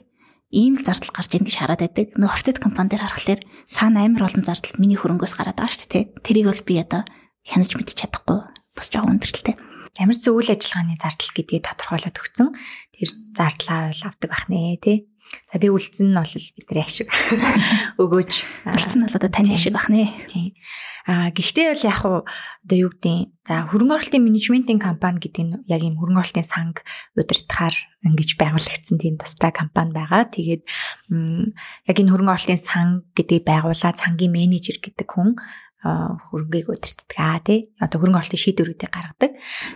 ийм 0.56 0.80
л 0.80 0.86
зардал 0.88 1.12
гарч 1.12 1.36
ийн 1.36 1.44
гэж 1.44 1.60
хараад 1.60 1.84
байдаг. 1.84 2.16
Нөгөө 2.16 2.32
офсет 2.32 2.64
компани 2.64 2.96
дээр 2.96 3.04
харахаар 3.04 3.44
цаана 3.68 4.08
амар 4.08 4.24
олон 4.24 4.40
зардал 4.40 4.72
миний 4.80 4.96
хөрөнгөөс 4.96 5.36
гараад 5.36 5.60
байгаа 5.60 5.76
шүү 5.76 5.90
дээ. 5.92 6.04
Тэрийг 6.24 6.48
бол 6.48 6.62
би 6.64 6.74
одоо 6.80 7.02
хянаж 7.44 7.76
мэдчих 7.76 8.08
чадахгүй. 8.08 8.38
Бас 8.72 8.88
жоохон 8.88 9.18
өндөрлөлтэй 9.18 9.54
ямар 10.00 10.16
ч 10.18 10.26
үйл 10.26 10.50
ажиллагааны 10.50 10.98
зардал 10.98 11.32
гэдгийг 11.34 11.64
тодорхойлоод 11.64 12.18
өгсөн. 12.18 12.48
Тэр 12.94 13.08
зардлаа 13.34 13.90
бол 13.90 14.02
авдаг 14.10 14.30
бах 14.30 14.46
нэ 14.50 14.78
тий. 14.82 15.06
За 15.50 15.58
тэгээ 15.58 15.74
үлдсэн 15.74 16.10
нь 16.10 16.18
бол 16.18 16.34
бидний 16.34 16.82
ашиг 16.82 17.08
өгөөж 18.02 18.32
үлдсэн 18.66 18.98
нь 19.02 19.04
бол 19.06 19.18
одоо 19.18 19.30
таны 19.30 19.54
ашиг 19.54 19.74
бах 19.74 19.86
нэ. 19.90 20.10
Тий. 20.30 20.58
А 21.04 21.28
гэхдээ 21.30 21.68
бол 21.74 21.84
яг 21.84 22.00
уу 22.08 22.18
одоо 22.24 22.76
юу 22.80 22.90
гэдэг 22.96 23.28
за 23.44 23.68
хөрөнгө 23.68 23.92
оруулалтын 23.92 24.24
менежментийн 24.24 24.80
компани 24.80 25.20
гэдэг 25.20 25.44
нь 25.44 25.54
яг 25.68 25.84
юм 25.84 26.00
хөрөнгө 26.00 26.22
оруулалтын 26.22 26.48
санг 26.48 26.80
удирдахаар 27.12 27.76
ингэж 28.08 28.40
байгуулагдсан 28.40 28.96
тийм 28.96 29.20
тустай 29.20 29.52
компани 29.52 29.92
байгаа. 29.92 30.32
Тэгээд 30.32 30.64
яг 30.64 31.96
энэ 32.00 32.08
хөрөнгө 32.08 32.34
оруулалтын 32.34 32.60
сан 32.60 32.88
гэдгийг 33.12 33.44
байгуулаад 33.44 34.00
сангийн 34.00 34.32
менежер 34.32 34.80
гэдэг 34.80 35.04
хүн 35.04 35.36
хөрөнгийг 35.84 36.68
удирддаг 36.72 37.12
аа 37.20 37.38
тий. 37.44 37.70
Одоо 37.78 38.00
хөрөнгө 38.00 38.20
оруулалтын 38.24 38.40
шийдвэрүүдийг 38.40 38.90
гаргадаг. 38.90 39.32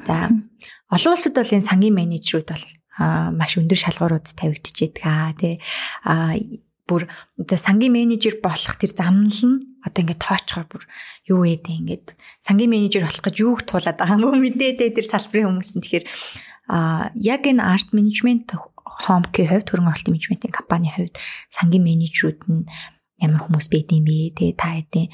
За 0.09 0.33
олон 0.89 1.13
улсад 1.13 1.37
бол 1.37 1.55
энэ 1.55 1.69
сангийн 1.69 1.95
менежерүүд 1.95 2.49
бол 2.49 2.67
маш 3.37 3.53
өндөр 3.61 3.79
шалгуурууд 3.79 4.27
тавигдчихэд 4.33 4.97
аа 5.05 5.37
тий. 5.37 5.61
А 6.09 6.33
бүр 6.89 7.05
одоо 7.37 7.59
сангийн 7.61 7.93
менежер 7.93 8.41
болох 8.41 8.81
тэр 8.81 8.97
замнал 8.97 9.29
нь 9.45 9.57
одоо 9.85 10.01
ингээд 10.03 10.25
тоочхоор 10.25 10.67
бүр 10.67 10.85
юу 11.29 11.45
вэ 11.45 11.61
ингээд 11.61 12.17
сангийн 12.41 12.73
менежер 12.73 13.05
болох 13.05 13.23
гэж 13.23 13.37
юуг 13.45 13.61
туулаад 13.69 14.01
байгаа 14.01 14.17
юм 14.17 14.25
уу 14.25 14.41
мэдээ 14.41 14.97
тэр 14.97 15.05
салбарын 15.05 15.53
хүмүүс 15.53 15.71
нь 15.77 15.83
тэгэхээр 15.85 16.07
а 16.73 17.13
яг 17.21 17.45
энэ 17.45 17.61
арт 17.61 17.93
менежмент 17.93 18.57
хомкийн 19.05 19.53
хувьд 19.53 19.69
хөрөнгө 19.69 19.93
оруулалтын 19.93 20.15
менежментийн 20.17 20.57
компанийн 20.57 20.95
хувьд 20.97 21.17
сангийн 21.53 21.85
менежерүүд 21.85 22.41
нь 22.49 22.65
ямар 23.21 23.45
хүмүүс 23.45 23.69
байдсан 23.69 24.03
бэ 24.09 24.33
те 24.35 24.57
та 24.57 24.73
хэдийн 24.75 25.13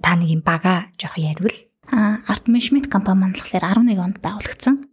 та 0.00 0.16
нэг 0.16 0.28
юм 0.30 0.42
бага 0.44 0.88
жоох 0.96 1.18
ярил. 1.18 1.52
А 1.92 2.24
арт 2.26 2.48
менежмент 2.48 2.88
компани 2.88 3.32
болохоор 3.32 3.64
11 3.64 4.00
онд 4.00 4.18
байгуулагдсан. 4.24 4.88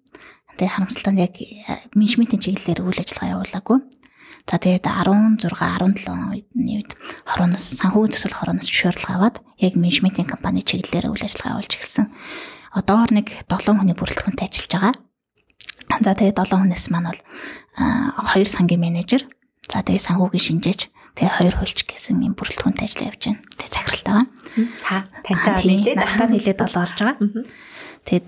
Тэгээ 0.60 0.76
харамсалтай 0.76 1.14
нь 1.16 1.24
яг 1.24 1.36
э, 1.40 1.90
менежментийн 1.96 2.44
чиглэлээр 2.44 2.84
үйл 2.84 3.00
ажиллагаа 3.00 3.34
явуулаагүй. 3.40 3.80
За 4.46 4.58
тэгээд 4.60 4.86
16 4.86 5.48
17 5.48 6.12
оны 6.12 6.44
үед 6.44 6.92
хорооноос 7.24 7.66
санхүүгийн 7.80 8.14
төсөл 8.14 8.36
хорооноос 8.36 8.68
зөвшөөрөл 8.68 9.08
аваад 9.16 9.36
яг 9.62 9.74
менежментийн 9.80 10.28
компани 10.28 10.66
чиглэлээр 10.66 11.08
үйл 11.08 11.24
ажиллагаа 11.24 11.62
явуулж 11.62 11.74
гисэн. 11.78 12.12
Одоор 12.76 13.10
нэг 13.16 13.28
7 13.48 13.80
хүний 13.80 13.96
бүрэлдэхүүнтэй 13.96 14.48
ажиллаж 14.50 14.72
байгаа. 14.76 14.96
За 16.02 16.12
тэгээд 16.18 16.40
7 16.42 16.58
хүнээс 16.58 16.86
маань 16.92 17.10
бол 17.10 17.22
2 17.80 18.46
сангийн 18.46 18.82
менежер, 18.82 19.24
за 19.68 19.86
тэгээд 19.86 20.06
санхүүгийн 20.08 20.46
шинжээч, 20.46 20.82
Тэгээ 21.16 21.38
хоёр 21.38 21.56
хуульч 21.60 21.80
гэсэн 21.86 22.24
юм 22.24 22.34
бүрэлдэхүүнтэй 22.40 22.86
ажиллаа 22.88 23.10
явж 23.12 23.22
байна. 23.28 23.44
Тэгээ 23.60 23.76
захиралтайгаа. 23.76 24.26
Та 24.80 24.96
тантай 25.28 25.66
нийлээд 25.68 26.00
настаа 26.00 26.28
нийлээд 26.34 26.60
бол 26.64 26.76
болж 26.80 26.98
байгаа. 26.98 27.18
Тэгэд 28.02 28.28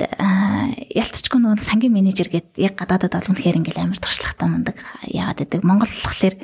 ялцчгүй 0.93 1.39
нөгөө 1.41 1.57
сангийн 1.57 1.95
менежер 1.97 2.29
гэдэг 2.29 2.61
яг 2.61 2.77
гадаадад 2.77 3.17
бол 3.17 3.31
үнэхээр 3.33 3.57
ингээл 3.57 3.81
амар 3.89 3.97
туршлагатай 3.97 4.45
мундаг 4.45 4.77
яагаад 5.09 5.41
гэдэг 5.41 5.65
Монгол 5.65 5.89
болохоор 5.89 6.35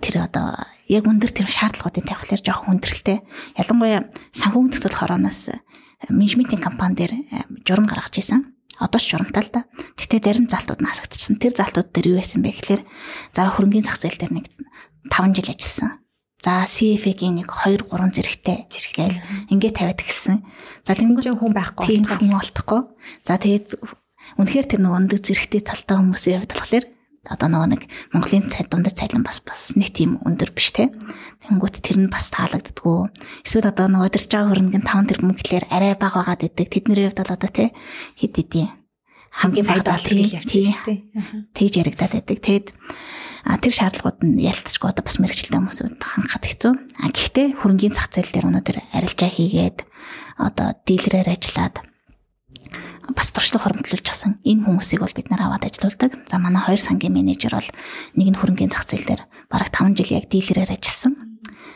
тэр 0.00 0.14
одоо 0.24 0.64
яг 0.88 1.04
өндөр 1.04 1.28
тэр 1.28 1.44
шаардлагуудын 1.44 2.08
тавихлаар 2.08 2.40
жоохон 2.40 2.80
хүндрэлтэй. 2.80 3.20
Ялангуяа 3.60 4.08
санхүү 4.32 4.60
үндэслэл 4.64 4.96
хорооноос 4.96 5.52
менежментийн 6.08 6.64
компани 6.64 6.96
дээр 6.96 7.12
журам 7.68 7.84
гаргаж 7.84 8.16
исэн 8.16 8.54
одоо 8.80 8.98
ч 8.98 9.14
журамтай 9.14 9.44
л 9.44 9.52
да. 9.54 9.60
Гэтэ 9.94 10.18
зарим 10.18 10.48
залтууд 10.50 10.82
нь 10.82 10.88
хасагдчихсан. 10.88 11.38
Тэр 11.38 11.54
залтууд 11.54 11.94
дээр 11.94 12.16
юу 12.16 12.18
байсан 12.18 12.42
бэ 12.42 12.58
гэхээр 12.58 12.82
за 13.30 13.46
хөрөнгөний 13.54 13.86
зах 13.86 14.00
зээл 14.00 14.18
дээр 14.18 14.34
нэг 14.34 14.46
5 15.10 15.36
жил 15.36 15.50
ажилласан. 15.52 15.90
За 16.44 16.68
CFA-гийн 16.68 17.40
нэг 17.40 17.48
2 17.48 17.88
3 17.88 18.12
зэрэгтэй 18.12 18.68
зэрэгэл 18.68 19.18
ингээд 19.48 19.76
тавиад 19.80 20.00
эхэлсэн. 20.04 20.44
За 20.84 20.92
тэнгуү 20.92 21.40
хүн 21.40 21.56
байхгүй 21.56 21.86
тийм 21.88 22.04
хүн 22.04 22.36
олдохгүй. 22.36 22.80
За 23.24 23.40
тэгээд 23.40 23.80
үнэхээр 24.36 24.66
тэр 24.68 24.80
нэг 24.84 24.92
өндөр 24.92 25.20
зэрэгтэй 25.24 25.64
цалтай 25.64 25.96
хүмүүсийн 25.96 26.44
хувьд 26.44 26.52
болохоор 26.52 26.84
одоо 27.24 27.48
нөгөө 27.48 27.68
нэг 27.72 27.82
Монголын 28.12 28.52
цай 28.52 28.68
дундад 28.68 28.92
цайлан 28.92 29.24
бас 29.24 29.40
бас 29.40 29.72
нэг 29.80 29.96
тийм 29.96 30.20
өндөр 30.28 30.52
биш 30.52 30.76
те. 30.76 30.92
Тэнгүүт 31.48 31.80
тэр 31.80 32.04
нь 32.04 32.12
бас 32.12 32.28
таалагддгүү. 32.36 32.98
Эсвэл 33.48 33.72
одоо 33.72 33.88
нөгөө 33.88 34.12
өдөрч 34.12 34.28
байгаа 34.28 34.52
хөрөнгө 34.52 34.78
нь 34.84 34.88
5 34.88 35.08
тэрбум 35.08 35.32
гэхлээр 35.32 35.64
арай 35.72 35.96
бага 35.96 36.20
байгаад 36.20 36.44
идэг. 36.44 36.68
Тэдний 36.68 37.08
хувьд 37.08 37.20
бол 37.24 37.32
одоо 37.32 37.48
те 37.48 37.64
хэд 38.20 38.36
идэв. 38.44 38.68
Хамгийн 39.34 39.64
цагт 39.64 39.88
бол 39.88 40.04
тэгэл 40.04 40.36
явчих 40.36 40.76
тий. 40.84 41.08
Тэгж 41.56 41.74
яригадаад 41.80 42.12
байдаг. 42.12 42.38
Тэгэд 42.44 42.66
А 43.44 43.60
тэр 43.60 43.76
шаардлагууд 43.76 44.24
нь 44.24 44.40
ялцчгүй 44.40 44.88
одоо 44.88 45.04
бас 45.04 45.20
мэрэгчлээ 45.20 45.60
хүмүүсүүд 45.60 46.00
хангахад 46.00 46.44
хэцүү. 46.48 46.72
А 47.04 47.08
гэхдээ 47.12 47.46
хөрөнгөний 47.60 47.92
зах 47.92 48.08
зээл 48.08 48.32
дээр 48.32 48.48
өнөөдөр 48.48 48.78
арилжаа 48.96 49.30
хийгээд 49.30 49.78
одоо 50.40 50.72
дийлрээр 50.88 51.28
ажиллаад 51.28 51.84
бас 53.12 53.28
туршлага 53.36 53.68
хоримтлуулж 53.68 54.00
гасан 54.00 54.40
энэ 54.48 54.64
хүмүүсийг 54.64 55.04
бол 55.04 55.12
бид 55.12 55.28
нар 55.28 55.44
аваад 55.44 55.68
ажилуулдаг. 55.68 56.24
За 56.24 56.40
манай 56.40 56.64
хоёр 56.64 56.80
сангийн 56.80 57.12
менежер 57.12 57.52
бол 57.52 57.70
нэг 58.16 58.28
нь 58.32 58.38
хөрөнгөний 58.40 58.72
зах 58.72 58.88
зээл 58.88 59.04
дээр 59.12 59.22
бараг 59.52 59.68
5 59.68 59.92
жил 59.92 60.16
яг 60.16 60.32
дийлрээр 60.32 60.72
ажилласан. 60.72 61.12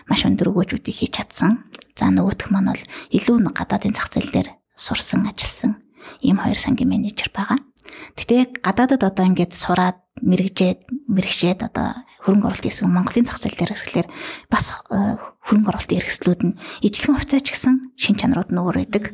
Маш 0.08 0.24
өндөр 0.24 0.56
өгөөжүүдийг 0.56 0.96
хийж 1.04 1.20
чадсан. 1.20 1.68
За 1.92 2.08
нөгөөх 2.08 2.48
маань 2.48 2.72
бол 2.72 2.84
илүү 3.12 3.44
гадаадын 3.52 3.92
зах 3.92 4.08
зээл 4.08 4.32
дээр 4.32 4.48
сурсан, 4.72 5.28
ажилласан 5.28 5.84
ийм 6.22 6.40
хоёр 6.40 6.56
сангийн 6.56 6.88
менежер 6.88 7.28
байгаа. 7.28 7.60
Гэтэ 8.16 8.64
гадаадад 8.64 9.02
одоо 9.04 9.24
ингээд 9.28 9.52
сураад 9.52 9.98
мэрэгжээд 10.22 10.80
мэрэгшээд 11.08 11.64
одоо 11.64 12.04
хөрөнгө 12.22 12.52
оруулалт 12.52 12.66
хийсэн 12.68 12.92
Монголын 12.92 13.24
зах 13.24 13.40
зээл 13.40 13.56
дээр 13.56 13.72
ирэхлээр 13.72 14.08
бас 14.52 14.76
э, 14.92 15.16
хөрөнгө 15.48 15.70
оруулалтын 15.72 15.98
эрхслүүд 16.04 16.40
нь 16.44 16.58
ижлэгэн 16.84 17.16
хувьцаач 17.16 17.46
гэсэн 17.48 17.74
шин 17.96 18.16
чанарууд 18.20 18.52
нь 18.52 18.60
өөр 18.60 18.76
байдаг. 18.84 19.04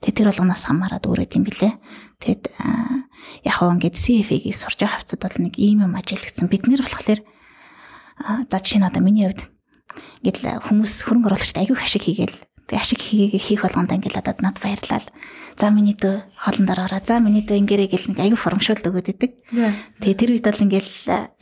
Тэгээ 0.00 0.16
тэр 0.16 0.28
болгоноос 0.32 0.64
хамаарат 0.64 1.04
өөр 1.04 1.28
юм 1.28 1.44
билэ. 1.44 1.76
Тэгэд 2.24 2.44
э, 2.48 2.64
яг 3.44 3.54
хоо 3.60 3.76
ингээд 3.76 4.00
CFA-ийг 4.00 4.56
сурж 4.56 4.80
байгаа 4.80 5.04
хавцад 5.04 5.20
бол 5.20 5.38
нэг 5.44 5.54
ийм 5.60 5.84
юм 5.84 5.92
ажиглагдсан. 5.94 6.48
Бид 6.48 6.64
нэр 6.64 6.80
болохоор 6.80 7.20
э, 7.20 7.24
за 8.48 8.58
чинь 8.64 8.88
одоо 8.88 9.04
миний 9.04 9.28
хувьд 9.28 9.52
ингээд 10.24 10.64
хүмүүс 10.64 11.04
хөрөнгө 11.04 11.28
оруулагчд 11.28 11.60
аягүй 11.60 11.76
ашиг 11.76 12.08
хийгээл 12.08 12.36
тэг 12.68 12.78
ашиг 12.80 13.00
хийх 13.02 13.62
болгонд 13.62 13.94
ингээд 13.94 14.16
надад 14.18 14.38
над 14.42 14.56
баярлал 14.62 15.06
За 15.58 15.70
миний 15.70 15.94
дөө 15.94 16.22
хоолндор 16.36 16.80
ороо. 16.80 17.00
За 17.04 17.20
миний 17.20 17.44
дөө 17.44 17.60
ингээрэй 17.60 17.88
гэл 17.92 18.08
нэг 18.12 18.18
аягүй 18.24 18.40
форомшуулт 18.40 18.84
өгöd 18.88 19.12
идэг. 19.12 19.32
Тэгээ 20.00 20.16
тэр 20.16 20.30
үед 20.32 20.46
бол 20.48 20.64
ингээл 20.64 20.92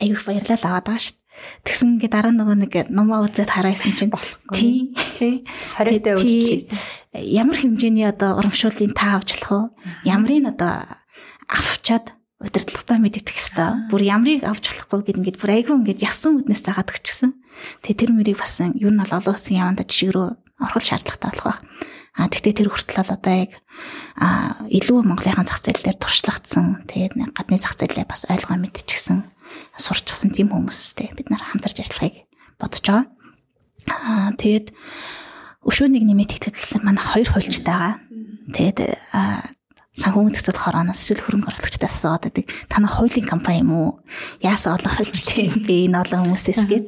аягүй 0.03 0.23
баярлал 0.27 0.65
аваад 0.67 0.85
байгаа 0.91 0.99
шүү. 0.99 1.17
Тэгсэн 1.63 1.87
ингээ 1.95 2.11
дараа 2.11 2.33
нөгөө 2.35 2.57
нэг 2.59 2.73
номоо 2.91 3.23
үзээд 3.23 3.55
хараасан 3.55 3.95
чинь 3.95 4.11
тий 4.51 4.91
тий 5.15 5.47
20-д 5.79 6.19
үйлчлээсэн. 6.19 6.77
Ямар 7.23 7.55
хэмжээний 7.55 8.05
одоо 8.05 8.35
урамшууллын 8.35 8.91
та 8.91 9.15
авч 9.15 9.39
болох 9.39 9.71
вэ? 9.79 10.11
Ямрыг 10.11 10.51
одоо 10.51 10.85
авчаад 11.47 12.11
удирдлагатай 12.43 12.99
мэддэг 12.99 13.31
хэвээр. 13.31 13.87
Бүр 13.87 14.01
ямрыг 14.03 14.43
авч 14.43 14.69
болохгүй 14.75 15.07
гэд 15.07 15.19
ингээд 15.23 15.39
бүр 15.39 15.51
айгүй 15.55 15.75
ингээд 15.79 16.03
ясан 16.03 16.43
үднээс 16.43 16.67
загаад 16.67 16.91
өгчихсөн. 16.91 17.31
Тэгээ 17.79 17.99
тэр 18.01 18.11
мөрийг 18.11 18.37
бас 18.41 18.59
юу 18.59 18.91
нь 18.91 18.99
бол 18.99 19.15
олон 19.15 19.31
улсын 19.31 19.55
яванда 19.55 19.87
жишг 19.87 20.11
рүү 20.11 20.40
орхол 20.61 20.81
шаардлагатай 20.85 21.29
болох 21.33 21.47
байх. 21.49 21.61
А 22.11 22.27
тэгтээ 22.27 22.53
тэр 22.59 22.69
хүртэл 22.69 23.01
бол 23.01 23.15
одоо 23.15 23.33
яг 23.33 23.51
илүү 24.67 24.99
Монголынхаа 25.07 25.47
зах 25.47 25.63
зээл 25.63 25.79
дээр 25.79 25.97
туршлагдсан. 25.97 26.83
Тэгээд 26.91 27.13
нэг 27.15 27.31
гадны 27.31 27.55
зах 27.55 27.79
зээлээ 27.79 28.03
бас 28.03 28.27
ойлгоо 28.27 28.59
мэдчихсэн, 28.59 29.23
сурчсан 29.79 30.35
тийм 30.35 30.51
хүмүүстэй 30.51 31.15
бид 31.15 31.31
нар 31.31 31.39
хамтарч 31.39 31.79
ажиллахыг 31.79 32.27
бодож 32.59 32.83
байгаа. 32.83 33.07
Аа 33.87 34.35
тэгээд 34.35 34.75
өшөөнийг 35.63 36.03
нэмээд 36.03 36.35
хэвтэл 36.35 36.83
манай 36.83 36.99
хоёр 36.99 37.31
хуульчтай 37.31 37.75
байгаа. 37.79 37.95
Тэгээд 38.51 38.79
санхүү 39.95 40.35
зохицол 40.35 40.59
хорооноос 40.59 40.99
эсвэл 40.99 41.23
хөрөнгө 41.23 41.47
оруулагчдаас 41.47 41.95
асууад 41.95 42.27
байдаг. 42.27 42.45
Танай 42.67 42.91
хуулийн 42.91 43.27
компани 43.27 43.63
юм 43.63 43.71
уу? 43.71 43.89
Яасан 44.43 44.75
олон 44.75 44.91
хуульчтай 44.99 45.47
юм 45.47 45.63
бэ? 45.63 45.87
Энэ 45.87 45.99
олон 46.03 46.31
хүмүүсээс 46.31 46.63
гээд. 46.67 46.87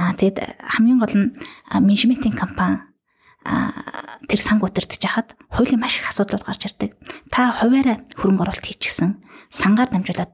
Аа 0.00 0.16
тэгэд 0.16 0.36
хамгийн 0.60 0.98
гол 1.00 1.14
нь 1.16 1.32
менежментийн 1.76 2.36
компани 2.36 2.87
тэр 3.44 4.40
санг 4.40 4.64
удирдах 4.64 4.98
жахад 4.98 5.34
хуулийн 5.52 5.80
маш 5.80 5.98
их 5.98 6.08
асуудлууд 6.08 6.44
гарч 6.44 6.68
ирдэг. 6.68 6.96
Та 7.30 7.54
хуваараа 7.62 8.04
хөрөнгө 8.18 8.44
оруулалт 8.44 8.66
хийчихсэн 8.66 9.22
сангаар 9.48 9.88
дамжуулаад 9.88 10.32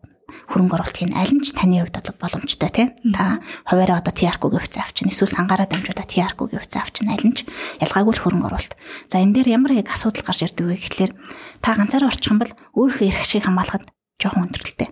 хөрөнгө 0.51 0.75
оруулалт 0.75 0.99
хийн 0.99 1.15
аль 1.15 1.31
нь 1.31 1.45
ч 1.45 1.55
таны 1.55 1.79
хувьд 1.79 1.95
бол 1.95 2.21
боломжтой 2.21 2.71
тий. 2.75 2.87
Та 3.15 3.39
хуваараа 3.69 4.03
одоо 4.03 4.13
TRQ-гийн 4.13 4.61
хувьцаа 4.61 4.83
авчин 4.83 5.09
эсвэл 5.09 5.31
сангаараа 5.31 5.69
дамжуулаад 5.71 6.11
TRQ-гийн 6.11 6.61
хувьцаа 6.61 6.83
авчин 6.83 7.09
аль 7.13 7.23
нь 7.23 7.37
ч 7.39 7.47
ялгаагүй 7.81 8.13
л 8.19 8.23
хөрөнгө 8.25 8.49
оруулалт. 8.51 8.75
За 9.07 9.23
энэ 9.23 9.35
дээр 9.41 9.49
ямар 9.55 9.73
яг 9.79 9.89
асуудал 9.93 10.27
гарч 10.27 10.41
ирдэг 10.43 10.67
вэ 10.67 10.77
гэхлээр 10.81 11.13
та 11.63 11.79
ганцаараа 11.79 12.11
орчих 12.11 12.33
юм 12.33 12.43
бол 12.43 12.53
өөрийнхөө 12.75 13.09
эрх 13.09 13.21
ашиг 13.23 13.45
хамгаалахад 13.47 13.85
жоохон 14.19 14.51
өндөрлөлтэй. 14.51 14.89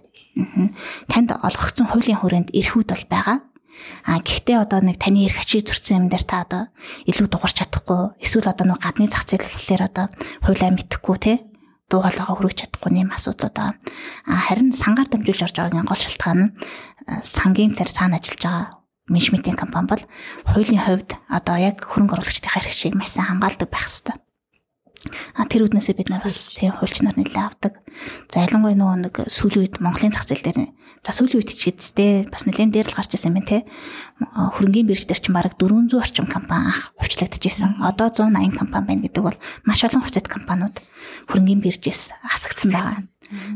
Танд 1.10 1.30
олгогдсон 1.36 1.86
хуулийн 1.90 2.20
хүрээнд 2.22 2.54
эрхүүд 2.56 2.88
бол 2.88 3.06
байгаа. 3.10 3.36
А 4.06 4.18
гэхдээ 4.20 4.58
одоо 4.62 4.80
нэг 4.82 4.98
таны 4.98 5.26
эрх 5.26 5.40
ачиг 5.42 5.66
зөрчсөн 5.66 6.06
юм 6.06 6.06
дээр 6.10 6.24
та 6.26 6.44
одоо 6.44 6.62
илүү 7.08 7.26
дугарч 7.30 7.56
чадахгүй 7.62 8.18
эсвэл 8.22 8.50
одоо 8.50 8.66
нэг 8.68 8.80
гадны 8.82 9.06
зах 9.08 9.24
зээл 9.26 9.42
болохоор 9.42 9.82
одоо 9.88 10.06
хуулиа 10.44 10.70
мэдхгүй 10.74 11.16
те 11.22 11.32
дуу 11.92 12.00
хоолойгоо 12.02 12.36
хүргэж 12.40 12.58
чадахгүй 12.72 12.90
нэм 12.92 13.12
асуудлууд 13.12 13.52
байгаа. 13.52 13.76
А 14.26 14.34
харин 14.48 14.72
сангаар 14.72 15.08
дамжуулж 15.12 15.42
орж 15.44 15.56
байгаагийн 15.60 15.88
гол 15.88 16.00
шалтгаан 16.00 16.40
нь 16.40 16.52
сангийн 17.20 17.76
цар 17.76 17.90
цаана 17.90 18.16
ажиллаж 18.16 18.42
байгаа 18.42 18.66
менежментийн 19.12 19.58
компани 19.60 19.88
бол 19.92 20.04
хуулийн 20.46 20.80
хувьд 20.80 21.10
одоо 21.28 21.56
яг 21.58 21.84
хөрөнгө 21.84 22.14
оруулагчдын 22.16 22.52
хэрэг 22.54 22.72
шиг 22.72 22.94
маш 22.96 23.12
сайн 23.12 23.28
хамгаалдаг 23.28 23.68
байх 23.68 23.86
хэрэгтэй. 23.90 24.16
А 25.34 25.44
тэр 25.50 25.66
үднээсээ 25.66 25.98
бид 25.98 26.08
нар 26.14 26.22
бас 26.22 26.54
тийм 26.54 26.72
хуульч 26.78 27.02
нар 27.02 27.18
нэлээ 27.18 27.42
авдаг. 27.42 27.82
За 28.30 28.46
ялангуяа 28.46 28.78
нөгөө 28.78 28.98
нэг 29.02 29.14
сүүлийн 29.26 29.62
үед 29.66 29.74
Монголын 29.82 30.14
зах 30.14 30.24
зээл 30.24 30.46
дээр 30.46 30.70
за 31.02 31.10
сүүлийн 31.10 31.42
үед 31.42 31.50
ч 31.50 31.66
гэдэгтэй 31.66 32.30
бас 32.30 32.46
нэлээд 32.46 32.70
дээр 32.70 32.88
л 32.94 32.94
гарч 32.94 33.18
ирсэн 33.18 33.34
юм 33.34 33.42
те. 33.42 33.66
Хөрөнгөний 34.22 34.86
бирж 34.86 35.10
дээр 35.10 35.18
чинь 35.18 35.34
бараг 35.34 35.58
400 35.58 35.98
орчим 35.98 36.30
компани 36.30 36.70
анх 36.70 36.94
хувьчлагдчихсэн. 36.94 37.82
Одоо 37.82 38.14
180 38.14 38.54
компани 38.54 38.86
байна 38.86 39.02
гэдэг 39.10 39.22
бол 39.26 39.38
маш 39.66 39.82
олон 39.82 40.06
хувьцат 40.06 40.30
компаниуд 40.30 40.78
хөрөнгөний 41.26 41.58
биржээс 41.58 42.14
хасагдсан 42.22 42.70
байгаа. 42.70 43.02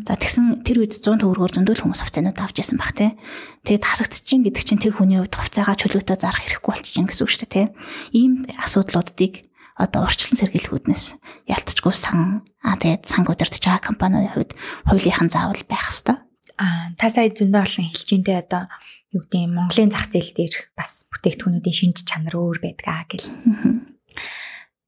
За 0.03 0.19
тэгсэн 0.19 0.67
тэр 0.67 0.83
үед 0.83 0.99
100 0.99 1.23
төгрөгөөр 1.23 1.55
зөндөл 1.55 1.87
хүмүүс 1.87 2.03
хувьцаанууд 2.03 2.43
авч 2.43 2.67
ясан 2.67 2.83
баг 2.83 2.99
те. 2.99 3.15
Тэгэд 3.63 3.85
хасагдчихин 3.87 4.43
гэдэг 4.43 4.63
чинь 4.67 4.83
тэр 4.83 4.99
хүний 4.99 5.23
хувьд 5.23 5.39
хувьцаагаа 5.39 5.79
чөлөөтэй 5.79 6.19
зарах 6.19 6.43
хэрэггүй 6.43 6.67
болчихжин 6.75 7.07
гэсэн 7.07 7.23
үг 7.23 7.31
шүү 7.31 7.47
дээ 7.47 7.55
те. 7.55 7.63
Ийм 8.11 8.49
асуудлуудыг 8.59 9.47
одоо 9.79 10.09
урьдчилан 10.09 10.41
сэргийлэхүүднээс 10.41 11.05
ялцчгүй 11.47 11.95
сан 11.95 12.43
аа 12.65 12.81
тэгээд 12.81 13.05
санг 13.05 13.29
удирдах 13.29 13.85
компаниудын 13.85 14.33
хувьд 14.33 14.57
хуулийнхаа 14.89 15.29
заавал 15.29 15.63
байх 15.69 15.93
хэвээр. 15.93 16.26
Аа 16.57 16.93
та 16.97 17.13
сая 17.13 17.29
зөндөө 17.29 17.63
олон 17.63 17.87
хэлжинтэй 17.93 18.37
одоо 18.41 18.65
юу 19.13 19.23
гэдэг 19.29 19.45
нь 19.45 19.55
Монголын 19.57 19.93
зах 19.93 20.09
зээл 20.09 20.33
дээр 20.33 20.55
бас 20.73 21.05
бүтээгдэхүүнүүдийн 21.13 21.77
шинж 21.77 21.97
чанар 22.09 22.37
өөр 22.37 22.59
байдаг 22.65 22.87
аа 22.89 23.05
гэл. 23.09 23.29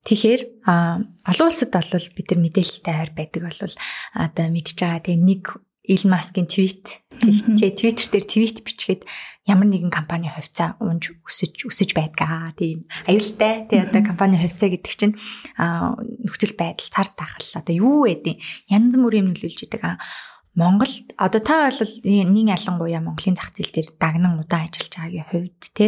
Тэгэхээр 0.08 0.40
олон 0.64 1.48
улсад 1.52 1.72
бол 1.76 2.08
бид 2.16 2.28
нар 2.32 2.40
мэдээлэлтэй 2.40 2.94
хайр 2.96 3.12
байдаг 3.12 3.42
бол 3.44 3.60
одоо 4.16 4.46
мэдж 4.48 4.68
байгаа 4.80 5.04
тэгээ 5.04 5.20
нэг 5.20 5.42
Илон 5.88 6.12
Маскын 6.12 6.48
твит 6.48 7.00
тэгээ 7.20 7.76
Twitter 7.76 8.06
дээр 8.12 8.26
твит 8.28 8.60
бичгээд 8.60 9.02
ямар 9.48 9.68
нэгэн 9.68 9.88
компани 9.88 10.28
хувьцаа 10.28 10.76
унж 10.84 11.16
өсөж 11.24 11.64
өсөж 11.64 11.96
байдгаа. 11.96 12.52
Тийм 12.52 12.84
аюултай. 13.08 13.64
Тэгээ 13.68 13.88
одоо 13.88 14.02
компани 14.04 14.36
хувьцаа 14.36 14.68
гэдэг 14.68 14.92
чинь 14.92 15.16
нөхцөл 15.56 16.54
байдал 16.60 16.92
цар 16.92 17.08
тахал 17.16 17.64
одоо 17.64 17.72
юу 17.72 18.04
гэдэг 18.04 18.36
янз 18.68 19.00
бүрийн 19.00 19.32
нөлөөлж 19.32 19.64
идэг. 19.64 19.80
Монгол 20.58 20.90
одоо 21.14 21.38
та 21.38 21.70
бол 21.70 21.94
нэг 22.02 22.50
ялангуяа 22.50 22.98
Монголын 22.98 23.38
зах 23.38 23.54
зээл 23.54 23.70
дээр 23.70 23.88
дагнан 24.02 24.42
удаан 24.42 24.66
ажиллаж 24.66 24.90
байгаагийн 24.90 25.30
хувьд 25.30 25.62
те 25.70 25.86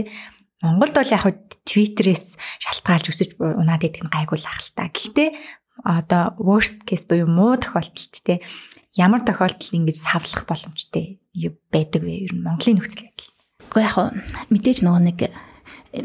Монголд 0.62 0.94
бол 0.94 1.10
яг 1.10 1.26
Twitter-ээс 1.66 2.38
шалтгаалж 2.62 3.10
өсөж 3.10 3.30
унаад 3.42 3.82
идэх 3.82 4.06
нь 4.06 4.14
гайгуулах 4.14 4.62
л 4.62 4.70
та. 4.78 4.86
Гэхдээ 4.86 5.30
одоо 5.82 6.38
worst 6.38 6.86
case 6.86 7.10
буюу 7.10 7.26
муу 7.26 7.58
тохиолдолд 7.58 8.14
те 8.22 8.46
ямар 8.94 9.26
тохиолдолд 9.26 9.74
ингэж 9.74 9.98
савлах 10.06 10.46
боломжтой 10.46 11.18
байдаг 11.74 12.06
вэ? 12.06 12.30
Ер 12.30 12.32
нь 12.38 12.44
Монголын 12.46 12.78
нөхцөл 12.78 13.10
байдал. 13.10 13.34
Гэхдээ 13.74 13.86
яг 13.90 13.96
мэдээж 14.54 14.78
нөгөө 14.86 15.02
нэг 15.02 15.18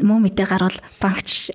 муу 0.02 0.18
мэдээ 0.18 0.46
гарвал 0.50 0.78
банкч 0.98 1.54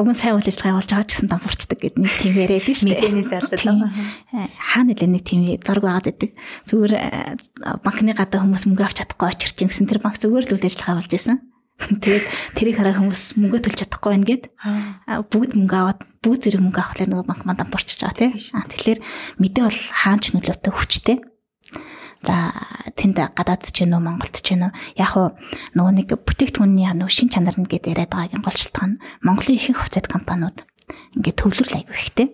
өгөн 0.00 0.16
сайн 0.16 0.36
үйл 0.40 0.48
ажиллагаа 0.48 0.72
явуулж 0.80 0.90
байгаа 0.92 1.04
ч 1.04 1.12
гэсэн 1.12 1.28
дампуурчдаг 1.28 1.78
гэдэг 1.84 2.00
нэг 2.00 2.14
тийм 2.16 2.34
яриад 2.40 2.64
шүү 2.64 2.88
дээ. 2.88 3.00
Мэдээнээс 3.02 3.32
яллаа. 3.36 3.92
Хаа 4.56 4.82
нэлээ 4.88 5.10
нэг 5.12 5.22
тийм 5.22 5.40
зураг 5.60 5.84
байгаад 5.84 6.06
байдаг. 6.08 6.30
Зүгээр 6.64 6.94
банкны 7.84 8.12
гадаа 8.16 8.40
хүмүүс 8.40 8.64
мөнгө 8.72 8.84
авч 8.88 8.96
чадахгүй 9.04 9.28
очирч 9.28 9.56
гэсэн 9.60 9.88
тэр 9.92 10.00
банк 10.00 10.16
зүгээр 10.16 10.48
л 10.48 10.54
үйл 10.56 10.64
ажиллагаа 10.64 10.96
болж 10.96 11.12
исэн. 11.12 11.36
Тэгээд 12.02 12.24
тэрийг 12.56 12.76
хараа 12.78 12.94
хүмүүс 13.00 13.22
мөнгө 13.36 13.58
төлж 13.68 13.78
чадахгүй 13.84 14.10
байна 14.16 14.28
гэд 14.28 14.44
бүгд 15.32 15.52
мөнгө 15.60 15.76
аваад 15.76 16.00
бүгд 16.22 16.40
зэрэг 16.46 16.62
мөнгө 16.62 16.80
авахлаар 16.80 17.10
нөгөө 17.10 17.26
банк 17.26 17.42
манд 17.42 17.60
дампуурчиж 17.60 17.98
байгаа 18.00 18.32
тийм. 18.32 18.32
Тэгэхээр 18.38 19.00
мэдээ 19.42 19.64
бол 19.66 19.80
хаанч 19.90 20.24
нөлөөтэй 20.36 20.72
хүчтэй. 20.72 21.16
За 22.22 22.54
тэнд 22.94 23.18
гадаад 23.18 23.66
ч 23.66 23.82
гэнэ 23.82 23.98
үү 23.98 24.02
Монголд 24.02 24.34
ч 24.38 24.54
гэнэ 24.54 24.70
үү 24.70 24.74
яг 25.02 25.12
уу 25.18 25.34
нөгөө 25.74 25.92
нэг 25.98 26.08
бүтээгдэхүүний 26.22 26.86
нөгөө 26.94 27.10
шин 27.10 27.34
чанар 27.34 27.58
нь 27.58 27.66
гэдээ 27.66 27.98
яриад 27.98 28.14
байгаагийн 28.14 28.46
гол 28.46 28.54
шалтгаан 28.54 29.02
Монголын 29.26 29.58
ихэнх 29.58 29.82
хувьцаат 29.82 30.06
компаниуд 30.06 30.62
ингээд 31.18 31.38
төвлөрөл 31.42 31.78
айгүй 31.82 31.98
ихтэй. 31.98 32.28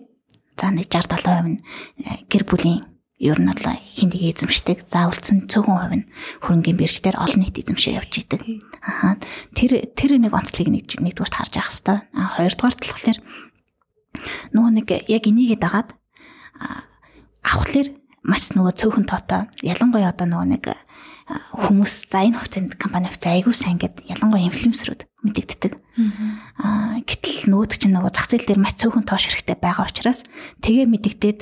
За 0.61 0.69
нэг 0.69 0.93
60 0.93 1.17
70% 1.25 1.49
нь 1.49 1.57
э, 2.05 2.21
гэр 2.29 2.43
бүлийн 2.45 2.85
ер 3.19 3.39
нь 3.41 3.49
бол 3.51 3.65
хиндийг 3.81 4.31
эзэмшдэг. 4.31 4.87
Заавалцсан 4.87 5.51
цөөхөн 5.51 5.77
хувь 5.81 5.95
нь 5.99 6.09
хөрөнгөний 6.45 6.77
бирждэр 6.79 7.19
олон 7.19 7.43
нийт 7.43 7.59
эзэмшээ 7.59 7.99
явж 7.99 8.13
идэг. 8.23 8.45
Аа 8.79 9.19
тэр 9.57 9.89
тэр 9.91 10.21
нэг 10.21 10.31
онцлогийг 10.31 10.71
нэг 10.71 10.85
нэгдүгээрт 10.87 11.35
харж 11.35 11.53
явах 11.59 11.67
хэрэгтэй. 11.67 11.97
А 12.15 12.21
хоёрдугаар 12.39 12.75
талхлаар 12.79 13.19
нөгөө 14.55 14.71
нэг 14.71 14.87
яг 15.11 15.23
энийгээ 15.27 15.59
дагаад 15.59 15.89
авахлаар 17.43 17.87
маш 18.23 18.51
нөгөө 18.55 18.73
цөөхөн 18.75 19.05
тоотой 19.07 19.47
ялангуяа 19.63 20.11
одоо 20.11 20.27
нөгөө 20.27 20.47
нэг 20.53 20.63
хүмүүс 21.29 22.09
за 22.09 22.25
энэ 22.25 22.41
хувьцаанд 22.41 22.73
компани 22.81 23.07
хувьцаа 23.09 23.37
айгүй 23.37 23.53
сайн 23.53 23.77
гэд 23.77 24.01
ялангуяа 24.09 24.49
инфлюенсерүүд 24.49 25.05
мэдэгддэг. 25.21 25.73
Аа 26.57 26.97
гэтэл 27.05 27.53
нөгөөд 27.53 27.71
чинь 27.77 27.93
нөгөө 27.93 28.11
зах 28.17 28.27
зээл 28.33 28.49
дээр 28.49 28.61
маш 28.65 28.73
цөөхөн 28.81 29.05
тоош 29.05 29.29
хэрэгтэй 29.29 29.57
байгаа 29.61 29.85
учраас 29.85 30.25
тэгээ 30.65 30.89
мэдэгдээд 30.89 31.39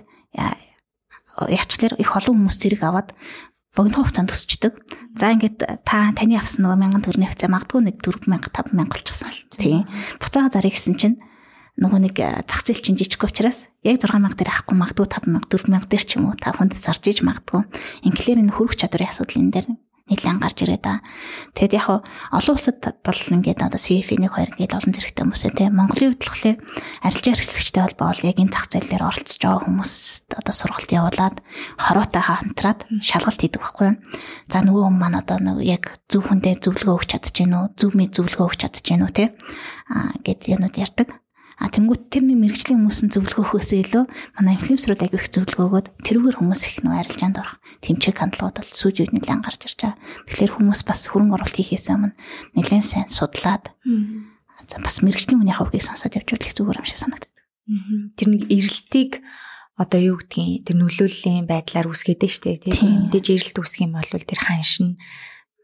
яачлаар 1.46 1.96
их 1.96 2.12
олон 2.12 2.36
хүмүүс 2.36 2.58
зэрэг 2.60 2.84
аваад 2.84 3.16
богино 3.78 4.02
хугацаанд 4.02 4.34
төсчдөг. 4.34 4.74
За 5.16 5.32
ингээд 5.32 5.86
та 5.86 6.12
таны 6.18 6.36
авсан 6.36 6.66
нөгөө 6.66 6.98
1000 6.98 7.06
төгрөгийн 7.06 7.30
хувьцаа 7.30 7.50
магадгүй 7.54 7.82
нэг 7.86 7.96
4000 8.02 8.44
5000 8.44 8.92
болчихсон 8.92 9.30
л 9.30 9.42
тийм. 9.54 9.82
Буцаага 10.18 10.58
зарыг 10.58 10.74
гэсэн 10.74 10.98
чинь 10.98 11.18
нөгөө 11.78 12.00
нэг 12.10 12.16
э, 12.18 12.42
зах 12.50 12.66
зээл 12.66 12.82
чинь 12.82 12.98
жижиг 12.98 13.22
учраас 13.22 13.70
яг 13.86 14.02
6000 14.02 14.34
дээр 14.34 14.50
авахгүй 14.50 14.78
магадгүй 14.78 15.08
5000 15.14 15.46
4000 15.46 15.86
дээр 15.86 16.04
ч 16.04 16.12
юм 16.18 16.30
уу 16.30 16.36
500 16.38 16.74
зарж 16.74 17.04
иж 17.06 17.22
магадгүй. 17.22 17.62
Инглээр 18.02 18.42
энэ 18.42 18.56
хөрөх 18.58 18.74
чадварын 18.82 19.14
асуудал 19.14 19.42
энэ 19.46 19.54
дээр 19.54 19.68
нэлээд 20.08 20.40
гарч 20.40 20.58
ирээд 20.64 20.84
та. 20.88 21.04
Тэгэд 21.52 21.74
яг 21.76 21.88
олон 22.32 22.56
улсад 22.56 22.80
бол 22.80 23.22
ингээд 23.28 23.60
одоо 23.60 23.76
CF 23.76 24.16
1 24.16 24.24
2 24.24 24.56
ингээд 24.56 24.78
олон 24.80 24.94
зэрэгтэй 24.96 25.24
хүмүүсээ 25.28 25.52
тийм 25.52 25.76
Монголын 25.76 26.16
болохоор 26.16 26.56
арилжаа 27.04 27.34
хэрэгсэгчтэй 27.36 27.84
холбоо 27.84 28.08
бол 28.16 28.24
яг 28.24 28.38
энэ 28.40 28.54
зах 28.56 28.66
зээлээр 28.72 29.04
оролцож 29.04 29.38
байгаа 29.44 29.64
хүмүүс 29.68 29.94
одоо 30.32 30.54
сургалт 30.56 30.92
явуулаад 30.96 31.38
хороотой 31.76 32.24
хамтраад 32.24 32.80
шалгалт 33.04 33.42
хийдэг 33.44 33.60
байхгүй 33.60 33.86
юу. 33.92 34.00
За 34.48 34.64
нөгөө 34.64 34.84
хүмүүс 34.88 35.02
маань 35.04 35.20
одоо 35.20 35.38
нэг 35.44 35.58
яг 35.68 35.84
зөв 36.08 36.24
хүндээ 36.24 36.64
зөвлөгөө 36.64 36.96
өгч 36.96 37.10
чадж 37.12 37.28
гэнэ 37.36 37.56
үү, 37.60 37.66
зөв 37.76 37.92
мэд 37.92 38.12
зөвлөгөө 38.16 38.48
өгч 38.48 38.60
чадж 38.64 38.80
гэнэ 38.88 39.04
үү 39.04 39.12
тийм 39.12 39.32
аа 39.92 40.16
гэд 40.24 40.42
юмуд 40.56 40.76
ярьдаг. 40.80 41.20
А 41.58 41.74
тэнгуут 41.74 42.14
тэр 42.14 42.30
нэг 42.30 42.38
мэрэгжлийн 42.38 42.86
хүмүүс 42.86 43.00
нь 43.10 43.14
зөвлөгөөхөөс 43.18 43.70
илүү 43.82 44.04
манай 44.38 44.54
инфлюенсерүүд 44.62 45.02
аяг 45.10 45.16
их 45.18 45.26
зөвлөгөөгөөд 45.34 45.88
тэрүүгээр 46.06 46.38
хүмүүс 46.38 46.62
их 46.70 46.78
нөө 46.86 46.96
арилжаанд 47.02 47.42
орох. 47.42 47.58
Тэмцээг 47.82 48.14
хандлагууд 48.14 48.62
бол 48.62 48.78
сүүжүүд 48.78 49.12
нэлээд 49.18 49.42
гарч 49.42 49.62
ирж 49.66 49.80
байгаа. 49.82 49.98
Тэгэхээр 50.30 50.54
хүмүүс 50.54 50.82
бас 50.86 51.02
хөрөнгө 51.10 51.34
оруулалт 51.34 51.58
хийхээс 51.58 51.90
өмнө 51.90 52.14
нэлээд 52.54 52.86
сайн 52.86 53.10
судлаад 53.10 53.74
за 54.70 54.78
бас 54.86 55.02
мэрэгжлийн 55.02 55.42
хүний 55.42 55.58
хавгийг 55.58 55.82
сонсоод 55.82 56.14
явж 56.14 56.30
байвал 56.30 56.46
их 56.46 56.54
зүгээр 56.54 56.78
юм 56.78 56.86
шиг 56.86 57.02
санагддаг. 57.02 57.34
Тэр 58.22 58.28
нэг 58.30 58.42
эрэлтийг 58.54 59.12
одоо 59.78 60.00
юу 60.02 60.18
гэдгийг 60.22 60.66
тэр 60.66 60.78
нөлөөллийн 60.82 61.46
байдлаар 61.46 61.88
үсгээд 61.90 62.22
штэ 62.26 62.62
тийм 62.66 63.10
мэдээж 63.10 63.26
эрэлт 63.34 63.58
үсэх 63.62 63.86
юм 63.86 63.94
бол 63.98 64.10
тэр 64.10 64.42
ханшин 64.42 64.98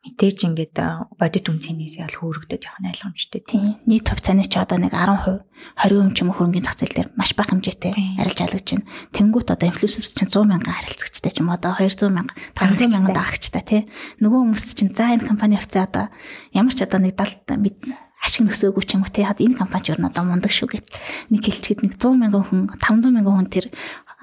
мэдээж 0.03 0.37
ингээд 0.51 0.75
бодит 1.15 1.47
үнцэнээс 1.47 2.03
ял 2.03 2.11
хөөрөгдөд 2.11 2.67
явах 2.67 2.79
нь 2.83 2.91
ойлгомжтой 2.91 3.39
тийм. 3.39 3.79
Нийт 3.87 4.11
хувьцааны 4.11 4.43
ч 4.43 4.59
одоо 4.59 4.75
нэг 4.75 4.91
10%, 4.91 5.47
20% 5.79 6.11
ч 6.11 6.17
юм 6.19 6.27
уу 6.27 6.35
хөрөнгөний 6.35 6.59
зах 6.67 6.75
зээл 6.75 7.07
дээр 7.07 7.09
маш 7.15 7.31
бага 7.39 7.55
хэмжээтэй 7.55 8.19
арилж 8.19 8.39
алгаж 8.43 8.67
байна. 8.67 8.87
Тэнгүүт 9.15 9.47
одоо 9.55 9.67
инфлюенсер 9.71 10.03
чинь 10.03 10.27
100 10.27 10.43
мянган 10.43 10.75
харилцагчтай 10.75 11.31
ч 11.31 11.39
юм 11.39 11.47
уу 11.47 11.55
одоо 11.55 11.71
200 11.79 12.11
мянга, 12.11 12.35
500 12.59 12.91
мянган 12.91 13.15
дагагчтай 13.15 13.63
тийм. 13.63 13.83
Нөгөө 14.19 14.39
хүмүүс 14.43 14.63
чинь 14.75 14.91
за 14.91 15.15
энэ 15.15 15.23
компани 15.23 15.55
хувьцаа 15.55 15.87
одоо 15.87 16.05
ямар 16.51 16.75
ч 16.75 16.83
одоо 16.83 16.99
нэг 16.99 17.15
70 17.15 17.95
ашиг 18.23 18.43
нөсөөгүй 18.43 18.83
ч 18.83 18.99
юм 18.99 19.07
уу 19.07 19.11
тий 19.11 19.23
хад 19.23 19.39
энэ 19.39 19.55
компани 19.55 19.87
юу 19.87 20.03
одоо 20.03 20.23
мундаг 20.27 20.51
шүү 20.51 20.67
гэт 20.67 20.87
нэг 21.31 21.47
хэлчихэд 21.47 21.79
нэг 21.83 21.93
100 21.95 22.19
мянган 22.19 22.43
хүн 22.43 22.61
500 22.75 23.07
мянган 23.07 23.35
хүн 23.39 23.51
тэр 23.51 23.71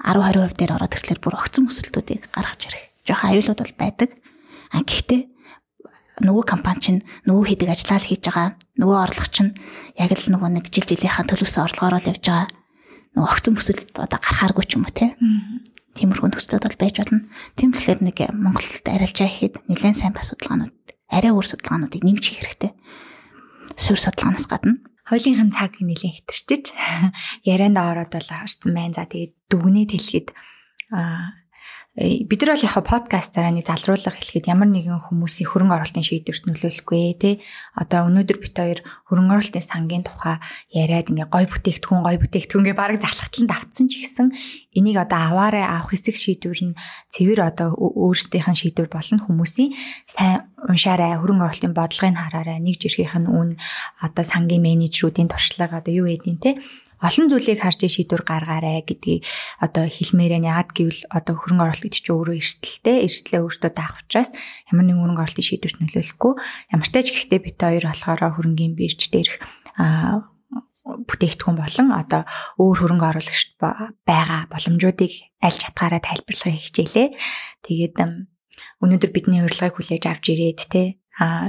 10 0.01 0.29
20% 0.29 0.57
дээр 0.57 0.73
ороод 0.77 0.93
ирэхлээр 0.93 1.21
бүр 1.21 1.37
огцон 1.37 1.69
өсөлтүүдийг 1.69 2.33
гаргаж 2.33 2.61
ирэх. 2.65 2.85
Жохон 3.05 3.29
аюулууд 3.29 3.61
бол 3.61 3.75
байдаг. 3.77 4.09
А 4.73 4.81
гэхдээ 4.81 5.21
нөгөө 6.21 6.45
компани 6.45 6.81
чинь 6.81 7.01
нөгөө 7.25 7.45
хийдэг 7.49 7.69
ажлаа 7.73 7.99
л 7.99 8.09
хийж 8.09 8.21
байгаа. 8.25 8.49
Нөгөө 8.77 8.97
орлого 9.01 9.29
чинь 9.29 9.51
яг 9.97 10.11
л 10.13 10.31
нөгөө 10.31 10.49
нэг 10.55 10.65
жил 10.69 10.87
жилийнхаа 10.87 11.25
төлөөсөө 11.27 11.61
орлогоор 11.65 11.95
л 11.97 12.09
явж 12.13 12.23
байгаа. 12.23 12.47
Нөгөө 13.17 13.29
огцон 13.29 13.53
бүсэлд 13.57 13.89
одоо 13.97 14.19
гарахааргүй 14.21 14.65
ч 14.65 14.71
юм 14.77 14.85
уу 14.87 14.93
те. 14.93 15.17
Тиймэрхүү 15.97 16.31
төслүүд 16.31 16.63
бол 16.63 16.79
байж 16.79 16.95
болно. 17.03 17.19
Тийм 17.59 17.69
болохоор 17.75 17.99
нэг 17.99 18.17
Монголд 18.31 18.85
арилжаа 18.87 19.27
хийхэд 19.27 19.55
нэлээд 19.67 19.99
сайн 19.99 20.15
бас 20.15 20.31
судалгаанууд, 20.31 20.75
арай 21.11 21.31
өөр 21.35 21.47
судалгаануудыг 21.51 22.01
нэмж 22.07 22.23
хийх 22.23 22.47
хэрэгтэй. 22.47 22.71
Суурь 23.75 23.99
судалгаанаас 23.99 24.47
гадна 24.47 24.79
хоёлынхын 25.11 25.51
цаг 25.51 25.75
нэлээд 25.83 26.23
хэтэрчиж 26.23 26.71
ярианд 27.51 27.75
ороод 27.75 28.15
бол 28.15 28.29
харсан 28.31 28.71
байна. 28.71 28.95
За 28.95 29.03
тэгээд 29.03 29.33
дүгнээ 29.51 29.85
тэлхэд 29.91 30.27
аа 30.95 31.40
бид 31.91 32.39
нар 32.47 32.55
бол 32.55 32.63
яг 32.63 32.75
подкастаараа 32.87 33.51
нэг 33.51 33.67
залруулга 33.67 34.15
хэлэхэд 34.15 34.47
ямар 34.47 34.71
нэгэн 34.71 35.11
хүмүүсийн 35.11 35.43
хөрөнгө 35.43 35.75
оруулалтын 35.75 36.07
шийдвэрт 36.07 36.47
нөлөөлөхгүй 36.47 37.19
те. 37.19 37.43
Одоо 37.75 38.07
өнөөдөр 38.07 38.37
бит 38.39 38.55
хоёр 38.55 38.79
хөрөнгө 39.11 39.35
оруулалтын 39.35 39.67
сангийн 39.67 40.07
тухай 40.07 40.39
яриад 40.71 41.11
ингээ 41.11 41.27
гой 41.27 41.51
бүтээгдэхүүн 41.51 41.99
гой 42.07 42.15
бүтээгдэхүүнгээ 42.23 42.79
бараг 42.79 43.03
залхатланд 43.03 43.51
авцсан 43.51 43.91
ч 43.91 44.07
гэсэн 44.07 44.31
энийг 44.71 45.03
одоо 45.03 45.19
аваарай 45.19 45.67
авах 45.67 45.91
хэсэг 45.91 46.15
шийдвэр 46.15 46.71
нь 46.71 46.79
цэвэр 47.11 47.43
одоо 47.43 47.75
өөрсдийнх 47.75 48.47
нь 48.55 48.61
шийдвэр 48.63 48.87
болно 48.87 49.19
хүмүүсийн 49.19 49.75
сайн 50.07 50.47
уншаарай 50.63 51.19
хөрөнгө 51.19 51.43
оруулалтын 51.43 51.75
бодлогыг 51.75 52.15
хараарай 52.15 52.63
нэг 52.63 52.79
жирхийнх 52.79 53.19
нь 53.19 53.27
үн 53.27 53.49
одоо 53.99 54.23
сангийн 54.23 54.63
менежерүүдийн 54.63 55.27
туршлага 55.27 55.83
одоо 55.83 55.91
юу 55.91 56.07
гэдгийг 56.07 56.39
те 56.39 56.51
олон 57.01 57.27
зүйлийг 57.33 57.59
харж 57.61 57.81
шийдвэр 57.89 58.23
гаргаарай 58.23 58.85
гэдгийг 58.85 59.25
одоо 59.57 59.89
хэлмээрээ 59.89 60.45
яад 60.45 60.69
гэвэл 60.71 61.01
одоо 61.09 61.33
хөрөнгө 61.35 61.65
оруулалт 61.65 61.85
гэж 61.89 61.95
чинь 61.97 62.13
өөрөө 62.13 62.35
эрсдэлтэй 62.37 62.97
эрсдлээ 63.09 63.41
өөртөө 63.41 63.71
даах 63.73 63.97
учраас 64.05 64.29
ямар 64.69 64.85
нэгэн 64.85 65.01
хөрөнгө 65.01 65.23
оруулалтын 65.25 65.49
шийдвэрт 65.49 65.77
нөлөөлөхгүй 65.81 66.33
ямар 66.77 66.87
ч 66.87 66.91
тач 66.93 67.07
гэхдээ 67.09 67.41
бит 67.41 67.57
хоёр 67.57 67.85
болохоор 67.89 68.21
хөрөнгөний 68.37 68.77
бирж 68.77 69.01
дээрх 69.09 69.35
бүтээгдэхүүн 70.81 71.57
болон 71.61 71.87
одоо 71.93 72.21
өөр 72.57 72.77
хөрөнгө 72.81 73.09
оруулагч 73.13 73.57
байгаа 73.57 74.49
боломжуудыг 74.49 75.13
аль 75.45 75.61
чатгаараа 75.61 76.01
тайлбарлахыг 76.01 76.57
хичээлээ. 76.57 77.07
Тэгээд 77.65 77.95
өнөөдөр 78.81 79.11
бидний 79.13 79.45
урилгыг 79.45 79.77
хүлээж 79.77 80.03
авч 80.09 80.25
ирээд 80.33 80.59
те 80.73 80.97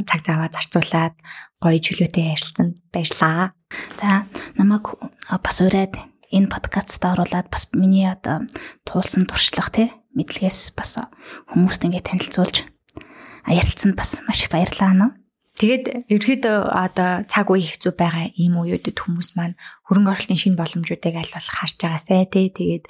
цаг 0.05 0.21
заваа 0.21 0.53
зарцуулаад 0.53 1.17
гоё 1.63 1.79
чөлөөтэй 1.79 2.35
ярилцсан 2.35 2.75
баярлаа. 2.91 3.55
За 3.95 4.27
намайг 4.59 4.99
бас 5.31 5.57
ураад 5.63 5.95
энэ 6.35 6.51
подкастт 6.51 6.99
оруулаад 7.07 7.47
бас 7.47 7.71
миний 7.71 8.11
одоо 8.11 8.43
туулсан 8.83 9.31
туршлага 9.31 9.71
тий 9.71 9.89
мэдлэгээс 10.19 10.75
бас 10.75 10.99
хүмүүст 11.55 11.87
ингэ 11.87 12.03
танилцуулж 12.03 12.67
ярилцсанд 13.47 13.95
бас 13.95 14.19
маш 14.27 14.43
их 14.43 14.51
баярлалаа 14.51 14.93
нөө. 14.93 15.11
Тэгээд 15.53 16.09
ерөөдөө 16.09 16.59
одоо 16.73 17.29
цаг 17.29 17.53
үе 17.53 17.61
хэцүү 17.61 17.93
байгаа 17.93 18.33
ийм 18.41 18.57
үеүүдэд 18.57 18.97
хүмүүс 18.97 19.37
маань 19.37 19.53
хөрөнгө 19.85 20.09
оруулалтын 20.09 20.41
шинэ 20.41 20.57
боломжуудыг 20.57 21.13
аль 21.13 21.29
болох 21.29 21.53
харж 21.53 21.77
байгаасай 21.77 22.25
тий. 22.33 22.49
Тэгээд 22.49 22.85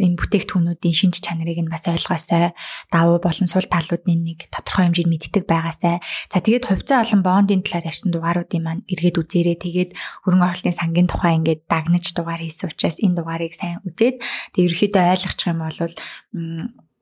энэ 0.00 0.16
бүтээгдэхүүнүүдийн 0.16 0.96
шинж 0.96 1.20
чанарыг 1.20 1.60
нь 1.60 1.68
бас 1.68 1.84
ойлгоосай. 1.84 2.56
Давуу 2.88 3.20
болон 3.20 3.48
сул 3.52 3.68
талуудын 3.68 4.16
нэг 4.24 4.48
тодорхой 4.48 4.88
хэмжээнд 4.88 5.12
мэддэг 5.12 5.44
байгаасай. 5.44 6.00
За 6.32 6.40
тэгээд 6.40 6.72
хувьцаа 6.72 7.04
болон 7.04 7.20
бондын 7.20 7.60
талаар 7.60 7.92
ярьсан 7.92 8.10
дугааруудын 8.16 8.64
маань 8.64 8.82
эргээд 8.88 9.20
үзээрэй. 9.20 9.56
Тэгээд 9.60 9.90
хөрөнгө 10.24 10.48
оруулалтын 10.48 10.80
сангийн 10.80 11.08
тухай 11.12 11.36
ингээд 11.36 11.68
дагнаж 11.68 12.16
дугаар 12.16 12.40
хийсэн 12.40 12.72
учраас 12.72 12.96
энэ 12.96 13.20
дугаарыг 13.20 13.52
сайн 13.52 13.84
үзээд 13.84 14.24
тэгээд 14.56 14.72
ерөөдөө 14.72 15.04
ойлгочих 15.12 15.52
юм 15.52 15.60
бол 15.60 15.78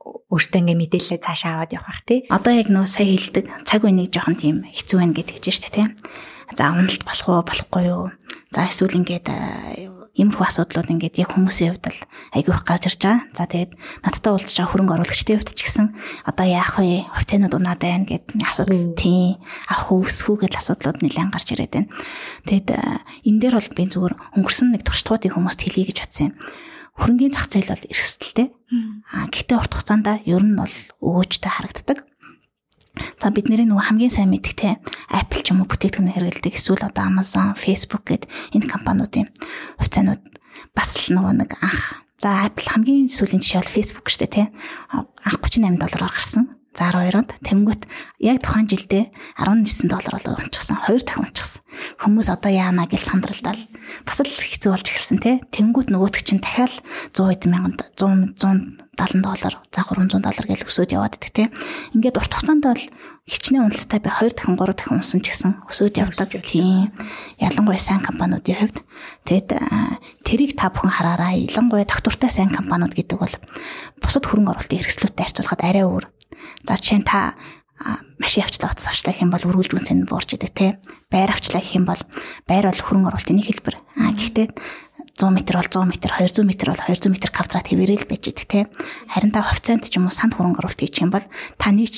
өөртөө 0.02 0.60
ингээ 0.60 0.78
мэдээлэлээ 0.78 1.20
цаашаа 1.22 1.62
аваад 1.62 1.74
явах 1.76 1.88
бах 1.92 2.02
тий. 2.02 2.26
Одоо 2.32 2.52
яг 2.56 2.68
нөө 2.72 2.86
сая 2.90 3.06
хэлдэг 3.06 3.44
цаг 3.68 3.86
үеийг 3.86 4.10
жоохон 4.10 4.36
тийм 4.36 4.56
хэцүү 4.66 4.98
байна 4.98 5.14
гэдэг 5.14 5.34
гэж 5.38 5.46
шүү 5.46 5.62
дээ 5.62 5.76
тий. 5.76 5.88
За 6.52 6.74
уналт 6.74 7.02
болох 7.06 7.28
уу 7.28 7.42
болохгүй 7.46 7.82
юу? 7.88 8.10
За 8.52 8.68
эсвэл 8.68 9.00
ингээд 9.00 9.28
иймэрхүү 10.12 10.44
асуудлууд 10.44 10.92
ингээд 10.92 11.24
яг 11.24 11.32
хүмүүсийн 11.32 11.72
хувьд 11.72 11.88
л 11.88 12.00
айгүй 12.36 12.52
их 12.52 12.64
гарч 12.68 12.84
ирж 12.84 13.00
байгаа. 13.00 13.24
За 13.32 13.48
тэгээд 13.48 13.72
надтай 14.04 14.30
уулзж 14.36 14.52
байгаа 14.60 14.68
хөрөнгө 14.68 14.94
оруулагчдын 15.00 15.36
хувьд 15.40 15.56
ч 15.56 15.60
гэсэн 15.64 15.86
одоо 16.28 16.46
яах 16.52 16.76
вэ? 16.76 17.08
Хувьцаанууд 17.16 17.56
унаад 17.56 17.80
байна 17.80 18.04
гэд 18.04 18.36
асуудал 18.44 18.92
тийм 18.92 19.40
авах 19.72 19.88
уу 19.88 20.04
өсөх 20.04 20.36
үү 20.36 20.52
гэдэл 20.52 20.60
асуудлууд 20.60 21.00
нэлээд 21.00 21.32
гарч 21.32 21.48
ирээд 21.56 21.72
байна. 21.72 21.88
Тэгэд 22.44 22.68
энэ 23.24 23.40
дээр 23.40 23.54
бол 23.56 23.70
би 23.72 23.84
зүгээр 23.88 24.14
өнгөрсөн 24.36 24.68
нэг 24.76 24.84
туршлагуудын 24.84 25.32
хүмүүст 25.32 25.60
хэлье 25.64 25.88
гэж 25.88 25.98
бодсон 26.04 26.24
юм. 26.28 26.34
Хөрөнгөний 26.98 27.32
зах 27.32 27.48
зээл 27.48 27.72
бол 27.72 27.88
эрсдэлтэй. 27.88 28.46
А 29.12 29.28
гэхдээ 29.32 29.56
урт 29.56 29.72
хугацаанд 29.72 30.06
ер 30.28 30.44
нь 30.44 30.56
бол 30.56 30.74
өгөөжтэй 31.00 31.52
харагддаг. 31.52 32.04
За 33.16 33.32
бидний 33.32 33.56
нөгөө 33.64 33.88
хамгийн 33.88 34.12
сайн 34.12 34.28
мэддэг 34.28 34.52
те 34.52 34.76
Apple 35.08 35.40
ч 35.40 35.56
юм 35.56 35.64
уу 35.64 35.70
бүтээгдэхүүн 35.72 36.12
хэрэгэлдэг 36.12 36.52
эсвэл 36.52 36.84
одоо 36.84 37.08
Amazon, 37.08 37.56
Facebook 37.56 38.04
гэд 38.04 38.28
энэ 38.52 38.68
компаниудын 38.68 39.32
хувьцаанууд 39.80 40.20
бас 40.76 41.00
л 41.08 41.16
нөгөө 41.16 41.34
нэг 41.40 41.50
анх 41.64 42.04
за 42.20 42.44
Apple 42.44 42.68
хамгийн 42.68 43.08
сүүлийн 43.08 43.40
жишээ 43.40 43.64
бол 43.64 43.76
Facebook 43.80 44.06
шүү 44.12 44.20
дээ 44.28 44.36
те 44.36 44.44
анх 44.92 45.40
38 45.40 45.80
доллараар 45.80 46.12
гарсан. 46.12 46.52
За 46.72 46.88
12-онд 46.88 47.36
тэнгүүт 47.44 47.84
яг 48.24 48.40
тухайн 48.40 48.64
жилдээ 48.64 49.12
19 49.36 49.92
доллар 49.92 50.16
болоо 50.16 50.40
унчихсан. 50.40 50.80
Хоёр 50.80 51.04
дахин 51.04 51.28
унчихсан. 51.28 51.60
Хүмүүс 52.00 52.28
одоо 52.32 52.48
яана 52.48 52.88
гэж 52.88 53.02
сандралдал 53.12 53.60
бас 54.08 54.18
л 54.24 54.28
хэцүү 54.28 54.72
болж 54.72 54.88
эхэлсэн 54.88 55.18
тий. 55.20 55.36
Тэнгүүт 55.52 55.92
нөгөөтг 55.92 56.24
чинь 56.24 56.40
дахиад 56.40 56.80
100 57.12 57.28
хэдэн 57.28 57.52
мянганд 57.52 57.80
100 58.00 58.82
170 58.96 59.22
доллар, 59.22 59.56
за 59.72 59.82
300 59.82 60.20
доллар 60.20 60.46
гэж 60.46 60.68
өсөөд 60.68 60.92
яваад 60.92 61.16
идэх 61.16 61.32
тий. 61.32 61.48
Ингээд 61.96 62.20
урт 62.20 62.32
хугацаанд 62.36 62.64
бол 62.68 62.84
хичнээн 63.24 63.64
уналттай 63.64 64.00
би 64.04 64.10
2 64.12 64.36
дахин 64.36 64.60
3 64.60 64.76
дахин 64.76 64.96
унсан 65.00 65.20
ч 65.24 65.32
гэсэн 65.32 65.64
өсөөд 65.64 65.96
явдаг 65.96 66.28
тийм. 66.44 66.92
Ялангуяа 67.40 67.80
сайн 67.80 68.04
компаниудын 68.04 68.52
хувьд 68.52 68.78
тэгэд 69.24 69.48
тэрийг 70.28 70.52
та 70.60 70.68
бүхэн 70.68 70.92
хараараа. 70.92 71.32
Ялангуяа 71.32 71.88
доктортой 71.88 72.28
сайн 72.28 72.52
компаниуд 72.52 72.92
гэдэг 72.92 73.16
бол 73.16 73.34
бусад 73.96 74.28
хөрөнгө 74.28 74.60
оруулалтын 74.60 74.78
хэрэгслүүдтэй 74.84 75.24
харьцуулахад 75.24 75.64
арай 75.64 75.84
өөр 75.88 76.04
За 76.66 76.76
жишээ 76.76 77.00
нь 77.02 77.08
та 77.08 77.34
машин 78.18 78.46
авчлаа 78.46 78.70
утас 78.70 78.86
авчлаа 78.86 79.12
гэх 79.14 79.24
юм 79.26 79.32
бол 79.34 79.42
үргэлж 79.42 79.72
үнцэн 79.74 80.06
буурч 80.06 80.38
идэг 80.38 80.52
те. 80.54 80.66
Байр 81.10 81.34
авчлаа 81.34 81.62
гэх 81.62 81.74
юм 81.74 81.86
бол 81.86 81.98
байр 82.46 82.70
бол 82.70 82.78
хөрөнгө 82.78 83.10
оруулалтын 83.10 83.36
нэг 83.38 83.46
хэлбэр. 83.50 83.76
А 83.98 84.14
гэхдээ 84.14 84.48
100 85.18 85.28
м 85.28 85.34
бол 85.34 85.44
100 85.44 85.82
м, 85.82 85.90
200 85.90 86.42
м 86.42 86.48
бол 86.48 86.86
200 86.86 87.10
м 87.10 87.14
квадрат 87.18 87.66
хэвээрэл 87.68 88.06
байж 88.06 88.24
идэг 88.30 88.46
те. 88.46 88.60
Харин 89.10 89.34
та 89.34 89.42
хувьцаанд 89.42 89.84
ч 89.90 89.98
юм 89.98 90.06
уу 90.06 90.14
санд 90.14 90.38
хөрөнгө 90.38 90.62
оруулалт 90.62 90.80
хийчих 90.80 91.04
юм 91.04 91.12
бол 91.12 91.26
та 91.58 91.74
нэг 91.74 91.90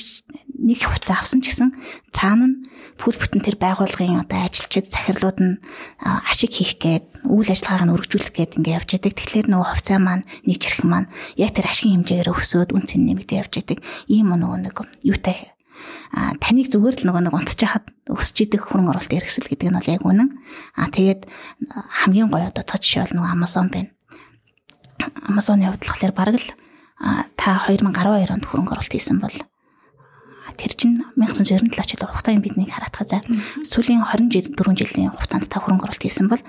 нэг 0.57 0.79
хувьцаа 0.81 1.21
авсан 1.21 1.45
ч 1.45 1.53
гэсэн 1.53 1.69
цаана 2.11 2.49
нь 2.49 2.55
бүл 2.95 3.17
бүтэн 3.19 3.43
тэр 3.43 3.59
байгууллагын 3.59 4.23
одоо 4.23 4.39
ажилчид 4.47 4.87
захирлууд 4.87 5.39
нь 5.43 5.59
ашиг 5.99 6.51
хийх 6.55 6.79
гээд 6.79 7.05
үйл 7.27 7.49
ажиллагааг 7.51 7.83
нь 7.87 7.93
өргөжүүлэх 7.95 8.31
гээд 8.31 8.55
ингээд 8.59 8.77
явж 8.79 8.89
байдаг. 8.95 9.13
Тэгэхээр 9.19 9.47
нөгөө 9.51 9.67
хувьцаа 9.67 9.99
маань 9.99 10.23
нэг 10.47 10.59
хэрэг 10.63 10.83
маань 10.87 11.11
яг 11.35 11.51
тэр 11.51 11.67
ашигын 11.67 12.07
хэмжээгээр 12.07 12.31
өсөөд 12.31 12.69
үн 12.71 12.85
цэн 12.87 13.01
нэмэгдээ 13.03 13.41
явж 13.43 13.53
байдаг. 13.59 13.79
Ийм 14.07 14.31
нөгөө 14.31 14.59
нэг 14.63 14.75
юутай 15.03 15.55
а 16.15 16.31
таныг 16.39 16.71
зүгээр 16.71 17.03
л 17.03 17.05
нөгөө 17.11 17.23
нэг 17.27 17.35
унтж 17.35 17.59
хахад 17.59 17.91
өсч 18.07 18.47
идэх 18.47 18.71
хөрөнгө 18.71 18.95
оруулалт 18.95 19.11
хэрэгсэл 19.11 19.51
гэдэг 19.51 19.67
нь 19.69 19.77
бол 19.77 19.91
яг 19.91 20.01
үнэн. 20.07 20.29
А 20.79 20.87
тэгээд 20.87 21.21
хамгийн 22.05 22.31
гоё 22.31 22.47
одоо 22.47 22.63
тоо 22.63 22.79
жишээ 22.79 23.11
бол 23.11 23.15
нөгөө 23.19 23.33
Amazon 23.35 23.67
байна. 23.67 23.91
Amazon-ы 25.27 25.67
хувьд 25.67 25.83
болохоор 25.83 26.13
бараг 26.15 26.37
л 26.39 26.49
та 27.35 27.67
2012 27.67 28.31
онд 28.31 28.45
хөрөнгө 28.47 28.73
оруулалт 28.73 28.95
хийсэн 28.95 29.19
бол 29.19 29.35
тэр 30.55 30.71
чинь 30.73 31.03
1997 31.15 31.95
жилийн 31.95 32.11
хугацаанд 32.11 32.43
биднийг 32.43 32.71
хараатгаа 32.71 33.07
за 33.07 33.19
сүүлийн 33.63 34.03
24 34.03 34.55
жилийн 34.75 35.11
хугацаанд 35.15 35.47
та 35.47 35.63
хөрөнгө 35.63 35.87
оруулалт 35.87 36.03
хийсэн 36.03 36.27
бол 36.27 36.43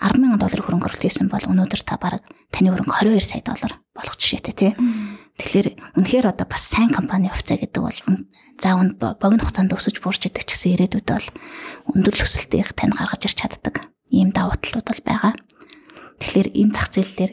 10 0.00 0.20
мянган 0.20 0.40
доллар 0.40 0.62
хөрөнгө 0.64 0.86
оруулалт 0.88 1.04
хийсэн 1.04 1.28
бол 1.28 1.44
өнөөдөр 1.44 1.82
та 1.84 1.96
бараг 2.00 2.22
таны 2.52 2.72
хөрөнгө 2.72 2.96
22 3.04 3.20
сая 3.20 3.42
доллар 3.44 3.72
болох 3.96 4.16
жишээтэй 4.16 4.54
тий. 4.56 4.72
Тэгэхээр 5.36 5.68
үнэхээр 6.00 6.26
одоо 6.32 6.46
бас 6.48 6.64
сайн 6.64 6.92
компани 6.92 7.28
хувьцаа 7.32 7.56
гэдэг 7.60 7.80
бол 7.80 7.98
за 8.60 8.68
үн 8.76 8.96
богино 8.96 9.44
хугацаанд 9.44 9.72
өсөж 9.72 10.00
буурч 10.00 10.28
идэг 10.28 10.44
ч 10.44 10.52
гэсэн 10.52 10.72
ирээдүйд 10.80 11.08
бол 11.08 11.28
өндөр 11.92 12.14
өсөлтийг 12.24 12.72
тань 12.76 12.92
гаргаж 12.96 13.24
ирч 13.24 13.36
чаддаг 13.40 13.88
ийм 14.12 14.32
давуу 14.32 14.56
талууд 14.56 14.84
бол 14.88 15.02
байгаа. 15.04 15.32
Тэгэхээр 16.20 16.48
энэ 16.56 16.72
зах 16.72 16.88
зээл 16.92 17.12
дээр 17.16 17.32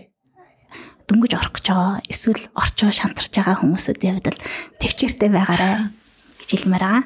дөнгөж 1.08 1.32
орох 1.36 1.54
гэж 1.56 1.66
байгаа 1.68 2.00
эсвэл 2.08 2.44
орчоо 2.56 2.92
шантарч 2.92 3.32
байгаа 3.36 3.60
хүмүүсүүдийн 3.60 4.16
хувьд 4.20 4.32
л 4.36 4.44
төвчээртэй 4.80 5.30
байгаарай 5.32 5.74
гэж 6.44 6.50
хэлмээр 6.60 6.84
байгаа. 6.84 7.04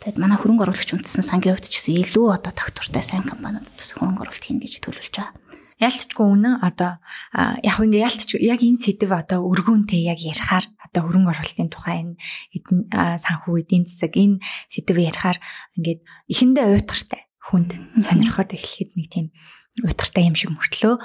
Тэгэд 0.00 0.16
манай 0.16 0.38
хөрөнгө 0.40 0.64
оруулагч 0.64 0.96
үндэсний 0.96 1.26
сангийн 1.26 1.58
хувьд 1.60 1.68
ч 1.68 1.76
гэсэн 1.76 2.00
илүү 2.00 2.26
одоо 2.32 2.52
доктортой 2.56 3.04
сайн 3.04 3.26
компаниудад 3.28 3.74
бас 3.76 3.92
хөрөнгө 3.92 4.24
оруулалт 4.24 4.46
хийнэ 4.48 4.64
гэж 4.64 4.80
төлөвлөж 4.80 5.12
байгаа. 5.12 5.36
Ялцчгүй 5.76 6.26
үнэн 6.28 6.60
одоо 6.64 7.00
яг 7.60 7.76
ингээ 7.76 8.04
ялцч 8.08 8.36
яг 8.40 8.60
энэ 8.64 8.80
сэдв 8.80 9.12
одоо 9.12 9.44
өргөөнтэй 9.44 10.08
яг 10.08 10.20
ярихаар 10.20 10.64
одоо 10.88 11.00
хөрөнгө 11.04 11.32
оруулалтын 11.36 11.68
тухай 11.72 11.96
энэ 12.00 12.16
санхүү 13.20 13.60
эдийн 13.60 13.84
засаг 13.84 14.12
энэ 14.16 14.40
сэдв 14.72 14.96
ярихаар 14.96 15.38
ингээд 15.76 16.00
эхэндээ 16.32 16.64
уйтгартай 16.80 17.22
хүнд 17.48 17.70
сонирхоод 17.96 18.56
эхлэхэд 18.56 18.90
нэг 18.96 19.08
тийм 19.08 19.26
уйтгартай 19.84 20.28
юм 20.28 20.36
шиг 20.36 20.52
мөртлөө 20.52 20.96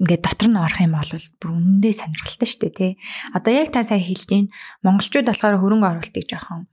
ингээд 0.00 0.22
дотор 0.24 0.48
нь 0.48 0.58
орох 0.58 0.80
юм 0.80 0.96
бол 0.96 1.12
бүр 1.40 1.50
үнэндээ 1.52 1.94
сонирхолтой 1.94 2.48
шүү 2.48 2.60
дээ 2.66 2.74
тий. 2.74 2.92
Одоо 3.36 3.52
яг 3.52 3.68
та 3.70 3.84
сая 3.84 4.00
хэлж 4.00 4.24
гин 4.26 4.48
монголчууд 4.80 5.28
болохоор 5.28 5.60
хөрөнгө 5.60 5.88
оруулалтыг 5.92 6.26
жоохон 6.26 6.66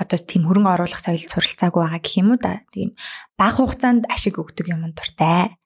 одоо 0.00 0.18
тийм 0.18 0.46
хөрөнгө 0.48 0.72
оруулах 0.74 1.02
соёл 1.02 1.20
суралцаагүй 1.20 1.82
байгаа 1.84 2.00
гэх 2.00 2.16
юм 2.20 2.32
уу 2.32 2.40
да. 2.40 2.64
Тийм 2.72 2.96
бага 3.40 3.64
хугацаанд 3.64 4.04
ашиг 4.12 4.36
өгдөг 4.36 4.68
юм 4.68 4.84
дуртай. 4.92 5.56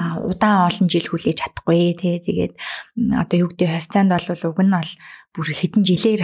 А 0.00 0.22
удаан 0.24 0.70
олон 0.70 0.88
жил 0.88 1.04
хүлээж 1.04 1.44
чадахгүй 1.44 1.92
тий. 1.98 2.16
Тэгээд 2.24 2.54
одоо 3.20 3.36
юу 3.36 3.48
гэдэг 3.52 3.68
хувьцаанд 3.68 4.16
бол 4.16 4.28
уг 4.32 4.58
нь 4.64 4.72
бол 4.72 4.92
бүр 5.36 5.48
хэдэн 5.52 5.84
жилээр 5.84 6.22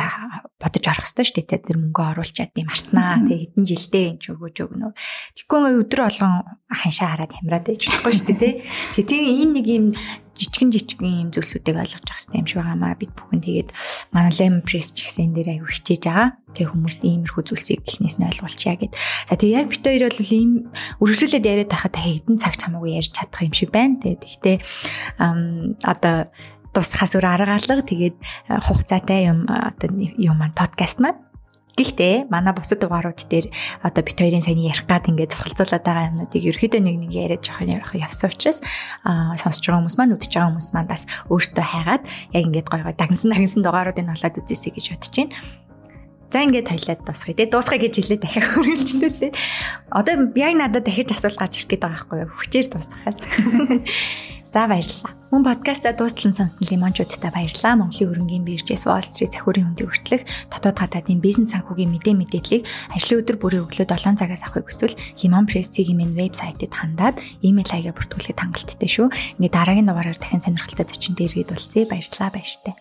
бодож 0.56 0.84
орох 0.88 1.04
хэрэгтэй 1.04 1.26
шүү 1.28 1.36
дээ. 1.44 1.66
Тэр 1.68 1.78
мөнгө 1.82 2.02
оруулчаад 2.14 2.56
би 2.56 2.64
мартнаа. 2.64 3.20
Тэг 3.28 3.52
хэдэн 3.52 3.64
жилдээ 3.68 4.04
энэ 4.16 4.20
ч 4.22 4.24
өгөөж 4.32 4.56
өгнө. 4.64 4.96
Тэгэхгүй 5.36 5.60
өдөр 5.82 6.00
болгон 6.08 6.34
ханшаа 6.72 7.08
хараад 7.12 7.32
хямраад 7.36 7.64
байж 7.68 7.82
болохгүй 7.84 8.12
шүү 8.16 8.26
дээ. 8.38 8.54
Тэг 8.96 9.04
тийм 9.04 9.24
энэ 9.28 9.52
нэг 9.60 9.66
юм 9.68 9.86
жижигэн 10.34 10.70
жижигэн 10.74 11.22
юм 11.22 11.30
зүйлсүүдийг 11.30 11.78
ойлгож 11.78 12.10
авах 12.10 12.18
хэрэгтэй 12.18 12.40
юм 12.42 12.48
шиг 12.50 12.58
байгаамаа 12.58 12.94
бид 12.98 13.12
бүхэн 13.14 13.42
тэгээд 13.44 13.70
манай 14.10 14.34
Lemon 14.34 14.62
Press 14.66 14.90
ч 14.90 15.06
гэсэн 15.06 15.30
энэ 15.30 15.34
дээр 15.38 15.50
аягүй 15.62 15.70
хичээж 15.70 16.02
байгаа. 16.10 16.28
Тэг 16.54 16.66
хүмүүст 16.74 17.02
иймэрхүү 17.06 17.42
зүйлсийг 17.46 17.82
эхнээс 17.86 18.18
нь 18.18 18.26
ойлгуулчихъя 18.26 18.78
гэд. 18.78 18.94
За 19.30 19.34
тэг 19.38 19.50
яг 19.54 19.66
бид 19.70 19.82
хоёр 19.86 20.10
бол 20.10 20.34
ийм 20.34 20.52
үргэлжлүүлээд 21.02 21.48
яриад 21.48 21.70
байхад 21.70 21.96
хэдэн 21.96 22.36
цагт 22.38 22.60
хамаагүй 22.62 22.98
ярьж 22.98 23.10
чадах 23.14 23.42
юм 23.42 23.54
шиг 23.54 23.70
байна. 23.70 23.98
Тэгээд 23.98 24.22
ихтэй 24.22 24.56
одоо 25.82 26.30
тусахаас 26.74 27.14
өөр 27.14 27.26
арга 27.26 27.54
алга 27.54 27.82
тэгээд 27.82 28.16
хугацаатай 28.66 29.30
юм 29.30 29.46
одоо 29.46 29.88
юм 30.18 30.36
маань 30.38 30.58
подкаст 30.58 30.98
маань 30.98 31.22
Гэхдээ 31.74 32.30
манай 32.30 32.54
бусад 32.54 32.78
дугаарууд 32.78 33.18
дээр 33.26 33.50
одоо 33.82 34.02
бит 34.06 34.14
хоёрын 34.14 34.46
сайн 34.46 34.62
ярих 34.62 34.86
гад 34.86 35.10
ингээд 35.10 35.34
зохицуулаад 35.34 35.82
байгаа 35.82 36.06
юмнуудыг 36.14 36.46
ерөөхдөө 36.46 36.78
нэг 36.78 36.96
нэг 37.02 37.10
яриад 37.10 37.42
жоохон 37.42 37.74
явах 37.74 37.98
явсан 37.98 38.30
учраас 38.30 38.62
аа 39.02 39.34
сонсож 39.34 39.66
байгаа 39.66 39.82
хүмүүс 39.82 39.98
маань 39.98 40.14
үдчихэж 40.14 40.34
байгаа 40.38 40.50
хүмүүс 40.54 40.70
маань 40.70 40.90
бас 40.94 41.02
өөртөө 41.34 41.66
хайгаад 41.66 42.02
яг 42.30 42.42
ингээд 42.46 42.70
гой 42.70 42.82
гой 42.86 42.94
дагнсан 42.94 43.34
дагнсан 43.34 43.62
дугааруудыг 43.66 44.06
олоод 44.06 44.38
үзээсэй 44.38 44.70
гэж 44.70 44.86
бодож 44.94 45.14
байна. 45.18 45.34
За 46.34 46.42
ингээд 46.42 46.66
таялаад 46.66 47.06
дуусгая. 47.06 47.38
Тэгээ 47.38 47.54
дуусгая 47.54 47.78
гэж 47.78 47.94
хэлээ 47.94 48.18
дахиад 48.18 48.50
хөргөлжлээ. 48.58 49.30
Одоо 49.94 50.34
яг 50.34 50.54
надад 50.58 50.82
дахиж 50.82 51.14
асуулт 51.14 51.38
гарч 51.38 51.62
ирэх 51.62 51.70
гээд 51.78 51.82
байгаа 51.86 51.94
байхгүй 51.94 52.18
юу? 52.26 52.34
Хүчээр 52.34 52.66
дуусгахаас. 52.74 53.18
За 54.54 54.66
баярлалаа. 54.66 55.14
Мөн 55.30 55.46
подкаста 55.46 55.94
дуустал 55.94 56.30
нь 56.30 56.34
сонсон 56.34 56.66
лимончуудтай 56.66 57.30
баярлалаа. 57.30 57.78
Монголын 57.78 58.10
хөрөнгөний 58.10 58.42
биржээс 58.50 58.82
Wall 58.82 59.06
Street 59.06 59.30
захиурын 59.30 59.78
хөндий 59.78 59.86
хүртэлх 59.86 60.26
дотоод 60.50 60.78
гадаадын 60.78 61.22
бизнес 61.22 61.54
санхүүгийн 61.54 61.90
мэдээ 61.94 62.14
мэдээллийг 62.18 62.62
ажлын 62.90 63.18
өдөр 63.22 63.38
бүрийн 63.38 63.66
өглөө 63.70 63.86
7 63.94 64.18
цагаас 64.18 64.42
авахыг 64.42 64.70
хүсвэл 64.70 64.98
Limon 65.22 65.46
Press-ийн 65.46 65.98
минь 65.98 66.18
вебсайтад 66.18 66.70
хандаад 66.70 67.18
имэйл 67.46 67.70
хаягаар 67.70 67.98
бүртгүүлэхэд 67.98 68.42
хангалттай 68.42 68.90
шүү. 68.90 69.06
Ингээ 69.38 69.54
дараагийн 69.54 69.86
дугаараар 69.86 70.18
дахин 70.18 70.42
сонирхолтой 70.42 70.86
зочин 70.86 71.14
дээргээд 71.18 71.50
болцъя. 71.50 71.86
Баярлалаа 71.86 72.30
баяртай. 72.30 72.74